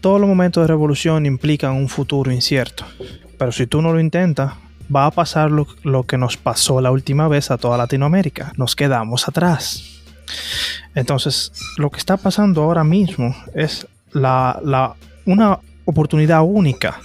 todos 0.00 0.20
los 0.20 0.28
momentos 0.28 0.62
de 0.62 0.68
revolución 0.68 1.26
implican 1.26 1.72
un 1.72 1.88
futuro 1.88 2.30
incierto. 2.30 2.84
Pero 3.36 3.50
si 3.50 3.66
tú 3.66 3.82
no 3.82 3.92
lo 3.92 3.98
intentas, 3.98 4.54
va 4.94 5.06
a 5.06 5.10
pasar 5.10 5.50
lo, 5.50 5.66
lo 5.82 6.04
que 6.04 6.18
nos 6.18 6.36
pasó 6.36 6.80
la 6.80 6.90
última 6.90 7.28
vez 7.28 7.50
a 7.50 7.58
toda 7.58 7.76
Latinoamérica. 7.78 8.52
Nos 8.56 8.74
quedamos 8.76 9.28
atrás. 9.28 10.00
Entonces, 10.94 11.52
lo 11.78 11.90
que 11.90 11.98
está 11.98 12.16
pasando 12.16 12.62
ahora 12.62 12.84
mismo 12.84 13.34
es 13.54 13.86
la, 14.12 14.58
la- 14.64 14.94
una 15.24 15.58
oportunidad 15.84 16.42
única 16.42 17.00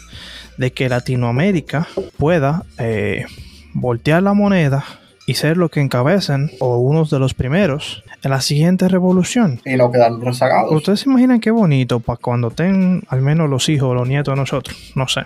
de 0.58 0.72
que 0.72 0.90
Latinoamérica 0.90 1.88
pueda 2.18 2.64
eh, 2.78 3.26
voltear 3.74 4.24
la 4.24 4.34
moneda 4.34 4.84
y 5.28 5.34
ser 5.36 5.58
lo 5.58 5.70
que 5.70 5.82
encabecen 5.82 6.52
o 6.60 6.78
unos 6.78 7.10
de 7.10 7.20
los 7.20 7.34
primeros 7.34 8.04
en 8.24 8.32
la 8.32 8.41
siguiente 8.41 8.88
revolución. 8.88 9.62
Y 9.66 9.76
no 9.76 9.91
quedarnos 9.91 10.24
rezagados. 10.24 10.72
Ustedes 10.72 11.02
se 11.02 11.10
imaginan 11.10 11.40
qué 11.40 11.52
bonito 11.52 11.99
para 11.99 12.18
cuando 12.18 12.48
estén 12.48 13.04
al 13.10 13.22
menos 13.22 13.49
los 13.49 13.68
hijos 13.70 13.90
o 13.90 13.94
los 13.94 14.08
nietos 14.08 14.34
de 14.34 14.40
nosotros, 14.40 14.76
no 14.95 15.08
sé. 15.08 15.22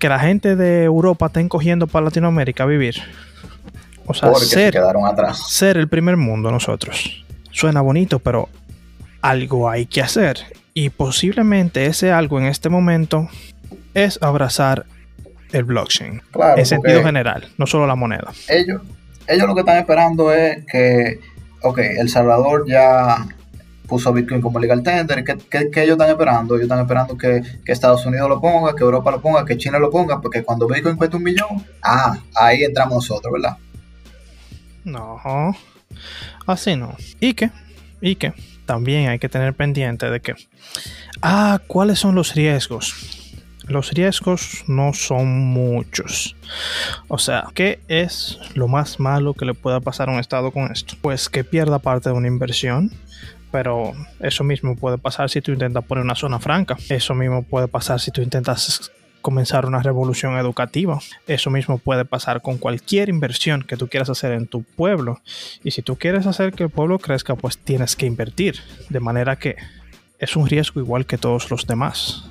Que 0.00 0.08
la 0.08 0.18
gente 0.18 0.56
de 0.56 0.82
Europa 0.82 1.26
estén 1.26 1.48
cogiendo 1.48 1.86
para 1.86 2.06
Latinoamérica 2.06 2.64
a 2.64 2.66
vivir. 2.66 2.96
O 4.06 4.14
sea, 4.14 4.30
Porque 4.30 4.46
se 4.46 4.54
ser, 4.54 4.72
quedaron 4.72 5.06
atrás. 5.06 5.40
ser 5.48 5.76
el 5.76 5.86
primer 5.88 6.16
mundo 6.16 6.50
nosotros. 6.50 7.24
Suena 7.52 7.80
bonito, 7.80 8.18
pero 8.18 8.48
algo 9.22 9.70
hay 9.70 9.86
que 9.86 10.02
hacer. 10.02 10.38
Y 10.74 10.90
posiblemente 10.90 11.86
ese 11.86 12.10
algo 12.10 12.40
en 12.40 12.46
este 12.46 12.68
momento 12.68 13.28
es 13.94 14.18
abrazar 14.22 14.86
el 15.52 15.64
blockchain. 15.64 16.22
Claro, 16.32 16.58
en 16.58 16.66
sentido 16.66 17.02
general, 17.04 17.48
no 17.58 17.66
solo 17.66 17.86
la 17.86 17.94
moneda. 17.94 18.32
ellos, 18.48 18.82
ellos 19.26 19.46
lo 19.46 19.54
que 19.54 19.60
están 19.60 19.76
esperando 19.78 20.32
es 20.32 20.64
que, 20.66 21.20
ok, 21.62 21.78
El 21.78 22.08
Salvador 22.08 22.64
ya 22.66 23.26
puso 23.90 24.10
Bitcoin 24.12 24.40
como 24.40 24.58
legal 24.58 24.82
tender. 24.82 25.22
¿Qué, 25.24 25.36
qué- 25.70 25.82
ellos 25.82 25.94
están 25.98 26.08
esperando? 26.10 26.54
Ellos 26.54 26.62
están 26.64 26.78
esperando 26.80 27.18
que, 27.18 27.42
que 27.64 27.72
Estados 27.72 28.06
Unidos 28.06 28.28
lo 28.28 28.40
ponga, 28.40 28.74
que 28.74 28.82
Europa 28.84 29.10
lo 29.10 29.20
ponga, 29.20 29.44
que 29.44 29.58
China 29.58 29.78
lo 29.78 29.90
ponga, 29.90 30.20
porque 30.22 30.42
cuando 30.44 30.66
Bitcoin 30.68 30.96
cuesta 30.96 31.16
un 31.18 31.24
millón, 31.24 31.62
ah, 31.82 32.16
ahí 32.36 32.62
entramos 32.62 32.94
nosotros, 32.94 33.32
¿verdad? 33.32 33.58
No, 34.84 35.54
así 36.46 36.76
no. 36.76 36.96
¿Y 37.20 37.34
qué? 37.34 37.50
¿Y 38.00 38.14
qué? 38.16 38.32
También 38.64 39.08
hay 39.08 39.18
que 39.18 39.28
tener 39.28 39.52
pendiente 39.54 40.08
de 40.10 40.20
que, 40.20 40.34
ah, 41.22 41.60
¿cuáles 41.66 41.98
son 41.98 42.14
los 42.14 42.34
riesgos? 42.34 43.16
Los 43.66 43.90
riesgos 43.92 44.64
no 44.66 44.92
son 44.94 45.28
muchos. 45.46 46.34
O 47.08 47.18
sea, 47.18 47.44
¿qué 47.54 47.80
es 47.88 48.38
lo 48.54 48.66
más 48.68 48.98
malo 48.98 49.34
que 49.34 49.44
le 49.44 49.54
pueda 49.54 49.80
pasar 49.80 50.08
a 50.08 50.12
un 50.12 50.18
estado 50.18 50.50
con 50.50 50.72
esto? 50.72 50.94
Pues 51.00 51.28
que 51.28 51.44
pierda 51.44 51.78
parte 51.78 52.08
de 52.08 52.14
una 52.16 52.26
inversión. 52.26 52.90
Pero 53.50 53.92
eso 54.20 54.44
mismo 54.44 54.76
puede 54.76 54.98
pasar 54.98 55.28
si 55.30 55.40
tú 55.40 55.52
intentas 55.52 55.84
poner 55.84 56.04
una 56.04 56.14
zona 56.14 56.38
franca. 56.38 56.76
Eso 56.88 57.14
mismo 57.14 57.42
puede 57.42 57.68
pasar 57.68 58.00
si 58.00 58.10
tú 58.10 58.22
intentas 58.22 58.92
comenzar 59.20 59.66
una 59.66 59.82
revolución 59.82 60.36
educativa. 60.36 60.98
Eso 61.26 61.50
mismo 61.50 61.78
puede 61.78 62.04
pasar 62.04 62.42
con 62.42 62.58
cualquier 62.58 63.08
inversión 63.08 63.62
que 63.62 63.76
tú 63.76 63.88
quieras 63.88 64.10
hacer 64.10 64.32
en 64.32 64.46
tu 64.46 64.62
pueblo. 64.62 65.20
Y 65.62 65.72
si 65.72 65.82
tú 65.82 65.96
quieres 65.96 66.26
hacer 66.26 66.52
que 66.52 66.64
el 66.64 66.70
pueblo 66.70 66.98
crezca, 66.98 67.34
pues 67.34 67.58
tienes 67.58 67.96
que 67.96 68.06
invertir. 68.06 68.56
De 68.88 69.00
manera 69.00 69.36
que 69.36 69.56
es 70.18 70.36
un 70.36 70.46
riesgo 70.46 70.80
igual 70.80 71.06
que 71.06 71.18
todos 71.18 71.50
los 71.50 71.66
demás. 71.66 72.24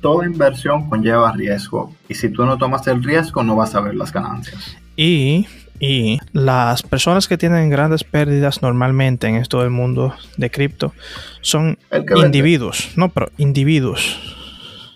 Toda 0.00 0.26
inversión 0.26 0.88
conlleva 0.88 1.32
riesgo. 1.32 1.94
Y 2.08 2.14
si 2.14 2.30
tú 2.30 2.46
no 2.46 2.56
tomas 2.56 2.86
el 2.86 3.02
riesgo, 3.02 3.42
no 3.42 3.56
vas 3.56 3.74
a 3.74 3.80
ver 3.80 3.94
las 3.94 4.12
ganancias. 4.12 4.76
Y, 4.96 5.46
y 5.80 6.18
las 6.32 6.82
personas 6.82 7.26
que 7.26 7.38
tienen 7.38 7.70
grandes 7.70 8.04
pérdidas 8.04 8.60
normalmente 8.62 9.26
en 9.26 9.36
esto 9.36 9.60
del 9.60 9.70
mundo 9.70 10.14
de 10.36 10.50
cripto 10.50 10.92
son 11.40 11.78
vende. 11.90 12.26
individuos. 12.26 12.90
No, 12.96 13.08
pero 13.08 13.30
individuos. 13.38 14.20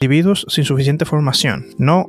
Individuos 0.00 0.44
sin 0.48 0.64
suficiente 0.64 1.06
formación. 1.06 1.66
No 1.78 2.06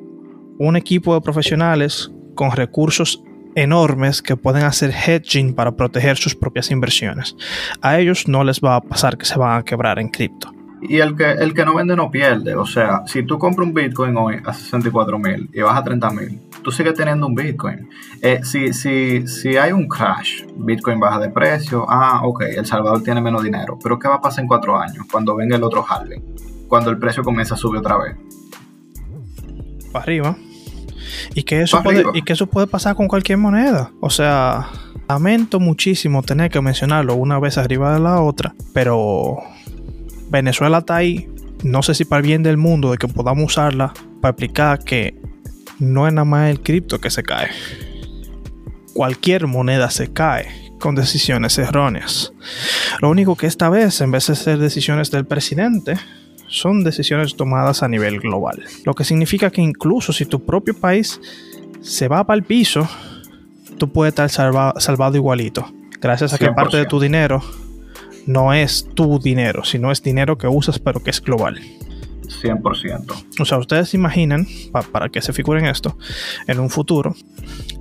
un 0.60 0.76
equipo 0.76 1.16
de 1.16 1.22
profesionales 1.22 2.12
con 2.36 2.52
recursos 2.52 3.22
enormes 3.56 4.22
que 4.22 4.36
pueden 4.36 4.64
hacer 4.64 4.92
hedging 4.92 5.54
para 5.54 5.76
proteger 5.76 6.18
sus 6.18 6.36
propias 6.36 6.72
inversiones. 6.72 7.36
A 7.82 8.00
ellos 8.00 8.28
no 8.28 8.44
les 8.44 8.60
va 8.60 8.76
a 8.76 8.82
pasar 8.82 9.18
que 9.18 9.26
se 9.26 9.40
van 9.40 9.60
a 9.60 9.64
quebrar 9.64 10.00
en 10.00 10.10
cripto. 10.10 10.55
Y 10.90 11.00
el 11.00 11.16
que, 11.16 11.32
el 11.32 11.54
que 11.54 11.66
no 11.66 11.76
vende 11.76 11.96
no 11.96 12.12
pierde. 12.12 12.56
O 12.56 12.66
sea, 12.66 13.04
si 13.06 13.24
tú 13.24 13.38
compras 13.38 13.68
un 13.68 13.74
Bitcoin 13.74 14.16
hoy 14.18 14.42
a 14.46 14.54
64 14.54 15.20
mil 15.20 15.50
y 15.54 15.62
vas 15.62 15.78
a 15.78 15.84
30 15.84 16.10
mil, 16.12 16.42
tú 16.64 16.72
sigues 16.72 16.94
teniendo 16.94 17.28
un 17.28 17.36
Bitcoin. 17.36 17.90
Eh, 18.22 18.42
si, 18.44 18.74
si, 18.74 19.28
si 19.28 19.58
hay 19.58 19.72
un 19.72 19.88
crash, 19.88 20.44
Bitcoin 20.56 21.00
baja 21.00 21.20
de 21.20 21.30
precio. 21.30 21.86
Ah, 21.90 22.22
ok, 22.24 22.42
El 22.42 22.66
Salvador 22.66 23.04
tiene 23.04 23.22
menos 23.22 23.44
dinero. 23.44 23.78
Pero 23.82 24.00
¿qué 24.00 24.08
va 24.08 24.16
a 24.16 24.22
pasar 24.22 24.44
en 24.44 24.48
cuatro 24.48 24.78
años 24.78 25.06
cuando 25.12 25.36
venga 25.36 25.56
el 25.56 25.64
otro 25.64 25.86
halving? 25.88 26.24
Cuando 26.68 26.90
el 26.90 26.98
precio 26.98 27.24
comienza 27.24 27.56
a 27.56 27.58
subir 27.58 27.80
otra 27.80 27.98
vez. 27.98 28.16
para 29.92 30.04
arriba. 30.04 30.38
Y 31.34 31.44
que, 31.44 31.62
eso 31.62 31.82
puede, 31.84 32.00
arriba. 32.00 32.12
y 32.16 32.22
que 32.24 32.34
eso 32.34 32.48
puede 32.48 32.68
pasar 32.68 32.96
con 32.96 33.08
cualquier 33.08 33.38
moneda. 33.38 33.92
O 34.02 34.10
sea, 34.10 34.70
lamento 35.08 35.60
muchísimo 35.60 36.24
tener 36.24 36.50
que 36.50 36.62
mencionarlo 36.62 37.16
una 37.16 37.40
vez 37.40 37.58
arriba 37.58 37.94
de 37.94 38.00
la 38.00 38.22
otra. 38.22 38.56
Pero 38.74 39.38
Venezuela 40.30 40.80
está 40.80 40.98
ahí. 40.98 41.30
No 41.64 41.82
sé 41.84 41.96
si 41.96 42.06
para 42.06 42.20
el 42.22 42.28
bien 42.28 42.44
del 42.44 42.58
mundo, 42.58 42.92
de 42.92 42.98
que 42.98 43.08
podamos 43.08 43.46
usarla 43.54 43.94
para 44.22 44.32
explicar 44.32 44.80
que 44.84 45.16
no 45.80 46.08
es 46.08 46.14
nada 46.14 46.26
más 46.26 46.50
el 46.50 46.62
cripto 46.62 47.00
que 47.00 47.10
se 47.10 47.24
cae. 47.24 47.50
Cualquier 48.94 49.48
moneda 49.48 49.90
se 49.90 50.14
cae 50.14 50.48
con 50.80 50.96
decisiones 50.96 51.58
erróneas. 51.58 52.34
Lo 53.02 53.10
único 53.10 53.36
que 53.36 53.48
esta 53.48 53.70
vez, 53.70 54.00
en 54.02 54.12
vez 54.12 54.28
de 54.28 54.36
ser 54.36 54.58
decisiones 54.60 55.12
del 55.12 55.26
presidente, 55.26 55.98
son 56.48 56.84
decisiones 56.84 57.36
tomadas 57.36 57.84
a 57.84 57.88
nivel 57.88 58.20
global. 58.20 58.64
Lo 58.86 58.94
que 58.94 59.04
significa 59.04 59.50
que 59.50 59.62
incluso 59.62 60.14
si 60.14 60.26
tu 60.26 60.46
propio 60.46 60.74
país 60.80 61.20
se 61.82 62.08
va 62.08 62.26
para 62.26 62.38
el 62.38 62.44
piso, 62.44 62.88
tú 63.78 63.92
puedes 63.92 64.12
estar 64.12 64.30
salva- 64.30 64.74
salvado 64.80 65.16
igualito. 65.18 65.66
Gracias 66.00 66.34
a 66.34 66.38
que 66.38 66.46
100%. 66.46 66.56
parte 66.56 66.78
de 66.78 66.86
tu 66.86 67.00
dinero 67.00 67.42
no 68.26 68.54
es 68.54 68.88
tu 68.94 69.20
dinero, 69.20 69.64
sino 69.64 69.92
es 69.92 70.02
dinero 70.02 70.38
que 70.38 70.48
usas 70.48 70.80
pero 70.80 71.02
que 71.04 71.10
es 71.12 71.22
global. 71.22 71.60
100%. 72.42 73.14
O 73.40 73.46
sea, 73.46 73.58
ustedes 73.60 73.90
se 73.90 73.98
imaginan, 73.98 74.48
pa- 74.72 74.82
para 74.82 75.10
que 75.10 75.22
se 75.22 75.32
figuren 75.32 75.66
esto, 75.66 75.98
en 76.48 76.60
un 76.60 76.70
futuro, 76.72 77.16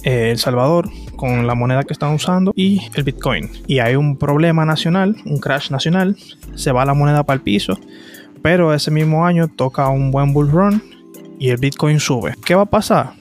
eh, 0.03 0.31
El 0.31 0.39
Salvador 0.39 0.91
con 1.17 1.47
la 1.47 1.55
moneda 1.55 1.83
que 1.85 1.93
están 1.95 2.13
usando 2.13 2.53
y 2.55 2.83
el 2.95 3.05
Bitcoin. 3.05 3.51
Y 3.67 3.79
hay 3.79 3.97
un 3.97 4.19
problema 4.19 4.65
nacional, 4.67 5.17
un 5.25 5.39
crash 5.39 5.71
nacional, 5.71 6.17
se 6.55 6.73
va 6.73 6.85
la 6.85 6.93
moneda 6.95 7.23
para 7.25 7.37
el 7.37 7.41
piso, 7.43 7.79
pero 8.43 8.75
ese 8.75 8.91
mismo 8.91 9.25
año 9.25 9.49
toca 9.49 9.89
un 9.89 10.11
buen 10.11 10.35
bull 10.35 10.51
run 10.51 10.83
y 11.39 11.49
el 11.49 11.57
Bitcoin 11.57 11.99
sube. 11.99 12.35
¿Qué 12.45 12.55
va 12.55 12.63
a 12.63 12.67
pasar? 12.67 13.15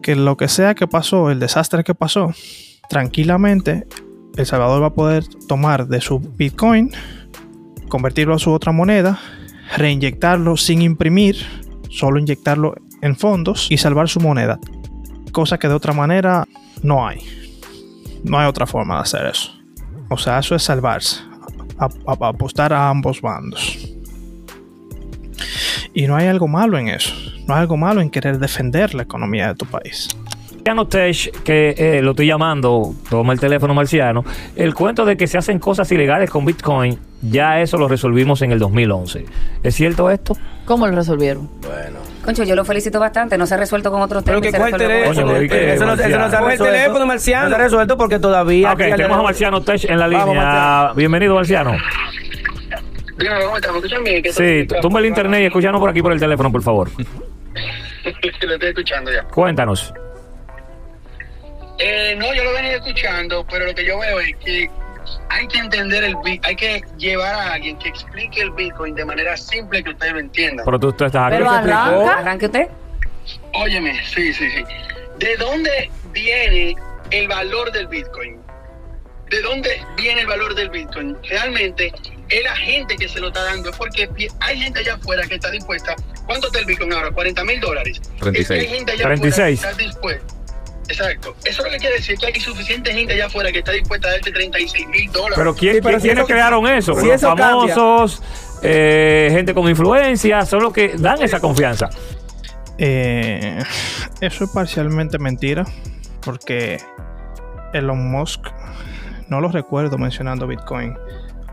Que 0.00 0.14
lo 0.14 0.36
que 0.36 0.46
sea 0.46 0.74
que 0.76 0.86
pasó, 0.86 1.30
el 1.30 1.40
desastre 1.40 1.82
que 1.82 1.94
pasó, 1.94 2.32
tranquilamente 2.88 3.86
El 4.36 4.46
Salvador 4.46 4.82
va 4.82 4.86
a 4.88 4.94
poder 4.94 5.24
tomar 5.48 5.88
de 5.88 6.00
su 6.00 6.20
Bitcoin, 6.20 6.92
convertirlo 7.88 8.34
a 8.34 8.38
su 8.38 8.52
otra 8.52 8.70
moneda, 8.72 9.18
reinyectarlo 9.76 10.56
sin 10.56 10.82
imprimir, 10.82 11.36
solo 11.90 12.18
inyectarlo 12.20 12.74
en 13.02 13.16
fondos 13.16 13.66
y 13.70 13.78
salvar 13.78 14.08
su 14.08 14.20
moneda. 14.20 14.58
Cosa 15.32 15.58
que 15.58 15.68
de 15.68 15.74
otra 15.74 15.92
manera 15.92 16.46
no 16.82 17.06
hay. 17.06 17.20
No 18.24 18.38
hay 18.38 18.46
otra 18.46 18.66
forma 18.66 18.96
de 18.96 19.00
hacer 19.02 19.26
eso. 19.26 19.52
O 20.08 20.16
sea, 20.16 20.38
eso 20.38 20.54
es 20.54 20.62
salvarse. 20.62 21.20
A- 21.78 21.88
apostar 22.28 22.72
a 22.72 22.88
ambos 22.88 23.20
bandos. 23.20 23.78
Y 25.94 26.06
no 26.06 26.16
hay 26.16 26.26
algo 26.26 26.48
malo 26.48 26.78
en 26.78 26.88
eso. 26.88 27.12
No 27.46 27.54
hay 27.54 27.60
algo 27.60 27.76
malo 27.76 28.00
en 28.00 28.10
querer 28.10 28.38
defender 28.38 28.94
la 28.94 29.02
economía 29.02 29.48
de 29.48 29.54
tu 29.54 29.66
país. 29.66 30.08
Marciano 30.68 30.86
Tech, 30.86 31.42
que 31.44 31.74
eh, 31.78 32.02
lo 32.02 32.10
estoy 32.10 32.26
llamando, 32.26 32.92
toma 33.08 33.32
el 33.32 33.40
teléfono 33.40 33.72
marciano, 33.72 34.22
el 34.54 34.74
cuento 34.74 35.06
de 35.06 35.16
que 35.16 35.26
se 35.26 35.38
hacen 35.38 35.58
cosas 35.58 35.90
ilegales 35.92 36.28
con 36.28 36.44
Bitcoin, 36.44 36.98
ya 37.22 37.62
eso 37.62 37.78
lo 37.78 37.88
resolvimos 37.88 38.42
en 38.42 38.52
el 38.52 38.58
2011. 38.58 39.24
¿Es 39.62 39.74
cierto 39.74 40.10
esto? 40.10 40.36
¿Cómo 40.66 40.86
lo 40.86 40.94
resolvieron? 40.94 41.48
Concho, 42.22 42.44
yo 42.44 42.54
lo 42.54 42.66
felicito 42.66 43.00
bastante. 43.00 43.38
No 43.38 43.46
se 43.46 43.54
ha 43.54 43.56
resuelto 43.56 43.90
con 43.90 44.02
otros 44.02 44.22
Pero 44.24 44.42
temas. 44.42 44.50
y 44.50 44.52
que 44.66 44.70
con 44.70 44.78
teléfono. 44.78 45.34
Que- 45.48 45.72
Eso 45.72 45.86
no, 45.86 45.94
eso 45.94 46.18
no 46.18 46.28
se 46.28 46.36
ha 46.36 46.40
Coge 46.40 46.52
el 46.52 46.58
resuelto. 46.58 46.64
teléfono, 46.64 47.06
Marciano. 47.06 47.44
No 47.44 47.48
se 47.48 47.54
ha 47.54 47.64
resuelto 47.64 47.96
porque 47.96 48.18
todavía. 48.18 48.72
Ok, 48.72 48.78
tenemos 48.78 49.18
a 49.18 49.22
Marciano 49.22 49.62
Tech 49.62 49.84
en 49.84 49.98
la 49.98 50.06
Vamos, 50.08 50.26
línea. 50.34 50.42
Marciano. 50.44 50.94
Bienvenido, 50.96 51.34
Marciano. 51.34 51.72
Dígame, 53.18 53.44
¿cómo 53.44 53.56
estás? 53.56 53.72
¿Me 53.72 53.78
escuchan 53.78 54.04
bien? 54.04 54.22
Sí, 54.30 54.66
tumba 54.82 55.00
el 55.00 55.06
internet 55.06 55.40
y 55.40 55.44
escúchanos 55.46 55.80
por 55.80 55.88
aquí 55.88 56.02
por 56.02 56.12
el 56.12 56.20
teléfono, 56.20 56.52
por 56.52 56.60
favor. 56.62 56.90
Lo 58.04 58.52
estoy 58.54 58.68
escuchando 58.68 59.10
ya. 59.10 59.22
Cuéntanos. 59.24 59.94
Eh, 61.78 62.16
no, 62.16 62.34
yo 62.34 62.44
lo 62.44 62.52
venía 62.52 62.76
escuchando, 62.76 63.46
pero 63.48 63.66
lo 63.66 63.74
que 63.74 63.84
yo 63.84 63.98
veo 63.98 64.18
es 64.20 64.34
que 64.36 64.70
hay 65.30 65.46
que 65.46 65.58
entender 65.58 66.04
el 66.04 66.16
Bitcoin, 66.16 66.40
hay 66.44 66.56
que 66.56 66.84
llevar 66.96 67.34
a 67.34 67.52
alguien 67.54 67.78
que 67.78 67.88
explique 67.88 68.40
el 68.40 68.50
Bitcoin 68.52 68.94
de 68.94 69.04
manera 69.04 69.36
simple 69.36 69.82
que 69.82 69.90
ustedes 69.90 70.12
lo 70.12 70.20
entiendan. 70.20 70.64
Pero 70.64 70.80
tú, 70.80 70.92
tú 70.92 71.04
estás 71.04 71.26
aquí. 71.26 71.36
Pero 71.36 71.50
arranca. 71.50 72.18
Arranque 72.18 72.46
usted. 72.46 72.68
Óyeme, 73.54 74.00
sí, 74.04 74.32
sí, 74.32 74.50
sí. 74.50 74.64
¿De 75.18 75.36
dónde 75.36 75.90
viene 76.12 76.74
el 77.10 77.28
valor 77.28 77.70
del 77.72 77.86
Bitcoin? 77.86 78.40
¿De 79.30 79.42
dónde 79.42 79.80
viene 79.96 80.22
el 80.22 80.26
valor 80.26 80.54
del 80.54 80.70
Bitcoin? 80.70 81.16
Realmente 81.28 81.92
es 82.28 82.44
la 82.44 82.56
gente 82.56 82.96
que 82.96 83.08
se 83.08 83.20
lo 83.20 83.28
está 83.28 83.44
dando, 83.44 83.70
porque 83.72 84.08
hay 84.40 84.60
gente 84.60 84.80
allá 84.80 84.94
afuera 84.94 85.26
que 85.26 85.34
está 85.34 85.50
dispuesta. 85.50 85.94
¿Cuánto 86.26 86.46
está 86.46 86.60
el 86.60 86.64
Bitcoin 86.64 86.92
ahora? 86.92 87.10
40 87.10 87.44
mil 87.44 87.60
dólares. 87.60 88.00
36. 88.20 88.40
Es 88.40 88.48
que 88.48 88.54
hay 88.54 88.78
gente 88.78 88.92
allá 88.92 89.04
36. 89.04 89.58
afuera 89.60 89.76
que 89.76 89.82
está 89.82 89.90
dispuesta. 89.90 90.37
Exacto. 90.88 91.36
Eso 91.44 91.60
es 91.62 91.64
lo 91.66 91.70
que 91.70 91.78
quiere 91.78 91.96
decir 91.96 92.16
que 92.18 92.26
hay 92.26 92.40
suficiente 92.40 92.92
gente 92.92 93.12
allá 93.12 93.26
afuera 93.26 93.52
que 93.52 93.58
está 93.58 93.72
dispuesta 93.72 94.08
a 94.08 94.12
darte 94.12 94.32
36 94.32 94.86
mil 94.88 95.12
dólares. 95.12 95.34
Pero 95.36 95.54
¿quién, 95.54 95.74
Sí, 95.74 95.80
pero 95.82 95.90
quién- 95.92 96.00
si 96.00 96.06
quiénes 96.08 96.22
eso- 96.24 96.32
crearon 96.32 96.66
eso? 96.66 96.94
si 96.94 97.06
Los 97.06 97.14
eso 97.16 97.28
cambia. 97.28 97.46
famosos, 97.74 98.22
eh, 98.62 99.28
gente 99.30 99.52
con 99.54 99.68
influencia, 99.68 100.44
son 100.46 100.62
los 100.62 100.72
que 100.72 100.94
dan 100.96 101.22
esa 101.22 101.40
confianza. 101.40 101.90
Eh, 102.78 103.58
eso 104.20 104.44
es 104.44 104.50
parcialmente 104.50 105.18
mentira, 105.18 105.64
porque 106.22 106.78
Elon 107.72 108.10
Musk, 108.10 108.46
no 109.28 109.40
lo 109.40 109.48
recuerdo 109.48 109.98
mencionando 109.98 110.46
Bitcoin, 110.46 110.96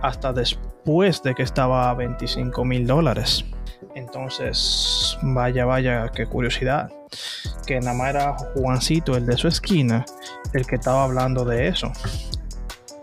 hasta 0.01 0.31
después 0.33 1.21
de 1.23 1.33
que 1.33 1.43
estaba 1.43 1.89
a 1.89 1.93
25 1.95 2.63
mil 2.63 2.85
dólares. 2.87 3.43
Entonces, 3.95 5.17
vaya, 5.21 5.65
vaya, 5.65 6.09
qué 6.13 6.25
curiosidad. 6.25 6.89
Que 7.65 7.79
nada 7.79 7.93
más 7.93 8.09
era 8.09 8.35
Juancito, 8.55 9.15
el 9.15 9.25
de 9.25 9.37
su 9.37 9.47
esquina, 9.47 10.05
el 10.53 10.65
que 10.65 10.75
estaba 10.75 11.03
hablando 11.03 11.45
de 11.45 11.67
eso. 11.67 11.91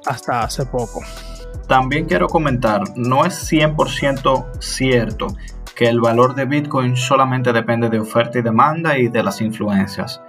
Hasta 0.06 0.42
hace 0.42 0.66
poco. 0.66 1.00
También 1.68 2.06
quiero 2.06 2.26
comentar, 2.28 2.82
no 2.96 3.24
es 3.24 3.34
100% 3.50 4.60
cierto 4.60 5.28
que 5.74 5.88
el 5.88 6.00
valor 6.00 6.34
de 6.34 6.44
Bitcoin 6.44 6.96
solamente 6.96 7.52
depende 7.52 7.88
de 7.88 8.00
oferta 8.00 8.38
y 8.38 8.42
demanda 8.42 8.98
y 8.98 9.08
de 9.08 9.22
las 9.22 9.40
influencias. 9.40 10.20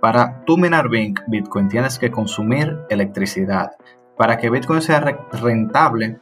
Para 0.00 0.44
tú 0.44 0.56
minar 0.58 0.88
Bit- 0.88 1.20
Bitcoin 1.26 1.68
tienes 1.68 1.98
que 1.98 2.10
consumir 2.10 2.76
electricidad. 2.90 3.72
Para 4.16 4.36
que 4.38 4.50
Bitcoin 4.50 4.82
sea 4.82 5.00
re- 5.00 5.18
rentable, 5.32 6.18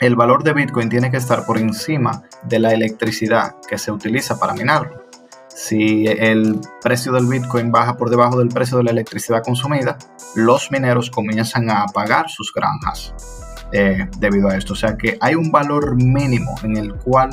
el 0.00 0.16
valor 0.16 0.42
de 0.42 0.52
Bitcoin 0.52 0.88
tiene 0.88 1.10
que 1.10 1.16
estar 1.18 1.46
por 1.46 1.58
encima 1.58 2.22
de 2.42 2.58
la 2.58 2.72
electricidad 2.72 3.54
que 3.68 3.78
se 3.78 3.92
utiliza 3.92 4.38
para 4.38 4.54
minarlo. 4.54 5.01
Si 5.54 6.06
el 6.06 6.60
precio 6.82 7.12
del 7.12 7.26
Bitcoin 7.26 7.70
baja 7.70 7.96
por 7.96 8.10
debajo 8.10 8.38
del 8.38 8.48
precio 8.48 8.78
de 8.78 8.84
la 8.84 8.90
electricidad 8.90 9.42
consumida, 9.42 9.98
los 10.34 10.70
mineros 10.70 11.10
comienzan 11.10 11.70
a 11.70 11.82
apagar 11.82 12.28
sus 12.28 12.52
granjas 12.52 13.14
eh, 13.72 14.08
debido 14.18 14.48
a 14.48 14.56
esto. 14.56 14.72
O 14.72 14.76
sea 14.76 14.96
que 14.96 15.18
hay 15.20 15.34
un 15.34 15.50
valor 15.50 15.96
mínimo 15.96 16.54
en 16.62 16.76
el 16.76 16.94
cual 16.94 17.30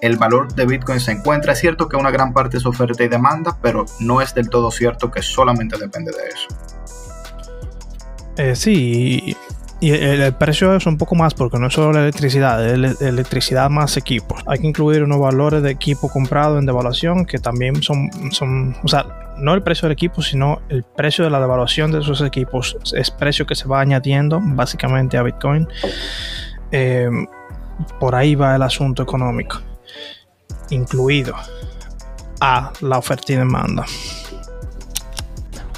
el 0.00 0.16
valor 0.16 0.52
de 0.54 0.66
Bitcoin 0.66 1.00
se 1.00 1.12
encuentra. 1.12 1.52
Es 1.52 1.60
cierto 1.60 1.88
que 1.88 1.96
una 1.96 2.10
gran 2.10 2.32
parte 2.32 2.56
es 2.56 2.66
oferta 2.66 3.04
y 3.04 3.08
demanda, 3.08 3.58
pero 3.60 3.84
no 4.00 4.20
es 4.20 4.34
del 4.34 4.48
todo 4.48 4.70
cierto 4.70 5.10
que 5.10 5.22
solamente 5.22 5.76
depende 5.78 6.12
de 6.12 6.28
eso. 6.28 6.48
Eh, 8.36 8.56
sí, 8.56 9.36
y, 9.80 9.90
el, 9.90 10.34
precio 10.34 10.74
es 10.76 10.86
un 10.86 10.98
poco 10.98 11.14
más 11.14 11.34
porque 11.34 11.58
no 11.58 11.68
es 11.68 11.74
solo 11.74 11.92
la 11.92 12.00
electricidad, 12.00 12.64
es 12.64 12.72
ele- 12.74 12.94
electricidad 13.00 13.70
más 13.70 13.96
equipos. 13.96 14.42
Hay 14.46 14.58
que 14.58 14.66
incluir 14.66 15.02
unos 15.02 15.18
valores 15.20 15.62
de 15.62 15.70
equipo 15.70 16.08
comprado 16.08 16.58
en 16.58 16.66
devaluación 16.66 17.24
que 17.24 17.38
también 17.38 17.82
son, 17.82 18.10
son, 18.32 18.76
o 18.82 18.88
sea, 18.88 19.34
no 19.38 19.54
el 19.54 19.62
precio 19.62 19.86
del 19.88 19.92
equipo, 19.92 20.22
sino 20.22 20.60
el 20.68 20.82
precio 20.82 21.24
de 21.24 21.30
la 21.30 21.40
devaluación 21.40 21.92
de 21.92 22.00
esos 22.00 22.20
equipos. 22.20 22.76
Es 22.94 23.10
precio 23.10 23.46
que 23.46 23.54
se 23.54 23.66
va 23.66 23.80
añadiendo 23.80 24.40
básicamente 24.42 25.16
a 25.16 25.22
Bitcoin. 25.22 25.66
Eh, 26.72 27.08
por 27.98 28.14
ahí 28.14 28.34
va 28.34 28.56
el 28.56 28.62
asunto 28.62 29.02
económico, 29.02 29.60
incluido 30.68 31.34
a 32.40 32.72
la 32.80 32.98
oferta 32.98 33.32
y 33.32 33.36
demanda. 33.36 33.84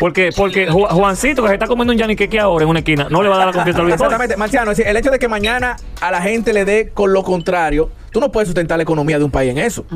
Porque, 0.02 0.30
porque 0.36 0.68
Ju- 0.68 0.88
Juancito, 0.88 1.42
que 1.42 1.48
se 1.48 1.54
está 1.54 1.68
comiendo 1.68 1.92
un 1.92 1.98
yaniqueque 1.98 2.40
ahora 2.40 2.64
en 2.64 2.68
una 2.70 2.80
esquina, 2.80 3.06
no 3.08 3.22
le 3.22 3.28
va 3.28 3.36
a 3.36 3.38
dar 3.38 3.46
la 3.46 3.52
confianza 3.52 3.80
al 3.80 3.86
Bitcoin. 3.86 4.02
Exactamente, 4.04 4.36
Marciano, 4.36 4.70
es 4.72 4.76
decir, 4.78 4.90
el 4.90 4.96
hecho 4.96 5.10
de 5.12 5.20
que 5.20 5.28
mañana 5.28 5.76
a 6.00 6.10
la 6.10 6.20
gente 6.20 6.52
le 6.52 6.64
dé 6.64 6.88
con 6.92 7.12
lo 7.12 7.22
contrario, 7.22 7.88
tú 8.10 8.18
no 8.18 8.32
puedes 8.32 8.48
sustentar 8.48 8.78
la 8.78 8.82
economía 8.82 9.18
de 9.18 9.24
un 9.24 9.30
país 9.30 9.52
en 9.52 9.58
eso. 9.58 9.86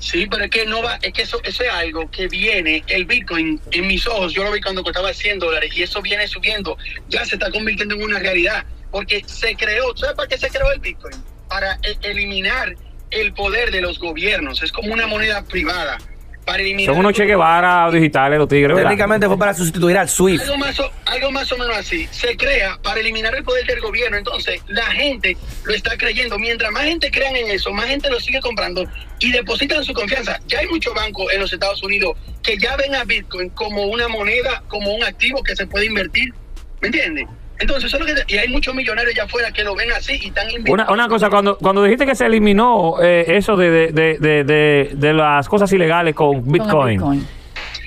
Sí, 0.00 0.26
pero 0.28 0.42
es 0.44 0.50
que 0.50 0.66
no 0.66 0.82
va, 0.82 0.96
es 1.00 1.12
que 1.12 1.22
eso, 1.22 1.38
eso 1.44 1.62
es 1.62 1.70
algo 1.70 2.10
que 2.10 2.26
viene, 2.26 2.82
el 2.88 3.04
Bitcoin 3.06 3.60
en 3.70 3.86
mis 3.86 4.04
ojos, 4.08 4.32
yo 4.32 4.42
lo 4.42 4.50
vi 4.50 4.60
cuando 4.60 4.82
costaba 4.82 5.12
100 5.14 5.38
dólares 5.38 5.70
y 5.76 5.84
eso 5.84 6.02
viene 6.02 6.26
subiendo, 6.26 6.76
ya 7.08 7.24
se 7.24 7.36
está 7.36 7.50
convirtiendo 7.52 7.94
en 7.94 8.02
una 8.02 8.18
realidad, 8.18 8.64
porque 8.90 9.22
se 9.24 9.54
creó, 9.54 9.96
¿sabes 9.96 10.16
para 10.16 10.28
qué 10.28 10.36
se 10.36 10.50
creó 10.50 10.72
el 10.72 10.80
Bitcoin? 10.80 11.14
Para 11.48 11.74
e- 11.84 11.96
eliminar 12.10 12.74
el 13.12 13.32
poder 13.32 13.70
de 13.70 13.80
los 13.80 14.00
gobiernos, 14.00 14.62
es 14.64 14.72
como 14.72 14.92
una 14.92 15.06
moneda 15.06 15.44
privada, 15.44 15.98
para 16.44 16.62
eliminar... 16.62 16.94
Son 16.94 17.00
unos 17.00 17.12
Che 17.14 17.24
Guevara 17.24 17.90
digitales, 17.90 18.38
los 18.38 18.48
tigres, 18.48 18.74
¿verdad? 18.74 18.90
Técnicamente 18.90 19.26
fue 19.26 19.38
para 19.38 19.54
sustituir 19.54 19.98
al 19.98 20.08
SWIFT. 20.08 20.42
Algo 20.42 20.58
más, 20.58 20.80
o, 20.80 20.90
algo 21.06 21.30
más 21.30 21.52
o 21.52 21.56
menos 21.56 21.76
así. 21.76 22.08
Se 22.10 22.36
crea 22.36 22.78
para 22.82 23.00
eliminar 23.00 23.34
el 23.34 23.44
poder 23.44 23.66
del 23.66 23.80
gobierno. 23.80 24.16
Entonces, 24.16 24.60
la 24.68 24.86
gente 24.86 25.36
lo 25.64 25.74
está 25.74 25.96
creyendo. 25.96 26.38
Mientras 26.38 26.70
más 26.72 26.84
gente 26.84 27.10
crean 27.10 27.36
en 27.36 27.50
eso, 27.50 27.72
más 27.72 27.86
gente 27.86 28.10
lo 28.10 28.20
sigue 28.20 28.40
comprando 28.40 28.84
y 29.18 29.32
depositan 29.32 29.84
su 29.84 29.92
confianza. 29.94 30.38
Ya 30.46 30.60
hay 30.60 30.66
muchos 30.68 30.94
bancos 30.94 31.32
en 31.32 31.40
los 31.40 31.52
Estados 31.52 31.82
Unidos 31.82 32.16
que 32.42 32.58
ya 32.58 32.76
ven 32.76 32.94
a 32.94 33.04
Bitcoin 33.04 33.50
como 33.50 33.84
una 33.84 34.08
moneda, 34.08 34.62
como 34.68 34.94
un 34.94 35.02
activo 35.02 35.42
que 35.42 35.56
se 35.56 35.66
puede 35.66 35.86
invertir. 35.86 36.32
¿Me 36.80 36.88
entiendes? 36.88 37.26
Entonces, 37.60 37.84
eso 37.84 37.96
es 38.02 38.06
lo 38.08 38.14
que, 38.26 38.34
y 38.34 38.38
hay 38.38 38.48
muchos 38.48 38.74
millonarios 38.74 39.14
allá 39.14 39.24
afuera 39.24 39.50
que 39.52 39.62
lo 39.62 39.74
ven 39.76 39.90
así 39.92 40.18
y 40.20 40.26
están. 40.28 40.48
Una, 40.66 40.90
una 40.90 41.08
cosa, 41.08 41.30
cuando, 41.30 41.56
cuando 41.58 41.84
dijiste 41.84 42.04
que 42.06 42.14
se 42.14 42.26
eliminó 42.26 42.96
eh, 43.02 43.24
eso 43.28 43.56
de, 43.56 43.70
de, 43.70 43.92
de, 43.92 44.18
de, 44.18 44.44
de- 44.44 44.90
de 44.94 45.12
las 45.14 45.48
cosas 45.48 45.72
ilegales 45.72 46.14
con 46.14 46.42
Con 46.42 46.52
Bitcoin, 46.52 47.26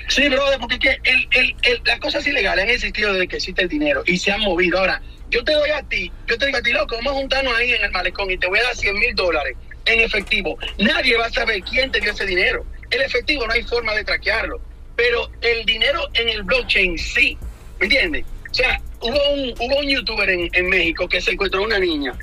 Sí, 0.08 0.26
brother, 0.28 0.58
porque 0.58 0.76
es 0.76 0.80
que 0.80 1.10
el, 1.10 1.28
el, 1.32 1.56
el- 1.62 1.82
las 1.84 2.00
cosas 2.00 2.26
ilegales 2.26 2.64
han 2.64 2.70
existido 2.70 3.12
desde 3.12 3.28
que 3.28 3.36
existe 3.36 3.62
el 3.62 3.68
dinero 3.68 4.02
y 4.06 4.16
se 4.16 4.32
han 4.32 4.40
movido. 4.40 4.78
Ahora, 4.78 5.02
yo 5.30 5.44
te 5.44 5.52
doy 5.52 5.68
a 5.70 5.82
ti, 5.82 6.10
yo 6.26 6.38
te 6.38 6.46
digo 6.46 6.56
a 6.58 6.62
ti, 6.62 6.72
loco, 6.72 6.96
vamos 6.96 7.12
a 7.12 7.16
juntarnos 7.16 7.54
ahí 7.54 7.72
en 7.72 7.84
el 7.84 7.90
malecón 7.90 8.30
y 8.30 8.38
te 8.38 8.46
voy 8.46 8.58
a 8.58 8.62
dar 8.62 8.74
100 8.74 8.94
mil 8.98 9.14
dólares 9.14 9.54
en 9.84 10.00
efectivo. 10.00 10.56
Nadie 10.78 11.18
va 11.18 11.26
a 11.26 11.30
saber 11.30 11.60
quién 11.62 11.90
te 11.92 12.00
dio 12.00 12.12
ese 12.12 12.24
dinero. 12.24 12.64
El 12.90 13.02
efectivo 13.02 13.46
no 13.46 13.52
hay 13.52 13.62
forma 13.64 13.92
de 13.94 14.02
traquearlo, 14.04 14.60
pero 14.96 15.28
el 15.42 15.66
dinero 15.66 16.00
en 16.14 16.30
el 16.30 16.42
blockchain 16.42 16.96
sí, 16.98 17.36
¿me 17.78 17.84
entiendes? 17.84 18.24
O 18.50 18.54
sea, 18.54 18.80
hubo 19.00 19.32
un, 19.32 19.54
hubo 19.58 19.78
un 19.78 19.88
youtuber 19.88 20.28
en, 20.28 20.48
en 20.52 20.68
México 20.68 21.08
que 21.08 21.20
se 21.20 21.32
encontró 21.32 21.62
una 21.62 21.78
niña 21.78 22.14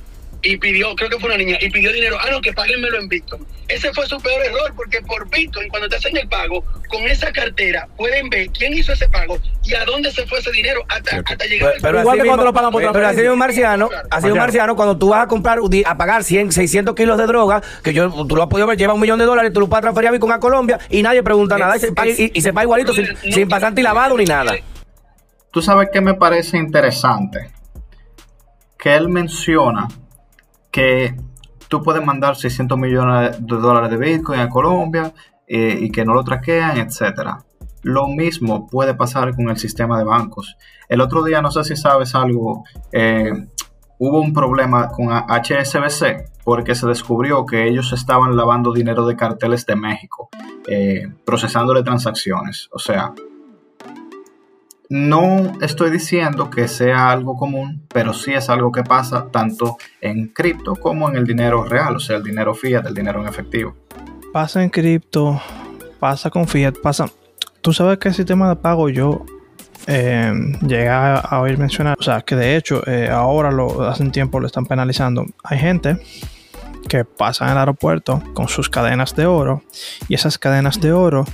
y 0.46 0.58
pidió, 0.58 0.96
creo 0.96 1.10
que 1.10 1.18
fue 1.18 1.30
una 1.30 1.38
niña, 1.38 1.58
y 1.60 1.70
pidió 1.72 1.92
dinero, 1.92 2.18
ah, 2.22 2.30
no, 2.32 2.40
que 2.40 2.54
páguenmelo 2.54 3.00
en 3.00 3.10
Bitcoin. 3.10 3.44
Ese 3.68 3.92
fue 3.94 4.06
su 4.06 4.20
peor 4.20 4.46
error, 4.46 4.74
porque 4.76 5.02
por 5.02 5.28
Bitcoin, 5.32 5.68
cuando 5.70 5.90
te 5.90 5.96
hacen 5.96 6.16
el 6.16 6.28
pago, 6.28 6.64
con 6.88 7.02
esa 7.08 7.32
cartera 7.32 7.88
pueden 7.98 8.30
ver 8.30 8.50
quién 8.50 8.74
hizo 8.74 8.94
ese 8.94 9.10
pago 9.10 9.40
y 9.64 9.74
a 9.74 9.84
dónde 9.86 10.12
se 10.12 10.24
fue 10.28 10.38
ese 10.38 10.52
dinero 10.52 10.84
hasta, 10.88 11.18
hasta 11.26 11.46
llegar 11.46 11.74
al 11.74 11.82
Pero 11.82 12.00
Igual 12.02 12.20
que 12.20 12.26
cuando 12.26 12.44
lo 12.46 12.54
pagan 12.54 12.72
por 12.72 12.82
Pero 12.82 12.92
transferencia. 12.92 13.22
así 13.22 13.28
mismo, 13.28 13.36
Marciano, 13.38 13.86
así 13.86 13.96
mismo, 13.96 14.12
Marciano. 14.12 14.36
Marciano, 14.36 14.76
cuando 14.76 14.98
tú 15.00 15.10
vas 15.10 15.24
a 15.24 15.28
comprar, 15.28 15.58
a 15.84 15.98
pagar 15.98 16.24
100, 16.24 16.52
600 16.52 16.94
kilos 16.94 17.18
de 17.18 17.26
droga, 17.26 17.64
que 17.84 17.92
yo, 17.92 18.12
tú 18.28 18.36
lo 18.36 18.44
has 18.44 18.50
podido 18.50 18.68
ver, 18.68 18.78
lleva 18.78 18.94
un 18.94 19.02
millón 19.02 19.18
de 19.18 19.26
dólares, 19.26 19.52
tú 19.52 19.62
lo 19.62 19.68
puedes 19.68 19.82
transferir 19.82 20.10
a 20.10 20.12
Bitcoin 20.12 20.34
a 20.34 20.40
Colombia 20.40 20.80
y 20.92 21.02
nadie 21.02 21.24
pregunta 21.24 21.58
nada. 21.58 21.76
Y 21.76 21.80
se 21.80 21.92
paga, 21.92 22.12
y, 22.12 22.32
y 22.36 22.42
se 22.42 22.54
paga 22.54 22.66
igualito, 22.66 22.94
sin, 22.94 23.08
sin 23.32 23.50
pasante 23.50 23.82
y 23.82 23.84
lavado 23.84 24.16
ni 24.16 24.26
nada. 24.26 24.56
Tú 25.56 25.62
sabes 25.62 25.88
que 25.90 26.02
me 26.02 26.16
parece 26.16 26.58
interesante 26.58 27.50
que 28.78 28.94
él 28.94 29.08
menciona 29.08 29.88
que 30.70 31.16
tú 31.70 31.82
puedes 31.82 32.06
mandar 32.06 32.36
600 32.36 32.78
millones 32.78 33.38
de 33.40 33.56
dólares 33.56 33.90
de 33.90 33.96
Bitcoin 33.96 34.42
a 34.42 34.50
Colombia 34.50 35.14
eh, 35.48 35.78
y 35.80 35.90
que 35.92 36.04
no 36.04 36.14
lo 36.14 36.26
traquean, 36.26 36.76
etcétera. 36.76 37.38
Lo 37.84 38.10
mismo 38.10 38.68
puede 38.68 38.96
pasar 38.96 39.34
con 39.34 39.50
el 39.50 39.56
sistema 39.56 39.98
de 39.98 40.04
bancos. 40.04 40.58
El 40.90 41.00
otro 41.00 41.24
día, 41.24 41.42
no 41.42 41.52
sé 41.52 41.64
si 41.64 41.78
sabes 41.78 42.16
algo, 42.16 42.66
eh, 42.92 43.32
hubo 43.98 44.20
un 44.20 44.34
problema 44.34 44.90
con 44.90 45.08
HSBC, 45.08 46.34
porque 46.44 46.76
se 46.76 46.86
descubrió 46.86 47.46
que 47.46 47.66
ellos 47.66 47.94
estaban 47.94 48.36
lavando 48.36 48.74
dinero 48.74 49.08
de 49.08 49.16
carteles 49.16 49.66
de 49.66 49.78
México, 49.78 50.28
eh, 50.68 51.08
procesándole 51.26 51.82
transacciones. 51.82 52.68
O 52.74 52.78
sea, 52.78 53.14
no 54.90 55.54
estoy 55.62 55.92
diciendo 55.92 56.50
que 56.50 56.68
sea 56.68 57.12
algo 57.12 57.38
común, 57.38 57.84
pero 57.94 58.14
sí 58.14 58.34
es 58.34 58.50
algo 58.50 58.72
que 58.72 58.84
pasa 58.84 59.28
tanto 59.32 59.78
en 60.02 60.28
cripto 60.28 60.76
como 60.76 61.10
en 61.10 61.16
el 61.16 61.26
dinero 61.26 61.64
real, 61.64 61.96
o 61.96 62.00
sea, 62.00 62.18
el 62.18 62.24
dinero 62.24 62.54
fiat, 62.54 62.86
el 62.86 62.94
dinero 62.94 63.22
en 63.22 63.28
efectivo. 63.28 63.76
Pasa 64.32 64.64
en 64.64 64.70
cripto, 64.70 65.42
pasa 66.00 66.30
con 66.30 66.48
fiat, 66.48 66.76
pasa. 66.82 67.10
Tú 67.62 67.74
sabes 67.74 67.98
que 67.98 68.10
el 68.10 68.14
sistema 68.14 68.50
de 68.50 68.56
pago 68.58 68.90
yo 68.90 69.26
eh, 69.88 70.34
llegué 70.62 70.90
a, 70.90 71.40
oír 71.42 71.58
mencionar, 71.58 71.98
o 72.00 72.04
sea, 72.04 72.22
que 72.22 72.36
de 72.36 72.56
hecho 72.56 72.82
eh, 72.88 73.10
ahora 73.10 73.52
lo 73.52 73.84
hace 73.84 74.04
un 74.04 74.12
tiempo 74.12 74.40
lo 74.40 74.48
están 74.48 74.66
penalizando. 74.66 75.26
Hay 75.44 75.60
gente 75.60 75.98
que 76.88 77.06
pasa 77.06 77.46
en 77.46 77.52
el 77.52 77.58
aeropuerto 77.58 78.22
con 78.34 78.48
sus 78.48 78.70
cadenas 78.70 79.16
de 79.16 79.26
oro 79.26 79.64
y 80.08 80.16
esas 80.16 80.38
cadenas 80.38 80.80
de 80.80 80.92
oro 80.92 81.26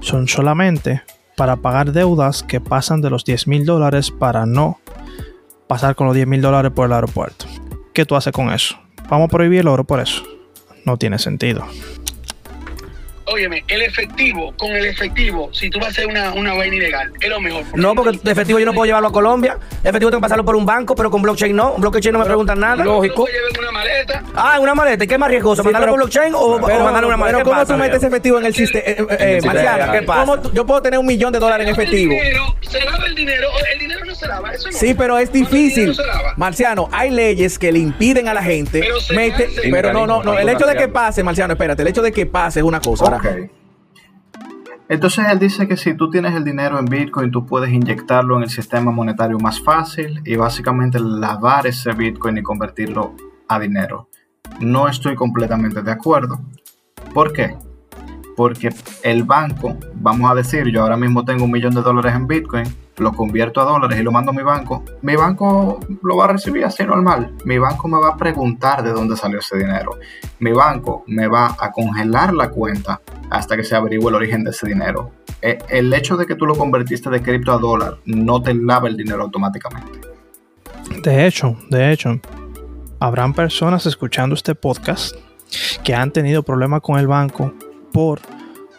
son 0.00 0.28
solamente 0.28 1.02
para 1.38 1.54
pagar 1.54 1.92
deudas 1.92 2.42
que 2.42 2.60
pasan 2.60 3.00
de 3.00 3.10
los 3.10 3.24
10 3.24 3.46
mil 3.46 3.64
dólares 3.64 4.10
para 4.10 4.44
no 4.44 4.80
pasar 5.68 5.94
con 5.94 6.08
los 6.08 6.16
10 6.16 6.26
mil 6.26 6.42
dólares 6.42 6.72
por 6.74 6.86
el 6.86 6.92
aeropuerto. 6.92 7.46
¿Qué 7.94 8.04
tú 8.04 8.16
haces 8.16 8.32
con 8.32 8.50
eso? 8.50 8.76
¿Vamos 9.08 9.26
a 9.26 9.28
prohibir 9.28 9.60
el 9.60 9.68
oro 9.68 9.84
por 9.84 10.00
eso? 10.00 10.24
No 10.84 10.96
tiene 10.96 11.16
sentido. 11.20 11.64
Óyeme, 13.32 13.64
el 13.68 13.82
efectivo, 13.82 14.52
con 14.56 14.70
el 14.72 14.86
efectivo, 14.86 15.50
si 15.52 15.68
tú 15.70 15.78
vas 15.78 15.88
a 15.88 15.90
hacer 15.90 16.06
una, 16.06 16.32
una 16.32 16.54
vaina 16.54 16.76
ilegal, 16.76 17.12
es 17.20 17.28
lo 17.28 17.40
mejor. 17.40 17.62
No, 17.74 17.94
porque 17.94 18.18
de 18.22 18.32
efectivo 18.32 18.58
yo 18.58 18.66
no 18.66 18.72
puedo 18.72 18.86
llevarlo 18.86 19.08
a 19.08 19.12
Colombia. 19.12 19.58
De 19.82 19.90
efectivo 19.90 20.10
tengo 20.10 20.20
que 20.20 20.24
pasarlo 20.24 20.44
por 20.44 20.56
un 20.56 20.64
banco, 20.66 20.94
pero 20.94 21.10
con 21.10 21.22
blockchain 21.22 21.54
no. 21.54 21.72
Un 21.74 21.80
blockchain 21.80 22.12
no 22.12 22.18
me 22.20 22.24
preguntan 22.24 22.58
nada. 22.60 22.84
Lógico. 22.84 23.26
Una 23.58 23.70
maleta. 23.72 24.22
Ah, 24.34 24.58
una 24.60 24.74
maleta. 24.74 25.04
¿Y 25.04 25.06
qué 25.06 25.14
es 25.14 25.20
más 25.20 25.28
riesgoso? 25.30 25.62
¿Mandarlo 25.64 25.88
por 25.88 25.96
blockchain 25.98 26.34
o, 26.34 26.38
o 26.38 26.60
Pero, 26.66 26.84
mandarle 26.84 27.06
una 27.08 27.16
maleta? 27.16 27.38
pero 27.38 27.38
¿Qué 27.38 27.44
¿cómo 27.50 27.60
pasa, 27.60 27.74
tú 27.74 27.78
metes 27.80 28.02
efectivo 28.02 28.38
en 28.38 28.46
el 28.46 28.54
sistema? 28.54 28.84
Eh, 28.86 28.96
eh, 28.98 29.16
eh, 29.20 29.38
¿qué 29.92 30.02
pasa? 30.02 30.20
¿cómo 30.20 30.40
tú- 30.40 30.52
yo 30.52 30.64
puedo 30.66 30.80
tener 30.82 30.98
un 30.98 31.06
millón 31.06 31.32
de 31.32 31.38
dólares 31.38 31.66
en 31.66 31.72
efectivo. 31.72 32.12
El 32.12 32.18
dinero, 32.20 32.56
se 32.60 32.80
lava 32.84 33.06
el 33.06 33.14
dinero, 33.14 33.48
el 33.72 33.78
dinero 33.78 34.04
no 34.04 34.14
se 34.14 34.26
lava, 34.26 34.52
eso 34.52 34.68
no. 34.70 34.76
Sí, 34.78 34.94
pero 34.94 35.18
es 35.18 35.28
el 35.28 35.32
difícil. 35.34 35.94
Marciano, 36.36 36.88
hay 36.92 37.10
leyes 37.10 37.58
que 37.58 37.72
le 37.72 37.78
impiden 37.78 38.28
a 38.28 38.34
la 38.34 38.42
gente. 38.42 38.80
Pero 38.80 39.00
se 39.00 39.14
mete- 39.14 39.46
hace. 39.46 39.70
pero 39.70 39.92
no, 39.92 40.06
no, 40.06 40.22
no. 40.22 40.38
El 40.38 40.48
hecho 40.48 40.66
de 40.66 40.76
que 40.76 40.88
pase, 40.88 41.22
Marciano, 41.22 41.52
espérate. 41.54 41.82
El 41.82 41.88
hecho 41.88 42.02
de 42.02 42.12
que 42.12 42.26
pase 42.26 42.60
es 42.60 42.64
una 42.64 42.80
cosa. 42.80 43.04
Ahora, 43.04 43.17
Ok. 43.18 43.50
Entonces 44.88 45.26
él 45.30 45.38
dice 45.38 45.68
que 45.68 45.76
si 45.76 45.94
tú 45.94 46.08
tienes 46.08 46.34
el 46.34 46.44
dinero 46.44 46.78
en 46.78 46.86
Bitcoin, 46.86 47.30
tú 47.30 47.44
puedes 47.44 47.70
inyectarlo 47.70 48.36
en 48.36 48.44
el 48.44 48.48
sistema 48.48 48.90
monetario 48.90 49.38
más 49.38 49.60
fácil 49.60 50.22
y 50.24 50.36
básicamente 50.36 50.98
lavar 50.98 51.66
ese 51.66 51.92
Bitcoin 51.92 52.38
y 52.38 52.42
convertirlo 52.42 53.14
a 53.48 53.58
dinero. 53.58 54.08
No 54.60 54.88
estoy 54.88 55.14
completamente 55.14 55.82
de 55.82 55.90
acuerdo. 55.90 56.40
¿Por 57.12 57.32
qué? 57.32 57.56
Porque 58.38 58.72
el 59.02 59.24
banco, 59.24 59.76
vamos 59.94 60.30
a 60.30 60.34
decir, 60.36 60.68
yo 60.68 60.82
ahora 60.82 60.96
mismo 60.96 61.24
tengo 61.24 61.42
un 61.42 61.50
millón 61.50 61.74
de 61.74 61.82
dólares 61.82 62.14
en 62.14 62.28
Bitcoin, 62.28 62.72
lo 62.98 63.12
convierto 63.12 63.60
a 63.60 63.64
dólares 63.64 63.98
y 63.98 64.04
lo 64.04 64.12
mando 64.12 64.30
a 64.30 64.32
mi 64.32 64.44
banco. 64.44 64.84
Mi 65.02 65.16
banco 65.16 65.80
lo 66.04 66.16
va 66.16 66.26
a 66.26 66.28
recibir 66.28 66.64
así 66.64 66.84
normal. 66.84 67.34
Mi 67.44 67.58
banco 67.58 67.88
me 67.88 67.98
va 67.98 68.10
a 68.10 68.16
preguntar 68.16 68.84
de 68.84 68.92
dónde 68.92 69.16
salió 69.16 69.40
ese 69.40 69.58
dinero. 69.58 69.96
Mi 70.38 70.52
banco 70.52 71.02
me 71.08 71.26
va 71.26 71.56
a 71.58 71.72
congelar 71.72 72.32
la 72.32 72.50
cuenta 72.50 73.00
hasta 73.28 73.56
que 73.56 73.64
se 73.64 73.74
averigüe 73.74 74.08
el 74.08 74.14
origen 74.14 74.44
de 74.44 74.50
ese 74.50 74.68
dinero. 74.68 75.10
Eh, 75.42 75.58
El 75.68 75.92
hecho 75.92 76.16
de 76.16 76.24
que 76.24 76.36
tú 76.36 76.46
lo 76.46 76.54
convertiste 76.54 77.10
de 77.10 77.20
cripto 77.20 77.50
a 77.50 77.58
dólar 77.58 77.96
no 78.04 78.40
te 78.40 78.54
lava 78.54 78.86
el 78.86 78.96
dinero 78.96 79.24
automáticamente. 79.24 79.98
De 81.02 81.26
hecho, 81.26 81.56
de 81.70 81.90
hecho, 81.90 82.20
habrán 83.00 83.34
personas 83.34 83.84
escuchando 83.86 84.36
este 84.36 84.54
podcast 84.54 85.16
que 85.82 85.96
han 85.96 86.12
tenido 86.12 86.44
problemas 86.44 86.82
con 86.82 87.00
el 87.00 87.08
banco 87.08 87.52
por 87.98 88.20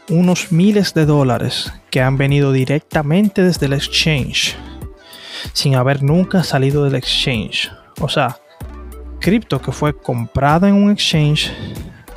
unos 0.08 0.50
miles 0.54 0.94
de 0.94 1.06
dólares 1.06 1.74
que 1.90 2.02
han 2.02 2.16
venido 2.16 2.54
directamente 2.54 3.44
desde 3.44 3.66
el 3.66 3.74
exchange 3.74 4.56
sin 5.52 5.76
haber 5.76 6.02
nunca 6.04 6.41
salido 6.41 6.86
del 6.86 6.96
exchange. 6.96 7.70
O 8.00 8.08
sea, 8.08 8.38
cripto 9.20 9.62
que 9.62 9.74
fue 9.74 9.94
comprada 9.94 10.70
en 10.70 10.76
un 10.76 10.90
exchange, 10.90 11.52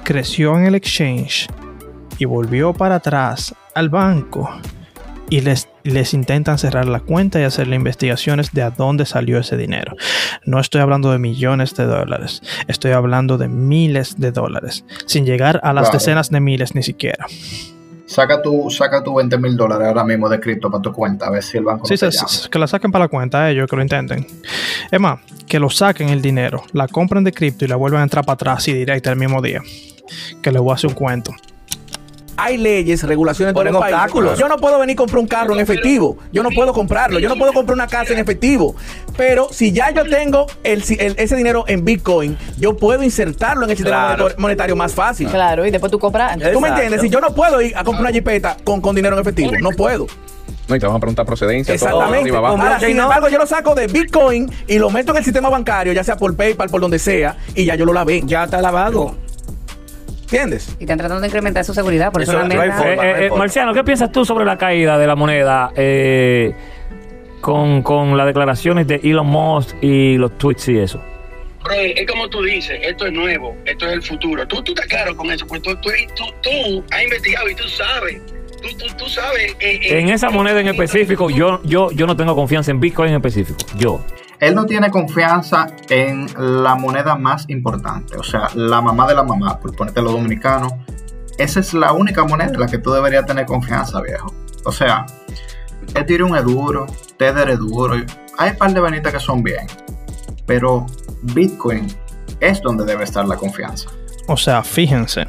creció 0.04 0.56
en 0.56 0.66
el 0.66 0.76
exchange 0.76 1.48
y 2.18 2.24
volvió 2.24 2.72
para 2.72 2.94
atrás 2.94 3.52
al 3.74 3.88
banco 3.88 4.48
y 5.32 5.40
les, 5.40 5.66
les 5.82 6.12
intentan 6.12 6.58
cerrar 6.58 6.86
la 6.88 7.00
cuenta 7.00 7.40
y 7.40 7.44
hacerle 7.44 7.76
investigaciones 7.76 8.52
de 8.52 8.62
a 8.62 8.70
dónde 8.70 9.06
salió 9.06 9.38
ese 9.38 9.56
dinero. 9.56 9.96
No 10.44 10.60
estoy 10.60 10.82
hablando 10.82 11.10
de 11.10 11.18
millones 11.18 11.74
de 11.74 11.86
dólares, 11.86 12.42
estoy 12.68 12.92
hablando 12.92 13.38
de 13.38 13.48
miles 13.48 14.20
de 14.20 14.30
dólares, 14.30 14.84
sin 15.06 15.24
llegar 15.24 15.58
a 15.62 15.72
las 15.72 15.84
Claro. 15.84 15.98
decenas 15.98 16.28
de 16.30 16.40
miles 16.40 16.74
ni 16.74 16.82
siquiera. 16.82 17.26
Saca 18.04 18.42
tu, 18.42 18.68
saca 18.68 19.02
tu 19.02 19.14
20 19.14 19.38
mil 19.38 19.56
dólares 19.56 19.88
ahora 19.88 20.04
mismo 20.04 20.28
de 20.28 20.38
cripto 20.38 20.70
para 20.70 20.82
tu 20.82 20.92
cuenta, 20.92 21.28
a 21.28 21.30
ver 21.30 21.42
si 21.42 21.56
el 21.56 21.64
banco 21.64 21.86
Sí, 21.86 21.94
no 21.94 21.98
te 22.00 22.12
se- 22.12 22.18
llama. 22.18 22.28
se- 22.28 22.50
que 22.50 22.58
la 22.58 22.66
saquen 22.66 22.92
para 22.92 23.06
la 23.06 23.08
cuenta 23.08 23.48
ellos, 23.50 23.66
que 23.70 23.76
lo 23.76 23.80
intenten. 23.80 24.26
Es 24.90 25.00
más, 25.00 25.18
que 25.46 25.58
lo 25.58 25.70
saquen 25.70 26.10
el 26.10 26.20
dinero, 26.20 26.62
la 26.74 26.88
compren 26.88 27.24
de 27.24 27.32
cripto 27.32 27.64
y 27.64 27.68
la 27.68 27.76
vuelvan 27.76 28.00
a 28.00 28.04
entrar 28.04 28.24
para 28.26 28.34
atrás 28.34 28.68
y 28.68 28.74
directa 28.74 29.10
el 29.10 29.16
mismo 29.18 29.40
día. 29.40 29.62
Que 30.42 30.52
les 30.52 30.60
voy 30.60 30.72
a 30.72 30.74
hacer 30.74 30.88
un 30.90 30.94
cuento. 30.94 31.32
Hay 32.44 32.56
leyes, 32.58 33.02
regulaciones 33.02 33.54
países. 33.54 33.74
obstáculos. 33.74 34.38
Yo 34.38 34.48
no 34.48 34.56
puedo 34.56 34.78
venir 34.78 34.94
a 34.94 34.98
comprar 34.98 35.18
un 35.20 35.26
carro 35.26 35.54
en 35.54 35.60
efectivo. 35.60 36.16
Yo 36.32 36.42
no 36.42 36.50
puedo 36.50 36.72
comprarlo. 36.72 37.18
Yo 37.18 37.28
no 37.28 37.36
puedo 37.36 37.52
comprar 37.52 37.74
una 37.74 37.86
casa 37.86 38.12
en 38.12 38.18
efectivo. 38.18 38.74
Pero 39.16 39.48
si 39.52 39.72
ya 39.72 39.90
yo 39.90 40.04
tengo 40.04 40.46
el, 40.64 40.82
si- 40.82 40.96
el- 40.98 41.14
ese 41.18 41.36
dinero 41.36 41.64
en 41.68 41.84
Bitcoin, 41.84 42.36
yo 42.58 42.76
puedo 42.76 43.02
insertarlo 43.02 43.64
en 43.64 43.70
el 43.70 43.76
sistema 43.76 44.14
Claro. 44.16 44.34
monetario 44.38 44.76
más 44.76 44.94
fácil. 44.94 45.28
Claro, 45.28 45.66
y 45.66 45.70
después 45.70 45.90
tú 45.92 45.98
compras. 45.98 46.38
¿Tú 46.52 46.60
me 46.60 46.68
entiendes? 46.68 47.00
Si 47.00 47.08
yo 47.10 47.20
no 47.20 47.34
puedo 47.34 47.60
ir 47.60 47.76
a 47.76 47.84
comprar 47.84 48.02
una 48.06 48.12
jipeta 48.12 48.56
con, 48.64 48.80
con 48.80 48.94
dinero 48.94 49.14
en 49.16 49.20
efectivo, 49.22 49.52
no 49.60 49.70
puedo. 49.70 50.06
No, 50.68 50.76
y 50.76 50.78
te 50.78 50.86
van 50.86 50.96
a 50.96 51.00
preguntar 51.00 51.26
procedencia, 51.26 51.74
todo, 51.76 51.86
Exactamente. 51.88 52.20
arriba, 52.20 52.38
abajo. 52.38 52.52
Como- 52.54 52.62
Ahora, 52.62 52.74
blockchain 52.76 52.90
sin 52.92 52.96
no. 52.96 53.02
embargo, 53.04 53.28
yo 53.28 53.38
lo 53.38 53.46
saco 53.46 53.74
de 53.74 53.88
Bitcoin 53.88 54.50
y 54.68 54.78
lo 54.78 54.90
meto 54.90 55.10
en 55.10 55.18
el 55.18 55.24
sistema 55.24 55.48
bancario, 55.48 55.92
ya 55.92 56.04
sea 56.04 56.16
por 56.16 56.34
PayPal, 56.36 56.68
por 56.70 56.80
donde 56.80 56.98
sea, 57.00 57.36
y 57.54 57.64
ya 57.64 57.74
yo 57.74 57.84
lo 57.84 57.92
lavé. 57.92 58.22
Ya 58.24 58.44
está 58.44 58.62
lavado. 58.62 59.16
¿Entiendes? 60.32 60.74
Y 60.78 60.84
están 60.84 60.96
tratando 60.96 61.20
de 61.20 61.26
incrementar 61.26 61.62
su 61.62 61.74
seguridad, 61.74 62.10
por 62.10 62.22
eso, 62.22 62.32
Eso 62.32 62.40
la 62.40 62.48
no 62.48 62.60
hay 62.62 62.68
meta- 62.70 62.82
forma. 62.82 63.06
Eh, 63.06 63.14
eh, 63.26 63.28
forma. 63.28 63.44
Marciano, 63.44 63.74
¿qué 63.74 63.84
piensas 63.84 64.10
tú 64.10 64.24
sobre 64.24 64.46
la 64.46 64.56
caída 64.56 64.96
de 64.98 65.06
la 65.06 65.14
moneda 65.14 65.72
eh, 65.76 66.54
con, 67.42 67.82
con 67.82 68.16
las 68.16 68.26
declaraciones 68.26 68.86
de 68.86 68.96
Elon 69.04 69.26
Musk 69.26 69.76
y 69.82 70.16
los 70.16 70.38
tweets 70.38 70.68
y 70.68 70.78
eso? 70.78 71.02
Bro, 71.62 71.74
es 71.74 72.06
como 72.10 72.28
tú 72.28 72.42
dices, 72.42 72.80
esto 72.82 73.06
es 73.06 73.12
nuevo, 73.12 73.54
esto 73.66 73.86
es 73.86 73.92
el 73.92 74.02
futuro. 74.02 74.46
Tú, 74.48 74.62
tú 74.62 74.72
estás 74.72 74.86
claro 74.86 75.14
con 75.16 75.30
eso, 75.30 75.46
pues 75.46 75.60
tú, 75.62 75.74
tú, 75.76 75.90
tú, 76.16 76.24
tú 76.42 76.84
has 76.90 77.02
investigado 77.04 77.48
y 77.50 77.54
tú 77.54 77.68
sabes. 77.68 78.20
Tú, 78.62 78.68
tú, 78.78 78.86
tú 78.96 79.06
sabes. 79.10 79.54
eh, 79.60 79.80
En 79.98 80.08
esa 80.08 80.30
moneda 80.30 80.60
en 80.60 80.68
específico, 80.68 81.28
yo, 81.28 81.60
yo, 81.64 81.90
yo 81.90 82.06
no 82.06 82.16
tengo 82.16 82.34
confianza 82.34 82.70
en 82.70 82.80
Bitcoin 82.80 83.10
en 83.10 83.16
específico. 83.16 83.58
Yo. 83.76 84.00
Él 84.42 84.56
no 84.56 84.66
tiene 84.66 84.90
confianza 84.90 85.68
en 85.88 86.26
la 86.36 86.74
moneda 86.74 87.14
más 87.14 87.44
importante, 87.46 88.16
o 88.18 88.24
sea, 88.24 88.48
la 88.54 88.80
mamá 88.80 89.06
de 89.06 89.14
la 89.14 89.22
mamá, 89.22 89.60
por 89.60 89.76
ponerte 89.76 90.02
lo 90.02 90.10
dominicano. 90.10 90.84
Esa 91.38 91.60
es 91.60 91.72
la 91.72 91.92
única 91.92 92.24
moneda 92.24 92.50
en 92.50 92.58
la 92.58 92.66
que 92.66 92.78
tú 92.78 92.90
deberías 92.90 93.24
tener 93.24 93.46
confianza, 93.46 94.00
viejo. 94.00 94.34
O 94.64 94.72
sea, 94.72 95.06
Ethereum 95.94 96.34
es 96.34 96.42
duro, 96.42 96.86
Tether 97.16 97.50
es 97.50 97.58
duro, 97.60 97.94
hay 98.36 98.50
un 98.50 98.56
par 98.56 98.74
de 98.74 98.80
venitas 98.80 99.12
que 99.12 99.20
son 99.20 99.44
bien, 99.44 99.64
pero 100.44 100.86
Bitcoin 101.22 101.86
es 102.40 102.60
donde 102.62 102.84
debe 102.84 103.04
estar 103.04 103.24
la 103.24 103.36
confianza. 103.36 103.90
O 104.26 104.36
sea, 104.36 104.64
fíjense 104.64 105.24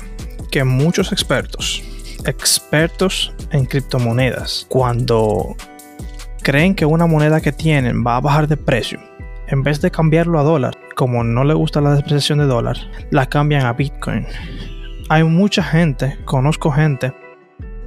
que 0.49 0.64
muchos 0.64 1.11
expertos, 1.11 1.84
expertos 2.26 3.31
en 3.52 3.68
criptomonedas, 3.68 4.65
cuando 4.69 5.56
creen 6.44 6.76
que 6.76 6.86
una 6.86 7.07
moneda 7.07 7.41
que 7.41 7.53
tienen 7.53 8.06
va 8.06 8.18
a 8.18 8.22
bajar 8.22 8.48
de 8.48 8.57
precio, 8.57 8.99
en 9.48 9.64
vez 9.64 9.82
de 9.82 9.90
cambiarlo 9.90 10.40
a 10.40 10.44
dólar, 10.44 10.78
como 10.95 11.24
no 11.24 11.44
le 11.44 11.53
gusta 11.53 11.82
la 11.82 11.95
depreciación 11.95 12.40
de 12.40 12.45
dólar, 12.45 12.78
la 13.10 13.26
cambian 13.26 13.65
a 13.65 13.74
Bitcoin. 13.74 14.28
Hay 15.10 15.24
mucha 15.24 15.64
gente, 15.64 16.20
conozco 16.26 16.70
gente, 16.70 17.14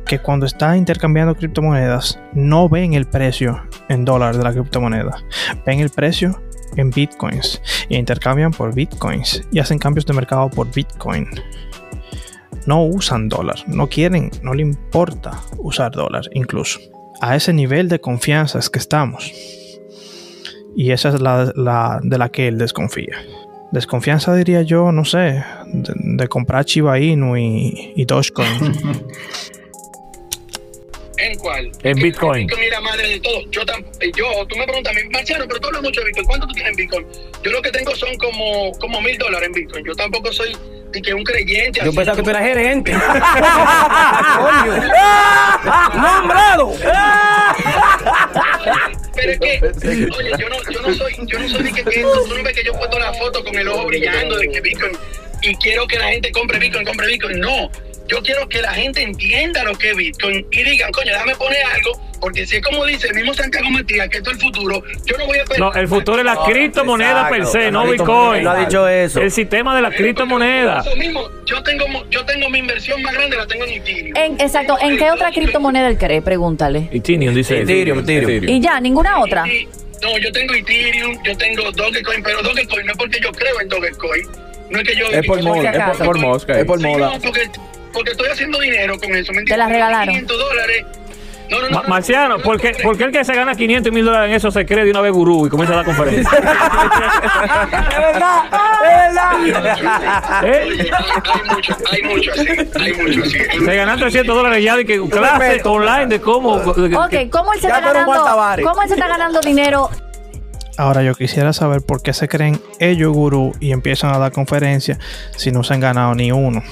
que 0.06 0.20
cuando 0.20 0.46
está 0.46 0.76
intercambiando 0.76 1.34
criptomonedas 1.34 2.18
no 2.32 2.68
ven 2.68 2.94
el 2.94 3.06
precio 3.06 3.62
en 3.88 4.04
dólar 4.04 4.36
de 4.36 4.44
la 4.44 4.52
criptomoneda, 4.52 5.18
ven 5.66 5.80
el 5.80 5.90
precio 5.90 6.40
en 6.76 6.90
bitcoins 6.90 7.60
y 7.88 7.96
intercambian 7.96 8.52
por 8.52 8.74
bitcoins 8.74 9.42
y 9.52 9.58
hacen 9.58 9.78
cambios 9.78 10.06
de 10.06 10.14
mercado 10.14 10.48
por 10.48 10.72
bitcoin. 10.72 11.28
No 12.66 12.84
usan 12.84 13.28
dólar, 13.28 13.56
no 13.66 13.88
quieren, 13.88 14.30
no 14.42 14.54
le 14.54 14.62
importa 14.62 15.40
usar 15.58 15.92
dólar 15.92 16.24
incluso. 16.32 16.80
A 17.20 17.36
ese 17.36 17.52
nivel 17.52 17.88
de 17.88 18.00
confianza 18.00 18.58
es 18.58 18.70
que 18.70 18.78
estamos. 18.78 19.32
Y 20.76 20.90
esa 20.90 21.08
es 21.08 21.20
la, 21.20 21.52
la 21.54 22.00
de 22.02 22.18
la 22.18 22.28
que 22.28 22.48
él 22.48 22.58
desconfía. 22.58 23.16
Desconfianza 23.72 24.34
diría 24.34 24.62
yo, 24.62 24.92
no 24.92 25.04
sé, 25.04 25.42
de, 25.66 25.92
de 25.94 26.28
comprar 26.28 26.64
Chiba 26.64 26.98
Inu 27.00 27.36
y, 27.36 27.92
y 27.96 28.04
Dogecoin. 28.04 28.48
¿En 31.18 31.38
cuál? 31.38 31.72
En 31.82 31.96
Bitcoin. 31.96 32.46
Bitcoin 32.46 32.64
es 32.64 32.70
la 32.70 32.80
madre 32.80 33.08
de 33.08 33.20
todo. 33.20 33.40
Yo, 33.50 33.62
eh, 34.00 34.12
yo 34.14 34.46
tú 34.46 34.56
me 34.56 34.64
preguntas 34.64 34.94
Marciano, 35.10 35.44
pero 35.48 35.60
tú 35.60 35.68
hablas 35.68 35.82
mucho 35.82 36.00
de 36.00 36.06
Bitcoin. 36.06 36.26
¿Cuánto 36.26 36.46
tú 36.46 36.54
tienes 36.54 36.70
en 36.70 36.76
Bitcoin? 36.76 37.06
Yo 37.42 37.50
lo 37.50 37.62
que 37.62 37.70
tengo 37.70 37.94
son 37.94 38.16
como 38.18 38.72
como 38.78 39.00
mil 39.00 39.16
dólares 39.18 39.46
en 39.48 39.52
Bitcoin. 39.54 39.84
Yo 39.84 39.94
tampoco 39.94 40.32
soy 40.32 40.56
ni 40.92 41.02
que 41.02 41.14
un 41.14 41.24
creyente. 41.24 41.80
Yo 41.84 41.92
pensaba 41.92 42.16
que 42.16 42.22
tú 42.22 42.30
eras 42.30 42.42
gerente. 42.42 42.92
¡Nombrado! 45.94 46.72
Pero 49.14 49.32
es 49.32 49.38
que, 49.38 49.60
oye, 50.18 50.32
yo 50.38 50.48
no, 50.48 50.56
yo 50.70 50.82
no 50.82 50.94
soy, 50.94 51.14
yo 51.26 51.38
no 51.38 51.48
soy 51.48 51.62
ni 51.62 51.72
que, 51.72 51.84
que 51.84 52.02
tú 52.02 52.26
no 52.28 52.42
ves 52.42 52.54
que 52.54 52.64
yo 52.64 52.72
he 52.72 52.78
puesto 52.78 52.98
la 52.98 53.12
foto 53.14 53.44
con 53.44 53.56
el 53.56 53.68
ojo 53.68 53.86
brillando 53.86 54.36
de 54.36 54.48
que 54.48 54.60
Bitcoin 54.60 54.96
y 55.42 55.54
quiero 55.56 55.86
que 55.86 55.98
la 55.98 56.08
gente 56.08 56.32
compre 56.32 56.58
Bitcoin, 56.58 56.84
compre 56.84 57.06
Bitcoin. 57.06 57.40
No, 57.40 57.70
yo 58.08 58.22
quiero 58.22 58.48
que 58.48 58.60
la 58.62 58.72
gente 58.72 59.02
entienda 59.02 59.64
lo 59.64 59.74
que 59.76 59.90
es 59.90 59.96
Bitcoin 59.96 60.46
y 60.50 60.62
digan, 60.62 60.92
coño, 60.92 61.12
déjame 61.12 61.34
poner 61.36 61.58
algo, 61.74 62.00
porque 62.20 62.46
si 62.46 62.56
es 62.56 62.62
como 62.62 62.84
dice 62.86 63.08
el 63.08 63.14
mismo 63.14 63.34
Santiago 63.34 63.68
Matías, 63.70 64.08
que 64.08 64.18
esto 64.18 64.30
es 64.30 64.36
el 64.36 64.42
futuro, 64.42 64.82
yo 65.04 65.16
no 65.18 65.26
voy 65.26 65.38
a 65.38 65.42
esperar. 65.42 65.60
No, 65.60 65.74
el 65.74 65.88
futuro 65.88 66.18
es 66.18 66.24
la 66.24 66.38
criptomoneda 66.44 67.28
per 67.28 67.46
se, 67.46 67.70
no. 67.70 67.86
Bitcoin. 67.86 68.44
Lo 68.44 68.50
ha 68.50 68.58
dicho 68.60 68.88
eso. 68.88 69.20
El 69.20 69.30
sistema 69.30 69.74
de 69.76 69.82
la 69.82 69.90
criptomoneda. 69.90 70.80
Eso 70.80 70.96
mismo, 70.96 71.28
yo 71.46 71.62
tengo, 71.62 71.86
mo- 71.88 72.04
yo 72.10 72.24
tengo 72.24 72.48
mi 72.50 72.58
inversión 72.60 73.02
más 73.02 73.12
grande, 73.14 73.36
la 73.36 73.46
tengo 73.46 73.64
en 73.64 73.74
Ethereum. 73.74 74.16
En, 74.16 74.32
exacto, 74.40 74.76
¿en 74.80 74.96
qué 74.98 75.10
otra 75.10 75.30
criptomoneda 75.32 75.88
él 75.88 75.98
cree? 75.98 76.22
Pregúntale. 76.22 76.88
Ethereum 76.92 77.34
dice. 77.34 77.60
Ethereum, 77.60 77.98
Ethereum. 78.00 78.48
Y 78.48 78.60
ya, 78.60 78.80
ninguna 78.80 79.20
otra. 79.20 79.46
Y- 79.46 79.68
No, 80.02 80.16
yo 80.18 80.30
tengo 80.30 80.52
Ethereum, 80.54 81.18
yo 81.24 81.36
tengo 81.38 81.70
Dogecoin, 81.72 82.22
pero 82.22 82.42
Dogecoin 82.42 82.84
no 82.86 82.92
es 82.92 82.98
porque 82.98 83.18
yo 83.20 83.32
creo 83.32 83.60
en 83.60 83.68
Dogecoin. 83.68 84.22
No 84.70 84.78
es 84.80 84.84
que 84.88 84.96
yo... 84.96 85.06
Es 85.10 85.26
por 85.26 85.42
moda, 85.42 85.70
es 85.70 85.96
por, 85.98 86.06
por 86.06 86.18
mosca. 86.18 86.58
Es 86.58 86.64
por 86.66 86.78
Sí, 86.80 86.86
moda. 86.86 87.12
Porque, 87.96 88.10
estoy 88.12 88.28
haciendo 88.28 88.60
dinero 88.60 88.94
con 88.98 89.14
eso. 89.16 89.32
¿me 89.32 89.42
Te 89.42 89.56
la 89.56 89.64
entiendes? 89.64 89.68
regalaron. 89.72 90.14
500 90.14 90.38
dólares. 90.38 90.84
No, 91.48 91.60
no, 91.60 91.68
no. 91.68 91.76
Ma- 91.76 91.82
no, 91.82 91.88
Marciano, 91.88 92.38
no, 92.38 92.42
¿por 92.42 92.60
qué, 92.60 92.72
no, 92.72 92.78
por 92.82 92.98
qué 92.98 93.04
el 93.04 93.12
que 93.12 93.24
se 93.24 93.32
gana 93.32 93.54
500 93.54 93.92
mil 93.92 94.04
dólares 94.04 94.30
en 94.30 94.34
eso 94.36 94.50
se 94.50 94.66
cree 94.66 94.84
de 94.84 94.90
una 94.90 95.00
vez 95.00 95.12
gurú 95.12 95.46
y 95.46 95.48
comienza 95.48 95.74
a 95.74 95.76
dar 95.76 95.84
conferencia? 95.84 96.28
Es 96.36 97.98
verdad, 97.98 98.44
es 98.84 99.62
verdad. 99.62 100.44
¿Eh? 100.44 100.90
Hay 101.32 101.44
mucho, 101.54 101.76
hay 101.92 102.02
mucho 102.02 102.32
así, 102.32 102.48
hay 102.80 102.92
mucho 102.94 103.22
así. 103.22 103.38
Se 103.64 103.76
ganan 103.76 103.98
300 103.98 104.34
dólares 104.36 104.64
ya 104.64 104.76
de 104.76 104.84
que 104.84 105.00
clase 105.08 105.60
online 105.64 106.06
de 106.06 106.20
cómo. 106.20 106.58
de 106.58 106.90
que- 106.90 106.96
Ok, 106.96 107.30
¿cómo 107.30 107.52
él 107.52 107.60
se 107.60 107.68
está 107.68 107.80
ganando? 107.80 108.12
¿Cómo 108.64 108.82
él 108.82 108.88
se 108.88 108.94
está 108.94 109.08
ganando 109.08 109.40
dinero? 109.40 109.88
Ahora 110.78 111.02
yo 111.02 111.14
quisiera 111.14 111.52
saber 111.52 111.80
por 111.82 112.02
qué 112.02 112.12
se 112.12 112.28
creen 112.28 112.60
ellos 112.80 113.12
gurú 113.12 113.52
y 113.60 113.72
empiezan 113.72 114.12
a 114.12 114.18
dar 114.18 114.32
conferencias 114.32 114.98
si 115.36 115.50
no 115.52 115.62
se 115.62 115.74
han 115.74 115.80
ganado 115.80 116.14
ni 116.14 116.32
uno. 116.32 116.62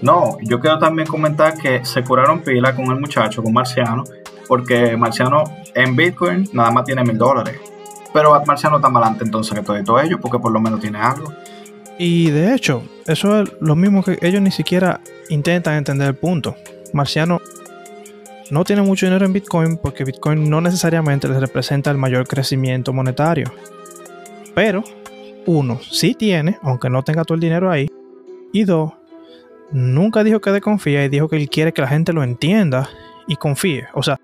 No, 0.00 0.38
yo 0.42 0.60
quiero 0.60 0.78
también 0.78 1.08
comentar 1.08 1.56
que 1.58 1.84
se 1.84 2.04
curaron 2.04 2.40
pila 2.40 2.74
con 2.74 2.86
el 2.86 3.00
muchacho, 3.00 3.42
con 3.42 3.52
Marciano, 3.52 4.04
porque 4.46 4.96
Marciano 4.96 5.44
en 5.74 5.96
Bitcoin 5.96 6.48
nada 6.52 6.70
más 6.70 6.84
tiene 6.84 7.02
mil 7.04 7.18
dólares. 7.18 7.56
Pero 8.12 8.40
Marciano 8.46 8.76
está 8.76 8.88
más 8.88 9.02
adelante 9.02 9.24
entonces 9.24 9.58
que 9.58 9.82
todo 9.82 10.00
ellos, 10.00 10.18
porque 10.20 10.38
por 10.38 10.52
lo 10.52 10.60
menos 10.60 10.80
tiene 10.80 10.98
algo. 10.98 11.32
Y 11.98 12.30
de 12.30 12.54
hecho, 12.54 12.82
eso 13.06 13.42
es 13.42 13.50
lo 13.60 13.74
mismo 13.74 14.04
que 14.04 14.18
ellos 14.22 14.40
ni 14.40 14.52
siquiera 14.52 15.00
intentan 15.28 15.74
entender 15.74 16.08
el 16.08 16.14
punto. 16.14 16.54
Marciano 16.92 17.40
no 18.50 18.64
tiene 18.64 18.82
mucho 18.82 19.06
dinero 19.06 19.26
en 19.26 19.32
Bitcoin 19.32 19.76
porque 19.76 20.04
Bitcoin 20.04 20.48
no 20.48 20.60
necesariamente 20.60 21.28
les 21.28 21.40
representa 21.40 21.90
el 21.90 21.98
mayor 21.98 22.26
crecimiento 22.26 22.92
monetario. 22.92 23.52
Pero, 24.54 24.84
uno, 25.44 25.80
sí 25.82 26.14
tiene, 26.14 26.58
aunque 26.62 26.88
no 26.88 27.02
tenga 27.02 27.24
todo 27.24 27.34
el 27.34 27.40
dinero 27.40 27.70
ahí. 27.70 27.90
Y 28.52 28.64
dos, 28.64 28.92
nunca 29.72 30.24
dijo 30.24 30.40
que 30.40 30.50
desconfía 30.52 31.04
y 31.04 31.08
dijo 31.08 31.28
que 31.28 31.36
él 31.36 31.48
quiere 31.48 31.72
que 31.72 31.82
la 31.82 31.88
gente 31.88 32.12
lo 32.12 32.22
entienda 32.22 32.88
y 33.26 33.36
confíe. 33.36 33.88
O 33.94 34.02
sea, 34.02 34.18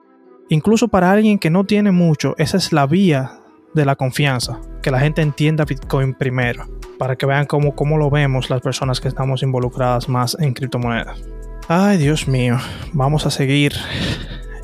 incluso 0.48 0.88
para 0.88 1.10
alguien 1.10 1.38
que 1.38 1.50
no 1.50 1.64
tiene 1.64 1.90
mucho, 1.92 2.34
esa 2.38 2.56
es 2.56 2.72
la 2.72 2.86
vía 2.86 3.40
de 3.74 3.84
la 3.84 3.96
confianza. 3.96 4.60
Que 4.82 4.90
la 4.90 5.00
gente 5.00 5.22
entienda 5.22 5.64
Bitcoin 5.64 6.14
primero. 6.14 6.64
Para 6.98 7.16
que 7.16 7.26
vean 7.26 7.46
cómo, 7.46 7.74
cómo 7.74 7.98
lo 7.98 8.08
vemos 8.10 8.50
las 8.50 8.60
personas 8.60 9.00
que 9.00 9.08
estamos 9.08 9.42
involucradas 9.42 10.08
más 10.08 10.36
en 10.40 10.52
criptomonedas. 10.54 11.20
Ay, 11.68 11.96
Dios 11.98 12.28
mío. 12.28 12.56
Vamos 12.92 13.26
a 13.26 13.30
seguir. 13.30 13.72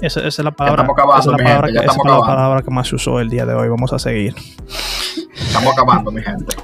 Esa, 0.01 0.21
esa 0.21 0.29
es 0.29 0.39
la 0.45 0.51
palabra, 0.53 0.85
acabando, 0.85 1.13
esa 1.21 1.21
es 1.21 1.27
la 1.27 1.37
palabra 1.45 1.67
gente, 1.69 1.81
que- 1.81 1.87
esa 1.87 1.97
la 2.09 2.21
palabra 2.21 2.63
que 2.63 2.71
más 2.71 2.89
se 2.89 2.95
usó 2.95 3.21
el 3.21 3.29
día 3.29 3.45
de 3.45 3.55
hoy. 3.55 3.69
Vamos 3.69 3.93
a 3.93 3.99
seguir. 3.99 4.35
Estamos 5.35 5.73
acabando, 5.73 6.11
mi 6.11 6.23
gente. 6.23 6.57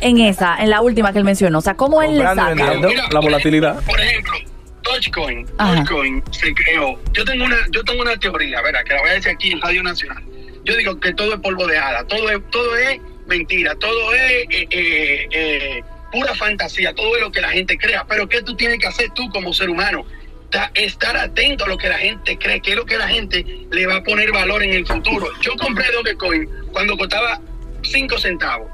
En 0.00 0.18
esa, 0.20 0.56
en 0.62 0.70
la 0.70 0.80
última 0.80 1.12
que 1.12 1.18
él 1.18 1.24
mencionó. 1.24 1.58
O 1.58 1.60
sea, 1.60 1.74
¿cómo 1.74 2.02
él 2.02 2.18
le 2.18 2.24
saca? 2.24 2.48
vendiendo. 2.54 2.88
Mira, 2.88 3.04
La 3.10 3.20
volatilidad. 3.20 3.82
Por 3.84 4.00
ejemplo, 4.00 4.34
Dogecoin. 4.82 5.46
Dogecoin 5.56 6.22
se 6.30 6.54
creó. 6.54 6.98
Yo 7.12 7.24
tengo 7.24 7.44
una, 7.44 7.56
yo 7.70 7.82
tengo 7.84 8.02
una 8.02 8.16
teoría, 8.16 8.60
¿verdad? 8.62 8.80
Que 8.84 8.94
la 8.94 9.00
voy 9.00 9.10
a 9.10 9.14
decir 9.14 9.32
aquí 9.32 9.52
en 9.52 9.60
Radio 9.60 9.82
Nacional. 9.82 10.22
Yo 10.64 10.76
digo 10.76 10.98
que 11.00 11.12
todo 11.14 11.34
es 11.34 11.40
polvo 11.40 11.66
de 11.66 11.78
hada, 11.78 12.04
todo 12.04 12.30
es, 12.30 12.38
todo 12.50 12.76
es 12.76 13.00
mentira, 13.26 13.74
todo 13.76 14.12
es 14.14 14.20
eh, 14.50 14.68
eh, 14.70 15.28
eh, 15.30 15.82
pura 16.12 16.34
fantasía, 16.34 16.94
todo 16.94 17.16
es 17.16 17.22
lo 17.22 17.32
que 17.32 17.40
la 17.40 17.48
gente 17.50 17.76
crea. 17.78 18.04
Pero 18.08 18.28
¿qué 18.28 18.42
tú 18.42 18.54
tienes 18.56 18.78
que 18.78 18.86
hacer 18.86 19.10
tú 19.14 19.28
como 19.30 19.52
ser 19.52 19.68
humano? 19.70 20.04
Ta- 20.50 20.70
Estar 20.74 21.16
atento 21.16 21.64
a 21.64 21.68
lo 21.68 21.76
que 21.76 21.88
la 21.88 21.98
gente 21.98 22.38
cree, 22.38 22.60
que 22.60 22.70
es 22.70 22.76
lo 22.76 22.86
que 22.86 22.96
la 22.98 23.08
gente 23.08 23.44
le 23.70 23.86
va 23.86 23.96
a 23.96 24.02
poner 24.02 24.30
valor 24.32 24.62
en 24.62 24.72
el 24.74 24.86
futuro. 24.86 25.26
Yo 25.40 25.52
compré 25.56 25.90
Dogecoin 25.92 26.48
cuando 26.72 26.96
costaba 26.96 27.40
5 27.82 28.18
centavos. 28.18 28.68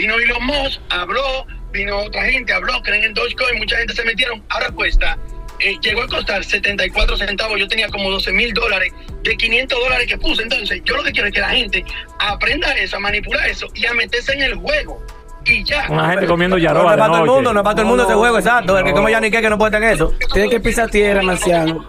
Vino 0.00 0.18
Elon 0.18 0.46
Musk, 0.46 0.80
habló, 0.88 1.46
vino 1.72 1.98
otra 1.98 2.24
gente, 2.24 2.54
habló, 2.54 2.80
creen 2.82 3.04
en 3.04 3.12
Dogecoin, 3.12 3.58
mucha 3.58 3.76
gente 3.76 3.92
se 3.92 4.02
metieron, 4.02 4.42
ahora 4.48 4.70
cuesta, 4.70 5.18
eh, 5.58 5.76
llegó 5.82 6.00
a 6.00 6.08
costar 6.08 6.42
74 6.42 7.18
centavos, 7.18 7.60
yo 7.60 7.68
tenía 7.68 7.86
como 7.90 8.10
12 8.10 8.32
mil 8.32 8.54
dólares 8.54 8.94
de 9.22 9.36
500 9.36 9.78
dólares 9.78 10.06
que 10.06 10.16
puse, 10.16 10.42
entonces 10.42 10.80
yo 10.86 10.96
lo 10.96 11.02
que 11.02 11.12
quiero 11.12 11.28
es 11.28 11.34
que 11.34 11.40
la 11.42 11.50
gente 11.50 11.84
aprenda 12.18 12.72
eso, 12.78 12.96
a 12.96 13.00
manipular 13.00 13.46
eso 13.46 13.68
y 13.74 13.84
a 13.84 13.92
meterse 13.92 14.32
en 14.32 14.40
el 14.40 14.54
juego 14.54 15.04
y 15.46 15.64
ya. 15.64 15.86
Una 15.88 16.10
gente 16.10 16.26
comiendo 16.26 16.56
No 16.56 16.62
yaroa 16.62 16.92
es 16.92 16.98
para 16.98 17.06
todo 17.12 17.24
el 17.24 17.30
mundo, 17.30 17.52
no 17.52 17.60
es 17.60 17.64
para 17.64 17.74
todo 17.74 17.82
el 17.82 17.88
mundo 17.88 18.04
ese 18.04 18.14
juego, 18.14 18.38
exacto. 18.38 18.78
El 18.78 18.84
que 18.84 18.92
come 18.92 19.10
ya 19.10 19.20
ni 19.20 19.30
que 19.30 19.48
no 19.48 19.58
puede 19.58 19.70
tener 19.72 19.94
eso. 19.94 20.12
Tiene 20.32 20.48
que 20.48 20.60
pisar 20.60 20.90
tierra, 20.90 21.22
Marciano. 21.22 21.84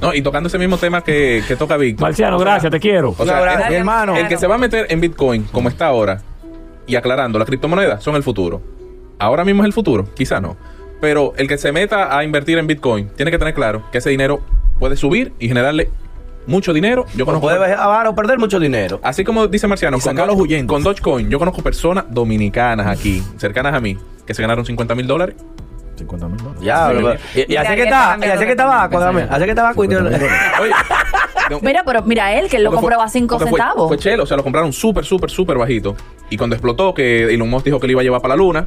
No, 0.00 0.14
y 0.14 0.22
tocando 0.22 0.48
ese 0.48 0.58
mismo 0.58 0.76
tema 0.78 1.02
que, 1.02 1.42
que 1.46 1.56
toca 1.56 1.76
Víctor. 1.76 2.02
Marciano, 2.08 2.38
gracias, 2.38 2.70
te 2.70 2.80
quiero. 2.80 3.14
O 3.16 3.24
sea, 3.24 3.66
el- 3.68 3.74
hermano. 3.74 4.16
El 4.16 4.28
que 4.28 4.36
se 4.38 4.46
va 4.46 4.54
a 4.54 4.58
meter 4.58 4.86
en 4.90 5.00
Bitcoin 5.00 5.44
como 5.44 5.68
está 5.68 5.86
ahora 5.86 6.22
y 6.86 6.96
aclarando, 6.96 7.38
las 7.38 7.46
criptomonedas 7.46 8.02
son 8.02 8.16
el 8.16 8.22
futuro. 8.22 8.62
Ahora 9.18 9.44
mismo 9.44 9.62
es 9.62 9.66
el 9.66 9.72
futuro, 9.72 10.06
quizá 10.14 10.40
no. 10.40 10.56
Pero 11.00 11.32
el 11.36 11.48
que 11.48 11.58
se 11.58 11.72
meta 11.72 12.16
a 12.16 12.24
invertir 12.24 12.58
en 12.58 12.66
Bitcoin 12.66 13.08
tiene 13.10 13.30
que 13.30 13.38
tener 13.38 13.54
claro 13.54 13.82
que 13.92 13.98
ese 13.98 14.10
dinero 14.10 14.40
puede 14.78 14.96
subir 14.96 15.32
y 15.38 15.48
generarle 15.48 15.90
mucho 16.46 16.72
dinero. 16.72 17.06
Yo 17.14 17.24
conozco. 17.24 17.46
puede 17.46 17.58
bajar 17.58 18.06
o 18.06 18.14
perder 18.14 18.38
mucho 18.38 18.58
dinero. 18.58 18.98
Así 19.02 19.24
como 19.24 19.46
dice 19.46 19.66
Marciano, 19.66 19.98
Y 19.98 20.00
con, 20.00 20.10
sacar 20.12 20.26
los 20.26 20.36
huyentes. 20.36 20.66
con 20.68 20.82
Dogecoin, 20.82 21.28
yo 21.30 21.38
conozco 21.38 21.62
personas 21.62 22.04
dominicanas 22.10 22.86
aquí, 22.86 23.22
cercanas 23.36 23.74
a 23.74 23.80
mí, 23.80 23.96
que 24.26 24.34
se 24.34 24.42
ganaron 24.42 24.64
50 24.64 24.94
mil 24.94 25.06
dólares. 25.06 25.36
50 25.96 26.28
mil 26.28 26.36
dólares. 26.38 26.62
Ya, 26.62 26.88
Sí. 27.34 27.44
y, 27.48 27.56
así 27.56 27.74
que 27.74 27.82
está 27.82 28.18
y 28.20 28.24
así 28.24 28.46
que 28.46 28.54
dame, 28.54 29.22
así 29.30 29.44
que 29.44 29.52
y- 29.52 29.54
Oye, 30.60 30.72
no, 31.50 31.60
Mira, 31.60 31.82
pero 31.84 32.02
mira 32.02 32.32
él, 32.32 32.48
que 32.48 32.56
él 32.56 32.64
lo 32.64 32.70
porque 32.70 32.82
compró 32.86 33.02
a 33.02 33.08
5 33.08 33.34
porque 33.38 33.50
fue- 33.50 33.58
centavos. 33.58 33.88
Fue, 33.88 33.98
chelo, 33.98 34.22
o 34.22 34.26
sea, 34.26 34.36
lo 34.36 34.42
compraron 34.42 34.72
súper, 34.72 35.04
súper, 35.04 35.30
súper 35.30 35.58
bajito. 35.58 35.94
Y 36.30 36.36
cuando 36.36 36.54
explotó, 36.56 36.94
que 36.94 37.24
Elon 37.34 37.50
Musk 37.50 37.64
dijo 37.66 37.80
que 37.80 37.86
lo 37.86 37.92
iba 37.92 38.00
a 38.00 38.04
llevar 38.04 38.22
para 38.22 38.34
la 38.34 38.38
luna, 38.38 38.66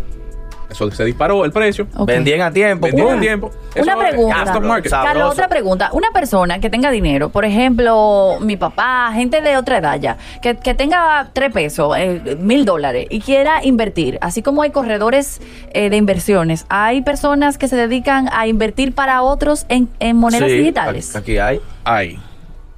eso 0.74 0.92
se 0.92 1.06
disparó 1.06 1.46
el 1.46 1.52
precio. 1.52 1.88
Ok. 1.96 2.08
Vendían 2.08 2.42
a 2.42 2.52
tiempo. 2.52 2.86
Vendió 2.88 3.06
pum. 3.06 3.14
en 3.14 3.20
tiempo. 3.22 3.52
Eso 3.74 3.84
Una 3.84 3.98
pregunta. 3.98 4.84
Carlos, 4.90 5.32
otra 5.32 5.48
pregunta. 5.48 5.90
Una 5.94 6.12
persona 6.12 6.60
que 6.60 6.70
tenga 6.70 6.92
dinero, 6.92 7.30
por 7.30 7.46
ejemplo, 7.46 8.38
mi 8.42 8.58
papá, 8.58 9.12
gente 9.14 9.42
de 9.42 9.58
otra 9.58 9.78
edad 9.78 10.00
ya, 10.00 10.18
que, 10.42 10.56
que 10.58 10.74
tenga 10.74 11.30
tres 11.34 11.52
pesos, 11.54 11.96
eh, 11.98 12.38
mil 12.40 12.66
dólares, 12.66 13.08
y 13.10 13.22
quiera 13.22 13.64
invertir, 13.64 14.18
así 14.22 14.42
como 14.42 14.62
hay 14.62 14.72
corredores 14.72 15.42
eh, 15.72 15.90
de 15.90 15.98
inversiones, 15.98 16.66
hay 16.70 17.02
personas 17.02 17.58
que 17.58 17.68
se 17.68 17.76
dedican 17.76 18.30
a 18.32 18.48
invertir 18.48 18.94
para 18.94 19.22
otros 19.22 19.66
en, 19.70 19.90
en 20.00 20.18
monedas 20.18 20.50
Sí, 20.50 20.58
digitales. 20.58 21.16
Aquí 21.16 21.38
hay. 21.38 21.62
Ay, 21.84 22.20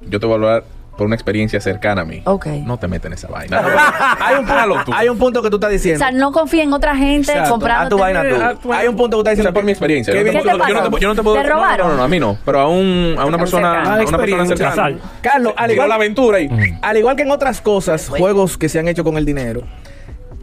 yo 0.02 0.20
te 0.20 0.26
voy 0.26 0.32
a 0.32 0.36
hablar 0.36 0.64
por 0.96 1.06
una 1.06 1.14
experiencia 1.14 1.60
cercana 1.60 2.02
a 2.02 2.04
mí. 2.04 2.22
Ok. 2.24 2.46
No 2.64 2.78
te 2.78 2.88
metes 2.88 3.06
en 3.06 3.12
esa 3.12 3.28
vaina. 3.28 3.62
hay, 4.20 4.36
un 4.36 4.46
punto, 4.46 4.92
hay 4.94 5.08
un 5.10 5.18
punto 5.18 5.42
que 5.42 5.50
tú 5.50 5.56
estás 5.56 5.68
O 5.68 5.72
diciendo. 5.72 5.98
sea, 5.98 6.10
no 6.10 6.32
confía 6.32 6.62
en 6.62 6.72
otra 6.72 6.96
gente 6.96 7.32
Exacto. 7.32 7.50
comprando. 7.50 7.88
Tu 7.90 7.98
vaina 7.98 8.22
tú. 8.60 8.72
hay 8.72 8.88
un 8.88 8.96
punto 8.96 9.18
que 9.18 9.22
tú 9.24 9.28
estás 9.28 9.32
O 9.32 9.36
sea, 9.36 9.50
diciendo. 9.50 9.52
por 9.54 9.64
mi 9.64 9.72
experiencia. 9.72 10.12
¿Qué 10.14 10.18
Yo 10.20 10.24
no 10.24 10.32
te 10.32 10.32
bien- 10.32 10.42
puedo- 10.44 10.58
¿Qué 10.66 10.66
te 10.66 10.72
yo 10.72 10.80
no 10.90 10.90
te 10.96 11.00
yo 11.02 11.08
no 11.08 11.14
te 11.14 11.22
puedo 11.22 11.36
¿Te 11.36 11.42
no, 11.42 11.48
no, 11.48 11.54
robaron? 11.56 11.88
No, 11.88 11.96
no, 11.98 12.02
a 12.02 12.08
mí 12.08 12.18
no. 12.18 12.38
Pero 12.44 12.60
a, 12.60 12.68
un, 12.68 13.14
a 13.18 13.24
una 13.26 13.38
persona, 13.38 13.82
a 13.82 14.00
una 14.06 14.18
persona 14.18 14.46
cercana. 14.46 14.98
Carlos, 15.20 15.52
al 15.56 15.70
igual, 15.70 15.88
la 15.90 15.94
aventura 15.96 16.40
y 16.40 16.48
al 16.80 16.96
igual 16.96 17.14
que 17.16 17.22
en 17.22 17.30
otras 17.30 17.60
cosas, 17.60 18.08
juegos 18.08 18.56
que 18.56 18.68
se 18.68 18.78
han 18.78 18.88
hecho 18.88 19.04
con 19.04 19.16
el 19.18 19.24
dinero, 19.26 19.62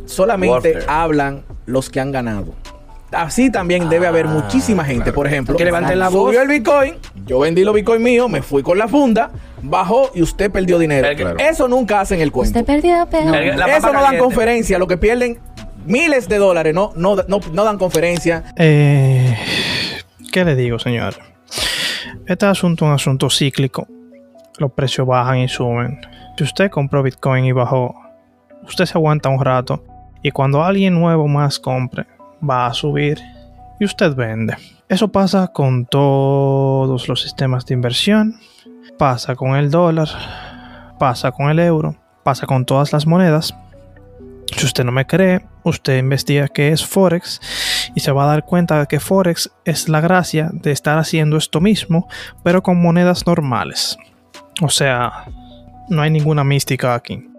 solamente 0.06 0.52
Warfare. 0.72 0.86
hablan 0.88 1.44
los 1.66 1.90
que 1.90 2.00
han 2.00 2.12
ganado. 2.12 2.54
Así 3.12 3.52
también 3.52 3.90
debe 3.90 4.08
haber 4.08 4.26
muchísima 4.28 4.84
gente. 4.84 5.14
Por 5.14 5.28
ejemplo, 5.28 5.56
Que 5.56 5.66
levanten 5.66 6.00
la 6.00 6.10
voz. 6.10 6.30
subió 6.30 6.42
el 6.42 6.48
Bitcoin, 6.48 6.96
yo 7.28 7.40
vendí 7.40 7.64
los 7.64 7.74
Bitcoin 7.76 8.02
míos, 8.02 8.30
me 8.30 8.42
fui 8.42 8.64
con 8.64 8.78
la 8.78 8.88
funda, 8.88 9.30
bajó 9.64 10.12
y 10.14 10.22
usted 10.22 10.52
perdió 10.52 10.78
dinero. 10.78 11.08
El 11.08 11.40
Eso 11.42 11.68
nunca 11.68 12.02
hacen 12.02 12.22
el 12.22 12.32
cuento. 12.32 12.60
Usted 12.60 12.66
perdió, 12.66 13.08
pero... 13.10 13.34
El- 13.34 13.60
Eso 13.62 13.92
no 13.92 14.02
dan 14.02 14.18
conferencia, 14.18 14.78
lo 14.78 14.88
que 14.88 14.98
pierden 14.98 15.40
miles 15.86 16.28
de 16.30 16.38
dólares, 16.38 16.74
no, 16.74 16.92
no, 16.96 17.16
no, 17.28 17.40
no 17.52 17.64
dan 17.64 17.78
conferencia. 17.78 18.44
Eh, 18.58 19.36
¿Qué 20.32 20.46
le 20.46 20.56
digo, 20.56 20.80
señor? 20.80 21.16
Este 22.28 22.46
asunto 22.46 22.86
es 22.86 22.90
un 22.90 22.94
asunto 22.96 23.30
cíclico. 23.30 23.88
Los 24.60 24.72
precios 24.72 25.08
bajan 25.08 25.40
y 25.40 25.48
suben. 25.48 26.00
Si 26.38 26.44
usted 26.44 26.70
compró 26.70 27.04
Bitcoin 27.04 27.46
y 27.46 27.52
bajó, 27.52 27.96
usted 28.68 28.86
se 28.86 28.98
aguanta 28.98 29.30
un 29.30 29.44
rato 29.44 29.84
y 30.22 30.32
cuando 30.32 30.64
alguien 30.64 30.94
nuevo 30.94 31.28
más 31.28 31.60
compre, 31.60 32.06
va 32.48 32.68
a 32.68 32.74
subir 32.74 33.20
y 33.80 33.86
usted 33.86 34.14
vende. 34.16 34.56
Eso 34.90 35.08
pasa 35.10 35.48
con 35.48 35.86
todos 35.86 37.08
los 37.08 37.22
sistemas 37.22 37.66
de 37.66 37.74
inversión, 37.74 38.40
pasa 39.04 39.36
con 39.36 39.58
el 39.58 39.70
dólar, 39.70 40.08
pasa 40.98 41.34
con 41.34 41.50
el 41.50 41.60
euro, 41.60 41.94
pasa 42.24 42.48
con 42.48 42.64
todas 42.64 42.94
las 42.94 43.06
monedas. 43.06 43.54
Si 44.56 44.66
usted 44.66 44.86
no 44.86 44.94
me 44.94 45.06
cree, 45.06 45.46
usted 45.66 45.98
investiga 45.98 46.48
qué 46.48 46.70
es 46.70 46.86
Forex 46.86 47.42
y 47.96 48.00
se 48.00 48.14
va 48.14 48.24
a 48.24 48.28
dar 48.28 48.46
cuenta 48.46 48.80
de 48.80 48.88
que 48.88 49.02
Forex 49.02 49.52
es 49.66 49.90
la 49.90 50.00
gracia 50.00 50.52
de 50.54 50.72
estar 50.72 50.98
haciendo 50.98 51.36
esto 51.36 51.60
mismo, 51.60 52.08
pero 52.46 52.64
con 52.64 52.82
monedas 52.82 53.28
normales. 53.28 53.98
O 54.62 54.70
sea, 54.70 55.26
no 55.90 56.02
hay 56.02 56.10
ninguna 56.10 56.46
mística 56.46 56.96
aquí. 56.96 57.30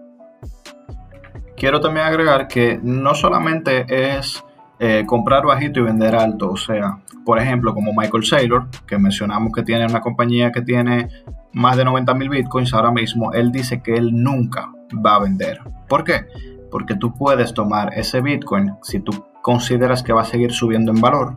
Quiero 1.57 1.81
también 1.81 2.05
agregar 2.05 2.47
que 2.47 2.79
no 2.83 3.15
solamente 3.15 3.87
es 3.89 4.43
eh, 4.77 5.03
comprar 5.07 5.47
bajito 5.47 5.79
y 5.79 5.83
vender 5.83 6.15
alto, 6.15 6.51
o 6.51 6.57
sea, 6.57 6.99
por 7.25 7.39
ejemplo, 7.39 7.73
como 7.73 7.91
Michael 7.91 8.23
Saylor, 8.23 8.67
que 8.85 8.99
mencionamos 8.99 9.51
que 9.51 9.63
tiene 9.63 9.87
una 9.87 10.01
compañía 10.01 10.51
que 10.51 10.61
tiene 10.61 11.09
más 11.55 11.77
de 11.77 11.85
90 11.85 12.13
mil 12.15 12.29
bitcoins 12.29 12.73
ahora 12.73 12.91
mismo, 12.91 13.31
él 13.31 13.51
dice 13.51 13.81
que 13.81 13.95
él 13.95 14.11
nunca 14.11 14.71
va 14.93 15.15
a 15.15 15.19
vender. 15.19 15.59
¿Por 15.87 16.03
qué? 16.03 16.27
Porque 16.69 16.95
tú 16.95 17.13
puedes 17.13 17.53
tomar 17.53 17.93
ese 17.93 18.19
bitcoin, 18.19 18.73
si 18.83 18.99
tú 18.99 19.25
consideras 19.41 20.03
que 20.03 20.11
va 20.11 20.23
a 20.23 20.25
seguir 20.25 20.51
subiendo 20.51 20.91
en 20.91 20.99
valor, 20.99 21.33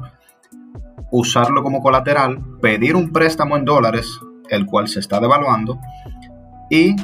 usarlo 1.13 1.63
como 1.63 1.81
colateral, 1.81 2.43
pedir 2.61 2.97
un 2.97 3.13
préstamo 3.13 3.57
en 3.57 3.65
dólares, 3.65 4.19
el 4.51 4.67
cual 4.67 4.89
se 4.89 4.99
está 4.99 5.21
devaluando, 5.21 5.79
y 6.69 6.97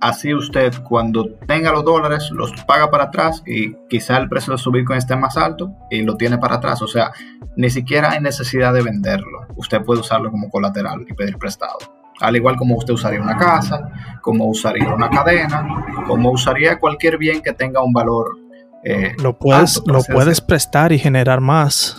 así 0.00 0.32
usted 0.32 0.72
cuando 0.84 1.28
tenga 1.46 1.72
los 1.72 1.84
dólares 1.84 2.30
los 2.32 2.52
paga 2.64 2.90
para 2.90 3.04
atrás 3.04 3.42
y 3.46 3.74
quizá 3.90 4.16
el 4.16 4.30
precio 4.30 4.54
de 4.54 4.58
su 4.58 4.70
Bitcoin 4.70 4.98
esté 4.98 5.14
más 5.14 5.36
alto 5.36 5.74
y 5.90 6.02
lo 6.02 6.16
tiene 6.16 6.38
para 6.38 6.56
atrás. 6.56 6.80
O 6.82 6.88
sea, 6.88 7.12
ni 7.56 7.70
siquiera 7.70 8.12
hay 8.12 8.20
necesidad 8.20 8.72
de 8.72 8.82
venderlo. 8.82 9.46
Usted 9.56 9.82
puede 9.82 10.00
usarlo 10.00 10.30
como 10.30 10.48
colateral 10.50 11.04
y 11.08 11.14
pedir 11.14 11.36
prestado. 11.36 11.97
Al 12.20 12.36
igual 12.36 12.56
como 12.56 12.76
usted 12.76 12.94
usaría 12.94 13.20
una 13.20 13.36
casa, 13.36 13.90
como 14.22 14.46
usaría 14.46 14.92
una 14.92 15.08
cadena, 15.08 15.84
como 16.06 16.30
usaría 16.32 16.78
cualquier 16.78 17.16
bien 17.18 17.40
que 17.42 17.52
tenga 17.52 17.82
un 17.82 17.92
valor. 17.92 18.36
eh, 18.84 19.12
Lo 19.22 19.38
puedes, 19.38 19.76
alto, 19.78 19.92
lo 19.92 20.02
puedes 20.02 20.40
prestar 20.40 20.92
y 20.92 20.98
generar 20.98 21.40
más. 21.40 21.96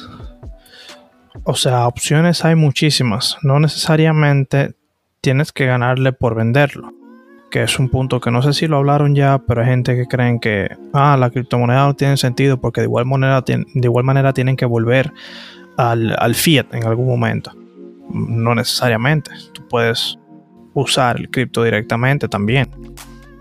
O 1.44 1.56
sea, 1.56 1.88
opciones 1.88 2.44
hay 2.44 2.56
muchísimas. 2.56 3.38
No 3.44 3.60
necesariamente 3.60 4.74
tienes 5.22 5.52
que 5.52 5.66
ganarle 5.66 6.12
por 6.14 6.36
venderlo. 6.36 6.92
Que 7.50 7.64
es 7.64 7.80
un 7.80 7.90
punto 7.90 8.20
que 8.20 8.30
no 8.30 8.44
sé 8.44 8.54
si 8.54 8.68
lo 8.68 8.78
hablaron 8.78 9.16
ya, 9.16 9.40
pero 9.40 9.62
hay 9.62 9.68
gente 9.68 9.96
que 9.96 10.06
creen 10.06 10.40
que 10.40 10.70
ah, 10.94 11.18
la 11.18 11.32
criptomoneda 11.32 11.86
no 11.86 11.96
tiene 11.96 12.16
sentido 12.18 12.62
porque 12.62 12.82
de 12.82 12.86
igual 12.86 13.06
de 13.46 13.66
igual 13.88 14.06
manera 14.06 14.34
tienen 14.34 14.56
que 14.56 14.66
volver 14.66 15.12
al, 15.78 16.16
al 16.20 16.36
fiat 16.36 16.72
en 16.76 16.86
algún 16.86 17.08
momento. 17.08 17.52
No 18.10 18.56
necesariamente. 18.56 19.32
Tú 19.54 19.68
puedes 19.68 20.18
usar 20.74 21.18
el 21.18 21.30
cripto 21.30 21.64
directamente 21.64 22.28
también. 22.28 22.70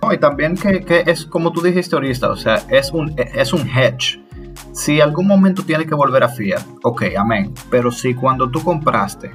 No, 0.02 0.12
y 0.12 0.18
también 0.18 0.56
que, 0.56 0.80
que 0.80 1.02
es 1.06 1.24
como 1.24 1.52
tú 1.52 1.60
dijiste 1.60 1.96
ahorita, 1.96 2.30
o 2.30 2.36
sea, 2.36 2.62
es 2.68 2.92
un, 2.92 3.14
es 3.16 3.52
un 3.52 3.68
hedge. 3.68 4.20
Si 4.72 5.00
algún 5.00 5.26
momento 5.26 5.62
tiene 5.64 5.86
que 5.86 5.94
volver 5.94 6.22
a 6.22 6.28
fiat, 6.28 6.62
ok, 6.82 7.04
amén. 7.18 7.52
Pero 7.70 7.90
si 7.90 8.14
cuando 8.14 8.50
tú 8.50 8.62
compraste, 8.62 9.32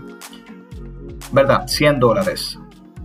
¿verdad? 1.31 1.67
100 1.67 1.99
dólares 1.99 2.59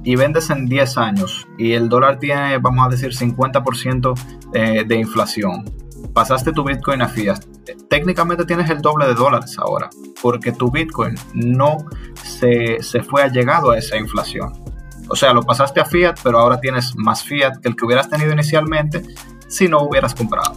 y 0.05 0.17
vendes 0.17 0.51
en 0.51 0.67
10 0.67 0.99
años 0.99 1.47
y 1.59 1.73
el 1.73 1.89
dólar 1.89 2.19
tiene, 2.19 2.59
vamos 2.59 2.87
a 2.87 2.91
decir, 2.91 3.11
50% 3.11 4.15
eh, 4.55 4.85
de 4.87 4.97
inflación, 4.97 5.65
pasaste 6.13 6.53
tu 6.53 6.65
Bitcoin 6.65 7.03
a 7.03 7.09
fiat, 7.09 7.41
técnicamente 7.89 8.45
tienes 8.45 8.71
el 8.71 8.81
doble 8.81 9.07
de 9.07 9.15
dólares 9.15 9.57
ahora, 9.59 9.89
porque 10.23 10.53
tu 10.53 10.71
Bitcoin 10.71 11.15
no 11.35 11.79
se, 12.23 12.83
se 12.83 13.03
fue 13.03 13.23
allegado 13.23 13.71
a 13.71 13.79
esa 13.79 13.97
inflación. 13.97 14.53
O 15.09 15.17
sea, 15.17 15.33
lo 15.33 15.43
pasaste 15.43 15.81
a 15.81 15.85
fiat, 15.85 16.17
pero 16.23 16.39
ahora 16.39 16.61
tienes 16.61 16.95
más 16.97 17.23
fiat 17.25 17.59
que 17.61 17.69
el 17.69 17.77
que 17.77 17.87
hubieras 17.87 18.11
tenido 18.11 18.33
inicialmente 18.33 19.03
si 19.49 19.69
no 19.69 19.83
hubieras 19.83 20.15
comprado. 20.15 20.55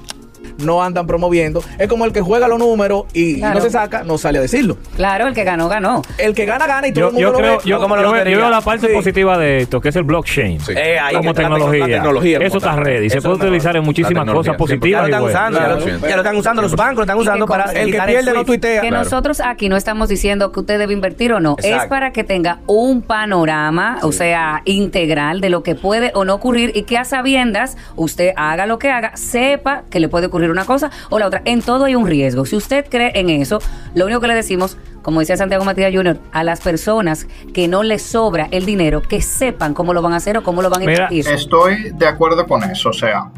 No 0.61 0.83
andan 0.83 1.07
promoviendo. 1.07 1.63
Es 1.79 1.87
como 1.87 2.05
el 2.05 2.13
que 2.13 2.21
juega 2.21 2.47
los 2.47 2.59
números 2.59 3.05
y, 3.13 3.37
Claro. 3.39 3.55
no 3.55 3.61
se 3.61 3.69
saca, 3.69 4.03
no 4.03 4.17
sale 4.17 4.39
a 4.39 4.41
decirlo. 4.41 4.77
Claro, 4.95 5.27
el 5.27 5.33
que 5.33 5.43
ganó, 5.43 5.67
ganó. 5.69 6.01
El 6.17 6.33
que 6.33 6.45
gana, 6.45 6.67
gana 6.67 6.87
y 6.87 6.91
todo 6.93 7.01
Yo, 7.01 7.07
el 7.07 7.13
mundo 7.13 7.27
yo 7.27 7.31
lo 7.31 7.37
creo, 7.37 7.57
ve. 7.57 7.63
yo, 7.65 7.79
como 7.79 7.95
yo 7.95 8.01
veo- 8.01 8.11
yo 8.11 8.17
lotería. 8.17 8.37
veo 8.37 8.49
la 8.49 8.61
parte 8.61 8.87
Sí. 8.87 8.93
positiva 8.93 9.37
de 9.37 9.57
esto, 9.61 9.81
que 9.81 9.89
es 9.89 9.95
el 9.95 10.03
blockchain. 10.03 10.59
Sí. 10.59 10.73
Eh, 10.75 10.99
ahí 10.99 11.15
como 11.15 11.33
tecnología. 11.33 11.79
la 11.87 11.93
tecnología 11.95 12.39
Eso 12.41 12.57
está 12.57 12.75
ready. 12.75 13.09
Se 13.09 13.17
Eso 13.17 13.23
puede 13.29 13.33
es 13.35 13.39
mejor. 13.39 13.47
utilizar 13.47 13.75
en 13.75 13.83
muchísimas 13.83 14.25
cosas 14.25 14.25
tecnología, 14.25 14.51
Ya 14.53 14.57
positivas 14.57 15.01
lo 15.01 15.07
están 15.07 15.23
usando, 15.23 15.59
ya, 15.59 15.67
lo, 15.67 15.81
sí. 15.81 15.89
ya 16.07 16.15
lo 16.15 16.21
están 16.21 16.35
usando 16.37 16.61
los 16.61 16.75
bancos, 16.75 16.95
lo 16.97 17.03
están 17.03 17.17
¿Y 17.17 17.21
usando 17.21 17.45
para? 17.45 17.71
El 17.71 17.91
que 17.91 18.01
pierde 18.01 18.33
no 18.33 18.45
tuitea. 18.45 18.81
Que 18.81 18.91
nosotros 18.91 19.39
aquí 19.41 19.69
no 19.69 19.77
estamos 19.77 20.09
diciendo 20.09 20.51
que 20.51 20.59
usted 20.59 20.77
debe 20.79 20.93
invertir 20.93 21.33
o 21.33 21.39
no. 21.39 21.55
Es 21.63 21.85
para 21.85 22.11
que 22.11 22.23
tenga 22.23 22.59
un 22.67 23.01
panorama, 23.01 23.97
o 24.03 24.11
sea, 24.11 24.61
integral 24.65 25.41
de 25.41 25.49
lo 25.49 25.63
que 25.63 25.75
puede 25.75 26.11
o 26.13 26.25
no 26.25 26.35
ocurrir 26.35 26.71
y 26.75 26.83
que 26.83 26.97
a 26.97 27.05
sabiendas 27.05 27.77
usted 27.95 28.33
haga 28.35 28.65
lo 28.65 28.77
que 28.77 28.89
haga, 28.91 29.15
sepa 29.15 29.83
que 29.89 29.99
le 29.99 30.07
puede 30.09 30.27
ocurrir 30.27 30.50
una 30.51 30.65
cosa 30.65 30.91
o 31.09 31.19
la 31.19 31.27
otra. 31.27 31.41
En 31.45 31.61
todo 31.61 31.85
hay 31.85 31.95
un 31.95 32.07
riesgo. 32.07 32.45
Si 32.45 32.55
usted 32.55 32.85
cree 32.89 33.11
en 33.15 33.29
eso, 33.29 33.59
lo 33.95 34.05
único 34.05 34.21
que 34.21 34.27
le 34.27 34.35
decimos, 34.35 34.77
como 35.01 35.19
decía 35.19 35.37
Santiago 35.37 35.65
Matías 35.65 35.93
Jr., 35.93 36.19
a 36.31 36.43
las 36.43 36.61
personas 36.61 37.27
que 37.53 37.67
no 37.67 37.83
les 37.83 38.01
sobra 38.01 38.47
el 38.51 38.65
dinero, 38.65 39.01
que 39.01 39.21
sepan 39.21 39.73
cómo 39.73 39.93
lo 39.93 40.01
van 40.01 40.13
a 40.13 40.17
hacer 40.17 40.37
o 40.37 40.43
cómo 40.43 40.61
lo 40.61 40.69
van 40.69 40.81
a 40.81 40.83
invertir. 40.83 41.27
Estoy 41.27 41.91
de 41.91 42.07
acuerdo 42.07 42.45
con 42.45 42.63
eso, 42.63 42.89
o 42.89 42.93
sea, 42.93 43.31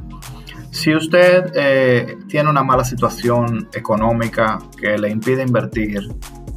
si 0.71 0.95
usted 0.95 1.51
eh, 1.55 2.17
tiene 2.27 2.49
una 2.49 2.63
mala 2.63 2.83
situación 2.83 3.69
económica 3.73 4.57
que 4.75 4.97
le 4.97 5.09
impide 5.09 5.43
invertir 5.43 6.09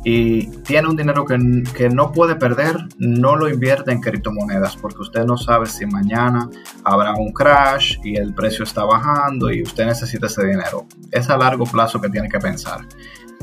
y 0.08 0.46
tiene 0.62 0.86
un 0.86 0.94
dinero 0.94 1.24
que, 1.24 1.36
que 1.74 1.88
no 1.88 2.12
puede 2.12 2.36
perder, 2.36 2.76
no 2.98 3.34
lo 3.34 3.48
invierte 3.48 3.90
en 3.90 4.00
criptomonedas 4.00 4.76
porque 4.76 4.98
usted 5.00 5.24
no 5.24 5.36
sabe 5.36 5.66
si 5.66 5.84
mañana 5.84 6.48
habrá 6.84 7.14
un 7.14 7.32
crash 7.32 7.96
y 8.04 8.16
el 8.16 8.32
precio 8.32 8.62
está 8.62 8.84
bajando 8.84 9.50
y 9.50 9.64
usted 9.64 9.84
necesita 9.84 10.26
ese 10.28 10.46
dinero. 10.46 10.86
Es 11.10 11.28
a 11.28 11.36
largo 11.36 11.64
plazo 11.64 12.00
que 12.00 12.08
tiene 12.08 12.28
que 12.28 12.38
pensar. 12.38 12.86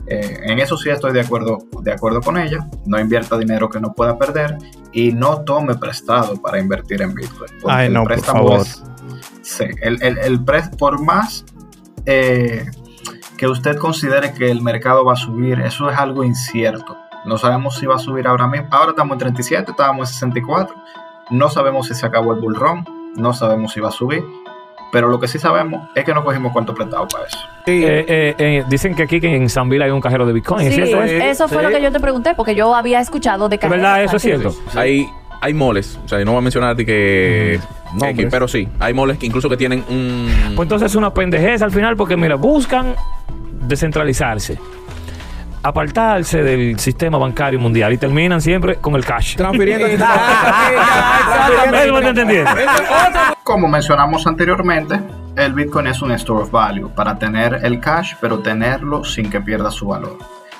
Eh, 0.07 0.39
en 0.43 0.59
eso 0.59 0.77
sí 0.77 0.89
estoy 0.89 1.11
de 1.11 1.19
acuerdo, 1.19 1.57
de 1.81 1.91
acuerdo 1.91 2.21
con 2.21 2.37
ella. 2.37 2.65
No 2.85 2.97
invierta 2.97 3.37
dinero 3.37 3.69
que 3.69 3.81
no 3.81 3.91
pueda 3.91 4.17
perder 4.17 4.57
y 4.93 5.11
no 5.11 5.41
tome 5.41 5.75
prestado 5.75 6.41
para 6.41 6.59
invertir 6.59 7.01
en 7.01 7.13
Bitcoin. 7.13 7.51
Ay, 7.67 7.89
no, 7.89 8.05
por 8.05 8.19
favor. 8.21 8.61
es- 8.61 8.83
sí, 9.41 9.65
el, 9.81 10.01
el- 10.01 10.17
el 10.17 10.39
pres- 10.45 10.73
por 10.77 11.01
más 11.03 11.43
eh, 12.05 12.65
que 13.43 13.49
usted 13.49 13.75
considere 13.75 14.33
que 14.33 14.49
el 14.49 14.61
mercado 14.61 15.03
va 15.03 15.13
a 15.13 15.15
subir, 15.17 15.59
eso 15.59 15.89
es 15.89 15.97
algo 15.97 16.23
incierto. 16.23 16.95
No 17.25 17.37
sabemos 17.37 17.75
si 17.77 17.85
va 17.85 17.95
a 17.95 17.99
subir 17.99 18.25
ahora 18.25 18.47
mismo. 18.47 18.67
Ahora 18.71 18.91
estamos 18.91 19.15
en 19.15 19.19
37, 19.19 19.71
estábamos 19.71 20.07
en 20.09 20.13
64. 20.13 20.73
No 21.29 21.49
sabemos 21.49 21.87
si 21.87 21.93
se 21.93 22.05
acabó 22.05 22.33
el 22.33 22.39
bull 22.39 22.55
run. 22.55 22.85
No 23.17 23.33
sabemos 23.33 23.73
si 23.73 23.81
va 23.81 23.89
a 23.89 23.91
subir. 23.91 24.23
Pero 24.93 25.09
lo 25.09 25.19
que 25.19 25.27
sí 25.27 25.39
sabemos 25.39 25.89
es 25.93 26.05
que 26.05 26.13
no 26.13 26.23
cogimos 26.23 26.53
cuarto 26.53 26.73
prestado 26.73 27.05
para 27.09 27.25
eso. 27.25 27.37
Eh, 27.65 28.05
eh, 28.07 28.35
eh, 28.37 28.63
dicen 28.69 28.95
que 28.95 29.03
aquí 29.03 29.19
que 29.19 29.35
en 29.35 29.49
Sanville 29.49 29.83
hay 29.83 29.91
un 29.91 29.99
cajero 29.99 30.25
de 30.25 30.31
Bitcoin. 30.31 30.65
¿Es 30.65 30.73
Sí, 30.75 30.81
cierto 30.85 31.03
eso? 31.03 31.25
eso 31.25 31.47
fue 31.49 31.57
Sí. 31.57 31.63
lo 31.63 31.69
que 31.77 31.83
yo 31.83 31.91
te 31.91 31.99
pregunté, 31.99 32.35
porque 32.35 32.55
yo 32.55 32.73
había 32.73 33.01
escuchado 33.01 33.49
de 33.49 33.57
¿Es 33.61 33.69
verdad 33.69 34.03
eso 34.05 34.15
es 34.15 34.23
cajeros 34.23 34.55
cierto? 34.55 34.79
Hay, 34.79 35.05
hay 35.41 35.53
moles, 35.53 35.99
o 36.05 36.07
sea, 36.07 36.19
yo 36.19 36.23
no 36.25 36.31
voy 36.31 36.37
a 36.39 36.41
mencionar 36.43 36.77
que, 36.77 37.59
Nombres. 37.91 38.15
que- 38.15 38.27
pero 38.27 38.47
sí, 38.47 38.69
hay 38.79 38.93
moles 38.93 39.17
que 39.17 39.25
incluso 39.25 39.49
que 39.49 39.57
tienen 39.57 39.83
un... 39.89 40.29
Pues 40.55 40.65
entonces 40.67 40.91
es 40.91 40.95
una 40.95 41.13
pendejez 41.13 41.61
al 41.61 41.71
final 41.71 41.97
porque, 41.97 42.15
mira, 42.15 42.35
buscan 42.35 42.95
descentralizarse, 43.67 44.59
apartarse 45.63 46.43
del 46.43 46.79
sistema 46.79 47.17
bancario 47.17 47.59
mundial 47.59 47.93
y 47.93 47.97
terminan 47.97 48.41
siempre 48.41 48.75
con 48.75 48.95
el 48.95 49.05
cash. 49.05 49.35
Transfiriendo. 49.35 49.87
Como 53.43 53.67
mencionamos 53.67 54.25
anteriormente, 54.27 54.99
el 55.35 55.53
Bitcoin 55.53 55.87
es 55.87 56.01
un 56.01 56.11
store 56.11 56.43
of 56.43 56.51
value 56.51 56.89
para 56.89 57.17
tener 57.17 57.59
el 57.63 57.79
cash, 57.79 58.13
pero 58.21 58.39
tenerlo 58.39 59.03
sin 59.03 59.29
que 59.29 59.41
pierda 59.41 59.71
su 59.71 59.87
valor. 59.87 60.17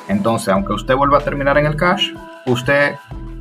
Entonces, 0.08 0.50
aunque 0.50 0.74
usted 0.74 0.96
vuelva 0.96 1.20
a 1.20 1.22
terminar 1.22 1.58
en 1.58 1.66
el 1.66 1.76
cash, 1.76 2.12
usted 2.46 2.96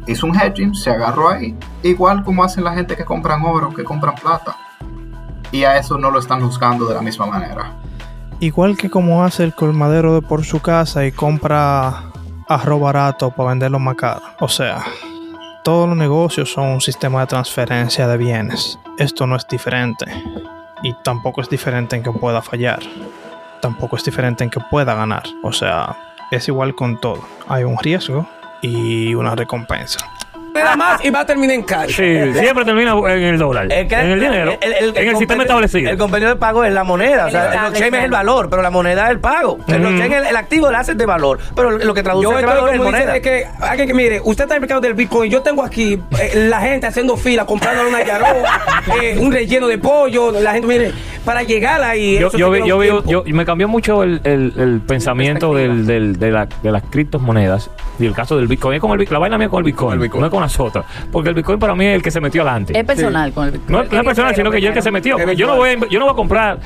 hizo 0.06 0.26
un 0.26 0.36
hedging, 0.36 0.74
se 0.74 0.90
agarró 0.90 1.30
ahí, 1.30 1.56
igual 1.82 2.22
como 2.22 2.44
hacen 2.44 2.64
la 2.64 2.74
gente 2.74 2.97
que 2.97 3.05
compran 3.05 3.43
oro, 3.44 3.72
que 3.72 3.84
compran 3.84 4.14
plata. 4.14 4.56
Y 5.51 5.64
a 5.64 5.78
eso 5.78 5.98
no 5.98 6.10
lo 6.10 6.18
están 6.18 6.40
juzgando 6.40 6.86
de 6.86 6.94
la 6.94 7.02
misma 7.02 7.26
manera. 7.26 7.72
Igual 8.43 8.77
que 8.77 8.90
como 8.90 9.23
hace 9.23 9.44
el 9.44 9.55
colmadero 9.55 10.16
de 10.16 10.20
por 10.20 10.44
su 10.44 10.59
casa 10.59 11.06
y 11.06 11.12
compra 11.12 12.10
arroz 12.48 12.81
barato 12.81 13.31
para 13.31 13.51
venderlo 13.51 13.78
más 13.78 13.94
caro. 13.94 14.20
O 14.40 14.48
sea, 14.48 14.82
todos 15.62 15.89
los 15.89 15.97
negocios 15.97 16.52
son 16.52 16.70
un 16.70 16.81
sistema 16.81 17.20
de 17.20 17.28
transferencia 17.28 18.09
de 18.09 18.16
bienes. 18.16 18.81
Esto 18.98 19.28
no 19.28 19.36
es 19.36 19.47
diferente. 19.47 20.06
Y 20.82 20.93
tampoco 21.05 21.40
es 21.40 21.48
diferente 21.48 21.94
en 21.94 22.02
que 22.02 22.10
pueda 22.10 22.43
fallar. 22.43 22.81
Tampoco 23.60 23.94
es 23.94 24.02
diferente 24.02 24.43
en 24.43 24.51
que 24.51 24.59
pueda 24.59 24.93
ganar. 24.97 25.23
O 25.44 25.52
sea, 25.52 25.97
es 26.32 26.48
igual 26.48 26.74
con 26.74 27.01
todo. 27.01 27.23
Hay 27.47 27.62
un 27.62 27.78
riesgo 27.78 28.27
y 28.60 29.14
una 29.14 29.36
recompensa. 29.36 30.01
Más 30.77 31.05
y 31.05 31.11
va 31.11 31.20
a 31.20 31.27
terminar 31.27 31.55
en 31.55 31.62
cash. 31.62 31.89
Sí, 31.97 32.33
siempre 32.39 32.65
termina 32.65 32.93
en 32.93 33.23
el 33.23 33.39
dólar. 33.39 33.73
Es 33.73 33.89
que 33.89 33.95
en 33.95 34.11
el 34.11 34.20
dinero. 34.20 34.59
en 34.61 35.09
el 35.09 35.16
sistema 35.16 35.43
establecido. 35.43 35.91
El 35.91 35.99
convenio 35.99 36.29
de 36.29 36.37
pago 36.37 36.65
es 36.65 36.73
la 36.73 36.85
moneda. 36.85 37.27
O 37.27 37.31
sea, 37.31 37.53
el 37.53 37.59
blockchain 37.70 37.95
es 37.95 38.05
el 38.05 38.11
valor, 38.11 38.49
pero 38.51 38.62
la 38.62 38.70
moneda 38.70 39.05
es 39.07 39.11
el 39.12 39.20
pago. 39.20 39.59
El 39.69 39.79
Mm. 39.79 39.83
blockchain, 39.83 40.12
el, 40.12 40.27
el 40.27 40.37
activo, 40.37 40.69
el 40.69 40.74
asset 40.74 40.97
de 40.97 41.07
valor. 41.07 41.39
Pero 41.55 41.70
lo 41.79 41.95
que 41.95 42.03
traduce 42.03 42.24
Yo 42.24 42.37
ese 42.37 42.47
valor 42.47 42.69
es 42.69 42.73
dice 42.74 42.85
moneda. 42.85 43.12
de 43.12 43.20
que, 43.23 43.47
alguien 43.61 43.89
que 43.89 43.95
mire, 43.95 44.20
usted 44.23 44.45
está 44.45 44.55
en 44.55 44.57
el 44.57 44.61
mercado 44.62 44.81
del 44.81 44.95
Bitcoin, 44.95 45.31
yo 45.31 45.43
tengo 45.43 45.62
aquí 45.62 45.99
eh, 46.20 46.47
la 46.49 46.61
gente 46.61 46.87
haciendo 46.87 47.16
fila, 47.16 47.45
comprando 47.47 47.89
una 47.89 48.05
yaroa, 48.05 48.61
eh, 49.03 49.16
un 49.19 49.33
relleno 49.33 49.69
de 49.69 49.79
pollo, 49.79 50.33
la 50.41 50.53
gente 50.53 50.66
mire, 50.69 50.93
para 51.24 51.43
llegar 51.43 51.83
ahí. 51.83 52.19
Yo, 52.19 52.31
yo, 52.33 52.51
vi- 52.51 52.66
yo, 52.66 52.81
tiempo. 52.81 53.03
yo- 53.11 53.24
me 53.27 53.45
cambió 53.45 53.69
mucho 53.69 54.03
el, 54.03 54.20
el- 54.24 54.53
el 54.59 54.81
pensamiento 54.87 55.55
del, 55.55 55.87
del- 55.87 56.19
de, 56.19 56.31
la- 56.31 56.47
de 56.62 56.70
las 56.73 56.83
criptomonedas 56.91 57.70
y 57.98 58.06
el 58.06 58.14
caso 58.14 58.36
del 58.36 58.47
Bitcoin. 58.48 58.74
Es 58.77 58.81
como 58.81 58.94
el, 58.94 59.01
Bitcoin- 59.01 59.12
la 59.12 59.19
vaina 59.19 59.39
mía 59.39 59.48
con 59.48 59.59
el 59.59 59.64
Bitcoin, 59.64 59.94
el 59.94 59.98
Bitcoin. 60.01 60.20
no 60.20 60.27
es 60.27 60.31
con 60.31 60.40
las 60.43 60.59
otras. 60.60 60.85
Porque 61.10 61.28
el 61.28 61.35
Bitcoin 61.35 61.59
para 61.59 61.74
mí 61.74 61.85
es 61.86 61.97
el 61.97 62.02
que 62.02 62.10
se 62.10 62.20
metió 62.20 62.43
adelante. 62.43 62.78
Es 62.78 62.85
personal 62.85 63.32
con 63.32 63.48
el 63.48 63.60
No, 63.69 63.82
no 63.85 63.98
es 63.98 64.05
personal, 64.05 64.35
sino 64.35 64.51
que 64.51 64.60
yo 64.60 64.69
el 64.69 64.74
que 64.74 64.82
se 64.82 64.90
metió. 64.90 65.16
Porque 65.19 65.36
yo 65.36 65.47
no 65.47 65.56
voy 65.56 65.70
a, 65.70 65.78
yo 65.89 65.98
no 65.98 66.06
voy 66.06 66.12
a 66.12 66.16
comprar 66.16 66.59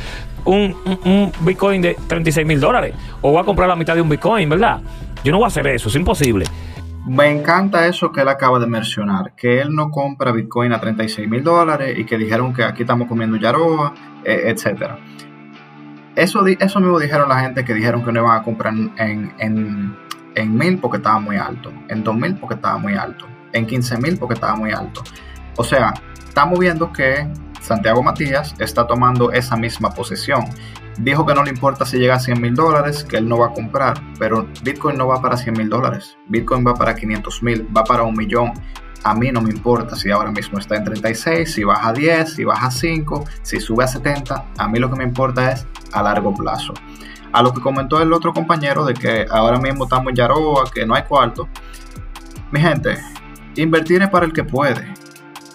un, 0.45 0.75
un- 1.05 1.33
Bitcoin 1.41 1.83
de 1.83 1.97
36 2.07 2.47
mil 2.47 2.61
dólares. 2.61 2.95
O 3.21 3.33
voy 3.33 3.41
a 3.41 3.45
comprar 3.45 3.69
la 3.69 3.77
mitad 3.77 3.95
de 3.95 4.01
un 4.01 4.09
Bitcoin, 4.09 4.49
¿verdad? 4.49 4.81
Yo 5.25 5.33
no 5.33 5.39
voy 5.39 5.45
a 5.45 5.49
hacer 5.49 5.67
eso, 5.67 5.89
es 5.89 5.97
imposible. 5.97 6.47
Me 7.09 7.29
encanta 7.31 7.87
eso 7.87 8.11
que 8.11 8.21
él 8.23 8.29
acaba 8.29 8.59
de 8.59 8.67
mencionar, 8.67 9.33
que 9.37 9.61
él 9.61 9.73
no 9.75 9.91
compra 9.91 10.33
Bitcoin 10.33 10.73
a 10.73 10.81
36 10.81 11.29
mil 11.29 11.43
dólares 11.45 11.97
y 11.99 12.05
que 12.05 12.17
dijeron 12.19 12.53
que 12.53 12.65
aquí 12.65 12.83
estamos 12.83 13.07
comiendo 13.09 13.37
yaroa, 13.37 13.95
eh, 14.25 14.43
etcétera. 14.47 14.99
Eso, 16.17 16.43
di- 16.43 16.57
eso 16.59 16.81
mismo 16.81 16.99
dijeron 16.99 17.29
la 17.29 17.41
gente 17.41 17.65
que 17.65 17.75
dijeron 17.75 18.05
que 18.05 18.11
no 18.11 18.21
iban 18.23 18.41
a 18.41 18.43
comprar 18.43 18.73
en, 18.75 19.33
en, 19.39 19.97
en 20.37 20.55
mil 20.57 20.79
porque 20.79 20.99
estaba 20.99 21.19
muy 21.19 21.37
alto, 21.37 21.73
en 21.89 22.05
dos 22.05 22.15
mil 22.15 22.37
porque 22.37 22.55
estaba 22.55 22.79
muy 22.79 22.95
alto, 22.95 23.27
en 23.53 23.67
15 23.67 23.99
mil 23.99 24.19
porque 24.19 24.35
estaba 24.35 24.55
muy 24.55 24.71
alto. 24.71 25.03
O 25.57 25.65
sea, 25.65 25.95
estamos 26.29 26.59
viendo 26.59 26.93
que 26.93 27.27
Santiago 27.61 28.03
Matías 28.03 28.55
está 28.59 28.87
tomando 28.87 29.33
esa 29.33 29.57
misma 29.57 29.91
posición. 29.91 30.45
Dijo 30.99 31.27
que 31.27 31.35
no 31.35 31.43
le 31.43 31.51
importa 31.51 31.85
si 31.85 31.99
llega 31.99 32.15
a 32.15 32.21
100 32.21 32.41
mil 32.41 32.55
dólares, 32.55 33.05
que 33.05 33.17
él 33.17 33.29
no 33.29 33.39
va 33.39 33.49
a 33.49 33.53
comprar, 33.53 34.01
pero 34.19 34.47
Bitcoin 34.63 34.97
no 34.97 35.09
va 35.09 35.21
para 35.21 35.37
100 35.37 35.55
mil 35.55 35.69
dólares. 35.69 36.17
Bitcoin 36.29 36.67
va 36.67 36.75
para 36.75 36.95
500 36.95 37.43
mil, 37.43 37.69
va 37.77 37.85
para 37.85 38.03
un 38.03 38.15
millón. 38.15 38.53
A 39.05 39.15
mí 39.15 39.31
no 39.31 39.41
me 39.41 39.51
importa 39.51 39.95
si 39.95 40.11
ahora 40.11 40.31
mismo 40.31 40.59
está 40.59 40.77
en 40.77 40.85
36, 40.85 41.53
si 41.53 41.65
baja 41.65 41.89
a 41.89 41.93
10, 41.93 42.35
si 42.35 42.45
baja 42.45 42.67
a 42.67 42.71
5, 42.71 43.25
si 43.43 43.61
sube 43.61 43.85
a 43.85 43.89
70. 43.89 44.47
A 44.59 44.69
mí 44.69 44.79
lo 44.79 44.91
que 44.91 44.97
me 44.97 45.05
importa 45.05 45.53
es 45.53 45.67
a 45.93 46.03
largo 46.03 46.35
plazo. 46.35 46.75
A 47.33 47.43
lo 47.43 47.53
que 47.53 47.61
comentó 47.61 48.01
el 48.01 48.13
otro 48.13 48.33
compañero 48.33 48.85
de 48.85 48.95
que 48.95 49.27
ahora 49.31 49.59
mismo 49.59 49.85
estamos 49.85 50.09
en 50.11 50.17
Yaroa, 50.17 50.71
que 50.73 50.87
no 50.87 50.95
hay 50.95 51.03
cuarto. 51.03 51.49
Mi 52.51 52.61
gente, 52.61 52.99
invertir 53.57 54.03
es 54.03 54.09
para 54.09 54.27
el 54.27 54.33
que 54.33 54.45
puede. 54.45 54.95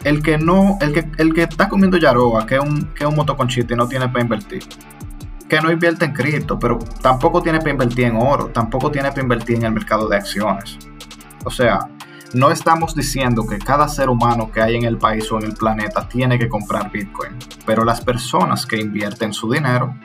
El 0.03 0.21
que 0.23 0.37
no, 0.37 0.77
el 0.81 0.93
que, 0.93 1.09
el 1.17 1.33
que 1.33 1.43
está 1.43 1.69
comiendo 1.69 1.97
Yaroa, 1.97 2.45
que 2.45 2.55
es 2.55 2.61
un, 2.61 2.87
que 2.93 3.05
un 3.05 3.15
y 3.15 3.75
no 3.75 3.87
tiene 3.87 4.09
para 4.09 4.21
invertir, 4.21 4.63
que 5.47 5.61
no 5.61 5.71
invierte 5.71 6.05
en 6.05 6.13
cripto, 6.13 6.57
pero 6.57 6.79
tampoco 7.01 7.41
tiene 7.41 7.59
para 7.59 7.71
invertir 7.71 8.05
en 8.05 8.15
oro, 8.17 8.47
tampoco 8.47 8.89
tiene 8.89 9.09
para 9.09 9.21
invertir 9.21 9.57
en 9.57 9.65
el 9.65 9.71
mercado 9.73 10.07
de 10.07 10.17
acciones. 10.17 10.79
O 11.43 11.51
sea, 11.51 11.87
no 12.33 12.49
estamos 12.49 12.95
diciendo 12.95 13.45
que 13.45 13.59
cada 13.59 13.87
ser 13.87 14.09
humano 14.09 14.51
que 14.51 14.61
hay 14.61 14.75
en 14.75 14.85
el 14.85 14.97
país 14.97 15.31
o 15.31 15.37
en 15.37 15.45
el 15.45 15.53
planeta 15.53 16.07
tiene 16.07 16.39
que 16.39 16.47
comprar 16.47 16.89
Bitcoin, 16.89 17.37
pero 17.65 17.83
las 17.83 18.01
personas 18.01 18.65
que 18.65 18.77
invierten 18.77 19.33
su 19.33 19.51
dinero 19.51 19.95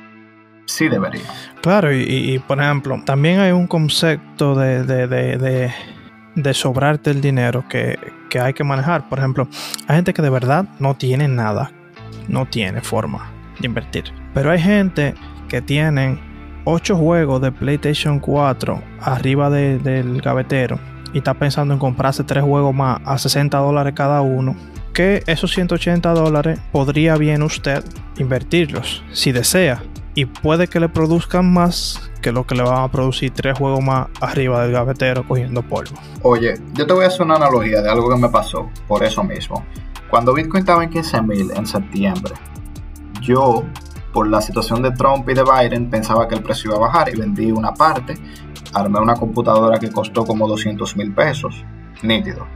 sí 0.67 0.89
deberían. 0.89 1.25
Claro, 1.63 1.93
y, 1.93 2.39
por 2.47 2.61
ejemplo, 2.61 3.01
también 3.05 3.41
hay 3.41 3.53
un 3.53 3.67
concepto 3.67 4.55
de, 4.55 4.85
de, 4.85 5.07
de, 6.35 6.55
sobrarte 6.55 7.11
el 7.11 7.21
dinero 7.21 7.65
que, 7.69 7.99
que 8.31 8.39
hay 8.39 8.53
que 8.53 8.63
manejar. 8.63 9.09
Por 9.09 9.19
ejemplo, 9.19 9.49
hay 9.89 9.97
gente 9.97 10.13
que 10.13 10.23
de 10.23 10.31
verdad 10.31 10.67
no 10.79 10.95
tiene 10.95 11.27
nada, 11.29 11.73
no 12.29 12.47
tiene 12.47 12.81
forma 12.83 13.31
de 13.59 13.67
invertir. 13.67 14.05
Pero 14.35 14.51
hay 14.51 14.61
gente 14.61 15.15
que 15.49 15.61
tienen 15.63 16.21
8 16.65 16.97
juegos 16.97 17.41
de 17.41 17.53
PlayStation 17.53 18.19
4 18.21 18.83
arriba 19.01 19.51
de- 19.51 19.79
del 19.79 20.21
gavetero 20.21 20.79
y 21.13 21.19
está 21.19 21.35
pensando 21.35 21.73
en 21.73 21.81
comprarse 21.81 22.23
3 22.25 22.45
juegos 22.45 22.75
más 22.75 23.01
a 23.05 23.17
60 23.19 23.57
dólares 23.59 23.95
cada 23.97 24.21
uno. 24.21 24.55
Que 24.93 25.23
esos 25.27 25.53
180 25.53 26.11
dólares 26.13 26.59
podría 26.73 27.17
bien 27.17 27.43
usted 27.43 27.85
invertirlos 28.19 29.03
si 29.13 29.31
desea 29.33 29.83
y 30.17 30.25
puede 30.25 30.67
que 30.67 30.81
le 30.81 30.89
produzcan 30.89 31.53
más 31.53 32.11
que 32.23 32.33
lo 32.33 32.47
que 32.47 32.55
le 32.55 32.63
van 32.63 32.83
a 32.83 32.91
producir 32.91 33.33
tres 33.33 33.57
juegos 33.57 33.85
más 33.85 34.09
arriba 34.23 34.63
del 34.63 34.73
gavetero 34.73 35.29
cogiendo 35.29 35.63
polvo. 35.63 35.95
Oye, 36.23 36.55
yo 36.73 36.87
te 36.87 36.95
voy 36.95 37.05
a 37.05 37.09
hacer 37.09 37.23
una 37.23 37.37
analogía 37.37 37.83
de 37.83 37.91
algo 37.91 38.09
que 38.09 38.17
me 38.17 38.31
pasó 38.31 38.71
por 38.89 39.05
eso 39.05 39.23
mismo. 39.23 39.63
Cuando 40.09 40.33
Bitcoin 40.33 40.61
estaba 40.61 40.83
en 40.83 40.91
15.000 40.91 41.59
en 41.59 41.67
septiembre, 41.67 42.33
yo, 43.21 43.63
por 44.15 44.27
la 44.27 44.41
situación 44.41 44.83
de 44.83 44.91
Trump 44.93 45.29
y 45.29 45.35
de 45.35 45.45
Biden, 45.45 45.91
pensaba 45.91 46.27
que 46.27 46.35
el 46.35 46.43
precio 46.43 46.71
iba 46.71 46.79
a 46.79 46.89
bajar 46.89 47.11
y 47.11 47.19
vendí 47.19 47.53
una 47.53 47.75
parte. 47.75 48.15
Armé 48.73 48.99
una 48.99 49.17
computadora 49.17 49.79
que 49.79 49.91
costó 49.91 50.25
como 50.25 50.49
200 50.49 50.97
mil 50.97 51.13
pesos. 51.13 51.63
Nítido. 52.03 52.47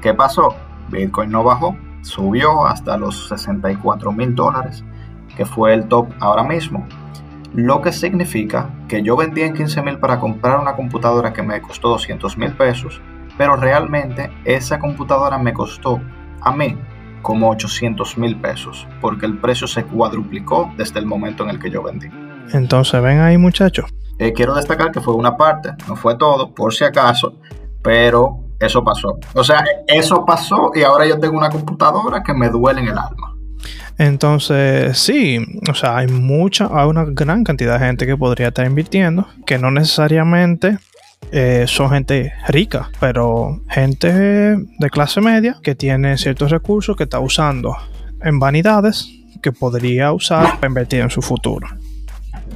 ¿Qué 0.00 0.14
pasó? 0.14 0.54
Bitcoin 0.90 1.30
no 1.30 1.42
bajó, 1.42 1.76
subió 2.02 2.66
hasta 2.66 2.96
los 2.96 3.28
64 3.28 4.12
mil 4.12 4.34
dólares, 4.34 4.84
que 5.36 5.44
fue 5.44 5.74
el 5.74 5.86
top 5.88 6.08
ahora 6.20 6.42
mismo. 6.42 6.86
Lo 7.52 7.80
que 7.82 7.92
significa 7.92 8.70
que 8.88 9.02
yo 9.02 9.16
vendí 9.16 9.42
en 9.42 9.54
15 9.54 9.82
mil 9.82 9.98
para 9.98 10.20
comprar 10.20 10.60
una 10.60 10.76
computadora 10.76 11.32
que 11.32 11.42
me 11.42 11.60
costó 11.60 11.88
200 11.88 12.38
mil 12.38 12.52
pesos, 12.52 13.00
pero 13.36 13.56
realmente 13.56 14.30
esa 14.44 14.78
computadora 14.78 15.38
me 15.38 15.52
costó 15.52 16.00
a 16.40 16.52
mí 16.52 16.78
como 17.22 17.50
800 17.50 18.18
mil 18.18 18.40
pesos, 18.40 18.86
porque 19.00 19.26
el 19.26 19.38
precio 19.38 19.66
se 19.66 19.84
cuadruplicó 19.84 20.72
desde 20.76 21.00
el 21.00 21.06
momento 21.06 21.44
en 21.44 21.50
el 21.50 21.58
que 21.58 21.70
yo 21.70 21.82
vendí. 21.82 22.08
Entonces 22.52 23.02
ven 23.02 23.18
ahí 23.20 23.36
muchachos. 23.36 23.86
Eh, 24.18 24.32
quiero 24.32 24.54
destacar 24.54 24.90
que 24.90 25.00
fue 25.00 25.14
una 25.14 25.36
parte, 25.36 25.70
no 25.88 25.96
fue 25.96 26.16
todo, 26.16 26.54
por 26.54 26.74
si 26.74 26.84
acaso, 26.84 27.34
pero 27.82 28.40
eso 28.58 28.84
pasó. 28.84 29.18
O 29.34 29.42
sea, 29.42 29.64
eso 29.86 30.24
pasó 30.24 30.70
y 30.74 30.82
ahora 30.82 31.06
yo 31.06 31.18
tengo 31.18 31.36
una 31.36 31.48
computadora 31.48 32.22
que 32.22 32.34
me 32.34 32.48
duele 32.48 32.82
en 32.82 32.88
el 32.88 32.98
alma. 32.98 33.29
Entonces, 33.98 34.98
sí, 34.98 35.38
o 35.70 35.74
sea, 35.74 35.98
hay 35.98 36.06
mucha, 36.06 36.68
hay 36.72 36.86
una 36.88 37.04
gran 37.04 37.44
cantidad 37.44 37.78
de 37.78 37.86
gente 37.86 38.06
que 38.06 38.16
podría 38.16 38.48
estar 38.48 38.66
invirtiendo, 38.66 39.28
que 39.44 39.58
no 39.58 39.70
necesariamente 39.70 40.78
eh, 41.32 41.66
son 41.68 41.90
gente 41.90 42.32
rica, 42.48 42.90
pero 42.98 43.60
gente 43.68 44.10
de 44.12 44.90
clase 44.90 45.20
media 45.20 45.58
que 45.62 45.74
tiene 45.74 46.16
ciertos 46.18 46.50
recursos 46.50 46.96
que 46.96 47.04
está 47.04 47.20
usando 47.20 47.76
en 48.22 48.38
vanidades 48.38 49.08
que 49.42 49.52
podría 49.52 50.12
usar 50.12 50.56
para 50.56 50.68
invertir 50.68 51.00
en 51.00 51.10
su 51.10 51.22
futuro. 51.22 51.68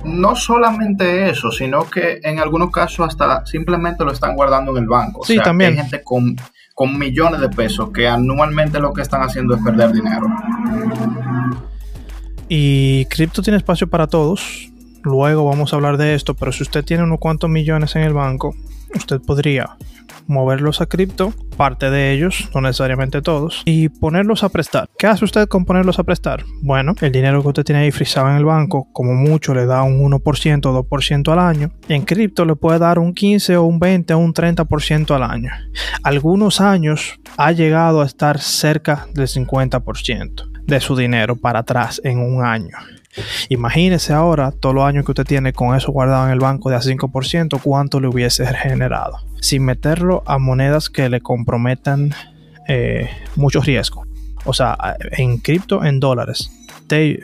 No 0.04 0.36
solamente 0.36 1.30
eso, 1.30 1.50
sino 1.50 1.88
que 1.88 2.20
en 2.22 2.38
algunos 2.38 2.70
casos 2.70 3.08
hasta 3.08 3.46
simplemente 3.46 4.04
lo 4.04 4.12
están 4.12 4.36
guardando 4.36 4.76
en 4.76 4.82
el 4.82 4.88
banco. 4.88 5.20
O 5.20 5.24
Sí, 5.24 5.34
sea, 5.34 5.44
también. 5.44 5.72
Hay 5.72 5.76
gente 5.78 6.02
con, 6.02 6.36
con 6.74 6.98
millones 6.98 7.40
de 7.40 7.48
pesos 7.48 7.90
que 7.90 8.08
anualmente 8.08 8.80
lo 8.80 8.92
que 8.92 9.02
están 9.02 9.22
haciendo 9.22 9.54
es 9.54 9.62
perder 9.62 9.92
dinero. 9.92 10.26
Y 12.48 13.04
cripto 13.06 13.42
tiene 13.42 13.56
espacio 13.56 13.88
para 13.88 14.08
todos. 14.08 14.70
Luego 15.04 15.44
vamos 15.44 15.72
a 15.72 15.76
hablar 15.76 15.96
de 15.96 16.14
esto, 16.14 16.34
pero 16.34 16.50
si 16.50 16.62
usted 16.62 16.84
tiene 16.84 17.04
unos 17.04 17.20
cuantos 17.20 17.48
millones 17.48 17.94
en 17.94 18.02
el 18.02 18.12
banco, 18.12 18.54
usted 18.94 19.20
podría 19.20 19.76
moverlos 20.26 20.80
a 20.80 20.86
cripto, 20.86 21.32
parte 21.56 21.90
de 21.90 22.12
ellos, 22.12 22.50
no 22.54 22.60
necesariamente 22.60 23.22
todos, 23.22 23.62
y 23.64 23.88
ponerlos 23.88 24.44
a 24.44 24.48
prestar. 24.48 24.88
¿Qué 24.98 25.06
hace 25.06 25.24
usted 25.24 25.48
con 25.48 25.64
ponerlos 25.64 25.98
a 25.98 26.04
prestar? 26.04 26.44
Bueno, 26.62 26.94
el 27.00 27.12
dinero 27.12 27.42
que 27.42 27.48
usted 27.48 27.64
tiene 27.64 27.82
ahí 27.82 27.90
frisado 27.90 28.30
en 28.30 28.36
el 28.36 28.44
banco, 28.44 28.88
como 28.92 29.14
mucho 29.14 29.54
le 29.54 29.66
da 29.66 29.82
un 29.82 30.00
1% 30.00 30.66
o 30.66 30.84
2% 30.84 31.32
al 31.32 31.38
año. 31.38 31.70
En 31.88 32.02
cripto 32.02 32.44
le 32.44 32.56
puede 32.56 32.78
dar 32.78 32.98
un 32.98 33.14
15 33.14 33.56
o 33.56 33.64
un 33.64 33.78
20 33.78 34.14
o 34.14 34.18
un 34.18 34.34
30% 34.34 35.14
al 35.14 35.22
año. 35.22 35.50
Algunos 36.02 36.60
años 36.60 37.20
ha 37.36 37.52
llegado 37.52 38.02
a 38.02 38.06
estar 38.06 38.40
cerca 38.40 39.06
del 39.14 39.28
50% 39.28 40.64
de 40.66 40.80
su 40.80 40.96
dinero 40.96 41.36
para 41.36 41.60
atrás 41.60 42.00
en 42.04 42.18
un 42.18 42.44
año. 42.44 42.76
Imagínese 43.48 44.12
ahora 44.12 44.50
todos 44.50 44.74
los 44.74 44.84
años 44.84 45.04
que 45.04 45.12
usted 45.12 45.24
tiene 45.24 45.52
con 45.52 45.76
eso 45.76 45.92
guardado 45.92 46.26
en 46.26 46.32
el 46.32 46.40
banco 46.40 46.70
de 46.70 46.76
a 46.76 46.80
5%, 46.80 47.60
cuánto 47.62 48.00
le 48.00 48.08
hubiese 48.08 48.46
generado. 48.46 49.18
Sin 49.44 49.62
meterlo 49.64 50.22
a 50.26 50.38
monedas 50.38 50.88
que 50.88 51.10
le 51.10 51.20
comprometan 51.20 52.14
eh, 52.66 53.10
mucho 53.36 53.60
riesgo. 53.60 54.06
O 54.46 54.54
sea, 54.54 54.76
en 55.18 55.36
cripto, 55.38 55.84
en 55.84 56.00
dólares. 56.00 56.50
Te- 56.86 57.22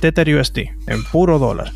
Tether 0.00 0.34
USD, 0.34 0.58
en 0.86 1.04
puro 1.12 1.38
dólar. 1.38 1.70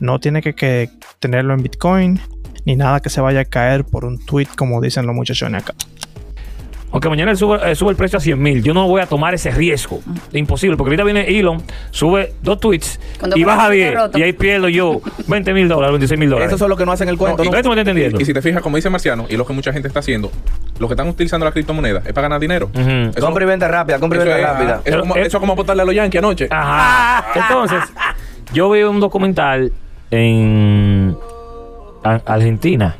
No 0.00 0.18
tiene 0.20 0.40
que, 0.40 0.54
que 0.54 0.88
tenerlo 1.18 1.52
en 1.52 1.62
Bitcoin, 1.62 2.18
ni 2.64 2.76
nada 2.76 3.00
que 3.00 3.10
se 3.10 3.20
vaya 3.20 3.40
a 3.40 3.44
caer 3.44 3.84
por 3.84 4.06
un 4.06 4.24
tweet, 4.24 4.48
como 4.56 4.80
dicen 4.80 5.04
los 5.06 5.14
muchachones 5.14 5.64
acá. 5.64 5.74
Aunque 6.92 7.08
mañana 7.08 7.34
sube, 7.36 7.58
eh, 7.70 7.74
sube 7.74 7.90
el 7.90 7.96
precio 7.96 8.16
a 8.18 8.20
100 8.20 8.40
mil, 8.42 8.62
yo 8.62 8.74
no 8.74 8.86
voy 8.88 9.00
a 9.00 9.06
tomar 9.06 9.32
ese 9.34 9.50
riesgo. 9.50 10.00
Imposible, 10.32 10.76
porque 10.76 10.90
ahorita 10.90 11.04
viene 11.04 11.38
Elon, 11.38 11.62
sube 11.90 12.32
dos 12.42 12.58
tweets 12.60 12.98
Cuando 13.18 13.36
y 13.36 13.44
baja 13.44 13.58
pasa 13.58 13.70
10. 13.70 13.94
roto. 13.94 14.18
Y 14.18 14.22
ahí 14.22 14.32
pierdo 14.32 14.68
yo 14.68 15.00
20 15.28 15.54
mil 15.54 15.68
dólares, 15.68 15.92
26 15.92 16.18
mil 16.18 16.30
dólares. 16.30 16.52
Eso 16.54 16.64
es 16.64 16.68
lo 16.68 16.76
que 16.76 16.84
no 16.86 16.92
hacen 16.92 17.08
el 17.08 17.16
cuento. 17.16 17.44
No, 17.44 17.50
¿no? 17.50 17.58
y- 17.58 17.62
¿Tú 17.62 17.68
me 17.68 17.74
estás 17.74 17.88
entendiendo? 17.88 18.20
Y 18.20 18.24
si 18.24 18.32
te 18.34 18.42
fijas, 18.42 18.62
como 18.62 18.76
dice 18.76 18.90
Marciano, 18.90 19.26
y 19.28 19.36
lo 19.36 19.46
que 19.46 19.52
mucha 19.52 19.72
gente 19.72 19.88
está 19.88 20.00
haciendo, 20.00 20.30
lo 20.78 20.88
que 20.88 20.94
están 20.94 21.08
utilizando 21.08 21.44
la 21.46 21.52
criptomoneda 21.52 21.98
es 22.04 22.12
para 22.12 22.22
ganar 22.22 22.40
dinero. 22.40 22.70
Eso- 22.74 23.20
Compra 23.24 23.44
y 23.44 23.46
venta 23.46 23.68
rápida, 23.68 23.98
compra 24.00 24.18
y 24.18 24.22
eso 24.22 24.30
venta 24.30 24.40
es, 24.40 24.52
rápida. 24.58 24.80
eso, 24.84 24.96
es 24.96 25.00
como, 25.02 25.16
Eh, 25.16 25.20
eso 25.22 25.36
es 25.36 25.40
como 25.40 25.52
apostarle 25.52 25.82
a 25.82 25.84
los 25.86 25.94
Yankees 25.94 26.18
anoche. 26.18 26.48
Ajá. 26.50 27.26
Entonces, 27.34 27.80
yo 28.52 28.68
vi 28.70 28.82
un 28.82 28.98
documental 29.00 29.72
en 30.10 31.16
Argentina 32.02 32.96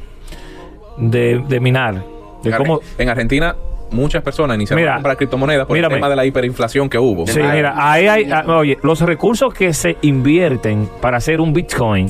de, 0.99 1.43
de 1.49 1.61
minar. 1.61 2.03
De 2.43 2.51
En, 2.51 2.57
cómo, 2.57 2.81
en 2.99 3.09
Argentina, 3.09 3.55
muchas 3.93 4.23
personas 4.23 4.57
iniciaron 4.57 4.83
Mira, 4.83 4.93
a 4.93 4.97
comprar 4.97 5.17
criptomonedas 5.17 5.67
por 5.67 5.77
mírame. 5.77 5.95
el 5.95 5.99
tema 6.01 6.09
de 6.11 6.17
la 6.17 6.25
hiperinflación 6.27 6.89
que 6.89 6.99
hubo. 6.99 7.27
Sí, 7.27 7.41
mira, 7.41 7.75
ahí 7.77 8.07
hay, 8.07 8.31
ah, 8.31 8.45
oye, 8.47 8.79
los 8.83 9.01
recursos 9.01 9.53
que 9.55 9.73
se 9.73 9.97
invierten 10.03 10.89
para 11.01 11.17
hacer 11.19 11.41
un 11.41 11.53
Bitcoin 11.53 12.09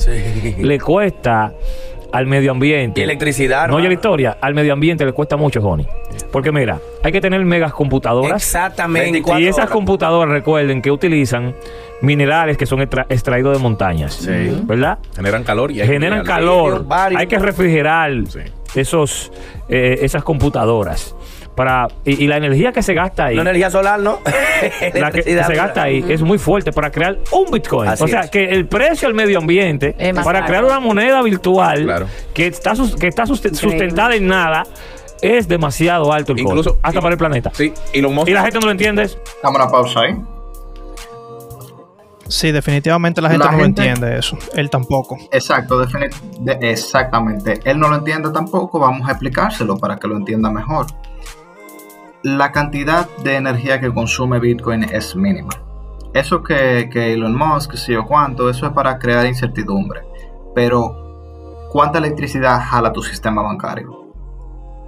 le 0.59 0.79
cuesta 0.81 1.53
al 2.13 2.27
medio 2.27 2.51
ambiente. 2.51 3.01
Y 3.01 3.05
electricidad, 3.05 3.69
No 3.69 3.77
oye 3.77 3.87
la 3.87 3.95
historia, 3.95 4.37
al 4.41 4.53
medio 4.53 4.73
ambiente 4.73 5.05
le 5.05 5.13
cuesta 5.13 5.37
mucho, 5.37 5.61
Johnny. 5.63 5.87
Porque 6.33 6.51
mira, 6.51 6.79
hay 7.05 7.13
que 7.13 7.21
tener 7.21 7.45
megas 7.45 7.73
computadoras. 7.73 8.43
Exactamente. 8.43 9.05
24 9.13 9.41
Y 9.41 9.47
esas 9.47 9.59
horas. 9.59 9.71
computadoras, 9.71 10.33
recuerden 10.33 10.83
que 10.83 10.91
utilizan 10.91 11.55
minerales 12.03 12.57
que 12.57 12.67
son 12.67 12.81
extra- 12.83 13.07
extraídos 13.09 13.57
de 13.57 13.63
montañas. 13.63 14.27
¿Verdad? 14.65 14.99
Generan 15.15 15.45
calor 15.45 15.71
y 15.71 15.81
hay 15.81 15.87
que 15.87 15.93
Generan 15.95 16.25
calor. 16.25 16.85
Hay 17.17 17.27
que 17.29 17.39
refrigerar 17.39 18.11
Sí. 18.27 18.41
esos, 18.75 19.31
eh, 19.69 19.99
esas 20.03 20.25
computadoras. 20.25 21.15
Para, 21.55 21.89
y, 22.05 22.25
y 22.25 22.27
la 22.27 22.37
energía 22.39 22.73
que 22.73 22.83
se 22.83 22.95
gasta 22.95 23.27
ahí. 23.27 23.35
La 23.37 23.43
energía 23.43 23.71
solar, 23.71 24.01
¿no? 24.01 24.21
la 24.95 25.11
que 25.11 25.23
se 25.23 25.35
gasta 25.55 25.83
ahí 25.83 26.05
es 26.09 26.23
muy 26.23 26.39
fuerte 26.39 26.73
para 26.73 26.91
crear 26.91 27.19
un 27.33 27.51
Bitcoin. 27.51 27.91
Así 27.91 28.05
o 28.05 28.09
sea, 28.09 28.21
es. 28.23 28.31
que 28.31 28.45
el 28.45 28.67
precio 28.67 29.09
al 29.09 29.15
medio 29.15 29.39
ambiente 29.39 29.95
Es 29.99 30.15
para 30.15 30.39
caro. 30.41 30.47
crear 30.47 30.65
una 30.65 30.81
moneda 30.81 31.21
virtual 31.23 31.85
Claro. 31.85 32.07
que 32.33 32.47
está, 32.47 32.73
que 32.99 33.09
está 33.09 33.25
suste- 33.27 33.53
sustentada 33.55 34.15
en 34.15 34.27
nada 34.27 34.63
es 35.21 35.49
demasiado 35.49 36.13
alto 36.13 36.33
el 36.33 36.39
Incluso- 36.39 36.71
costo, 36.71 36.79
hasta 36.83 37.01
para 37.03 37.13
el 37.13 37.19
planeta. 37.19 37.51
Sí, 37.53 37.75
y 37.93 38.01
los 38.01 38.11
Y 38.27 38.31
la 38.33 38.43
gente 38.43 38.59
no 38.61 38.67
lo 38.67 38.73
entiende. 38.73 39.11
una 39.43 39.69
pausa 39.69 40.01
ahí. 40.01 40.17
Sí, 42.29 42.53
definitivamente 42.53 43.21
la 43.21 43.29
gente 43.29 43.45
La 43.45 43.51
no 43.51 43.59
gente- 43.59 43.83
lo 43.83 43.89
entiende 43.91 44.19
eso. 44.19 44.39
Él 44.55 44.71
tampoco. 44.71 45.19
Exacto, 45.33 45.81
de- 45.81 46.59
exactamente. 46.61 47.59
Él 47.65 47.79
no 47.81 47.89
lo 47.89 47.97
entiende 47.97 48.31
tampoco, 48.31 48.79
vamos 48.79 49.09
a 49.09 49.11
explicárselo 49.13 49.77
para 49.77 49.97
que 49.99 50.07
lo 50.07 50.17
entienda 50.17 50.49
mejor. 50.49 50.87
La 52.23 52.53
cantidad 52.53 53.09
de 53.25 53.37
energía 53.37 53.81
que 53.81 53.93
consume 53.93 54.41
Bitcoin 54.41 54.85
es 54.85 55.17
mínima. 55.17 55.51
Eso 56.13 56.43
que, 56.43 56.91
que 56.93 57.15
Elon 57.15 57.37
Musk, 57.37 57.75
sí 57.77 57.95
o 57.95 58.05
cuánto, 58.05 58.51
eso 58.51 58.67
es 58.67 58.73
para 58.73 58.99
crear 58.99 59.25
incertidumbre. 59.27 60.03
Pero, 60.55 61.69
¿cuánta 61.71 61.99
electricidad 61.99 62.61
jala 62.63 62.93
tu 62.93 63.03
sistema 63.03 63.43
bancario? 63.43 64.13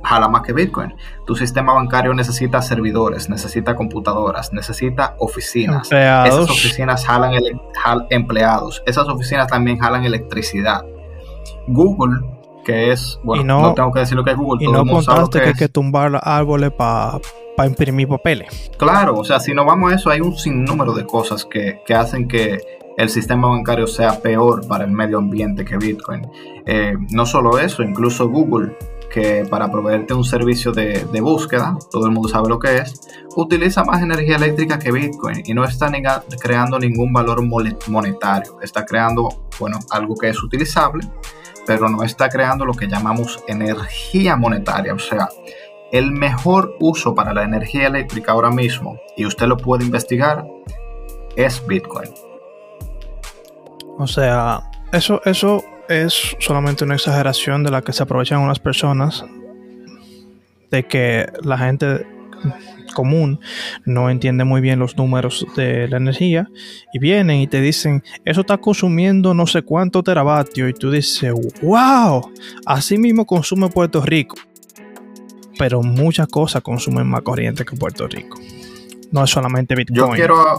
Jala 0.04 0.28
más 0.28 0.42
que 0.42 0.52
Bitcoin. 0.52 0.94
Tu 1.24 1.34
sistema 1.36 1.72
bancario 1.72 2.12
necesita 2.12 2.60
servidores, 2.60 3.30
necesita 3.30 3.76
computadoras, 3.76 4.52
necesita 4.52 5.14
oficinas. 5.18 5.90
Empleados. 5.90 6.28
Esas 6.28 6.50
oficinas 6.50 7.06
jalan 7.06 7.32
empleados. 8.10 8.82
Esas 8.84 9.08
oficinas 9.08 9.46
también 9.46 9.78
jalan 9.78 10.04
electricidad. 10.04 10.84
Google, 11.68 12.20
que 12.64 12.92
es, 12.92 13.18
bueno, 13.24 13.42
Y 13.42 13.46
no, 13.46 13.60
no- 13.62 13.74
tengo 13.74 13.92
que 13.92 14.00
decir 14.00 14.16
lo 14.16 14.24
que 14.24 14.30
es 14.32 14.36
Google, 14.36 14.62
Y 14.62 14.66
todo 14.66 14.76
no 14.78 14.84
mundo 14.84 15.02
sabe 15.02 15.16
contaste 15.20 15.40
que 15.42 15.48
hay 15.48 15.54
que 15.54 15.68
tumbar 15.68 16.20
árboles 16.22 16.70
para 16.72 17.20
imprimir 17.66 18.08
papeles. 18.08 18.70
Claro, 18.78 19.14
o 19.16 19.24
sea, 19.24 19.38
si 19.40 19.52
nos 19.54 19.66
vamos 19.66 19.92
a 19.92 19.94
eso, 19.96 20.10
hay 20.10 20.20
un 20.20 20.36
sinnúmero 20.36 20.92
de 20.94 21.04
cosas 21.06 21.44
que, 21.44 21.80
que 21.86 21.94
hacen 21.94 22.26
que 22.28 22.58
el 22.96 23.08
sistema 23.08 23.48
bancario 23.48 23.86
sea 23.86 24.20
peor 24.20 24.66
para 24.66 24.84
el 24.84 24.90
medio 24.90 25.18
ambiente 25.18 25.64
que 25.64 25.76
Bitcoin. 25.76 26.26
Eh, 26.66 26.94
no 27.10 27.24
solo 27.26 27.58
eso, 27.58 27.82
incluso 27.82 28.28
Google, 28.28 28.76
que 29.10 29.46
para 29.48 29.70
proveerte 29.70 30.14
un 30.14 30.24
servicio 30.24 30.72
de, 30.72 31.04
de 31.12 31.20
búsqueda, 31.20 31.76
todo 31.90 32.06
el 32.06 32.12
mundo 32.12 32.28
sabe 32.28 32.48
lo 32.48 32.58
que 32.58 32.78
es, 32.78 33.00
utiliza 33.36 33.84
más 33.84 34.02
energía 34.02 34.36
eléctrica 34.36 34.78
que 34.78 34.90
Bitcoin 34.90 35.42
y 35.44 35.52
no 35.54 35.64
está 35.64 35.88
nega- 35.90 36.22
creando 36.40 36.78
ningún 36.78 37.12
valor 37.12 37.42
monetario. 37.88 38.58
Está 38.62 38.84
creando, 38.84 39.28
bueno, 39.58 39.78
algo 39.90 40.14
que 40.16 40.28
es 40.30 40.42
utilizable, 40.42 41.06
pero 41.66 41.88
no 41.88 42.02
está 42.02 42.28
creando 42.28 42.64
lo 42.64 42.74
que 42.74 42.88
llamamos 42.88 43.42
energía 43.46 44.36
monetaria, 44.36 44.94
o 44.94 44.98
sea, 44.98 45.28
el 45.92 46.10
mejor 46.10 46.76
uso 46.80 47.14
para 47.14 47.34
la 47.34 47.42
energía 47.42 47.86
eléctrica 47.86 48.32
ahora 48.32 48.50
mismo, 48.50 48.98
y 49.16 49.26
usted 49.26 49.46
lo 49.46 49.56
puede 49.56 49.84
investigar, 49.84 50.46
es 51.36 51.64
Bitcoin. 51.66 52.10
O 53.98 54.06
sea, 54.06 54.70
eso, 54.92 55.20
eso 55.24 55.62
es 55.88 56.36
solamente 56.40 56.84
una 56.84 56.94
exageración 56.94 57.62
de 57.62 57.70
la 57.70 57.82
que 57.82 57.92
se 57.92 58.02
aprovechan 58.02 58.40
unas 58.40 58.58
personas 58.58 59.24
de 60.70 60.86
que 60.86 61.26
la 61.42 61.58
gente 61.58 62.06
común 62.92 63.40
no 63.84 64.10
entiende 64.10 64.44
muy 64.44 64.60
bien 64.60 64.78
los 64.78 64.96
números 64.96 65.46
de 65.56 65.88
la 65.88 65.96
energía 65.96 66.48
y 66.92 66.98
vienen 66.98 67.40
y 67.40 67.46
te 67.46 67.60
dicen 67.60 68.02
eso 68.24 68.42
está 68.42 68.58
consumiendo 68.58 69.34
no 69.34 69.46
sé 69.46 69.62
cuánto 69.62 70.02
teravatio 70.02 70.68
y 70.68 70.74
tú 70.74 70.90
dices 70.90 71.32
wow 71.62 72.30
así 72.66 72.98
mismo 72.98 73.26
consume 73.26 73.68
Puerto 73.68 74.00
Rico 74.00 74.36
pero 75.58 75.82
muchas 75.82 76.26
cosas 76.28 76.62
consumen 76.62 77.06
más 77.06 77.22
corriente 77.22 77.64
que 77.64 77.76
Puerto 77.76 78.08
Rico. 78.08 78.38
No 79.10 79.24
es 79.24 79.30
solamente 79.30 79.74
Bitcoin. 79.74 79.96
Yo 79.96 80.10
quiero, 80.10 80.58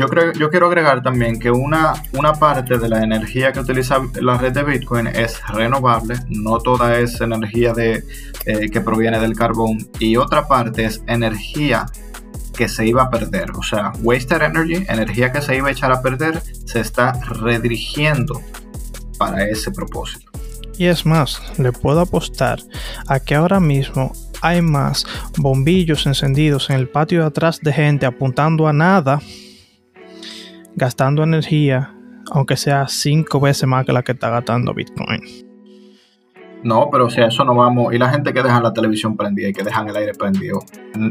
yo 0.00 0.08
creo, 0.08 0.32
yo 0.32 0.48
quiero 0.48 0.66
agregar 0.68 1.02
también 1.02 1.38
que 1.38 1.50
una, 1.50 1.92
una 2.14 2.32
parte 2.32 2.78
de 2.78 2.88
la 2.88 3.04
energía 3.04 3.52
que 3.52 3.60
utiliza 3.60 3.98
la 4.22 4.38
red 4.38 4.52
de 4.52 4.62
Bitcoin 4.62 5.08
es 5.08 5.38
renovable, 5.48 6.14
no 6.28 6.58
toda 6.58 6.98
es 6.98 7.20
energía 7.20 7.74
de, 7.74 8.02
eh, 8.46 8.70
que 8.70 8.80
proviene 8.80 9.20
del 9.20 9.36
carbón, 9.36 9.76
y 9.98 10.16
otra 10.16 10.48
parte 10.48 10.86
es 10.86 11.02
energía 11.06 11.84
que 12.56 12.66
se 12.66 12.86
iba 12.86 13.02
a 13.02 13.10
perder, 13.10 13.50
o 13.50 13.62
sea, 13.62 13.92
wasted 14.02 14.40
energy, 14.40 14.86
energía 14.88 15.30
que 15.32 15.42
se 15.42 15.54
iba 15.54 15.68
a 15.68 15.72
echar 15.72 15.92
a 15.92 16.00
perder, 16.00 16.42
se 16.64 16.80
está 16.80 17.12
redirigiendo 17.42 18.40
para 19.18 19.44
ese 19.44 19.70
propósito. 19.70 20.30
Y 20.78 20.86
es 20.86 21.04
más, 21.04 21.42
le 21.58 21.72
puedo 21.72 22.00
apostar 22.00 22.60
a 23.06 23.20
que 23.20 23.34
ahora 23.34 23.60
mismo 23.60 24.12
hay 24.40 24.62
más 24.62 25.04
bombillos 25.36 26.06
encendidos 26.06 26.70
en 26.70 26.76
el 26.76 26.88
patio 26.88 27.20
de 27.20 27.26
atrás 27.26 27.60
de 27.60 27.70
gente 27.70 28.06
apuntando 28.06 28.66
a 28.66 28.72
nada, 28.72 29.20
gastando 30.76 31.22
energía, 31.22 31.94
aunque 32.30 32.56
sea 32.56 32.86
cinco 32.88 33.40
veces 33.40 33.66
más 33.68 33.84
que 33.86 33.92
la 33.92 34.02
que 34.02 34.12
está 34.12 34.30
gastando 34.30 34.72
Bitcoin. 34.74 35.20
No, 36.62 36.88
pero 36.92 37.06
o 37.06 37.10
sea, 37.10 37.26
eso 37.28 37.42
no 37.44 37.54
vamos. 37.54 37.94
Y 37.94 37.98
la 37.98 38.10
gente 38.10 38.32
que 38.34 38.42
dejan 38.42 38.62
la 38.62 38.72
televisión 38.72 39.16
prendida 39.16 39.48
y 39.48 39.52
que 39.52 39.62
dejan 39.62 39.88
el 39.88 39.96
aire 39.96 40.12
prendido 40.12 40.58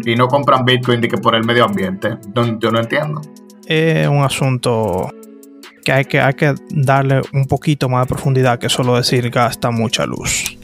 y 0.06 0.16
no 0.16 0.28
compran 0.28 0.64
Bitcoin 0.64 1.02
de 1.02 1.08
que 1.08 1.18
por 1.18 1.34
el 1.36 1.44
medio 1.44 1.66
ambiente. 1.66 2.18
No- 2.36 2.60
yo 2.60 2.72
no 2.72 2.80
entiendo. 2.80 3.22
Es 3.66 4.08
un 4.08 4.24
asunto 4.24 5.10
que 5.84 5.92
hay 5.92 6.06
que, 6.06 6.20
hay 6.20 6.34
que 6.34 6.54
darle 6.70 7.22
un 7.34 7.46
poquito 7.46 7.90
más 7.90 8.06
de 8.06 8.10
profundidad 8.14 8.60
que 8.60 8.70
solo 8.70 8.96
decir 8.96 9.30
gasta 9.32 9.72
mucha 9.72 10.06
luz. 10.06 10.56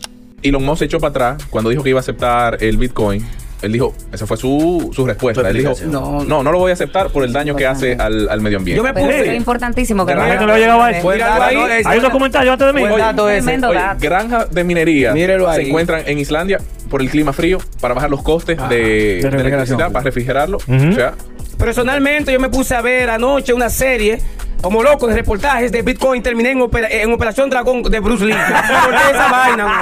Elon 0.43 0.63
Musk 0.63 0.79
se 0.79 0.85
echó 0.85 0.99
para 0.99 1.09
atrás 1.09 1.45
cuando 1.49 1.71
dijo 1.71 1.81
que 1.81 1.89
iba 1.89 1.99
a 1.99 2.01
aceptar 2.01 2.57
el 2.63 2.77
Bitcoin. 2.77 3.25
Él 3.61 3.71
dijo, 3.71 3.95
esa 4.11 4.27
fue 4.27 4.37
su, 4.37 4.91
su 4.93 5.05
respuesta. 5.05 5.49
Él 5.49 5.57
dijo, 5.57 5.73
No, 5.85 6.23
no, 6.23 6.43
no 6.43 6.51
lo 6.51 6.59
voy 6.59 6.71
a 6.71 6.73
aceptar 6.73 7.09
por 7.09 7.23
el 7.23 7.33
daño 7.33 7.55
que 7.55 7.65
hace 7.65 7.93
al, 7.93 8.29
al 8.29 8.41
medio 8.41 8.57
ambiente. 8.57 8.77
Yo 8.77 8.83
me 8.83 8.93
Pero 8.93 9.05
puse. 9.07 9.29
es 9.31 9.37
importantísimo 9.37 10.05
que 10.05 10.13
La 10.13 10.21
no 10.23 10.27
gente 10.27 10.41
no 10.41 10.47
le 10.47 10.53
ha 10.53 10.57
llegado 10.59 10.83
a 10.83 10.91
eso. 10.91 11.01
Buen 11.03 11.17
Míralo 11.17 11.39
dato, 11.39 11.45
ahí. 11.65 11.81
Hay 11.85 11.97
un 11.97 12.03
documental, 12.03 12.43
llévate 12.43 12.65
de 12.65 12.73
mí. 12.73 12.81
Buen 12.81 12.97
dato 12.97 13.29
ese. 13.29 13.41
Tremendo 13.41 13.69
Oye, 13.69 13.79
dato. 13.79 13.99
granjas 14.01 14.51
de 14.51 14.63
minería 14.63 15.13
Mírelo 15.13 15.51
se 15.53 15.59
ahí. 15.61 15.67
encuentran 15.67 16.03
en 16.05 16.19
Islandia 16.19 16.59
por 16.89 17.01
el 17.01 17.09
clima 17.09 17.33
frío 17.33 17.57
para 17.81 17.93
bajar 17.93 18.09
los 18.09 18.21
costes 18.21 18.57
de, 18.69 18.75
de 18.75 19.29
refrigeración. 19.29 19.45
electricidad, 19.53 19.91
para 19.91 20.03
refrigerarlo. 20.03 20.57
Ujú. 20.57 20.89
O 20.89 20.93
sea, 20.93 21.13
Personalmente, 21.57 22.33
yo 22.33 22.39
me 22.39 22.49
puse 22.49 22.75
a 22.75 22.81
ver 22.81 23.09
anoche 23.09 23.53
una 23.53 23.69
serie. 23.69 24.19
Como 24.61 24.81
loco 24.81 25.05
de 25.07 25.15
reportajes 25.15 25.71
de 25.71 25.81
Bitcoin, 25.83 26.23
terminé 26.23 26.51
en, 26.51 26.61
opera- 26.61 26.89
en 26.89 27.13
Operación 27.13 27.49
Dragón 27.49 27.83
de 27.83 27.99
Bruce 27.99 28.25
Lee. 28.25 28.33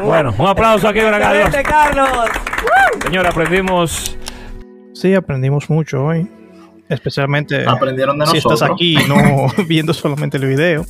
Bueno, 0.03 0.33
un 0.37 0.47
aplauso 0.47 0.87
aquí 0.89 0.99
para 0.99 1.19
Carlos. 1.19 1.55
Carlos. 1.63 2.09
Señora, 3.03 3.29
aprendimos. 3.29 4.17
Sí, 4.93 5.13
aprendimos 5.13 5.69
mucho 5.69 6.03
hoy. 6.03 6.29
Especialmente 6.89 7.63
Aprendieron 7.65 8.19
de 8.19 8.25
si 8.27 8.33
nosotros. 8.35 8.61
estás 8.61 8.71
aquí 8.73 8.97
y 8.99 9.07
no 9.07 9.47
viendo 9.67 9.93
solamente 9.93 10.37
el 10.37 10.45
video. 10.47 10.85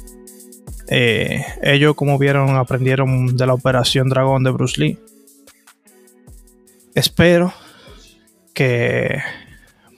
Eh, 0.89 1.45
ellos, 1.61 1.95
como 1.95 2.17
vieron, 2.17 2.55
aprendieron 2.57 3.37
de 3.37 3.45
la 3.47 3.53
operación 3.53 4.09
Dragón 4.09 4.43
de 4.43 4.51
Bruce 4.51 4.81
Lee. 4.81 4.99
Espero 6.95 7.53
que 8.53 9.19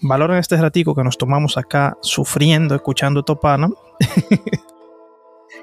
valoren 0.02 0.38
este 0.38 0.58
ratico 0.58 0.96
que 0.96 1.04
nos 1.04 1.18
tomamos 1.18 1.58
acá 1.58 1.98
sufriendo, 2.02 2.76
escuchando 2.76 3.24
Topana. 3.24 3.70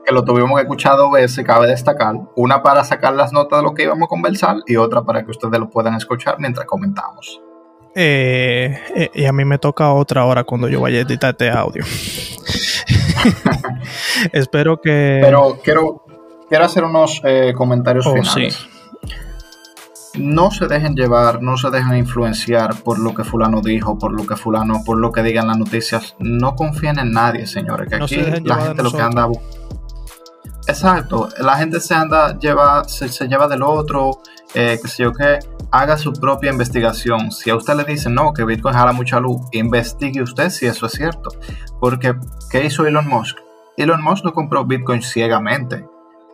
que 0.04 0.12
lo 0.12 0.24
tuvimos 0.24 0.56
que 0.56 0.62
escuchar 0.62 0.96
dos 0.96 1.12
veces, 1.12 1.44
cabe 1.44 1.68
destacar. 1.68 2.14
Una 2.36 2.62
para 2.62 2.84
sacar 2.84 3.14
las 3.14 3.32
notas 3.32 3.60
de 3.60 3.64
lo 3.64 3.74
que 3.74 3.84
íbamos 3.84 4.06
a 4.06 4.08
conversar 4.08 4.56
y 4.66 4.76
otra 4.76 5.02
para 5.02 5.24
que 5.24 5.30
ustedes 5.30 5.58
lo 5.60 5.70
puedan 5.70 5.94
escuchar 5.94 6.36
mientras 6.38 6.66
comentamos. 6.66 7.40
Eh, 7.94 8.78
eh, 8.96 9.10
y 9.14 9.26
a 9.26 9.32
mí 9.32 9.44
me 9.44 9.58
toca 9.58 9.92
otra 9.92 10.24
hora 10.24 10.44
cuando 10.44 10.66
yo 10.68 10.80
vaya 10.80 10.98
a 10.98 11.02
editar 11.02 11.30
este 11.32 11.50
audio. 11.50 11.84
Espero 14.32 14.80
que. 14.80 15.20
Pero 15.22 15.58
quiero, 15.62 16.04
quiero 16.48 16.64
hacer 16.64 16.84
unos 16.84 17.20
eh, 17.24 17.52
comentarios 17.56 18.06
Oh, 18.06 18.14
finales. 18.14 18.54
sí. 18.54 18.68
No 20.18 20.50
se 20.50 20.66
dejen 20.66 20.94
llevar, 20.94 21.42
no 21.42 21.56
se 21.56 21.70
dejen 21.70 21.96
influenciar 21.96 22.74
por 22.82 22.98
lo 22.98 23.14
que 23.14 23.24
fulano 23.24 23.60
dijo, 23.62 23.98
por 23.98 24.12
lo 24.12 24.26
que 24.26 24.36
fulano, 24.36 24.82
por 24.84 24.98
lo 24.98 25.10
que 25.10 25.22
digan 25.22 25.46
las 25.46 25.58
noticias. 25.58 26.16
No 26.18 26.54
confíen 26.54 26.98
en 26.98 27.12
nadie, 27.12 27.46
señores. 27.46 27.88
Que 27.88 27.98
No 27.98 28.04
aquí 28.04 28.16
la 28.44 28.56
gente 28.56 28.82
lo 28.82 28.92
que 28.92 29.00
anda 29.00 29.28
Exacto, 30.68 31.28
la 31.38 31.56
gente 31.56 31.80
se 31.80 31.94
anda, 31.94 32.38
lleva, 32.38 32.84
se, 32.84 33.08
se 33.08 33.26
lleva 33.26 33.48
del 33.48 33.62
otro, 33.62 34.20
eh, 34.54 34.78
que 34.80 34.86
sé 34.86 35.02
yo 35.02 35.12
qué, 35.12 35.40
haga 35.72 35.96
su 35.96 36.12
propia 36.12 36.52
investigación. 36.52 37.32
Si 37.32 37.50
a 37.50 37.56
usted 37.56 37.74
le 37.74 37.84
dicen 37.84 38.14
no, 38.14 38.32
que 38.32 38.44
Bitcoin 38.44 38.74
jala 38.74 38.92
mucha 38.92 39.18
luz, 39.18 39.40
investigue 39.52 40.22
usted 40.22 40.50
si 40.50 40.66
eso 40.66 40.86
es 40.86 40.92
cierto. 40.92 41.30
Porque, 41.80 42.14
¿qué 42.50 42.64
hizo 42.64 42.86
Elon 42.86 43.08
Musk? 43.08 43.38
Elon 43.76 44.02
Musk 44.02 44.24
no 44.24 44.32
compró 44.32 44.64
Bitcoin 44.64 45.02
ciegamente 45.02 45.84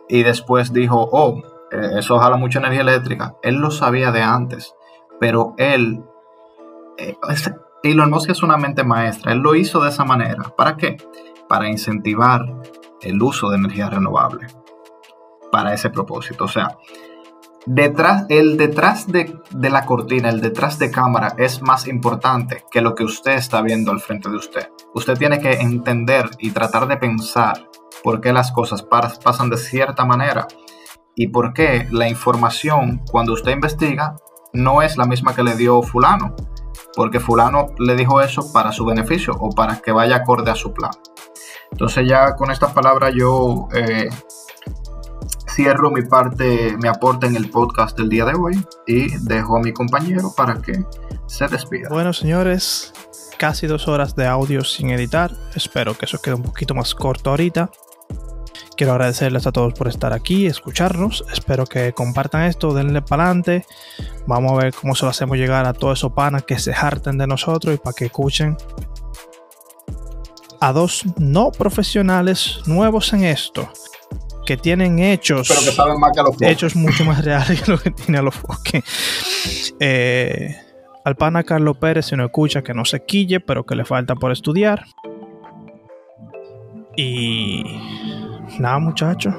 y 0.09 0.23
después 0.23 0.73
dijo, 0.73 1.09
oh, 1.11 1.41
eso 1.71 2.19
jala 2.19 2.37
mucha 2.37 2.59
energía 2.59 2.81
eléctrica. 2.81 3.35
Él 3.41 3.55
lo 3.55 3.71
sabía 3.71 4.11
de 4.11 4.21
antes, 4.21 4.75
pero 5.19 5.53
él, 5.57 6.03
eh, 6.97 7.15
es- 7.29 7.53
Elon 7.83 8.09
Musk 8.09 8.29
es 8.31 8.43
una 8.43 8.57
mente 8.57 8.83
maestra, 8.83 9.31
él 9.31 9.39
lo 9.39 9.55
hizo 9.55 9.81
de 9.81 9.89
esa 9.89 10.03
manera. 10.03 10.43
¿Para 10.57 10.75
qué? 10.75 10.97
Para 11.47 11.69
incentivar 11.69 12.45
el 13.01 13.21
uso 13.21 13.49
de 13.49 13.57
energía 13.57 13.89
renovable. 13.89 14.47
Para 15.51 15.73
ese 15.73 15.89
propósito. 15.89 16.43
O 16.43 16.47
sea, 16.49 16.77
detrás, 17.65 18.25
el 18.29 18.57
detrás 18.57 19.07
de, 19.07 19.39
de 19.51 19.69
la 19.69 19.85
cortina, 19.85 20.29
el 20.29 20.41
detrás 20.41 20.77
de 20.79 20.91
cámara 20.91 21.33
es 21.37 21.61
más 21.61 21.87
importante 21.87 22.65
que 22.69 22.81
lo 22.81 22.95
que 22.95 23.03
usted 23.03 23.33
está 23.33 23.61
viendo 23.61 23.91
al 23.91 23.99
frente 23.99 24.29
de 24.29 24.35
usted. 24.35 24.69
Usted 24.93 25.17
tiene 25.17 25.39
que 25.39 25.53
entender 25.53 26.29
y 26.39 26.51
tratar 26.51 26.87
de 26.87 26.97
pensar 26.97 27.67
por 28.03 28.21
qué 28.21 28.33
las 28.33 28.51
cosas 28.51 28.83
pa- 28.83 29.11
pasan 29.23 29.49
de 29.49 29.57
cierta 29.57 30.05
manera 30.05 30.47
y 31.19 31.27
por 31.27 31.53
qué 31.53 31.85
la 31.91 32.07
información 32.07 33.01
cuando 33.11 33.33
usted 33.33 33.51
investiga 33.51 34.15
no 34.53 34.81
es 34.81 34.95
la 34.95 35.03
misma 35.03 35.35
que 35.35 35.43
le 35.43 35.57
dio 35.57 35.81
fulano, 35.81 36.33
porque 36.95 37.19
fulano 37.19 37.75
le 37.77 37.97
dijo 37.97 38.21
eso 38.21 38.53
para 38.53 38.71
su 38.71 38.85
beneficio 38.85 39.35
o 39.37 39.49
para 39.49 39.81
que 39.81 39.91
vaya 39.91 40.15
acorde 40.15 40.49
a 40.49 40.55
su 40.55 40.73
plan. 40.73 40.91
Entonces 41.73 42.07
ya 42.07 42.37
con 42.37 42.51
estas 42.51 42.71
palabras 42.71 43.13
yo 43.13 43.67
eh, 43.73 44.07
cierro 45.53 45.91
mi 45.91 46.03
parte, 46.03 46.77
mi 46.81 46.87
aporte 46.87 47.27
en 47.27 47.35
el 47.35 47.49
podcast 47.49 47.97
del 47.97 48.07
día 48.07 48.23
de 48.23 48.35
hoy 48.35 48.65
y 48.87 49.09
dejo 49.17 49.57
a 49.57 49.59
mi 49.59 49.73
compañero 49.73 50.31
para 50.37 50.61
que 50.61 50.85
se 51.27 51.49
despida. 51.49 51.89
Bueno, 51.89 52.13
señores, 52.13 52.93
casi 53.37 53.67
dos 53.67 53.89
horas 53.89 54.15
de 54.15 54.25
audio 54.25 54.63
sin 54.63 54.89
editar. 54.91 55.33
Espero 55.53 55.97
que 55.97 56.05
eso 56.05 56.21
quede 56.21 56.35
un 56.35 56.43
poquito 56.43 56.73
más 56.73 56.95
corto 56.95 57.31
ahorita. 57.31 57.69
Quiero 58.79 58.93
agradecerles 58.93 59.45
a 59.45 59.51
todos 59.51 59.73
por 59.73 59.89
estar 59.89 60.13
aquí, 60.13 60.45
escucharnos. 60.45 61.25
Espero 61.33 61.65
que 61.65 61.91
compartan 61.91 62.43
esto, 62.43 62.73
denle 62.73 63.01
para 63.01 63.25
adelante. 63.25 63.65
Vamos 64.25 64.53
a 64.53 64.63
ver 64.63 64.73
cómo 64.73 64.95
se 64.95 65.03
lo 65.03 65.11
hacemos 65.11 65.37
llegar 65.37 65.67
a 65.67 65.73
todos 65.73 65.99
esos 65.99 66.13
panas 66.13 66.43
que 66.43 66.57
se 66.57 66.71
harten 66.71 67.17
de 67.17 67.27
nosotros 67.27 67.75
y 67.75 67.77
para 67.77 67.93
que 67.93 68.05
escuchen 68.05 68.55
a 70.61 70.71
dos 70.71 71.03
no 71.17 71.51
profesionales 71.51 72.61
nuevos 72.67 73.11
en 73.11 73.25
esto, 73.25 73.69
que 74.45 74.55
tienen 74.55 74.99
hechos 74.99 75.49
Pero 75.49 75.59
que 75.59 75.71
saben 75.71 75.99
más 75.99 76.13
que 76.13 76.21
los 76.21 76.35
foques. 76.35 76.49
hechos 76.49 76.75
mucho 76.77 77.03
más 77.03 77.25
reales 77.25 77.61
que 77.61 77.71
lo 77.71 77.79
que 77.79 77.91
tiene 77.91 78.19
a 78.19 78.21
los 78.21 78.35
foques. 78.35 78.81
Eh, 79.81 80.55
al 81.03 81.17
pana 81.17 81.43
Carlos 81.43 81.75
Pérez, 81.79 82.05
si 82.05 82.15
no 82.15 82.23
escucha, 82.23 82.61
que 82.61 82.73
no 82.73 82.85
se 82.85 83.03
quille, 83.03 83.41
pero 83.41 83.65
que 83.65 83.75
le 83.75 83.83
falta 83.83 84.15
por 84.15 84.31
estudiar. 84.31 84.85
Y 86.95 87.63
nada, 88.59 88.79
muchachos, 88.79 89.33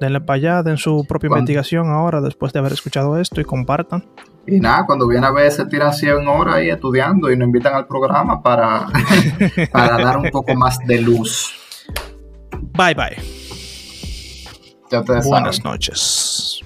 denle 0.00 0.20
para 0.20 0.36
allá, 0.36 0.62
den 0.62 0.76
su 0.76 1.04
propia 1.08 1.28
investigación 1.28 1.88
ahora, 1.90 2.20
después 2.20 2.52
de 2.52 2.58
haber 2.58 2.72
escuchado 2.72 3.18
esto, 3.18 3.40
y 3.40 3.44
compartan. 3.44 4.04
Y 4.46 4.60
nada, 4.60 4.84
cuando 4.84 5.08
viene 5.08 5.26
a 5.26 5.30
ver 5.30 5.50
se 5.50 5.64
tiran 5.66 5.94
100 5.94 6.28
horas 6.28 6.56
ahí 6.56 6.68
estudiando 6.68 7.30
y 7.30 7.36
nos 7.36 7.46
invitan 7.46 7.74
al 7.74 7.86
programa 7.86 8.42
para, 8.42 8.86
para 9.72 9.96
dar 9.96 10.18
un 10.18 10.30
poco 10.30 10.54
más 10.54 10.78
de 10.86 11.00
luz. 11.00 11.54
Bye 12.76 12.94
bye. 12.94 13.16
Ya 14.90 15.00
Buenas 15.00 15.56
saben. 15.56 15.60
noches. 15.64 16.60